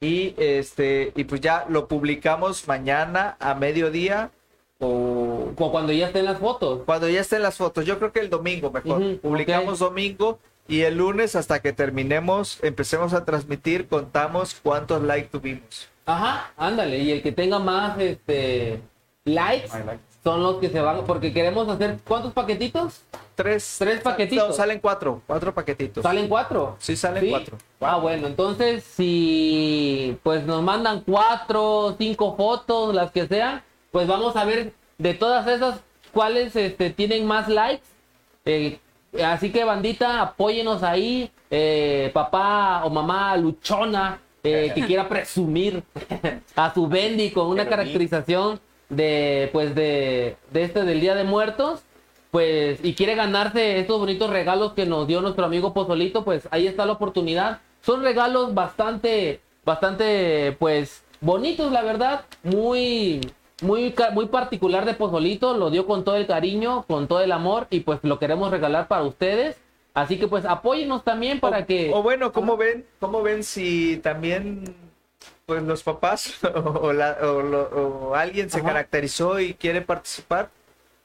Y 0.00 0.36
este, 0.38 1.12
y 1.16 1.24
pues 1.24 1.40
ya 1.40 1.66
lo 1.68 1.88
publicamos 1.88 2.68
mañana 2.68 3.36
a 3.40 3.56
mediodía 3.56 4.30
o 4.78 5.50
cuando 5.56 5.92
ya 5.92 6.06
estén 6.06 6.26
las 6.26 6.38
fotos. 6.38 6.82
cuando 6.84 7.08
ya 7.08 7.22
estén 7.22 7.42
las 7.42 7.56
fotos, 7.56 7.84
yo 7.86 7.98
creo 7.98 8.12
que 8.12 8.20
el 8.20 8.30
domingo 8.30 8.70
mejor. 8.70 9.18
Publicamos 9.18 9.80
domingo 9.80 10.38
y 10.68 10.82
el 10.82 10.98
lunes 10.98 11.34
hasta 11.34 11.60
que 11.60 11.72
terminemos, 11.72 12.62
empecemos 12.62 13.14
a 13.14 13.24
transmitir, 13.24 13.88
contamos 13.88 14.54
cuántos 14.62 15.02
likes 15.02 15.30
tuvimos. 15.30 15.88
Ajá, 16.06 16.52
ándale. 16.56 16.98
Y 16.98 17.10
el 17.10 17.20
que 17.22 17.32
tenga 17.32 17.58
más 17.58 17.98
este 17.98 18.80
likes 19.24 19.70
son 20.24 20.42
los 20.42 20.56
que 20.56 20.70
se 20.70 20.80
van. 20.80 21.04
Porque 21.04 21.32
queremos 21.32 21.68
hacer. 21.68 21.98
¿Cuántos 22.08 22.32
paquetitos? 22.32 23.02
Tres, 23.34 23.76
Tres 23.78 24.00
paquetitos. 24.00 24.48
No, 24.48 24.54
salen 24.54 24.80
cuatro, 24.80 25.20
cuatro 25.26 25.52
paquetitos. 25.54 26.02
¿Salen 26.02 26.28
cuatro? 26.28 26.76
Sí, 26.78 26.96
salen 26.96 27.28
cuatro. 27.28 27.58
Ah, 27.80 27.98
bueno, 27.98 28.26
entonces 28.26 28.82
si 28.84 30.16
pues 30.22 30.44
nos 30.46 30.62
mandan 30.62 31.02
cuatro, 31.02 31.94
cinco 31.98 32.34
fotos, 32.36 32.94
las 32.94 33.10
que 33.10 33.26
sean, 33.26 33.62
pues 33.90 34.08
vamos 34.08 34.34
a 34.36 34.44
ver 34.44 34.72
de 34.98 35.14
todas 35.14 35.46
esas 35.46 35.80
cuáles 36.12 36.56
este, 36.56 36.90
tienen 36.90 37.26
más 37.26 37.48
likes. 37.48 37.84
Eh, 38.46 38.78
así 39.24 39.50
que 39.50 39.64
bandita, 39.64 40.22
apóyenos 40.22 40.82
ahí, 40.82 41.30
eh, 41.50 42.10
papá 42.14 42.84
o 42.84 42.90
mamá 42.90 43.36
luchona 43.36 44.20
eh, 44.42 44.72
que 44.74 44.82
quiera 44.86 45.08
presumir 45.08 45.82
a 46.56 46.72
su 46.72 46.86
Bendy 46.86 47.30
con 47.30 47.48
una 47.48 47.66
caracterización 47.66 48.60
de 48.88 49.50
pues 49.52 49.74
de, 49.74 50.36
de 50.52 50.62
este 50.62 50.84
del 50.84 51.00
Día 51.00 51.14
de 51.14 51.24
Muertos 51.24 51.82
pues 52.34 52.80
y 52.84 52.94
quiere 52.94 53.14
ganarse 53.14 53.78
estos 53.78 54.00
bonitos 54.00 54.28
regalos 54.28 54.72
que 54.72 54.86
nos 54.86 55.06
dio 55.06 55.20
nuestro 55.20 55.44
amigo 55.44 55.72
Pozolito, 55.72 56.24
pues 56.24 56.48
ahí 56.50 56.66
está 56.66 56.84
la 56.84 56.94
oportunidad. 56.94 57.60
Son 57.80 58.02
regalos 58.02 58.54
bastante, 58.54 59.40
bastante, 59.64 60.56
pues 60.58 61.04
bonitos, 61.20 61.70
la 61.70 61.82
verdad, 61.82 62.24
muy, 62.42 63.20
muy, 63.62 63.94
muy 64.14 64.26
particular 64.26 64.84
de 64.84 64.94
Pozolito. 64.94 65.56
Lo 65.56 65.70
dio 65.70 65.86
con 65.86 66.02
todo 66.02 66.16
el 66.16 66.26
cariño, 66.26 66.82
con 66.88 67.06
todo 67.06 67.20
el 67.20 67.30
amor 67.30 67.68
y 67.70 67.80
pues 67.80 68.00
lo 68.02 68.18
queremos 68.18 68.50
regalar 68.50 68.88
para 68.88 69.04
ustedes. 69.04 69.56
Así 69.94 70.18
que 70.18 70.26
pues 70.26 70.44
apóyenos 70.44 71.04
también 71.04 71.38
para 71.38 71.60
o, 71.60 71.66
que. 71.66 71.92
o 71.94 72.02
bueno, 72.02 72.32
¿cómo 72.32 72.56
ven? 72.56 72.84
¿Cómo 72.98 73.22
ven 73.22 73.44
si 73.44 73.98
también 73.98 74.74
pues 75.46 75.62
los 75.62 75.82
papás 75.82 76.34
o, 76.54 76.92
la- 76.92 77.18
o 77.22 77.42
lo- 77.42 77.68
o 77.68 78.14
alguien 78.14 78.50
se 78.50 78.58
Ajá. 78.58 78.68
caracterizó 78.68 79.40
y 79.40 79.54
quiere 79.54 79.82
participar? 79.82 80.48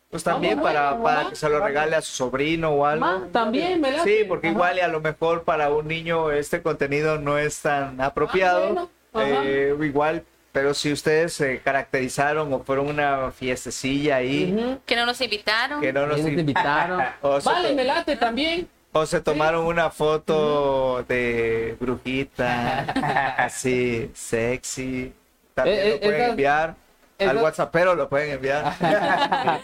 Pues 0.10 0.24
también 0.24 0.56
Vamos, 0.56 0.72
para, 0.74 1.04
para 1.04 1.30
que 1.30 1.36
se 1.36 1.48
lo 1.50 1.60
regale 1.60 1.96
a 1.96 2.02
su 2.02 2.12
sobrino 2.14 2.72
o 2.72 2.86
algo. 2.86 3.06
Ma, 3.06 3.28
también, 3.32 3.80
¿verdad? 3.80 4.04
Sí, 4.04 4.26
porque 4.28 4.48
Ajá. 4.48 4.56
igual 4.56 4.78
y 4.78 4.82
a 4.82 4.88
lo 4.88 5.02
mejor 5.02 5.44
para 5.44 5.70
un 5.70 5.88
niño 5.88 6.32
este 6.32 6.64
contenido 6.64 7.20
no 7.20 7.38
es 7.38 7.62
tan 7.62 8.02
apropiado. 8.02 8.64
Ah, 8.70 8.88
bueno. 9.12 9.42
Eh, 9.44 9.76
igual, 9.82 10.24
pero 10.52 10.74
si 10.74 10.92
ustedes 10.92 11.34
se 11.34 11.60
caracterizaron 11.60 12.52
o 12.54 12.64
fueron 12.64 12.88
una 12.88 13.30
fiestecilla 13.32 14.16
ahí, 14.16 14.52
Ujú. 14.58 14.80
Que 14.84 14.96
no 14.96 15.06
nos 15.06 15.22
invitaron. 15.22 15.80
que 15.80 15.94
no 15.94 16.08
nos 16.08 16.18
nos 16.18 16.28
in- 16.28 16.40
invitaron. 16.40 17.04
O 17.22 17.40
sea, 17.40 17.52
vale, 17.54 17.76
me 17.76 17.84
late 17.84 18.16
también. 18.16 18.68
O 18.92 19.06
se 19.06 19.22
tomaron 19.22 19.66
una 19.66 19.90
foto 19.90 21.04
de 21.08 21.78
brujita, 21.80 22.82
así, 23.38 24.10
sexy, 24.14 25.14
también 25.54 25.78
Eh, 25.78 25.88
eh, 25.88 25.92
lo 25.94 26.00
pueden 26.02 26.30
enviar. 26.32 26.76
Al 27.20 27.28
esas- 27.32 27.44
WhatsApp, 27.44 27.70
pero 27.72 27.96
lo 27.96 28.08
pueden 28.10 28.32
enviar. 28.32 28.74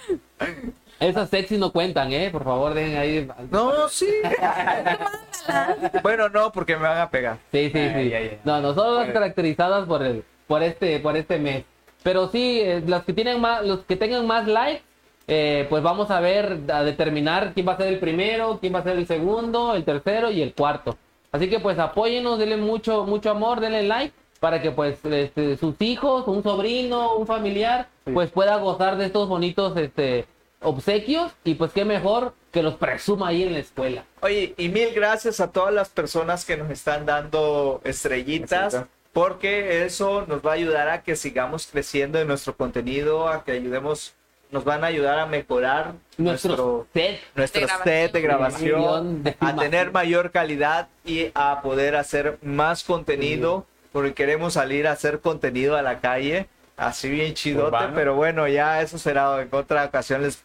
Esas 1.00 1.30
sexy 1.30 1.58
no 1.58 1.72
cuentan, 1.74 2.12
¿eh? 2.14 2.30
Por 2.32 2.44
favor, 2.46 2.74
den 2.74 2.98
ahí. 2.98 3.28
no, 3.52 3.90
sí. 3.90 4.08
bueno, 6.04 6.30
no, 6.30 6.52
porque 6.52 6.76
me 6.78 6.84
van 6.84 7.00
a 7.00 7.10
pegar. 7.10 7.38
Sí, 7.52 7.70
sí, 7.72 7.78
Ay, 7.80 7.90
sí. 7.90 7.96
ay, 7.98 8.14
ay. 8.14 8.40
No, 8.46 8.62
no 8.62 8.74
son 8.74 8.96
las 8.96 9.10
caracterizadas 9.10 9.86
por 9.88 10.04
el, 10.04 10.24
por 10.48 10.64
este, 10.64 11.00
por 11.00 11.18
este 11.18 11.38
mes. 11.38 11.66
Pero 12.04 12.30
sí, 12.30 12.62
eh, 12.62 12.82
los 12.86 13.04
que 13.04 13.14
tienen 13.14 13.42
más, 13.42 13.66
los 13.66 13.80
que 13.86 13.96
tengan 13.98 14.26
más 14.26 14.48
likes, 14.48 14.84
eh, 15.28 15.66
pues 15.70 15.82
vamos 15.84 16.12
a 16.12 16.20
ver, 16.20 16.60
a 16.72 16.84
determinar 16.84 17.54
quién 17.54 17.68
va 17.68 17.74
a 17.74 17.78
ser 17.78 17.88
el 17.88 18.00
primero, 18.00 18.60
quién 18.60 18.74
va 18.76 18.80
a 18.80 18.84
ser 18.84 18.98
el 18.98 19.08
segundo, 19.08 19.76
el 19.76 19.84
tercero 19.84 20.30
y 20.32 20.42
el 20.42 20.54
cuarto. 20.54 20.98
Así 21.32 21.50
que 21.50 21.60
pues 21.60 21.78
apóyenos, 21.80 22.40
denle 22.40 22.58
mucho, 22.58 23.06
mucho 23.06 23.32
amor, 23.32 23.60
denle 23.60 23.84
like 23.84 24.14
para 24.40 24.62
que 24.62 24.72
pues 24.72 24.98
este, 25.04 25.58
sus 25.58 25.76
hijos, 25.82 26.28
un 26.28 26.44
sobrino, 26.44 27.16
un 27.16 27.26
familiar, 27.28 27.88
Sí. 28.06 28.12
pues 28.14 28.30
pueda 28.30 28.58
gozar 28.58 28.98
de 28.98 29.08
estos 29.08 29.28
bonitos 29.28 29.76
este 29.78 30.26
obsequios 30.62 31.32
y 31.44 31.56
pues 31.56 31.72
qué 31.72 31.86
mejor 31.86 32.34
que 32.52 32.64
los 32.64 32.76
presuma 32.76 33.28
ahí 33.30 33.44
en 33.44 33.54
la 33.54 33.60
escuela. 33.60 34.04
Oye, 34.22 34.54
y 34.58 34.70
mil 34.70 34.90
gracias 34.96 35.40
a 35.40 35.52
todas 35.52 35.74
las 35.74 35.90
personas 35.90 36.44
que 36.46 36.58
nos 36.58 36.70
están 36.72 37.06
dando 37.06 37.82
estrellitas, 37.84 38.74
Estrellita. 38.74 38.90
porque 39.14 39.86
eso 39.86 40.26
nos 40.28 40.42
va 40.44 40.52
a 40.52 40.54
ayudar 40.56 40.90
a 40.90 41.04
que 41.04 41.16
sigamos 41.16 41.68
creciendo 41.68 42.20
en 42.20 42.28
nuestro 42.28 42.56
contenido, 42.56 43.28
a 43.28 43.44
que 43.44 43.52
ayudemos, 43.52 44.15
nos 44.52 44.64
van 44.64 44.84
a 44.84 44.88
ayudar 44.88 45.20
a 45.20 45.26
mejorar 45.26 45.94
Nuestro 46.18 46.50
nuestro, 46.50 46.88
set 46.94 47.20
nuestro 47.36 47.62
De 47.62 47.68
set 47.84 48.12
de 48.14 48.22
grabación. 48.22 49.24
De 49.24 49.36
a 49.40 49.56
tener 49.56 49.92
mayor 49.92 50.32
calidad 50.32 50.88
y 51.04 51.32
a 51.34 51.62
poder 51.62 51.96
hacer 51.96 52.38
más 52.42 52.84
contenido, 52.84 53.66
porque 53.92 54.14
queremos 54.14 54.54
salir 54.54 54.88
a 54.88 54.92
hacer 54.94 55.20
contenido 55.20 55.76
a 55.76 55.82
la 55.82 56.00
calle, 56.00 56.48
así 56.78 57.10
bien 57.10 57.34
chidote, 57.34 57.68
Urbano. 57.68 57.94
pero 57.96 58.16
bueno, 58.16 58.48
ya 58.48 58.82
eso 58.82 58.98
será 58.98 59.42
en 59.42 59.50
otra 59.52 59.86
ocasión, 59.86 60.22
les, 60.22 60.44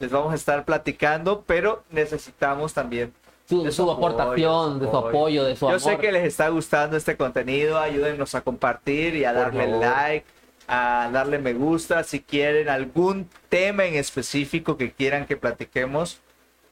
les 0.00 0.10
vamos 0.10 0.32
a 0.32 0.36
estar 0.36 0.64
platicando, 0.64 1.42
pero 1.46 1.84
necesitamos 1.90 2.72
también 2.74 3.12
su, 3.48 3.62
de 3.64 3.70
su 3.72 3.88
aportación, 3.90 4.80
de 4.80 4.88
su 4.90 4.96
apoyo, 4.96 5.44
de 5.44 5.54
su 5.56 5.66
Yo 5.66 5.68
amor. 5.76 5.80
sé 5.80 5.98
que 5.98 6.10
les 6.12 6.24
está 6.24 6.48
gustando 6.48 6.96
este 6.96 7.16
contenido, 7.16 7.78
ayúdennos 7.78 8.34
a 8.34 8.40
compartir 8.40 9.14
y 9.16 9.24
a 9.24 9.32
Por 9.32 9.42
darle 9.42 9.66
favor. 9.66 9.80
like, 9.84 10.26
a 10.68 11.08
darle 11.12 11.38
me 11.38 11.52
gusta. 11.54 12.04
Si 12.04 12.20
quieren 12.20 12.68
algún 12.68 13.28
tema 13.48 13.84
en 13.84 13.94
específico 13.94 14.76
que 14.76 14.92
quieran 14.92 15.26
que 15.26 15.36
platiquemos, 15.36 16.20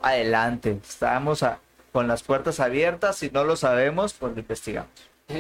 adelante. 0.01 0.79
Estamos 0.83 1.43
a- 1.43 1.59
con 1.93 2.07
las 2.09 2.23
puertas 2.23 2.61
abiertas. 2.61 3.17
Si 3.17 3.31
no 3.31 3.45
lo 3.45 3.57
sabemos, 3.57 4.15
pues 4.15 4.33
lo 4.35 4.41
investigamos. 4.41 4.91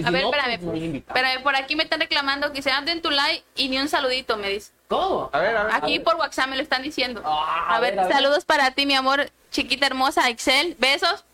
A 0.05 0.11
ver, 0.11 0.25
espérame. 0.25 0.59
pues. 0.61 0.83
Espérame, 0.83 1.43
por 1.43 1.57
aquí 1.57 1.75
me 1.75 1.83
están 1.83 2.01
reclamando 2.01 2.53
que 2.53 2.63
se 2.63 2.71
anden 2.71 3.03
tu 3.03 3.11
like 3.11 3.43
y 3.57 3.69
ni 3.69 3.79
un 3.79 3.89
saludito, 3.89 4.37
me 4.37 4.49
dice. 4.49 4.71
¿Cómo? 4.89 5.31
A 5.33 5.39
ver, 5.41 5.57
a 5.57 5.65
ver. 5.65 5.75
Aquí 5.75 5.99
por 5.99 6.15
WhatsApp 6.17 6.49
me 6.49 6.57
lo 6.57 6.63
están 6.63 6.83
diciendo. 6.83 7.23
Ah, 7.25 7.75
a 7.77 7.81
ver, 7.81 7.99
a 7.99 8.05
ver. 8.05 8.13
saludos 8.13 8.45
para 8.45 8.71
ti, 8.73 8.87
mi 8.87 8.95
amor, 8.95 9.31
chiquita 9.51 9.87
hermosa, 9.87 10.29
Excel. 10.29 10.77
Besos. 10.79 11.25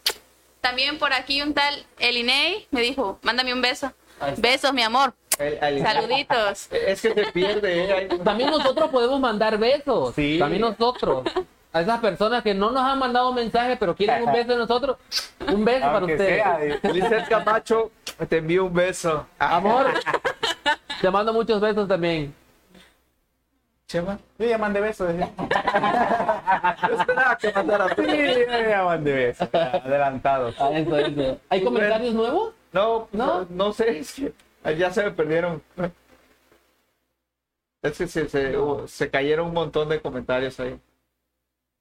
También 0.62 0.98
por 0.98 1.12
aquí 1.12 1.42
un 1.42 1.52
tal 1.54 1.84
Elinei 1.98 2.66
me 2.70 2.80
dijo, 2.80 3.18
mándame 3.22 3.52
un 3.52 3.60
beso. 3.60 3.92
Besos, 4.38 4.72
mi 4.72 4.82
amor. 4.82 5.14
El- 5.38 5.58
el- 5.62 5.82
Saluditos. 5.82 6.68
Es 6.72 7.00
que 7.02 7.14
se 7.14 7.26
pierde, 7.32 8.04
¿eh? 8.04 8.08
También 8.24 8.50
nosotros 8.50 8.88
podemos 8.90 9.20
mandar 9.20 9.58
besos. 9.58 10.14
Sí. 10.14 10.38
También 10.38 10.62
nosotros. 10.62 11.24
A 11.72 11.82
esas 11.82 12.00
personas 12.00 12.42
que 12.42 12.54
no 12.54 12.70
nos 12.70 12.82
han 12.82 12.98
mandado 12.98 13.32
mensaje, 13.34 13.76
pero 13.76 13.94
quieren 13.94 14.24
un 14.26 14.32
beso 14.32 14.52
de 14.52 14.56
nosotros. 14.56 14.96
Un 15.52 15.62
beso 15.64 15.80
para 15.86 16.06
ustedes. 16.06 16.42
sea, 16.42 16.58
dice. 16.58 16.92
Lizeth 16.92 17.28
Camacho, 17.28 17.90
te 18.28 18.38
envío 18.38 18.64
un 18.64 18.72
beso. 18.72 19.26
Amor, 19.38 19.92
te 21.02 21.10
mando 21.10 21.34
muchos 21.34 21.60
besos 21.60 21.86
también. 21.86 22.34
Chema. 23.86 24.18
Yo 24.38 24.46
ya 24.46 24.56
mandé 24.58 24.80
besos. 24.80 25.12
Yo 25.16 26.94
esperaba 26.98 27.36
que 27.38 27.52
mandara 27.52 27.88
Sí, 27.94 28.02
yo 28.06 28.68
ya 28.68 28.84
mandé 28.84 29.12
besos. 29.12 29.48
Adelantados. 29.52 30.54
Ah, 30.58 30.70
eso, 30.72 30.96
eso. 30.98 31.38
¿Hay 31.50 31.62
comentarios 31.62 32.14
nuevos? 32.14 32.54
No, 32.72 33.08
¿No? 33.12 33.26
no, 33.42 33.46
no 33.50 33.72
sé, 33.72 33.98
es 33.98 34.12
que 34.14 34.32
ya 34.72 34.90
se 34.90 35.04
me 35.04 35.10
perdieron. 35.10 35.62
Es 37.82 37.98
que 37.98 38.06
se, 38.08 38.28
se, 38.28 38.54
se 38.86 39.10
cayeron 39.10 39.48
un 39.48 39.54
montón 39.54 39.88
de 39.88 40.00
comentarios 40.00 40.58
ahí. 40.60 40.78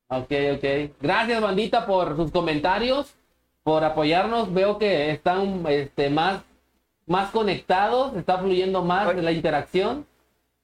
Ok, 0.07 0.31
ok. 0.55 0.91
Gracias, 1.01 1.41
bandita, 1.41 1.85
por 1.87 2.15
sus 2.15 2.31
comentarios, 2.31 3.15
por 3.63 3.83
apoyarnos. 3.83 4.53
Veo 4.53 4.77
que 4.77 5.09
están 5.09 5.65
este, 5.67 6.09
más, 6.09 6.43
más 7.07 7.31
conectados, 7.31 8.15
está 8.15 8.37
fluyendo 8.37 8.83
más 8.83 9.15
de 9.15 9.21
la 9.21 9.31
interacción. 9.31 10.05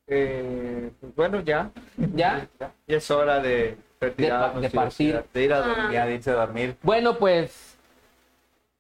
Eh, 0.08 0.92
pues 1.00 1.16
bueno, 1.16 1.42
ya. 1.42 1.72
¿Ya? 2.14 2.48
Ya 2.60 2.74
es 2.88 3.10
hora 3.10 3.40
de 3.40 3.78
retirarnos 4.00 4.62
de 4.62 4.68
y 4.68 4.72
partir. 4.72 5.24
de 5.34 5.44
ir 5.44 5.54
a 5.54 5.60
dormir. 5.62 5.92
Ya 5.92 6.06
dice 6.06 6.32
dormir. 6.32 6.76
Bueno, 6.84 7.18
pues 7.18 7.71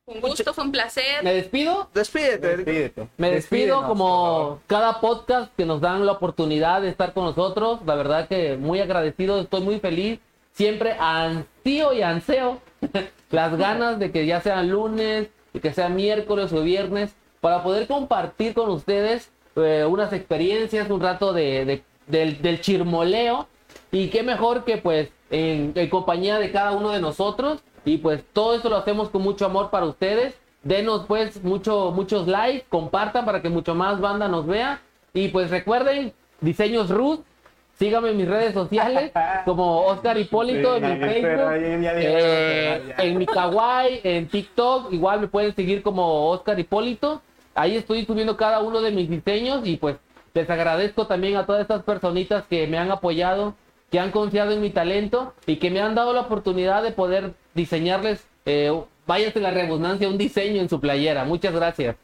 Un 0.07 0.19
gusto, 0.19 0.53
fue 0.53 0.63
un 0.63 0.71
placer. 0.71 1.23
me 1.23 1.33
despido. 1.33 1.89
Despídete. 1.93 2.57
Despídete. 2.57 3.07
Me 3.17 3.31
despido 3.31 3.35
Despídenos, 3.77 3.85
como 3.85 4.59
cada 4.67 4.99
podcast 4.99 5.53
que 5.55 5.65
nos 5.65 5.79
dan 5.79 6.05
la 6.05 6.13
oportunidad 6.13 6.81
de 6.81 6.89
estar 6.89 7.13
con 7.13 7.25
nosotros. 7.25 7.79
La 7.85 7.95
verdad 7.95 8.27
que 8.27 8.57
muy 8.57 8.79
agradecido, 8.81 9.39
estoy 9.39 9.61
muy 9.61 9.79
feliz. 9.79 10.19
Siempre 10.53 10.95
ansío 10.99 11.93
y 11.93 12.01
anseo 12.01 12.59
las 13.31 13.55
ganas 13.57 13.99
de 13.99 14.11
que 14.11 14.25
ya 14.25 14.41
sea 14.41 14.63
lunes, 14.63 15.29
de 15.53 15.59
que 15.61 15.73
sea 15.73 15.87
miércoles 15.87 16.51
o 16.51 16.61
viernes, 16.61 17.15
para 17.39 17.63
poder 17.63 17.87
compartir 17.87 18.53
con 18.53 18.69
ustedes 18.69 19.31
eh, 19.55 19.85
unas 19.87 20.11
experiencias, 20.13 20.89
un 20.89 20.99
rato 21.01 21.31
de, 21.31 21.63
de- 21.65 21.83
del, 22.07 22.41
del 22.41 22.59
chirmoleo. 22.59 23.47
Y 23.91 24.09
qué 24.09 24.23
mejor 24.23 24.65
que 24.65 24.77
pues 24.77 25.09
en, 25.29 25.71
en 25.75 25.89
compañía 25.89 26.39
de 26.39 26.51
cada 26.51 26.71
uno 26.71 26.89
de 26.89 26.99
nosotros. 26.99 27.61
Y 27.85 27.97
pues 27.97 28.23
todo 28.33 28.55
esto 28.55 28.69
lo 28.69 28.77
hacemos 28.77 29.09
con 29.09 29.21
mucho 29.21 29.45
amor 29.45 29.69
para 29.69 29.85
ustedes. 29.85 30.35
Denos 30.63 31.05
pues 31.07 31.43
mucho, 31.43 31.91
muchos 31.91 32.27
likes, 32.27 32.65
compartan 32.69 33.25
para 33.25 33.41
que 33.41 33.49
mucho 33.49 33.73
más 33.73 33.99
banda 33.99 34.27
nos 34.27 34.45
vea. 34.45 34.81
Y 35.13 35.29
pues 35.29 35.49
recuerden, 35.49 36.13
Diseños 36.39 36.89
Ruth, 36.89 37.21
síganme 37.79 38.11
en 38.11 38.17
mis 38.17 38.27
redes 38.27 38.53
sociales 38.53 39.11
como 39.45 39.81
Oscar 39.87 40.17
Hipólito 40.17 40.77
Sí, 40.77 40.83
en 40.83 40.99
mi 40.99 41.05
Facebook, 41.05 41.51
eh, 41.53 42.93
en 42.97 43.17
mi 43.17 43.25
Kawaii, 43.25 44.01
en 44.03 44.27
TikTok, 44.27 44.93
igual 44.93 45.21
me 45.21 45.27
pueden 45.27 45.55
seguir 45.55 45.81
como 45.81 46.29
Oscar 46.29 46.59
Hipólito. 46.59 47.21
Ahí 47.55 47.75
estoy 47.75 48.05
subiendo 48.05 48.37
cada 48.37 48.59
uno 48.59 48.81
de 48.81 48.91
mis 48.91 49.09
diseños 49.09 49.67
y 49.67 49.77
pues 49.77 49.97
les 50.33 50.49
agradezco 50.49 51.07
también 51.07 51.35
a 51.35 51.45
todas 51.45 51.61
estas 51.61 51.83
personitas 51.83 52.45
que 52.47 52.67
me 52.67 52.77
han 52.77 52.91
apoyado, 52.91 53.55
que 53.91 53.99
han 53.99 54.11
confiado 54.11 54.51
en 54.51 54.61
mi 54.61 54.69
talento 54.69 55.35
y 55.45 55.57
que 55.57 55.69
me 55.69 55.81
han 55.81 55.93
dado 55.93 56.13
la 56.13 56.21
oportunidad 56.21 56.81
de 56.81 56.91
poder 56.91 57.33
diseñarles, 57.53 58.25
eh, 58.45 58.71
váyase 59.05 59.41
la 59.41 59.51
redundancia, 59.51 60.07
un 60.07 60.17
diseño 60.17 60.61
en 60.61 60.69
su 60.69 60.79
playera. 60.79 61.25
Muchas 61.25 61.53
gracias. 61.53 61.97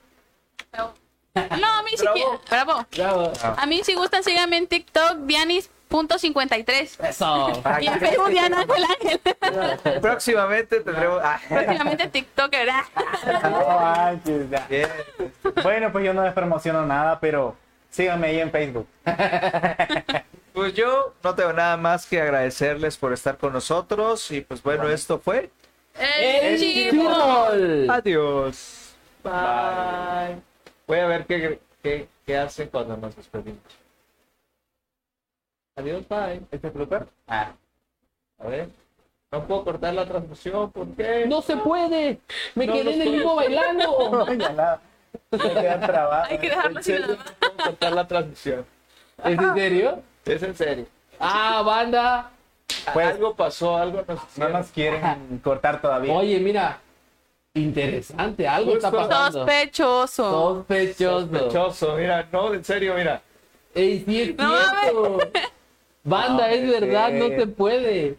No, 0.75 0.93
a 1.33 1.83
mí 1.83 1.91
si 1.95 2.05
quieren. 2.07 2.39
Bravo. 2.49 2.85
Bravo. 2.95 3.31
A 3.41 3.65
mí 3.67 3.81
si 3.83 3.93
gustan, 3.93 4.21
síganme 4.21 4.57
en 4.57 4.67
TikTok, 4.67 5.19
Dianis.53. 5.19 7.07
Eso. 7.07 7.63
Y 7.79 7.87
en 7.87 7.99
Facebook, 7.99 8.29
Diana 8.29 8.61
Ángel 8.61 8.83
Ángel. 8.83 10.01
Próximamente 10.01 10.81
tendremos. 10.81 11.21
Ah, 11.23 11.39
Próximamente 11.47 12.07
TikTok, 12.07 12.51
¿verdad? 12.51 12.81
No 13.43 13.79
manches, 13.79 14.49
ya. 14.49 14.67
Bueno, 15.63 15.91
pues 15.93 16.03
yo 16.03 16.13
no 16.13 16.25
les 16.25 16.33
promociono 16.33 16.85
nada, 16.85 17.17
pero 17.21 17.55
síganme 17.89 18.27
ahí 18.27 18.39
en 18.41 18.51
Facebook. 18.51 18.87
Pues 20.57 20.73
yo 20.73 21.13
no 21.23 21.35
tengo 21.35 21.53
nada 21.53 21.77
más 21.77 22.07
que 22.07 22.19
agradecerles 22.19 22.97
por 22.97 23.13
estar 23.13 23.37
con 23.37 23.53
nosotros. 23.53 24.31
Y 24.31 24.41
pues 24.41 24.63
bueno, 24.63 24.89
esto 24.89 25.19
fue. 25.19 25.51
El. 25.93 26.57
Chirmol. 26.57 27.87
Adiós. 27.87 28.95
Bye. 29.23 30.41
Voy 30.87 30.97
a 30.97 31.05
ver 31.05 31.27
qué, 31.27 31.59
qué, 31.83 32.09
qué 32.25 32.37
hacen 32.37 32.69
cuando 32.69 32.97
nos 32.97 33.15
despedimos. 33.15 33.61
Adiós, 35.75 36.07
bye. 36.09 36.41
¿Este 36.49 36.69
es 36.69 36.73
blooper? 36.73 37.05
Ah, 37.27 37.51
a 38.39 38.47
ver. 38.47 38.69
No 39.31 39.45
puedo 39.45 39.63
cortar 39.63 39.93
la 39.93 40.07
transmisión, 40.07 40.71
¿por 40.71 40.87
qué? 40.95 41.27
No 41.27 41.43
se 41.43 41.55
puede. 41.57 42.19
Me 42.55 42.65
No, 42.65 42.73
quedé 42.73 42.83
no 42.83 42.89
en 42.89 43.01
el 43.03 43.09
mismo 43.11 43.35
bailando. 43.35 44.25
Ay, 44.27 44.37
ya 44.39 44.49
nada. 44.53 44.81
Me 45.29 45.37
quedan 45.37 45.81
trabados. 45.81 46.29
Hay 46.31 46.39
que 46.39 46.49
dejarlo 46.49 46.81
serio, 46.81 47.07
nada 47.09 47.35
no 47.41 47.63
cortar 47.63 47.93
la 47.93 48.07
transmisión. 48.07 48.65
¿Es 49.23 49.37
en 49.37 49.53
serio? 49.53 50.03
Es 50.27 50.43
en 50.43 50.55
serio. 50.55 50.85
Ah, 51.19 51.61
banda. 51.65 52.31
Pues- 52.93 53.07
algo 53.07 53.35
pasó, 53.35 53.77
algo 53.77 54.03
nos 54.07 54.19
No 54.37 54.49
nos 54.49 54.67
quieren 54.67 55.39
cortar 55.43 55.81
todavía. 55.81 56.13
Oye, 56.13 56.39
mira. 56.39 56.79
Interesante, 57.53 58.47
algo 58.47 58.73
está 58.75 58.91
Justo. 58.91 59.07
pasando. 59.09 59.39
Sospechoso. 59.39 60.29
Sospechoso. 60.31 61.19
Sospechoso, 61.27 61.95
mira, 61.95 62.27
no, 62.31 62.53
en 62.53 62.63
serio, 62.63 62.93
mira. 62.95 63.21
Ey, 63.73 64.03
sí 64.05 64.21
es 64.21 64.35
No 64.35 64.57
cierto. 64.57 65.17
Banda, 66.03 66.47
No, 66.47 66.53
es 66.53 66.69
verdad, 66.69 67.11
no 67.11 67.27
se 67.29 67.47
puede. 67.47 68.17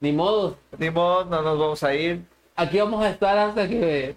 Ni 0.00 0.12
modo. 0.12 0.56
Ni 0.78 0.90
modo, 0.90 1.24
no 1.26 1.42
nos 1.42 1.58
vamos 1.58 1.82
a 1.82 1.94
ir. 1.94 2.22
Aquí 2.56 2.78
vamos 2.78 3.04
a 3.04 3.10
estar 3.10 3.36
hasta 3.36 3.68
que, 3.68 4.16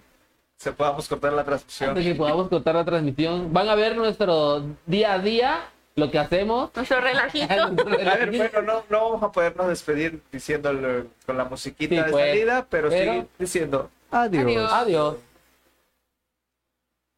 Se 0.56 0.72
podamos 0.72 1.06
cortar 1.08 1.32
la 1.34 1.44
transmisión. 1.44 1.90
hasta 1.90 2.02
que 2.02 2.14
podamos 2.14 2.48
cortar 2.48 2.74
la 2.74 2.84
transmisión. 2.84 3.52
Van 3.52 3.68
a 3.68 3.74
ver 3.74 3.94
nuestro 3.96 4.62
día 4.86 5.12
a 5.14 5.18
día, 5.18 5.60
lo 5.94 6.10
que 6.10 6.18
hacemos. 6.18 6.70
Nuestro 6.76 7.00
relajito. 7.00 7.52
A 7.54 8.16
ver, 8.16 8.30
bueno, 8.36 8.62
no, 8.62 8.84
no 8.88 9.04
vamos 9.10 9.22
a 9.22 9.32
podernos 9.32 9.68
despedir 9.68 10.22
diciéndolo 10.30 11.06
con 11.26 11.36
la 11.36 11.44
musiquita 11.44 11.94
Sí, 11.94 12.00
de 12.02 12.10
pues. 12.10 12.26
salida, 12.30 12.66
pero, 12.68 12.88
Pero- 12.88 13.22
sí 13.22 13.28
diciendo 13.38 13.90
adiós. 14.10 14.44
Adiós. 14.44 14.72
Adiós. 14.72 15.16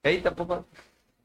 Ey, 0.02 0.20
tampoco. 0.20 0.64